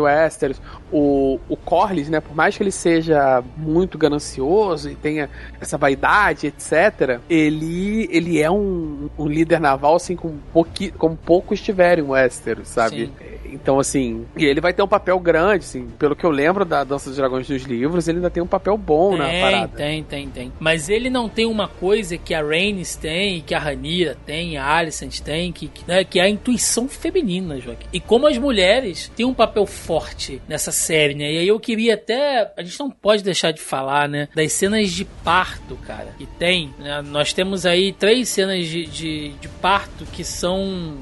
O, 0.91 1.39
o 1.47 1.55
Corlys, 1.55 2.09
né, 2.09 2.19
por 2.19 2.35
mais 2.35 2.55
que 2.55 2.63
ele 2.63 2.71
seja 2.71 3.43
muito 3.57 3.97
ganancioso 3.97 4.89
e 4.89 4.95
tenha 4.95 5.29
essa 5.59 5.77
vaidade, 5.77 6.47
etc., 6.47 7.19
ele, 7.29 8.07
ele 8.11 8.41
é 8.41 8.49
um, 8.49 9.09
um 9.17 9.27
líder 9.27 9.59
naval, 9.59 9.95
assim, 9.95 10.15
com 10.15 10.37
pouqui, 10.53 10.91
como 10.91 11.15
poucos 11.15 11.61
tiveram 11.61 12.03
em 12.03 12.07
Westeros, 12.07 12.67
sabe? 12.67 13.07
Sim. 13.07 13.11
Então, 13.53 13.79
assim, 13.79 14.25
e 14.37 14.45
ele 14.45 14.61
vai 14.61 14.73
ter 14.73 14.81
um 14.81 14.87
papel 14.87 15.19
grande, 15.19 15.65
assim, 15.65 15.87
pelo 15.97 16.15
que 16.15 16.25
eu 16.25 16.31
lembro 16.31 16.65
da 16.65 16.83
Dança 16.83 17.09
dos 17.09 17.17
Dragões 17.17 17.47
dos 17.47 17.63
livros, 17.63 18.07
ele 18.07 18.17
ainda 18.19 18.29
tem 18.29 18.41
um 18.43 18.47
papel 18.47 18.77
bom 18.77 19.17
na 19.17 19.27
Tem, 19.27 19.41
parada. 19.41 19.77
tem, 19.77 20.03
tem, 20.03 20.29
tem. 20.29 20.53
Mas 20.59 20.89
ele 20.89 21.09
não 21.09 21.27
tem 21.29 21.45
uma 21.45 21.67
coisa 21.67 22.17
que 22.17 22.33
a 22.33 22.41
Rhaenys 22.41 22.95
tem, 22.95 23.41
que 23.41 23.53
a 23.53 23.59
Rhaenyra 23.59 24.17
tem, 24.25 24.57
a 24.57 24.65
Alicent 24.65 25.19
tem, 25.19 25.51
que, 25.51 25.67
que, 25.67 25.83
né, 25.87 26.03
que 26.03 26.19
é 26.19 26.23
a 26.23 26.29
intuição 26.29 26.87
feminina, 26.87 27.59
Joaquim. 27.59 27.87
E 27.91 27.99
como 27.99 28.27
as 28.27 28.37
mulheres 28.37 29.11
têm 29.15 29.25
um 29.25 29.33
papel 29.33 29.65
forte 29.65 30.41
nessa 30.47 30.71
série, 30.71 31.13
né? 31.15 31.31
E 31.31 31.37
aí 31.39 31.47
eu 31.47 31.59
queria 31.59 31.93
até... 31.95 32.51
A 32.57 32.63
gente 32.63 32.79
não 32.79 32.89
pode 32.89 33.23
deixar 33.23 33.51
de 33.51 33.61
falar, 33.61 34.07
né? 34.07 34.27
Das 34.35 34.51
cenas 34.53 34.89
de 34.91 35.05
parto, 35.05 35.75
cara, 35.87 36.13
que 36.17 36.25
tem. 36.25 36.73
né? 36.79 37.01
Nós 37.01 37.33
temos 37.33 37.65
aí 37.65 37.91
três 37.93 38.29
cenas 38.29 38.65
de, 38.67 38.85
de, 38.85 39.29
de 39.29 39.47
parto 39.47 40.05
que 40.05 40.23
são 40.23 40.57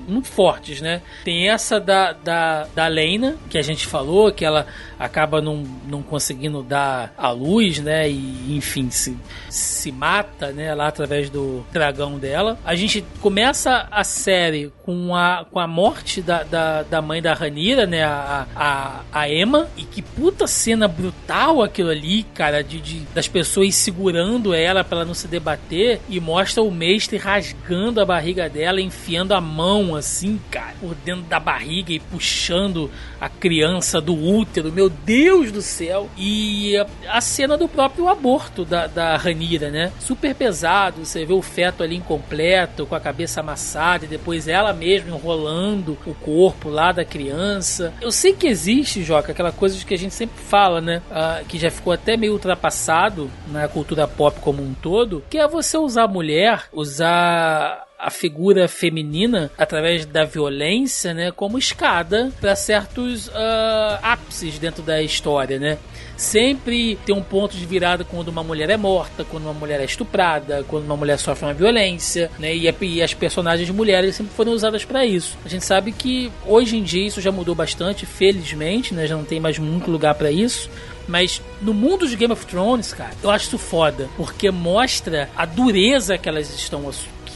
muito 0.08 0.28
fortes, 0.28 0.82
né? 0.82 1.02
Tem 1.24 1.50
essa 1.50 1.80
da, 1.80 2.14
da, 2.14 2.14
da 2.76 2.88
Lena, 2.88 3.36
que 3.50 3.58
a 3.58 3.62
gente 3.62 3.86
falou, 3.88 4.32
que 4.32 4.46
ela 4.46 4.68
acaba 5.00 5.42
não, 5.42 5.64
não 5.88 6.02
conseguindo 6.02 6.64
dar 6.64 7.14
a 7.18 7.30
luz, 7.32 7.80
né? 7.80 8.10
E 8.10 8.56
enfim, 8.56 8.90
se, 8.90 9.18
se 9.50 9.92
mata, 9.92 10.52
né? 10.52 10.74
Lá 10.74 10.88
através 10.88 11.30
do 11.30 11.66
dragão 11.72 12.18
dela. 12.18 12.58
A 12.64 12.76
gente 12.76 13.04
começa 13.22 13.88
a 13.92 14.04
série 14.04 14.72
com 14.84 15.16
a, 15.16 15.46
com 15.52 15.60
a 15.60 15.68
morte 15.68 16.22
da, 16.22 16.44
da, 16.44 16.84
da 16.84 17.02
mãe 17.02 17.22
da 17.22 17.34
Ranira, 17.34 17.86
né? 17.86 18.04
A, 18.04 18.46
a, 18.56 19.02
a 19.12 19.30
Emma. 19.30 19.68
E 19.76 19.84
que 19.84 20.02
puta 20.02 20.48
cena 20.48 20.88
brutal 20.88 21.62
aquilo 21.62 21.90
ali, 21.90 22.24
cara, 22.24 22.64
de, 22.64 22.80
de 22.80 23.00
das 23.14 23.28
pessoas 23.28 23.76
segurando 23.76 24.54
ela 24.54 24.84
pra 24.84 24.98
ela 24.98 25.06
não 25.06 25.14
se 25.14 25.28
debater. 25.28 26.00
E 26.10 26.20
mostra 26.20 26.64
o 26.64 26.72
mestre 26.72 27.18
rasgando 27.18 28.02
a 28.02 28.06
barriga 28.06 28.50
dela, 28.50 28.82
enfiando 28.82 29.34
a 29.34 29.42
mão 29.42 29.96
assim, 29.96 30.40
cara, 30.50 30.74
por 30.80 30.96
dentro 30.96 31.24
da 31.24 31.40
barriga 31.40 31.92
e 31.92 32.00
puxando 32.00 32.27
a 33.20 33.30
criança 33.30 34.00
do 34.00 34.16
útero. 34.16 34.72
Meu 34.72 34.90
Deus 34.90 35.52
do 35.52 35.62
céu! 35.62 36.10
E 36.18 36.76
a, 37.08 37.22
cena 37.22 37.58
do 37.58 37.68
próprio 37.68 38.08
aborto 38.08 38.64
da, 38.64 38.88
da 38.88 39.18
Ranira, 39.18 39.70
né? 39.70 39.92
Super 40.00 40.36
pesado. 40.36 41.06
Você 41.06 41.26
vê 41.26 41.34
o 41.34 41.42
feto 41.42 41.84
ali 41.84 41.96
incompleto, 41.96 42.86
com 42.86 42.96
a 42.96 43.00
cabeça 43.00 43.40
amassada, 43.40 44.06
e 44.06 44.08
depois 44.08 44.48
ela 44.48 44.74
mesma 44.74 45.16
enrolando 45.16 45.98
o 46.06 46.14
corpo 46.14 46.70
lá 46.70 46.92
da 46.92 47.06
criança. 47.06 47.94
Eu 48.02 48.12
sei 48.12 48.34
que 48.34 48.48
existe, 48.48 49.04
Joca, 49.04 49.32
aquela 49.32 49.52
coisa 49.52 49.84
que 49.84 49.94
a 49.94 49.98
gente 49.98 50.14
sempre 50.14 50.42
fala, 50.44 50.82
né? 50.82 51.02
Ah, 51.12 51.42
que 51.48 51.58
já 51.58 51.72
ficou 51.72 51.94
até 51.94 52.18
meio 52.18 52.34
ultrapassado 52.34 53.30
na 53.48 53.68
cultura 53.68 54.08
pop 54.08 54.40
como 54.42 54.62
um 54.62 54.74
todo, 54.74 55.24
que 55.30 55.38
é 55.38 55.48
você 55.48 55.78
usar 55.78 56.04
a 56.04 56.08
mulher, 56.08 56.66
usar 56.74 57.87
a 58.00 58.12
figura 58.12 58.68
feminina 58.68 59.52
através 59.58 60.06
da 60.06 60.24
violência, 60.24 61.14
né, 61.14 61.32
como 61.32 61.58
escada 61.58 62.32
para 62.40 62.56
certos 62.56 63.30
ah, 63.34 64.00
ápices 64.02 64.60
dentro 64.60 64.84
da 64.84 65.02
história, 65.02 65.58
né? 65.58 65.78
Sempre 66.16 66.98
tem 67.06 67.14
um 67.14 67.22
ponto 67.22 67.56
de 67.56 67.66
virada 67.66 68.04
quando 68.04 68.30
uma 68.30 68.44
mulher 68.44 68.70
é 68.70 68.78
morta, 68.78 69.24
quando 69.24 69.44
uma 69.44 69.54
mulher 69.54 69.80
é 69.80 69.86
estuprada, 69.86 70.64
quando 70.68 70.86
uma 70.86 70.98
mulher 70.98 71.18
sofre 71.18 71.46
uma 71.46 71.54
violência, 71.54 72.32
né? 72.40 72.56
E, 72.56 72.74
e 72.82 73.02
as 73.02 73.14
personagens 73.14 73.70
mulheres 73.70 74.16
sempre 74.16 74.34
foram 74.34 74.52
usadas 74.52 74.84
para 74.84 75.06
isso. 75.06 75.38
A 75.46 75.50
gente 75.50 75.66
sabe 75.66 75.92
que 75.92 76.32
hoje 76.46 76.78
em 76.78 76.84
dia 76.84 77.08
isso 77.08 77.22
já 77.22 77.32
mudou 77.32 77.54
bastante, 77.54 78.06
felizmente, 78.06 78.94
né? 78.94 79.06
Já 79.06 79.16
não 79.16 79.24
tem 79.24 79.40
mais 79.40 79.60
muito 79.60 79.92
lugar 79.92 80.16
para 80.16 80.32
isso. 80.32 80.70
Mas 81.08 81.42
no 81.62 81.74
mundo 81.74 82.08
de 82.08 82.16
Game 82.16 82.34
of 82.34 82.46
Thrones, 82.46 82.94
cara, 82.94 83.12
eu 83.24 83.30
acho 83.30 83.46
isso 83.48 83.58
foda, 83.58 84.10
porque 84.18 84.52
mostra 84.52 85.30
a 85.38 85.46
dureza 85.46 86.18
que 86.18 86.28
elas 86.28 86.54
estão 86.54 86.88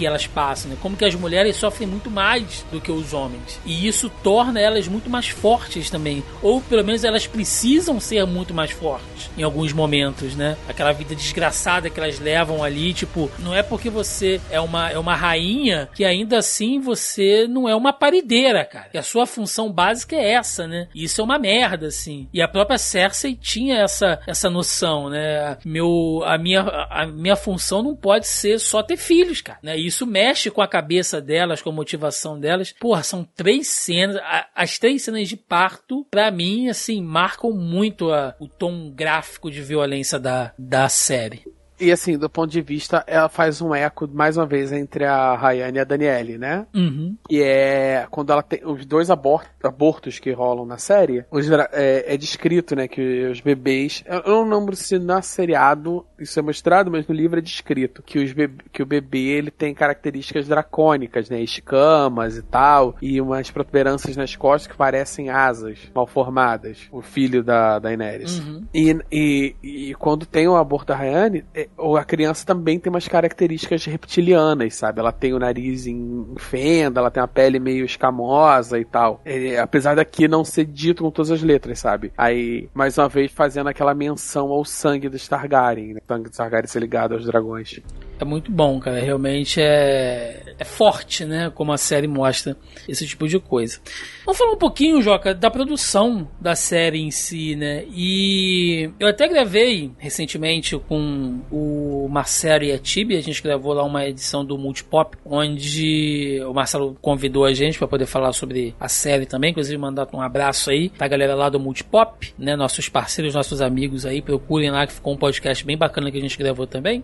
que 0.02 0.08
elas 0.08 0.26
passam, 0.26 0.72
né? 0.72 0.78
Como 0.82 0.98
que 0.98 1.06
as 1.06 1.14
mulheres 1.14 1.56
sofrem 1.56 1.88
muito 1.88 2.10
mais 2.10 2.66
do 2.72 2.82
que 2.82 2.92
os 2.92 3.14
homens. 3.14 3.60
E 3.64 3.88
isso 3.88 4.10
torna 4.24 4.60
elas 4.60 4.88
muito 4.88 5.12
mais 5.12 5.28
fortes 5.30 5.92
também. 5.92 6.24
Ou 6.42 6.60
pelo 6.60 6.84
menos 6.84 7.04
elas 7.04 7.28
precisam 7.28 8.00
ser 8.00 8.26
muito 8.26 8.52
mais 8.52 8.72
fortes 8.72 9.30
em 9.38 9.44
alguns 9.44 9.72
momentos, 9.72 10.36
né? 10.36 10.58
Aquela 10.68 10.92
vida 10.92 11.14
desgraçada 11.14 11.88
que 11.88 12.00
elas 12.00 12.20
levam 12.20 12.64
ali, 12.64 12.96
tipo, 12.96 13.30
não 13.38 13.54
é 13.54 13.62
porque 13.62 13.92
você 13.92 14.42
é 14.50 14.60
uma, 14.60 14.90
é 14.90 14.98
uma 14.98 15.16
rainha 15.16 15.88
que 15.94 16.04
ainda 16.04 16.40
assim 16.40 16.80
você 16.80 17.46
não 17.48 17.70
é 17.70 17.76
uma 17.76 17.94
parideira, 17.94 18.66
cara. 18.66 18.90
E 18.92 18.98
a 18.98 19.04
sua 19.04 19.28
função 19.28 19.72
básica 19.72 20.16
é 20.16 20.32
essa, 20.32 20.68
né? 20.68 20.88
E 20.96 21.04
isso 21.04 21.22
é 21.22 21.24
uma 21.24 21.38
merda, 21.38 21.86
assim. 21.86 22.28
E 22.34 22.42
a 22.42 22.48
própria 22.48 22.80
Cersei 22.80 23.36
tinha 23.40 23.78
essa, 23.78 24.20
essa 24.26 24.50
noção, 24.50 25.12
né? 25.12 25.58
Meu, 25.64 26.24
a, 26.26 26.40
minha, 26.40 26.62
a 26.90 27.06
minha 27.06 27.36
função 27.36 27.84
não 27.84 27.96
pode 27.96 28.28
ser 28.28 28.60
só 28.60 28.82
ter 28.82 28.98
filhos, 28.98 29.42
cara. 29.42 29.60
Né? 29.62 29.78
E 29.78 29.91
isso 29.92 30.08
mexe 30.08 30.50
com 30.50 30.62
a 30.62 30.68
cabeça 30.68 31.22
delas, 31.22 31.62
com 31.62 31.70
a 31.70 31.74
motivação 31.74 32.40
delas. 32.40 32.74
Porra, 32.80 33.04
são 33.04 33.24
três 33.24 33.68
cenas. 33.68 34.16
A, 34.18 34.48
as 34.56 34.80
três 34.80 35.04
cenas 35.04 35.28
de 35.28 35.38
parto, 35.38 36.06
para 36.10 36.32
mim, 36.32 36.70
assim, 36.70 37.02
marcam 37.02 37.52
muito 37.52 38.12
a, 38.12 38.36
o 38.40 38.48
tom 38.48 38.90
gráfico 38.90 39.52
de 39.52 39.62
violência 39.62 40.18
da, 40.18 40.54
da 40.58 40.90
série. 40.90 41.44
E 41.82 41.92
assim, 41.92 42.16
do 42.16 42.30
ponto 42.30 42.52
de 42.52 42.62
vista, 42.62 43.04
ela 43.08 43.28
faz 43.28 43.60
um 43.60 43.74
eco, 43.74 44.08
mais 44.08 44.38
uma 44.38 44.46
vez, 44.46 44.72
entre 44.72 45.04
a 45.04 45.36
Rayane 45.36 45.80
e 45.80 45.82
a 45.82 45.84
Daniele, 45.84 46.38
né? 46.38 46.68
Uhum. 46.76 47.18
E 47.28 47.42
é 47.42 48.06
quando 48.12 48.32
ela 48.32 48.44
tem 48.44 48.62
os 48.64 48.86
dois 48.86 49.10
abort, 49.10 49.48
abortos 49.64 50.20
que 50.20 50.32
rolam 50.32 50.64
na 50.64 50.78
série, 50.78 51.26
os, 51.32 51.50
é, 51.50 52.14
é, 52.14 52.18
descrito, 52.18 52.76
né, 52.76 52.88
que 52.88 53.26
os 53.26 53.42
bebês. 53.42 54.04
Eu 54.24 54.46
não 54.46 54.60
lembro 54.60 54.76
se 54.76 55.00
na 55.00 55.24
seriado 55.24 56.06
isso 56.22 56.40
é 56.40 56.42
mostrado, 56.42 56.92
mas 56.92 57.08
no 57.08 57.14
livro 57.14 57.40
é 57.40 57.42
descrito 57.42 58.02
que, 58.04 58.20
os 58.20 58.34
bebê, 58.34 58.64
que 58.72 58.84
o 58.84 58.86
bebê 58.86 59.20
ele 59.20 59.52
tem 59.52 59.74
características 59.74 60.48
dracônicas, 60.48 61.30
né? 61.30 61.42
Escamas 61.42 62.38
e 62.38 62.42
tal, 62.42 62.96
e 63.02 63.22
umas 63.22 63.52
protuberâncias 63.52 64.18
nas 64.18 64.36
costas 64.36 64.72
que 64.72 64.78
parecem 64.78 65.30
asas 65.30 65.80
mal 65.94 66.08
formadas. 66.08 66.88
O 66.92 67.02
filho 67.02 67.44
da, 67.44 67.80
da 67.80 67.92
Daenerys. 67.92 68.40
Uhum. 68.40 68.66
E, 68.74 68.98
e, 69.12 69.56
e, 69.62 69.96
quando 69.96 70.26
tem 70.26 70.48
o 70.48 70.56
aborto 70.56 70.88
da 70.88 70.96
Rayane, 70.96 71.46
é, 71.54 71.68
a 71.98 72.04
criança 72.04 72.46
também 72.46 72.80
tem 72.80 72.90
umas 72.90 73.08
características 73.08 73.86
reptilianas, 73.86 74.76
sabe? 74.76 75.00
Ela 75.00 75.12
tem 75.12 75.34
o 75.34 75.40
nariz 75.40 75.86
em 75.88 76.34
fenda, 76.38 77.00
ela 77.00 77.12
tem 77.12 77.22
a 77.22 77.28
pele 77.28 77.60
meio 77.60 77.86
escamosa 77.86 78.80
e 78.80 78.86
tal. 78.86 79.22
É, 79.26 79.60
apesar 79.60 79.96
daqui 79.96 80.28
não 80.28 80.44
ser 80.44 80.66
dito 80.66 81.04
com 81.04 81.12
todas 81.12 81.32
as 81.32 81.42
letras, 81.42 81.80
sabe? 81.80 82.12
Aí, 82.18 82.70
mais 82.74 82.98
uma 82.98 83.10
vez, 83.10 83.32
fazendo 83.32 83.68
aquela 83.68 83.94
menção 83.94 84.50
ao 84.50 84.64
sangue 84.66 85.10
dos 85.10 85.28
Targaryen, 85.28 85.94
né? 85.96 86.02
Dos 86.20 86.36
Targaryen 86.36 86.68
ser 86.68 86.80
ligado 86.80 87.14
aos 87.14 87.26
dragões. 87.26 87.80
É 88.22 88.24
muito 88.24 88.52
bom, 88.52 88.80
cara. 88.80 89.00
Realmente 89.00 89.60
é, 89.60 90.54
é 90.60 90.64
forte, 90.64 91.26
né? 91.26 91.52
Como 91.56 91.74
a 91.74 91.78
série 91.78 92.08
mostra 92.08 92.56
esse 92.88 93.08
tipo 93.08 93.28
de 93.28 93.40
coisa. 93.40 93.80
Vamos 94.24 94.38
falar 94.38 94.52
um 94.52 94.58
pouquinho, 94.58 95.02
Joca, 95.02 95.34
da 95.34 95.50
produção 95.50 96.30
da 96.40 96.54
série 96.54 97.00
em 97.00 97.10
si, 97.10 97.56
né? 97.56 97.84
E 97.92 98.92
eu 99.00 99.08
até 99.08 99.28
gravei 99.28 99.92
recentemente 99.98 100.78
com 100.78 101.40
o 101.50 102.08
Marcelo 102.12 102.64
e 102.64 102.72
a 102.72 102.78
Tibi. 102.78 103.18
A 103.18 103.22
gente 103.24 103.42
gravou 103.42 103.74
lá 103.74 103.84
uma 103.84 104.06
edição 104.06 104.46
do 104.46 104.56
Multipop, 104.56 105.18
onde 105.26 106.40
o 106.48 106.54
Marcelo 106.54 106.96
convidou 107.02 107.46
a 107.46 107.54
gente 107.56 107.80
para 107.80 107.88
poder 107.88 108.06
falar 108.06 108.34
sobre 108.34 108.76
a 108.80 108.88
série 108.88 109.26
também. 109.26 109.50
Inclusive, 109.50 109.80
mandar 109.80 110.08
um 110.14 110.22
abraço 110.22 110.70
aí 110.70 110.90
pra 110.90 111.08
galera 111.08 111.34
lá 111.34 111.50
do 111.50 111.60
Multipop, 111.60 112.36
né? 112.38 112.56
Nossos 112.56 112.88
parceiros, 112.88 113.34
nossos 113.34 113.62
amigos 113.62 114.06
aí. 114.06 114.22
Procurem 114.22 114.70
lá 114.70 114.86
que 114.86 114.94
ficou 114.94 115.12
um 115.12 115.18
podcast 115.18 115.66
bem 115.66 115.76
bacana 115.76 116.12
que 116.12 116.20
a 116.20 116.22
gente 116.22 116.38
gravou 116.38 116.68
também. 116.68 117.04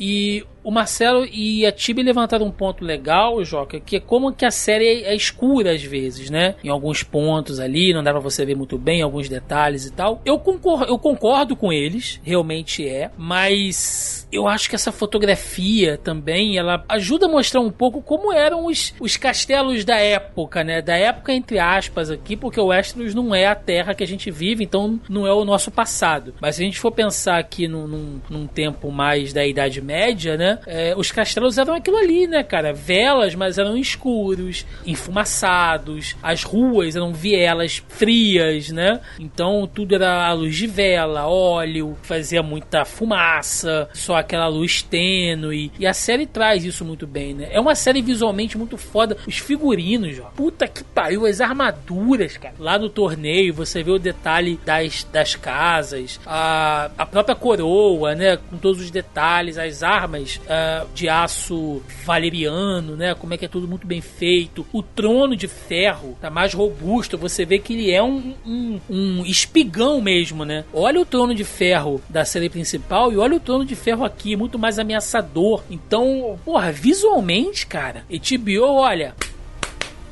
E 0.00 0.44
o 0.64 0.70
Marcelo 0.70 1.26
e 1.30 1.66
a 1.66 1.70
Tibi 1.70 2.02
levantaram 2.02 2.46
um 2.46 2.50
ponto 2.50 2.82
legal, 2.84 3.44
Joca, 3.44 3.78
que 3.78 3.96
é 3.96 4.00
como 4.00 4.32
que 4.32 4.46
a 4.46 4.50
série 4.50 5.04
é 5.04 5.14
escura 5.14 5.72
às 5.72 5.82
vezes, 5.82 6.30
né? 6.30 6.54
Em 6.64 6.70
alguns 6.70 7.02
pontos 7.02 7.60
ali, 7.60 7.92
não 7.92 8.02
dá 8.02 8.10
pra 8.10 8.20
você 8.20 8.44
ver 8.46 8.56
muito 8.56 8.78
bem, 8.78 9.02
alguns 9.02 9.28
detalhes 9.28 9.86
e 9.86 9.92
tal. 9.92 10.22
Eu 10.24 10.38
concordo, 10.38 10.86
eu 10.86 10.98
concordo 10.98 11.54
com 11.54 11.70
eles, 11.70 12.18
realmente 12.24 12.88
é, 12.88 13.10
mas 13.16 14.26
eu 14.32 14.48
acho 14.48 14.68
que 14.68 14.74
essa 14.74 14.90
fotografia 14.90 15.98
também, 15.98 16.56
ela 16.56 16.82
ajuda 16.88 17.26
a 17.26 17.28
mostrar 17.28 17.60
um 17.60 17.70
pouco 17.70 18.00
como 18.00 18.32
eram 18.32 18.66
os, 18.66 18.94
os 18.98 19.16
castelos 19.16 19.84
da 19.84 19.96
época, 19.96 20.64
né? 20.64 20.80
Da 20.80 20.96
época, 20.96 21.32
entre 21.32 21.58
aspas, 21.58 22.10
aqui, 22.10 22.36
porque 22.36 22.58
o 22.58 22.66
Westeros 22.66 23.14
não 23.14 23.34
é 23.34 23.46
a 23.46 23.54
terra 23.54 23.94
que 23.94 24.02
a 24.02 24.06
gente 24.06 24.30
vive, 24.30 24.64
então 24.64 24.98
não 25.08 25.26
é 25.26 25.32
o 25.32 25.44
nosso 25.44 25.70
passado. 25.70 26.34
Mas 26.40 26.56
se 26.56 26.62
a 26.62 26.64
gente 26.64 26.80
for 26.80 26.90
pensar 26.90 27.38
aqui 27.38 27.68
num, 27.68 27.86
num, 27.86 28.20
num 28.30 28.46
tempo 28.46 28.90
mais 28.90 29.32
da 29.32 29.46
Idade 29.46 29.80
Média, 29.80 30.36
né? 30.36 30.53
É, 30.66 30.94
os 30.96 31.10
castelos 31.10 31.58
eram 31.58 31.74
aquilo 31.74 31.96
ali, 31.96 32.26
né, 32.26 32.42
cara? 32.42 32.72
Velas, 32.72 33.34
mas 33.34 33.58
eram 33.58 33.76
escuros, 33.76 34.66
enfumaçados, 34.86 36.16
as 36.22 36.42
ruas 36.42 36.96
eram 36.96 37.12
vielas 37.12 37.82
frias, 37.88 38.70
né? 38.70 39.00
Então 39.18 39.68
tudo 39.72 39.94
era 39.94 40.26
a 40.26 40.32
luz 40.32 40.56
de 40.56 40.66
vela, 40.66 41.26
óleo, 41.26 41.96
fazia 42.02 42.42
muita 42.42 42.84
fumaça, 42.84 43.88
só 43.92 44.16
aquela 44.16 44.48
luz 44.48 44.82
tênue. 44.82 45.72
E 45.78 45.86
a 45.86 45.94
série 45.94 46.26
traz 46.26 46.64
isso 46.64 46.84
muito 46.84 47.06
bem, 47.06 47.34
né? 47.34 47.48
É 47.50 47.60
uma 47.60 47.74
série 47.74 48.02
visualmente 48.02 48.58
muito 48.58 48.76
foda. 48.76 49.16
Os 49.26 49.38
figurinos, 49.38 50.18
ó. 50.18 50.30
Puta 50.30 50.66
que 50.66 50.82
pariu, 50.84 51.26
as 51.26 51.40
armaduras, 51.40 52.36
cara. 52.36 52.54
Lá 52.58 52.78
no 52.78 52.88
torneio 52.88 53.54
você 53.54 53.82
vê 53.82 53.90
o 53.90 53.98
detalhe 53.98 54.58
das, 54.64 55.04
das 55.04 55.34
casas, 55.34 56.20
a, 56.26 56.90
a 56.96 57.06
própria 57.06 57.34
coroa, 57.34 58.14
né? 58.14 58.36
Com 58.36 58.56
todos 58.56 58.80
os 58.80 58.90
detalhes, 58.90 59.58
as 59.58 59.82
armas 59.82 60.40
uh, 60.44 60.88
de 60.94 61.08
aço 61.08 61.82
valeriano, 62.04 62.96
né? 62.96 63.14
Como 63.14 63.34
é 63.34 63.36
que 63.36 63.44
é 63.44 63.48
tudo 63.48 63.68
muito 63.68 63.86
bem 63.86 64.00
feito. 64.00 64.66
O 64.72 64.82
trono 64.82 65.36
de 65.36 65.48
ferro 65.48 66.16
tá 66.20 66.30
mais 66.30 66.54
robusto. 66.54 67.18
Você 67.18 67.44
vê 67.44 67.58
que 67.58 67.74
ele 67.74 67.90
é 67.90 68.02
um, 68.02 68.34
um, 68.46 68.80
um 68.88 69.24
espigão 69.24 70.00
mesmo, 70.00 70.44
né? 70.44 70.64
Olha 70.72 71.00
o 71.00 71.06
trono 71.06 71.34
de 71.34 71.44
ferro 71.44 72.00
da 72.08 72.24
série 72.24 72.48
principal 72.48 73.12
e 73.12 73.16
olha 73.16 73.36
o 73.36 73.40
trono 73.40 73.64
de 73.64 73.74
ferro 73.74 74.04
aqui, 74.04 74.36
muito 74.36 74.58
mais 74.58 74.78
ameaçador. 74.78 75.62
Então, 75.70 76.38
porra, 76.44 76.72
visualmente, 76.72 77.66
cara, 77.66 78.04
HBO, 78.10 78.74
olha, 78.76 79.14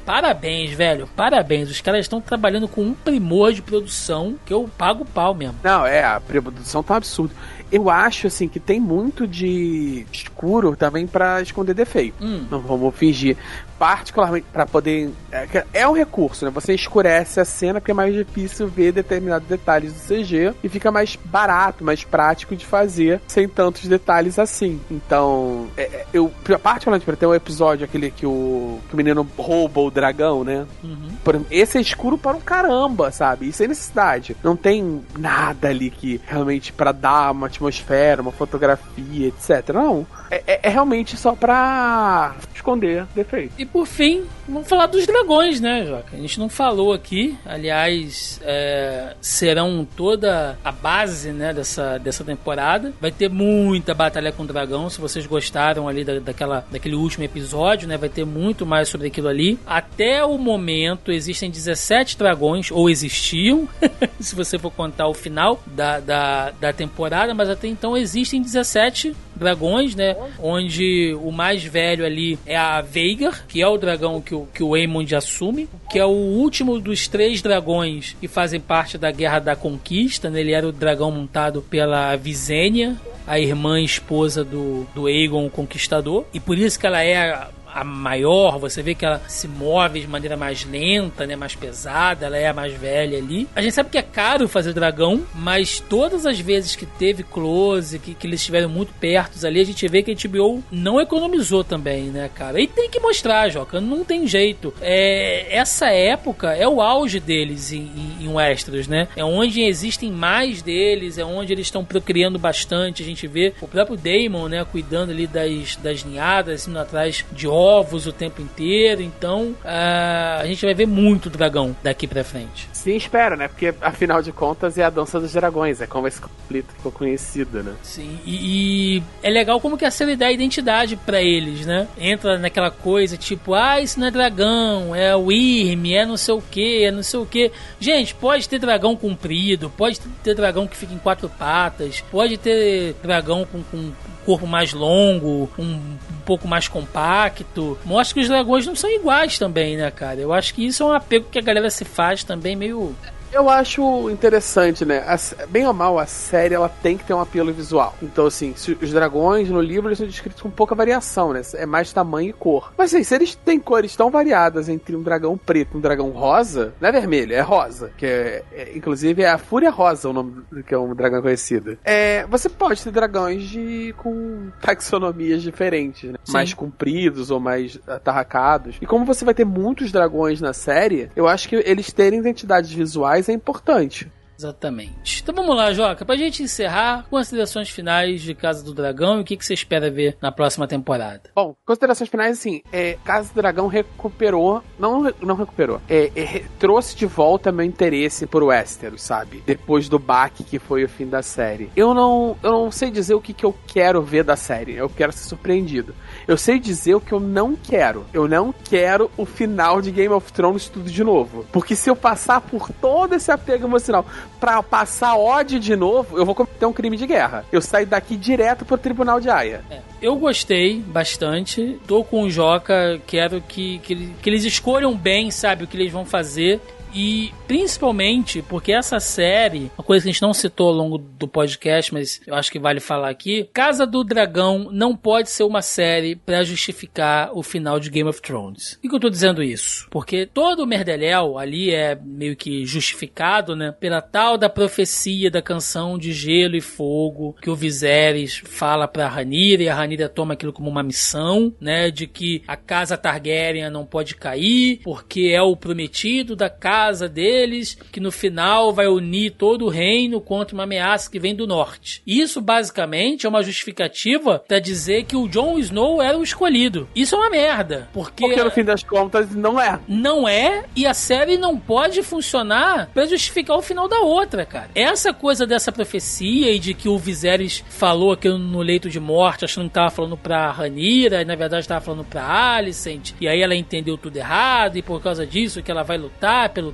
Parabéns, 0.05 0.73
velho. 0.73 1.09
Parabéns. 1.15 1.71
Os 1.71 1.81
caras 1.81 2.01
estão 2.01 2.21
trabalhando 2.21 2.67
com 2.67 2.83
um 2.83 2.95
primor 2.95 3.53
de 3.53 3.63
produção 3.63 4.37
que 4.45 4.53
eu 4.53 4.69
pago 4.77 5.05
pau 5.05 5.35
mesmo. 5.35 5.57
Não, 5.63 5.87
é, 5.87 6.05
a 6.05 6.21
produção 6.21 6.83
tá 6.83 6.97
absurdo 6.97 7.33
eu 7.73 7.89
acho 7.89 8.27
assim 8.27 8.47
que 8.47 8.61
tem 8.61 8.79
muito 8.79 9.27
de 9.27 10.07
escuro 10.13 10.77
também 10.77 11.07
para 11.07 11.41
esconder 11.41 11.73
defeito. 11.73 12.23
Hum. 12.23 12.47
Não 12.51 12.61
vamos 12.61 12.95
fingir 12.95 13.37
particularmente 13.83 14.47
para 14.53 14.65
poder. 14.65 15.11
É, 15.33 15.65
é, 15.73 15.89
um 15.89 15.93
recurso, 15.93 16.45
né? 16.45 16.53
Você 16.53 16.73
escurece 16.73 17.41
a 17.41 17.45
cena 17.45 17.81
porque 17.81 17.91
é 17.91 17.95
mais 17.95 18.15
difícil 18.15 18.69
ver 18.69 18.93
determinados 18.93 19.49
detalhes 19.49 19.93
do 19.93 19.99
CG 19.99 20.55
e 20.63 20.69
fica 20.69 20.93
mais 20.93 21.17
barato, 21.17 21.85
mais 21.85 22.05
prático 22.05 22.55
de 22.55 22.65
fazer 22.65 23.21
sem 23.27 23.49
tantos 23.49 23.89
detalhes 23.89 24.39
assim. 24.39 24.81
Então, 24.89 25.67
é, 25.77 25.83
é 25.83 26.07
eu, 26.13 26.31
particularmente 26.63 27.05
para 27.05 27.17
ter 27.17 27.27
um 27.27 27.35
episódio 27.35 27.85
aquele 27.85 28.13
que 28.13 28.25
o, 28.25 28.79
que 28.89 28.95
o 28.95 28.97
menino 28.97 29.29
rouba 29.37 29.81
o 29.81 29.91
dragão, 29.91 30.45
né? 30.45 30.65
Uhum. 30.85 31.45
Esse 31.51 31.79
é 31.79 31.81
escuro 31.81 32.17
para 32.17 32.37
um 32.37 32.41
caramba, 32.41 33.11
sabe? 33.11 33.49
Isso 33.49 33.65
é 33.65 33.67
necessidade. 33.67 34.37
Não 34.45 34.55
tem 34.55 35.03
nada 35.19 35.67
ali 35.67 35.91
que 35.91 36.21
realmente 36.25 36.73
para 36.73 36.93
dar 36.93 37.33
uma 37.33 37.49
atmosfera, 37.49 38.23
uma 38.23 38.31
fotografia, 38.31 39.27
etc. 39.27 39.71
Não. 39.75 40.07
É, 40.31 40.43
é, 40.47 40.61
é 40.63 40.69
realmente 40.69 41.17
só 41.17 41.35
pra 41.35 42.37
esconder 42.55 43.07
defeito. 43.13 43.53
E 43.59 43.72
por 43.73 43.87
fim, 43.87 44.25
vamos 44.47 44.69
falar 44.69 44.87
dos 44.87 45.07
dragões, 45.07 45.61
né, 45.61 45.87
Joca? 45.87 46.15
A 46.17 46.21
gente 46.21 46.39
não 46.39 46.49
falou 46.49 46.93
aqui, 46.93 47.37
aliás, 47.45 48.39
é, 48.45 49.15
serão 49.21 49.87
toda 49.97 50.59
a 50.63 50.71
base, 50.71 51.31
né, 51.31 51.55
dessa, 51.55 51.99
dessa 51.99 52.23
temporada. 52.23 52.93
Vai 53.01 53.11
ter 53.11 53.31
muita 53.31 53.95
batalha 53.95 54.31
com 54.31 54.43
o 54.43 54.47
dragão, 54.47 54.91
se 54.91 55.01
vocês 55.01 55.27
gostaram 55.27 55.89
ali 55.89 56.05
da, 56.05 56.19
daquela, 56.19 56.65
daquele 56.71 56.95
último 56.95 57.25
episódio, 57.25 57.89
né, 57.89 57.97
vai 57.97 58.09
ter 58.09 58.27
muito 58.27 58.67
mais 58.67 58.89
sobre 58.89 59.07
aquilo 59.07 59.29
ali. 59.29 59.59
Até 59.67 60.25
o 60.25 60.37
momento 60.37 61.11
existem 61.11 61.51
17 61.51 62.19
dragões, 62.19 62.71
ou 62.71 62.91
existiam, 62.91 63.67
se 64.21 64.35
você 64.35 64.59
for 64.59 64.71
contar 64.71 65.09
o 65.09 65.15
final 65.15 65.63
da, 65.67 65.99
da, 65.99 66.51
da 66.51 66.73
temporada, 66.73 67.33
mas 67.33 67.49
até 67.49 67.69
então 67.69 67.97
existem 67.97 68.43
17 68.43 69.15
dragões, 69.43 69.95
né? 69.95 70.17
Onde 70.41 71.15
o 71.21 71.31
mais 71.31 71.65
velho 71.65 72.05
ali 72.05 72.39
é 72.47 72.57
a 72.57 72.81
Veigar, 72.81 73.45
que 73.47 73.61
é 73.61 73.67
o 73.67 73.77
dragão 73.77 74.21
que 74.21 74.35
o, 74.35 74.47
que 74.47 74.63
o 74.63 74.75
Aemond 74.75 75.15
assume, 75.15 75.69
que 75.91 75.99
é 75.99 76.05
o 76.05 76.11
último 76.11 76.79
dos 76.79 77.09
três 77.09 77.43
dragões 77.43 78.17
que 78.21 78.29
fazem 78.29 78.61
parte 78.61 78.97
da 78.97 79.11
Guerra 79.11 79.41
da 79.41 79.57
Conquista, 79.57 80.31
né? 80.31 80.41
Ele 80.41 80.53
era 80.53 80.67
o 80.67 80.73
dragão 80.73 81.11
montado 81.11 81.63
pela 81.63 82.15
Visenya, 82.17 82.97
a 83.27 83.39
irmã 83.39 83.81
e 83.81 83.85
esposa 83.85 84.45
do, 84.45 84.87
do 84.95 85.07
Aegon 85.07 85.47
o 85.47 85.51
Conquistador, 85.51 86.25
e 86.33 86.41
por 86.41 86.59
isso 86.59 86.79
que 86.79 86.87
ela 86.87 87.03
é 87.03 87.49
a 87.75 87.85
maior, 87.85 88.59
você 88.59 88.83
vê 88.83 88.95
que 88.95 89.05
ela 89.05 89.21
se 89.27 89.49
move 89.49 90.01
de 90.01 90.07
maneira 90.07 90.37
mais 90.37 90.65
lenta, 90.65 91.27
né, 91.27 91.37
mais 91.37 91.55
pesada, 91.55 92.27
ela 92.27 92.37
é 92.37 92.49
a 92.49 92.53
mais 92.53 92.73
velha 92.75 93.19
ali. 93.19 93.49
A 93.55 93.63
gente 93.63 93.75
sabe 93.75 93.91
que 93.91 93.99
é 93.99 94.03
caro 94.03 94.49
fazer 94.49 94.73
dragão, 94.73 95.23
mas 95.35 95.81
todas 95.81 96.27
as 96.27 96.39
vezes 96.39 96.77
que 96.77 96.87
teve 96.87 97.23
close, 97.23 97.99
que, 97.99 98.15
que 98.15 98.27
eles 98.27 98.41
estiveram 98.41 98.69
muito 98.69 98.93
perto 98.95 99.45
ali, 99.47 99.61
a 99.61 99.65
gente 99.65 99.87
vê 99.89 100.03
que 100.03 100.11
a 100.11 100.29
HBO 100.29 100.63
não 100.71 101.01
economizou 101.01 101.65
também, 101.65 102.05
né, 102.05 102.31
cara? 102.35 102.61
E 102.61 102.67
tem 102.67 102.89
que 102.89 103.01
mostrar, 103.01 103.49
Joca, 103.49 103.81
não 103.81 104.05
tem 104.05 104.27
jeito. 104.27 104.73
É, 104.81 105.57
essa 105.57 105.91
época 105.91 106.53
é 106.53 106.69
o 106.69 106.81
auge 106.81 107.19
deles 107.19 107.73
em, 107.73 107.91
em, 107.97 108.25
em 108.25 108.29
Westeros, 108.29 108.87
né? 108.87 109.09
É 109.17 109.25
onde 109.25 109.63
existem 109.63 110.11
mais 110.11 110.63
deles, 110.63 111.19
é 111.19 111.25
onde 111.25 111.53
eles 111.53 111.67
estão 111.67 111.85
procriando 111.85 112.39
bastante. 112.39 113.03
A 113.03 113.07
gente 113.07 113.27
vê 113.27 113.55
o 113.61 113.69
próprio 113.69 113.97
Daemon, 113.97 114.49
né, 114.49 114.65
cuidando 114.65 115.11
ali 115.11 115.27
das, 115.27 115.77
das 115.77 116.05
ninhadas, 116.05 116.67
indo 116.67 116.79
atrás 116.79 117.25
de 117.33 117.47
ovos 117.63 118.07
o 118.07 118.13
tempo 118.13 118.43
inteiro. 118.43 119.03
Então, 119.03 119.55
uh, 119.65 120.41
a 120.41 120.47
gente 120.47 120.65
vai 120.65 120.75
ver 120.75 120.87
muito 120.87 121.31
dragão 121.31 121.75
daqui 121.83 122.07
pra 122.07 122.25
frente. 122.25 122.69
Sim, 122.73 122.97
espera, 122.97 123.37
né? 123.37 123.49
Porque 123.49 123.75
afinal 123.81 124.21
de 124.21 124.33
contas 124.33 124.77
é 124.77 124.85
a 124.85 124.91
dança 124.91 125.21
dos 125.21 125.33
dragões, 125.33 125.81
é 125.81 125.87
como 125.87 126.09
esse 126.09 126.21
conflito 126.21 126.73
ficou 126.75 126.91
conhecido, 126.91 127.63
né? 127.63 127.75
Sim, 127.83 128.19
e, 128.27 128.97
e 128.97 129.03
é 129.23 129.31
legal 129.31 129.61
como 129.61 129.79
que 129.79 129.85
a 129.85 129.91
série 129.91 130.17
dá 130.17 130.31
identidade 130.31 130.97
para 130.97 131.23
eles, 131.23 131.65
né? 131.65 131.87
Entra 131.99 132.39
naquela 132.39 132.71
coisa 132.71 133.17
tipo, 133.17 133.55
ah, 133.55 133.81
isso 133.81 134.01
não 134.01 134.09
é 134.09 134.11
dragão, 134.11 134.95
é 134.95 135.15
o 135.15 135.31
Irme, 135.31 135.95
é 135.95 136.05
não 136.05 136.17
sei 136.17 136.35
o 136.35 136.43
que, 136.43 136.85
é 136.85 136.91
não 136.91 137.03
sei 137.03 137.21
o 137.21 137.27
que. 137.27 137.53
Gente, 137.79 138.15
pode 138.15 138.49
ter 138.49 138.59
dragão 138.59 138.97
comprido, 138.97 139.71
pode 139.71 140.01
ter 140.23 140.35
dragão 140.35 140.67
que 140.67 140.77
fica 140.77 140.93
em 140.93 140.99
quatro 140.99 141.29
patas, 141.29 142.03
pode 142.11 142.37
ter 142.37 142.95
dragão 143.03 143.45
com, 143.45 143.63
com 143.63 143.93
corpo 144.25 144.47
mais 144.47 144.73
longo, 144.73 145.51
um, 145.59 145.65
um 145.65 145.99
pouco 146.25 146.49
mais 146.49 146.69
compacto. 146.69 147.52
Mostra 147.85 148.15
que 148.15 148.21
os 148.21 148.29
dragões 148.29 148.67
não 148.67 148.75
são 148.75 148.91
iguais 148.91 149.39
também, 149.39 149.77
né, 149.77 149.91
cara? 149.91 150.21
Eu 150.21 150.33
acho 150.33 150.55
que 150.55 150.67
isso 150.67 150.83
é 150.83 150.87
um 150.87 150.93
apego 150.93 151.27
que 151.31 151.39
a 151.39 151.43
galera 151.43 151.71
se 151.71 151.85
faz 151.85 152.25
também 152.25 152.57
meio 152.57 152.95
eu 153.33 153.49
acho 153.49 154.11
interessante, 154.11 154.85
né? 154.85 154.99
A, 154.99 155.47
bem 155.47 155.67
ou 155.67 155.73
mal, 155.73 155.99
a 155.99 156.07
série 156.07 156.55
ela 156.55 156.69
tem 156.69 156.97
que 156.97 157.05
ter 157.05 157.15
um 157.15 157.21
apelo 157.21 157.53
visual. 157.53 157.95
Então, 158.03 158.27
assim, 158.27 158.55
os 158.81 158.93
dragões 158.93 159.49
no 159.49 159.61
livro 159.61 159.89
eles 159.89 159.99
são 159.99 160.07
descritos 160.07 160.43
com 160.43 160.51
pouca 160.51 160.75
variação, 160.75 161.33
né? 161.33 161.41
É 161.55 161.67
mais 161.67 161.93
tamanho 161.93 162.31
e 162.31 162.33
cor. 162.33 162.73
Mas 162.77 162.95
assim, 162.95 163.03
se 163.03 163.15
eles 163.15 163.35
têm 163.35 163.59
cores 163.59 163.97
tão 163.97 164.11
variadas 164.11 164.69
entre 164.69 164.95
um 164.95 165.03
dragão 165.03 165.37
preto 165.37 165.75
e 165.75 165.77
um 165.79 165.81
dragão 165.81 166.11
rosa, 166.11 166.75
não 166.81 166.89
é 166.89 166.93
vermelho, 166.93 167.35
é 167.35 167.41
rosa. 167.41 167.91
Que 167.97 168.07
é, 168.07 168.45
é 168.53 168.73
inclusive 168.77 169.23
é 169.23 169.31
a 169.31 169.39
Fúria 169.39 169.71
Rosa, 169.71 170.09
o 170.09 170.13
nome 170.13 170.45
que 170.67 170.75
é 170.75 170.79
um 170.79 170.95
dragão 170.95 171.23
conhecido. 171.23 171.79
É, 171.85 172.27
você 172.27 172.49
pode 172.49 172.83
ter 172.83 172.91
dragões 172.91 173.45
de 173.45 173.95
com 173.99 174.51
taxonomias 174.61 175.43
diferentes, 175.43 176.11
né? 176.11 176.19
Mais 176.29 176.53
compridos 176.53 177.31
ou 177.31 177.41
mais 177.41 177.79
atarracados. 177.87 178.77
E 178.81 178.87
como 178.87 179.05
você 179.05 179.25
vai 179.25 179.35
ter 179.35 179.45
muitos 179.45 179.91
dragões 179.91 180.41
na 180.41 180.53
série, 180.53 181.11
eu 181.17 181.27
acho 181.27 181.49
que 181.49 181.57
eles 181.57 181.93
terem 181.93 182.19
identidades 182.19 182.73
visuais 182.73 183.22
é 183.29 183.33
importante. 183.33 184.11
Exatamente. 184.43 185.23
Então 185.23 185.33
vamos 185.33 185.57
lá, 185.57 185.73
Joca, 185.73 186.05
pra 186.05 186.17
gente 186.17 186.43
encerrar, 186.43 187.07
considerações 187.09 187.71
finais 187.71 188.21
de 188.21 188.35
Casa 188.35 188.65
do 188.65 188.75
Dragão 188.75 189.19
e 189.19 189.21
o 189.21 189.25
que, 189.25 189.37
que 189.37 189.47
você 189.47 189.55
espera 189.55 189.89
ver 189.89 190.17
na 190.21 190.33
próxima 190.33 190.67
temporada. 190.67 191.31
Bom, 191.33 191.55
considerações 191.65 192.11
finais, 192.11 192.39
assim, 192.39 192.61
é, 192.73 192.99
Casa 193.05 193.29
do 193.33 193.37
Dragão 193.37 193.69
recuperou, 193.69 194.61
não, 194.77 195.13
não 195.21 195.37
recuperou, 195.37 195.81
é, 195.89 196.11
é, 196.17 196.45
trouxe 196.59 196.97
de 196.97 197.07
volta 197.07 197.53
meu 197.53 197.65
interesse 197.65 198.27
por 198.27 198.43
Westeros, 198.43 199.03
sabe? 199.03 199.45
Depois 199.47 199.89
do 199.89 199.99
baque 199.99 200.43
que 200.43 200.59
foi 200.59 200.83
o 200.83 200.89
fim 200.89 201.07
da 201.07 201.23
série. 201.23 201.71
Eu 201.77 201.95
não, 201.95 202.37
eu 202.43 202.51
não 202.51 202.71
sei 202.73 202.91
dizer 202.91 203.15
o 203.15 203.21
que, 203.21 203.33
que 203.33 203.47
eu 203.47 203.55
quero 203.69 204.03
ver 204.03 204.25
da 204.25 204.35
série, 204.35 204.75
eu 204.75 204.89
quero 204.89 205.13
ser 205.13 205.29
surpreendido. 205.29 205.95
Eu 206.27 206.37
sei 206.37 206.59
dizer 206.59 206.97
o 206.97 207.01
que 207.01 207.13
eu 207.13 207.21
não 207.21 207.55
quero. 207.55 208.05
Eu 208.13 208.27
não 208.27 208.53
quero 208.53 209.11
o 209.17 209.25
final 209.25 209.81
de 209.81 209.93
Game 209.93 210.13
of 210.13 210.33
Thrones 210.33 210.69
tudo 210.69 210.91
de 210.91 211.05
novo. 211.05 211.47
Porque 211.53 211.77
se 211.77 211.89
eu 211.89 211.97
passar 211.97 212.41
por 212.41 212.71
todo 212.71 213.15
esse 213.15 213.31
apego 213.31 213.67
emocional 213.67 214.05
pra 214.43 214.61
passar 214.61 215.15
ódio 215.15 215.61
de 215.61 215.77
novo, 215.77 216.19
eu 216.19 216.27
vou 216.27 216.35
cometer 216.35 216.67
um 216.67 216.73
crime 216.73 216.97
de 216.97 217.07
guerra. 217.07 217.45
Eu 217.53 217.63
saio 217.63 217.87
daqui 217.87 218.17
direto 218.17 218.65
pro 218.65 218.77
tribunal 218.77 219.21
de 219.21 219.31
Aya. 219.31 219.63
É. 219.71 219.79
Eu 220.03 220.17
gostei 220.17 220.81
bastante. 220.81 221.79
Tô 221.87 222.03
com 222.03 222.25
o 222.25 222.31
Joca, 222.31 223.01
quero 223.07 223.41
que, 223.41 223.79
que, 223.79 223.95
que 224.21 224.29
eles 224.29 224.45
escolham 224.45 224.97
bem, 224.97 225.31
sabe, 225.31 225.63
o 225.63 225.67
que 225.69 225.77
eles 225.77 225.93
vão 225.93 226.05
fazer. 226.05 226.61
E 226.95 227.33
principalmente 227.47 228.43
porque 228.43 228.73
essa 228.73 229.01
série, 229.01 229.71
uma 229.77 229.85
coisa 229.85 230.05
que 230.05 230.11
a 230.11 230.13
gente 230.13 230.23
não 230.23 230.35
citou 230.35 230.69
ao 230.69 230.75
longo 230.75 230.99
do 230.99 231.27
podcast, 231.27 231.93
mas 231.93 232.21
eu 232.27 232.35
acho 232.35 232.51
que 232.51 232.59
vale 232.59 232.81
falar 232.81 233.09
aqui, 233.09 233.49
Casa 233.53 233.87
do 233.87 234.05
Dragão 234.05 234.69
não 234.71 234.95
pode 234.97 235.31
ser 235.31 235.45
uma 235.45 235.63
série 235.63 236.15
para 236.17 236.45
justificar 236.45 237.31
o 237.33 237.43
final 237.43 237.81
de 237.81 237.91
Game 237.91 238.09
of 238.09 238.21
Thrones. 238.21 238.79
Por 238.83 238.91
que 238.91 238.97
eu 238.97 239.01
tô 239.01 239.11
dizendo 239.11 239.43
isso? 239.43 239.87
Porque 239.91 240.27
todo 240.27 240.63
o 240.63 240.67
merdeléu 240.67 241.39
ali 241.39 241.71
é 241.71 241.95
meio 241.95 242.37
que 242.37 242.65
justificado, 242.67 243.57
né, 243.57 243.73
pela 243.73 244.01
tal 244.01 244.37
da 244.37 244.49
profecia 244.49 245.31
da 245.31 245.41
canção 245.41 245.99
de 245.99 246.13
gelo 246.13 246.57
e 246.57 246.61
fogo 246.61 247.35
que 247.41 247.51
o 247.51 247.57
Viserys 247.57 248.43
fala 248.45 248.87
para 248.87 249.09
Ranira 249.09 249.63
e 249.63 249.69
a 249.69 249.75
Ranira 249.75 250.09
toma 250.09 250.35
aquilo 250.35 250.53
como 250.53 250.69
uma 250.69 250.83
missão, 250.83 251.55
né, 251.61 251.91
de 251.91 252.07
que 252.07 252.43
a 252.47 252.57
casa 252.57 252.97
Targaryen 252.97 253.71
não 253.71 253.87
pode 253.87 254.15
cair 254.15 254.81
porque 254.83 255.33
é 255.33 255.41
o 255.43 255.57
prometido 255.57 256.37
da 256.37 256.51
casa 256.51 256.82
casa 256.83 257.09
deles, 257.09 257.79
que 257.93 258.01
no 258.01 258.11
final 258.11 258.73
vai 258.73 258.89
unir 258.89 259.31
todo 259.31 259.67
o 259.67 259.69
reino 259.69 260.21
contra 260.21 260.55
uma 260.55 260.65
ameaça 260.65 261.09
que 261.09 261.21
vem 261.21 261.35
do 261.35 261.47
norte. 261.47 262.03
Isso 262.05 262.41
basicamente 262.41 263.25
é 263.25 263.29
uma 263.29 263.43
justificativa 263.43 264.43
para 264.47 264.59
dizer 264.59 265.05
que 265.05 265.15
o 265.15 265.29
Jon 265.29 265.59
Snow 265.59 266.03
era 266.03 266.19
o 266.19 266.25
escolhido. 266.25 266.89
Isso 266.95 267.15
é 267.15 267.19
uma 267.19 267.31
merda, 267.31 267.89
porque 267.93 268.27
porque 268.27 268.43
no 268.43 268.51
fim 268.51 268.65
das 268.65 268.83
contas 268.83 269.33
não 269.33 269.61
é. 269.61 269.79
Não 269.87 270.29
é 270.29 270.65
e 270.75 270.85
a 270.85 270.93
série 270.93 271.39
não 271.39 271.57
pode 271.57 272.03
funcionar 272.03 272.91
para 272.93 273.07
justificar 273.07 273.57
o 273.57 273.63
final 273.63 273.87
da 273.87 274.01
outra, 274.01 274.45
cara. 274.45 274.71
Essa 274.75 275.13
coisa 275.13 275.47
dessa 275.47 275.71
profecia 275.71 276.53
e 276.53 276.59
de 276.59 276.75
que 276.75 276.89
o 276.89 276.99
Viserys 276.99 277.65
falou 277.69 278.13
aquilo 278.13 278.39
no 278.39 278.61
leito 278.61 278.91
de 278.91 278.99
morte, 278.99 279.45
achando 279.45 279.69
que 279.69 279.75
tava 279.75 279.91
falando 279.91 280.17
pra 280.17 280.51
Ranira, 280.51 281.23
e 281.23 281.25
na 281.25 281.37
verdade 281.37 281.69
tava 281.69 281.85
falando 281.85 282.05
pra 282.05 282.55
Alicent, 282.55 283.13
e 283.21 283.29
aí 283.29 283.41
ela 283.41 283.55
entendeu 283.55 283.97
tudo 283.97 284.17
errado 284.17 284.77
e 284.77 284.83
por 284.83 285.01
causa 285.01 285.25
disso 285.25 285.63
que 285.63 285.71
ela 285.71 285.85
vai 285.85 285.97
lutar 285.97 286.49
pelo 286.49 286.72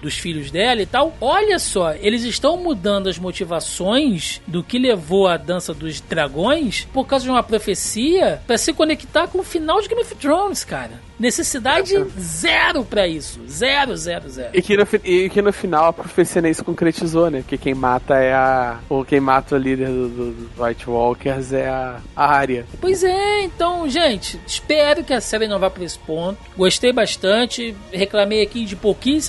dos 0.00 0.18
filhos 0.18 0.50
dela 0.50 0.82
e 0.82 0.86
tal. 0.86 1.16
Olha 1.20 1.58
só, 1.58 1.94
eles 1.94 2.22
estão 2.22 2.56
mudando 2.56 3.08
as 3.08 3.18
motivações 3.18 4.40
do 4.46 4.62
que 4.62 4.78
levou 4.78 5.26
à 5.26 5.36
dança 5.36 5.74
dos 5.74 6.00
dragões 6.00 6.86
por 6.92 7.06
causa 7.06 7.24
de 7.24 7.30
uma 7.30 7.42
profecia 7.42 8.42
para 8.46 8.58
se 8.58 8.72
conectar 8.72 9.28
com 9.28 9.38
o 9.38 9.44
final 9.44 9.80
de 9.80 9.88
Game 9.88 10.00
of 10.00 10.14
Thrones, 10.16 10.64
cara. 10.64 11.08
Necessidade 11.18 11.96
é. 11.96 12.06
zero 12.18 12.84
para 12.84 13.06
isso. 13.08 13.40
Zero, 13.48 13.96
zero, 13.96 14.28
zero. 14.28 14.50
E 14.54 14.62
que, 14.62 14.76
no, 14.76 14.86
e 15.04 15.28
que 15.28 15.42
no 15.42 15.52
final 15.52 15.86
a 15.86 15.92
profecia 15.92 16.40
nem 16.40 16.54
se 16.54 16.62
concretizou, 16.62 17.28
né? 17.28 17.40
Porque 17.40 17.58
quem 17.58 17.74
mata 17.74 18.14
é 18.14 18.32
a. 18.32 18.78
Ou 18.88 19.04
quem 19.04 19.18
mata 19.18 19.56
o 19.56 19.58
líder 19.58 19.88
do, 19.88 20.08
do, 20.08 20.30
do 20.32 20.62
White 20.62 20.88
Walkers 20.88 21.52
é 21.52 21.68
a, 21.68 22.00
a 22.14 22.26
área. 22.32 22.64
Pois 22.80 23.02
é, 23.02 23.42
então, 23.42 23.88
gente, 23.88 24.38
espero 24.46 25.02
que 25.02 25.12
a 25.12 25.20
série 25.20 25.48
não 25.48 25.58
vá 25.58 25.68
por 25.68 25.82
esse 25.82 25.98
ponto. 25.98 26.38
Gostei 26.56 26.92
bastante. 26.92 27.74
Reclamei 27.92 28.40
aqui 28.40 28.64
de 28.64 28.76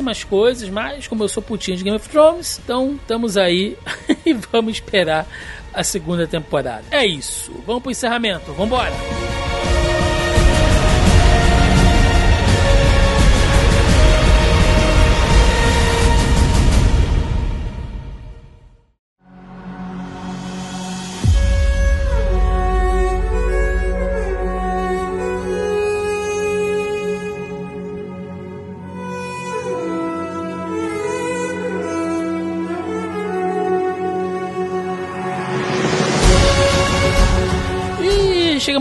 pouquíssimas 0.09 0.23
coisas, 0.23 0.69
mas 0.69 1.07
como 1.07 1.23
eu 1.23 1.29
sou 1.29 1.41
putinho 1.41 1.77
de 1.77 1.83
Game 1.83 1.95
of 1.95 2.09
Thrones, 2.09 2.59
então 2.63 2.95
estamos 2.95 3.37
aí 3.37 3.77
e 4.25 4.33
vamos 4.33 4.73
esperar 4.73 5.27
a 5.73 5.83
segunda 5.83 6.27
temporada. 6.27 6.83
É 6.91 7.05
isso. 7.05 7.51
Vamos 7.65 7.83
pro 7.83 7.91
encerramento. 7.91 8.51
Vambora! 8.53 8.93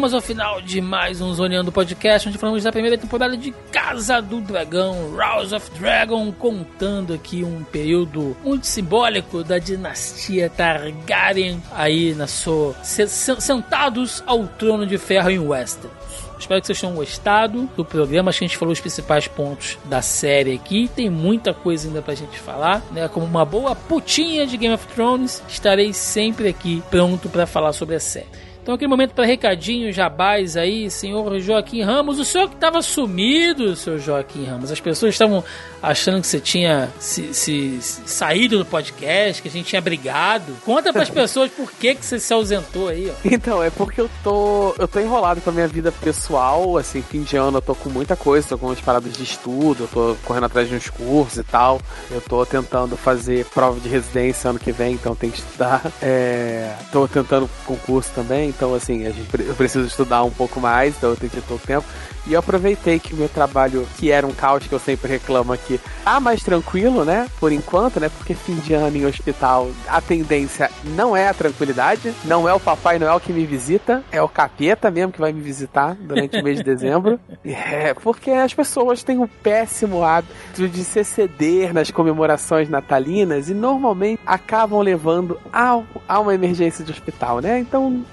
Chegamos 0.09 0.15
ao 0.15 0.21
final 0.23 0.63
de 0.63 0.81
mais 0.81 1.21
um 1.21 1.35
Zoneando 1.35 1.71
Podcast, 1.71 2.29
onde 2.29 2.39
falamos 2.39 2.65
da 2.65 2.73
primeira 2.73 2.97
temporada 2.97 3.37
de 3.37 3.53
Casa 3.71 4.23
do 4.23 4.41
Dragão, 4.41 5.15
House 5.17 5.53
of 5.53 5.71
Dragon, 5.79 6.33
contando 6.33 7.13
aqui 7.13 7.45
um 7.45 7.63
período 7.65 8.35
muito 8.43 8.67
simbólico 8.67 9.45
da 9.45 9.59
dinastia 9.59 10.49
Targaryen, 10.49 11.63
aí 11.73 12.15
na 12.15 12.27
sua. 12.27 12.75
sentados 12.83 14.23
ao 14.27 14.47
trono 14.47 14.87
de 14.87 14.97
ferro 14.97 15.31
em 15.31 15.39
Westeros. 15.39 15.93
Espero 16.39 16.61
que 16.61 16.69
vocês 16.69 16.81
tenham 16.81 16.95
gostado 16.95 17.69
do 17.77 17.85
programa. 17.85 18.31
Acho 18.31 18.39
que 18.39 18.45
a 18.45 18.49
gente 18.49 18.57
falou 18.57 18.73
os 18.73 18.81
principais 18.81 19.27
pontos 19.27 19.77
da 19.87 20.01
série 20.01 20.55
aqui. 20.55 20.89
Tem 20.95 21.11
muita 21.11 21.53
coisa 21.53 21.89
ainda 21.89 22.01
pra 22.01 22.15
gente 22.15 22.39
falar, 22.39 22.83
né? 22.93 23.09
Como 23.09 23.27
uma 23.27 23.45
boa 23.45 23.75
putinha 23.75 24.47
de 24.47 24.57
Game 24.57 24.75
of 24.75 24.87
Thrones, 24.95 25.43
estarei 25.49 25.93
sempre 25.93 26.49
aqui 26.49 26.83
pronto 26.91 27.29
para 27.29 27.47
falar 27.47 27.73
sobre 27.73 27.97
a 27.97 28.01
série. 28.01 28.48
Então, 28.63 28.75
aquele 28.75 28.89
momento 28.89 29.15
para 29.15 29.25
recadinho, 29.25 29.93
jabás 29.93 30.57
aí, 30.57 30.91
senhor 30.91 31.41
Joaquim 31.41 31.83
Ramos. 31.83 32.19
O 32.19 32.25
senhor 32.25 32.49
que 32.49 32.55
estava 32.55 32.83
sumido, 32.83 33.75
senhor 33.75 33.99
Joaquim 33.99 34.45
Ramos. 34.45 34.71
As 34.71 34.81
pessoas 34.81 35.15
estavam 35.15 35.43
achando 35.83 36.21
que 36.21 36.27
você 36.27 36.41
tinha 36.41 36.89
se, 36.99 37.33
se, 37.33 37.79
se 37.81 38.03
saído 38.07 38.59
do 38.59 38.65
podcast, 38.65 39.41
que 39.41 39.49
a 39.49 39.51
gente 39.51 39.67
tinha 39.67 39.81
brigado. 39.81 40.55
Conta 40.65 40.93
para 40.93 41.03
as 41.03 41.11
pessoas 41.11 41.51
por 41.51 41.71
que, 41.73 41.95
que 41.95 42.05
você 42.05 42.19
se 42.19 42.33
ausentou 42.33 42.89
aí, 42.89 43.11
ó. 43.11 43.15
Então, 43.25 43.63
é 43.63 43.71
porque 43.71 44.01
eu 44.01 44.11
tô. 44.23 44.75
Eu 44.79 44.89
tô 44.89 45.01
enrolado 45.01 45.41
com 45.41 45.51
a 45.51 45.53
minha 45.53 45.69
vida 45.69 45.93
pessoal, 45.93 46.77
assim, 46.77 47.03
fim 47.03 47.23
de 47.23 47.37
ano 47.37 47.59
eu 47.59 47.63
tô 47.63 47.75
com 47.75 47.89
muita 47.89 48.17
coisa, 48.17 48.49
tô 48.49 48.59
com 48.59 48.67
umas 48.67 48.81
paradas 48.81 49.13
de 49.13 49.23
estudo, 49.23 49.85
eu 49.85 49.89
tô 49.89 50.17
correndo 50.25 50.45
atrás 50.45 50.69
de 50.69 50.75
uns 50.75 50.91
cursos 50.91 51.39
e 51.39 51.45
tal. 51.45 51.81
Eu 52.11 52.21
tô 52.21 52.45
tentando 52.45 52.97
fazer 52.97 53.45
prova 53.47 53.79
de 53.81 53.89
residência 53.89 54.51
ano 54.51 54.59
que 54.59 54.73
vem, 54.73 54.95
então 54.95 55.15
tem 55.15 55.31
que 55.31 55.39
estudar. 55.39 55.91
É, 56.03 56.75
tô 56.93 57.07
tentando 57.07 57.49
concurso 57.65 58.11
também, 58.15 58.51
então 58.59 58.75
assim, 58.75 59.07
a 59.07 59.11
gente, 59.11 59.29
eu 59.41 59.55
preciso 59.55 59.87
estudar 59.87 60.25
um 60.25 60.31
pouco 60.31 60.61
mais, 60.61 60.97
então 60.97 61.11
eu 61.11 61.17
ter 61.17 61.31
todo 61.43 61.57
o 61.57 61.67
tempo. 61.67 61.87
E 62.27 62.35
eu 62.35 62.41
aproveitei 62.41 62.99
que 62.99 63.15
o 63.15 63.17
meu 63.17 63.29
trabalho, 63.29 63.89
que 63.97 64.11
era 64.11 64.27
um 64.27 64.33
caos 64.33 64.67
que 64.67 64.73
eu 64.75 64.79
sempre 64.79 65.11
reclamo 65.11 65.51
aqui, 65.53 65.81
tá 66.05 66.21
mais 66.21 66.43
tranquilo, 66.43 67.03
né? 67.03 67.27
Por 67.41 67.53
enquanto, 67.53 67.99
né? 67.99 68.11
Porque 68.11 68.35
fim 68.35 68.57
de 68.57 68.75
ano 68.75 68.99
em 68.99 69.07
hospital, 69.07 69.71
a 69.89 69.99
tendência 70.01 70.71
não 70.85 71.17
é 71.17 71.29
a 71.29 71.33
tranquilidade, 71.33 72.13
não 72.27 72.47
é 72.47 72.53
o 72.53 72.61
Papai 72.61 72.99
Noel 72.99 73.19
que 73.19 73.33
me 73.33 73.47
visita, 73.47 74.05
é 74.13 74.21
o 74.21 74.29
capeta 74.29 74.91
mesmo 74.91 75.11
que 75.11 75.21
vai 75.21 75.33
me 75.33 75.41
visitar 75.41 75.95
durante 75.95 76.39
o 76.39 76.45
mês 76.45 76.59
de 76.59 76.65
dezembro. 76.65 77.19
É, 77.45 77.95
porque 77.95 78.31
as 78.31 78.53
pessoas 78.53 79.03
têm 79.03 79.19
um 79.19 79.27
péssimo 79.27 80.03
hábito 80.03 80.69
de 80.69 80.85
se 80.85 81.01
exceder 81.01 81.73
nas 81.73 81.91
comemorações 81.91 82.69
natalinas 82.69 83.49
e 83.49 83.55
normalmente 83.55 84.21
acabam 84.27 84.81
levando 84.81 85.41
a, 85.53 85.81
a 86.07 86.21
uma 86.21 86.35
emergência 86.35 86.85
de 86.85 86.91
hospital, 86.91 87.41
né? 87.41 87.59
Então 87.59 88.05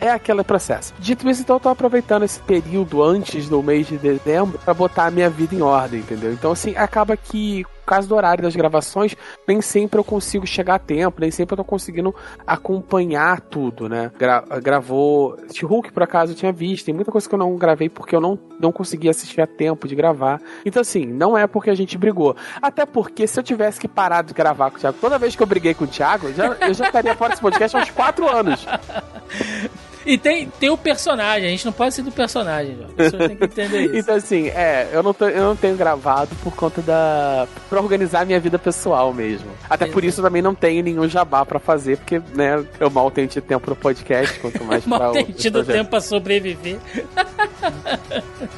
é 0.00 0.10
aquele 0.10 0.42
processo. 0.42 0.94
Dito 0.98 1.28
isso, 1.28 1.42
então 1.42 1.56
eu 1.56 1.60
tô 1.60 1.68
aproveitando 1.68 2.24
esse 2.24 2.40
período 2.40 3.02
antes 3.02 3.48
do 3.48 3.62
mês 3.62 3.86
de 3.86 3.96
dezembro 3.96 4.58
para 4.58 4.74
botar 4.74 5.06
a 5.06 5.10
minha 5.10 5.30
vida 5.30 5.54
em 5.54 5.62
ordem, 5.62 6.00
entendeu? 6.00 6.32
Então, 6.32 6.52
assim, 6.52 6.76
acaba 6.76 7.16
que 7.16 7.64
causa 7.88 8.06
do 8.06 8.14
horário 8.14 8.42
das 8.42 8.54
gravações, 8.54 9.16
nem 9.46 9.62
sempre 9.62 9.98
eu 9.98 10.04
consigo 10.04 10.46
chegar 10.46 10.74
a 10.74 10.78
tempo, 10.78 11.22
nem 11.22 11.30
sempre 11.30 11.54
eu 11.54 11.56
tô 11.56 11.64
conseguindo 11.64 12.14
acompanhar 12.46 13.40
tudo, 13.40 13.88
né? 13.88 14.12
Gra 14.18 14.44
gravou. 14.62 15.36
Hulk, 15.62 15.90
por 15.92 16.02
acaso, 16.02 16.32
eu 16.32 16.36
tinha 16.36 16.52
visto. 16.52 16.84
Tem 16.84 16.94
muita 16.94 17.10
coisa 17.10 17.26
que 17.26 17.34
eu 17.34 17.38
não 17.38 17.56
gravei 17.56 17.88
porque 17.88 18.14
eu 18.14 18.20
não, 18.20 18.38
não 18.60 18.70
consegui 18.70 19.08
assistir 19.08 19.40
a 19.40 19.46
tempo 19.46 19.88
de 19.88 19.94
gravar. 19.94 20.40
Então, 20.66 20.82
assim, 20.82 21.06
não 21.06 21.36
é 21.36 21.46
porque 21.46 21.70
a 21.70 21.74
gente 21.74 21.96
brigou. 21.96 22.36
Até 22.60 22.84
porque 22.84 23.26
se 23.26 23.40
eu 23.40 23.42
tivesse 23.42 23.80
que 23.80 23.88
parar 23.88 24.22
de 24.22 24.34
gravar 24.34 24.70
com 24.70 24.76
o 24.76 24.80
Thiago, 24.80 24.98
toda 25.00 25.18
vez 25.18 25.34
que 25.34 25.42
eu 25.42 25.46
briguei 25.46 25.72
com 25.72 25.84
o 25.84 25.88
Thiago, 25.88 26.32
já, 26.34 26.46
eu 26.46 26.74
já 26.74 26.86
estaria 26.86 27.16
fora 27.16 27.30
desse 27.30 27.42
podcast 27.42 27.76
há 27.76 27.80
uns 27.80 27.90
quatro 27.90 28.28
anos. 28.28 28.66
E 30.08 30.16
tem, 30.16 30.48
tem 30.58 30.70
o 30.70 30.78
personagem, 30.78 31.48
a 31.48 31.50
gente 31.50 31.66
não 31.66 31.72
pode 31.72 31.94
ser 31.94 32.00
do 32.00 32.10
personagem, 32.10 32.78
a 32.82 32.92
pessoa 32.94 33.28
tem 33.28 33.36
que 33.36 33.44
entender 33.44 33.82
isso. 33.82 33.96
então, 34.00 34.14
assim, 34.14 34.48
é, 34.48 34.88
eu 34.90 35.02
não, 35.02 35.12
tô, 35.12 35.28
eu 35.28 35.44
não 35.44 35.54
tenho 35.54 35.76
gravado 35.76 36.34
por 36.42 36.56
conta 36.56 36.80
da. 36.80 37.46
pra 37.68 37.78
organizar 37.78 38.22
a 38.22 38.24
minha 38.24 38.40
vida 38.40 38.58
pessoal 38.58 39.12
mesmo. 39.12 39.50
Até 39.68 39.84
por 39.84 40.02
isso 40.02 40.20
eu 40.20 40.24
também 40.24 40.40
não 40.40 40.54
tenho 40.54 40.82
nenhum 40.82 41.06
jabá 41.06 41.44
pra 41.44 41.58
fazer, 41.58 41.98
porque, 41.98 42.22
né, 42.34 42.64
eu 42.80 42.88
mal 42.88 43.10
tenho 43.10 43.28
tido 43.28 43.44
tempo 43.44 43.62
pro 43.62 43.76
podcast, 43.76 44.40
quanto 44.40 44.64
mais 44.64 44.86
mal 44.86 45.12
pra 45.12 45.22
tenho 45.24 45.26
tido 45.34 45.52
projetos. 45.62 45.74
tempo 45.74 45.90
pra 45.90 46.00
sobreviver. 46.00 46.78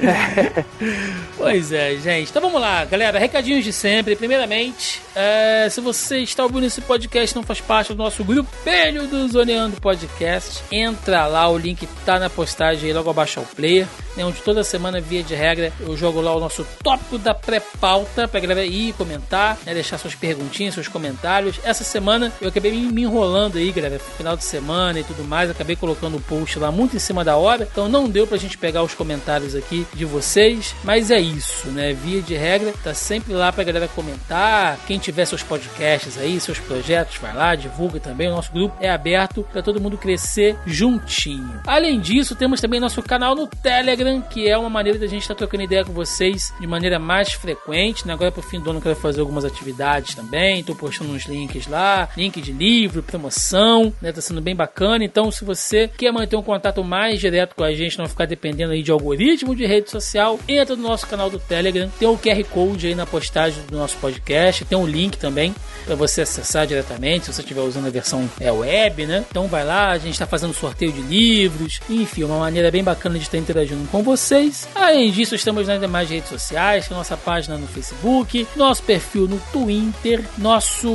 pois 1.37 1.73
é, 1.73 1.97
gente. 1.97 2.31
Então 2.31 2.43
vamos 2.43 2.61
lá, 2.61 2.85
galera. 2.85 3.19
Recadinhos 3.19 3.65
de 3.65 3.73
sempre. 3.73 4.15
Primeiramente, 4.15 5.03
é, 5.17 5.67
se 5.69 5.81
você 5.81 6.19
está 6.19 6.45
ouvindo 6.45 6.67
esse 6.67 6.81
podcast 6.81 7.35
não 7.35 7.43
faz 7.43 7.61
parte 7.61 7.93
do 7.93 7.99
nosso 7.99 8.23
grupelho 8.23 9.09
do 9.09 9.27
Zoneando 9.29 9.81
Podcast, 9.81 10.63
entra 10.71 11.27
lá, 11.27 11.40
o 11.49 11.59
link 11.59 11.87
tá 12.05 12.19
na 12.19 12.31
postagem 12.31 12.89
aí 12.89 12.93
logo 12.93 13.11
abaixo 13.11 13.41
ao 13.41 13.47
player, 13.47 13.87
né, 14.17 14.25
onde 14.25 14.41
toda 14.43 14.63
semana, 14.63 15.01
via 15.01 15.23
de 15.23 15.35
regra, 15.35 15.73
eu 15.81 15.97
jogo 15.97 16.21
lá 16.21 16.35
o 16.35 16.41
nosso 16.41 16.67
tópico 16.83 17.19
da 17.19 17.35
pré-pauta 17.35 18.29
pra 18.29 18.41
galera 18.41 18.65
ir 18.65 18.93
comentar, 18.93 19.59
né, 19.65 19.75
deixar 19.75 19.99
suas 19.99 20.15
perguntinhas, 20.15 20.75
seus 20.75 20.89
comentários. 20.89 21.59
Essa 21.65 21.85
semana 21.85 22.33
eu 22.41 22.49
acabei 22.49 22.73
me 22.73 23.01
me 23.01 23.03
enrolando 23.03 23.57
aí, 23.57 23.73
galera, 23.73 23.99
final 23.99 24.37
de 24.37 24.45
semana 24.45 25.01
e 25.01 25.05
tudo 25.05 25.25
mais, 25.25 25.51
acabei 25.51 25.75
colocando 25.77 26.17
o 26.17 26.21
post 26.21 26.59
lá 26.59 26.71
muito 26.71 26.97
em 26.97 26.99
cima 26.99 27.25
da 27.25 27.37
hora, 27.37 27.67
então 27.71 27.89
não 27.89 28.09
deu 28.09 28.27
pra 28.27 28.37
gente 28.37 28.59
pegar 28.59 28.83
os 28.83 28.95
comentários 28.95 29.55
aqui 29.55 29.87
de 29.95 30.05
vocês, 30.05 30.75
mas 30.85 31.11
é 31.11 31.21
isso, 31.21 31.69
né? 31.69 31.93
Via 31.93 32.21
de 32.21 32.35
regra, 32.35 32.75
tá 32.83 32.93
sempre 32.93 33.33
lá 33.33 33.53
pra 33.53 33.65
galera 33.65 33.89
comentar. 33.89 34.79
Quem 34.87 34.99
tiver 34.99 35.25
seus 35.25 35.43
podcasts 35.43 36.19
aí, 36.19 36.39
seus 36.41 36.59
projetos, 36.59 37.17
vai 37.17 37.35
lá, 37.35 37.55
divulga 37.55 37.99
também. 38.01 38.29
O 38.29 38.33
nosso 38.33 38.53
grupo 38.53 38.77
é 38.81 38.91
aberto 38.91 39.47
para 39.51 39.63
todo 39.63 39.81
mundo 39.81 39.97
crescer 39.97 40.57
juntinho. 40.67 41.30
Além 41.67 42.01
disso, 42.01 42.35
temos 42.35 42.61
também 42.61 42.81
nosso 42.81 43.03
canal 43.03 43.35
no 43.35 43.47
Telegram, 43.47 44.21
que 44.23 44.49
é 44.49 44.57
uma 44.57 44.71
maneira 44.71 44.99
da 44.99 45.07
gente 45.07 45.23
estar 45.23 45.35
trocando 45.35 45.63
ideia 45.63 45.85
com 45.85 45.93
vocês 45.93 46.53
de 46.61 46.67
maneira 46.67 46.99
mais 46.99 47.33
frequente. 47.33 48.07
Né? 48.07 48.13
Agora 48.13 48.33
pro 48.33 48.43
fim 48.43 48.61
do 48.61 48.71
ano 48.71 48.79
eu 48.79 48.83
quero 48.83 48.97
fazer 48.97 49.21
algumas 49.21 49.45
atividades 49.45 50.15
também. 50.15 50.65
Tô 50.65 50.75
postando 50.75 51.13
uns 51.13 51.27
links 51.27 51.67
lá, 51.67 52.09
link 52.17 52.41
de 52.41 52.53
livro, 52.53 53.03
promoção, 53.03 53.93
né? 54.01 54.13
Tá 54.13 54.21
sendo 54.21 54.41
bem 54.41 54.55
bacana. 54.55 55.05
Então, 55.05 55.31
se 55.31 55.45
você 55.45 55.89
quer 55.89 56.13
manter 56.13 56.37
um 56.37 56.43
contato 56.43 56.83
mais 56.83 57.21
direto 57.21 57.55
com 57.55 57.65
a 57.65 57.73
gente, 57.73 57.99
não 57.99 58.07
ficar 58.07 58.27
dependendo 58.27 58.73
aí 58.73 58.83
de 58.83 58.91
algoritmo 58.91 59.55
de 59.55 59.67
rede 59.67 59.91
social, 59.91 60.39
entra 60.49 60.77
no 60.77 60.83
nosso 60.83 61.07
canal 61.07 61.29
do 61.29 61.39
Telegram. 61.39 61.91
Tem 61.99 62.09
o 62.09 62.17
QR 62.17 62.43
Code 62.45 62.87
aí 62.89 62.95
na 62.95 63.07
postagem 63.07 63.63
do 63.67 63.77
nosso 63.77 63.97
podcast. 63.99 64.65
Tem 64.65 64.79
um 64.79 64.87
link 64.87 65.17
também 65.17 65.55
para 65.85 65.95
você 65.95 66.23
acessar 66.23 66.67
diretamente, 66.67 67.27
se 67.27 67.33
você 67.33 67.43
estiver 67.43 67.63
usando 67.63 67.87
a 67.87 67.91
versão 67.91 68.29
é, 68.39 68.51
web, 68.51 69.07
né? 69.07 69.25
Então 69.31 69.47
vai 69.49 69.65
lá, 69.65 69.91
a 69.91 69.99
gente 69.99 70.13
está 70.13 70.27
fazendo 70.27 70.55
sorteio 70.55 70.93
de 70.93 71.03
livros, 71.11 71.81
enfim, 71.91 72.23
uma 72.23 72.39
maneira 72.39 72.71
bem 72.71 72.85
bacana 72.85 73.19
de 73.19 73.25
estar 73.25 73.37
interagindo 73.37 73.87
com 73.89 74.03
vocês. 74.03 74.69
Além 74.75 75.11
disso, 75.11 75.35
estamos 75.35 75.67
nas 75.67 75.81
demais 75.81 76.09
redes 76.09 76.29
sociais, 76.29 76.87
tem 76.87 76.97
nossa 76.97 77.17
página 77.17 77.59
no 77.59 77.67
Facebook, 77.67 78.47
nosso 78.57 78.83
perfil 78.85 79.27
no 79.27 79.39
Twitter, 79.53 80.25
nosso 80.39 80.89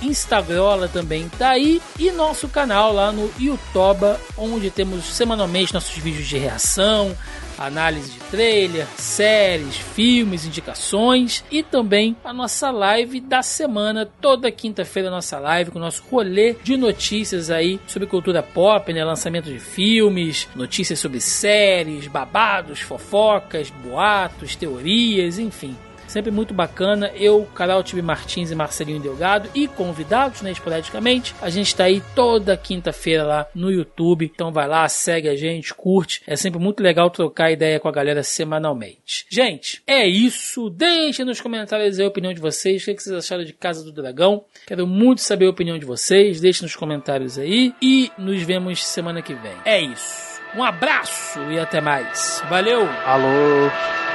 Instagram 0.00 0.88
também 0.92 1.28
tá 1.28 1.50
aí 1.50 1.80
e 1.98 2.10
nosso 2.10 2.48
canal 2.48 2.92
lá 2.92 3.12
no 3.12 3.30
YouTube, 3.38 4.16
onde 4.36 4.70
temos 4.70 5.04
semanalmente 5.04 5.74
nossos 5.74 5.96
vídeos 5.96 6.26
de 6.26 6.38
reação, 6.38 7.16
análise 7.58 8.12
de 8.12 8.18
trailer, 8.30 8.86
séries, 8.96 9.76
filmes, 9.76 10.46
indicações 10.46 11.44
e 11.50 11.62
também 11.62 12.16
a 12.24 12.32
nossa 12.32 12.70
live 12.70 13.20
da 13.20 13.42
semana, 13.42 14.06
toda 14.20 14.50
quinta-feira 14.50 15.10
nossa 15.10 15.38
live 15.38 15.70
com 15.70 15.78
o 15.78 15.82
nosso 15.82 16.02
rolê 16.10 16.54
de 16.62 16.76
notícias 16.76 17.50
aí 17.50 17.80
sobre 17.86 18.08
cultura 18.08 18.42
pop, 18.42 18.92
né, 18.92 19.04
lançamento 19.04 19.50
de 19.50 19.58
filmes, 19.58 20.48
notícias 20.54 20.98
sobre 20.98 21.20
séries, 21.20 22.06
babados, 22.06 22.80
fofocas, 22.80 23.70
boatos, 23.70 24.56
teorias, 24.56 25.38
enfim. 25.38 25.76
Sempre 26.08 26.30
muito 26.30 26.54
bacana. 26.54 27.12
Eu, 27.14 27.46
Carol 27.54 27.82
Tibi 27.82 28.02
Martins 28.02 28.50
e 28.50 28.54
Marcelinho 28.54 28.98
Delgado 28.98 29.48
e 29.54 29.68
convidados, 29.68 30.42
né, 30.42 30.50
esporadicamente. 30.50 31.34
A 31.40 31.50
gente 31.50 31.76
tá 31.76 31.84
aí 31.84 32.02
toda 32.14 32.56
quinta-feira 32.56 33.22
lá 33.22 33.46
no 33.54 33.70
YouTube. 33.70 34.30
Então 34.34 34.50
vai 34.50 34.66
lá, 34.66 34.88
segue 34.88 35.28
a 35.28 35.36
gente, 35.36 35.74
curte. 35.74 36.22
É 36.26 36.34
sempre 36.34 36.58
muito 36.58 36.82
legal 36.82 37.10
trocar 37.10 37.52
ideia 37.52 37.78
com 37.78 37.88
a 37.88 37.92
galera 37.92 38.22
semanalmente. 38.22 39.26
Gente, 39.28 39.82
é 39.86 40.06
isso. 40.06 40.70
Deixem 40.70 41.24
nos 41.24 41.40
comentários 41.40 42.00
a 42.00 42.06
opinião 42.06 42.32
de 42.32 42.40
vocês. 42.40 42.82
O 42.82 42.86
que 42.86 43.02
vocês 43.02 43.16
acharam 43.16 43.44
de 43.44 43.52
Casa 43.52 43.84
do 43.84 43.92
Dragão? 43.92 44.44
Quero 44.66 44.86
muito 44.86 45.20
saber 45.20 45.46
a 45.46 45.50
opinião 45.50 45.78
de 45.78 45.84
vocês. 45.84 46.40
Deixem 46.40 46.62
nos 46.62 46.74
comentários 46.74 47.38
aí. 47.38 47.74
E 47.82 48.10
nos 48.16 48.42
vemos 48.42 48.84
semana 48.84 49.20
que 49.20 49.34
vem. 49.34 49.56
É 49.64 49.80
isso. 49.80 50.40
Um 50.56 50.62
abraço 50.62 51.40
e 51.50 51.58
até 51.58 51.80
mais. 51.80 52.42
Valeu! 52.48 52.88
Alô! 53.04 54.07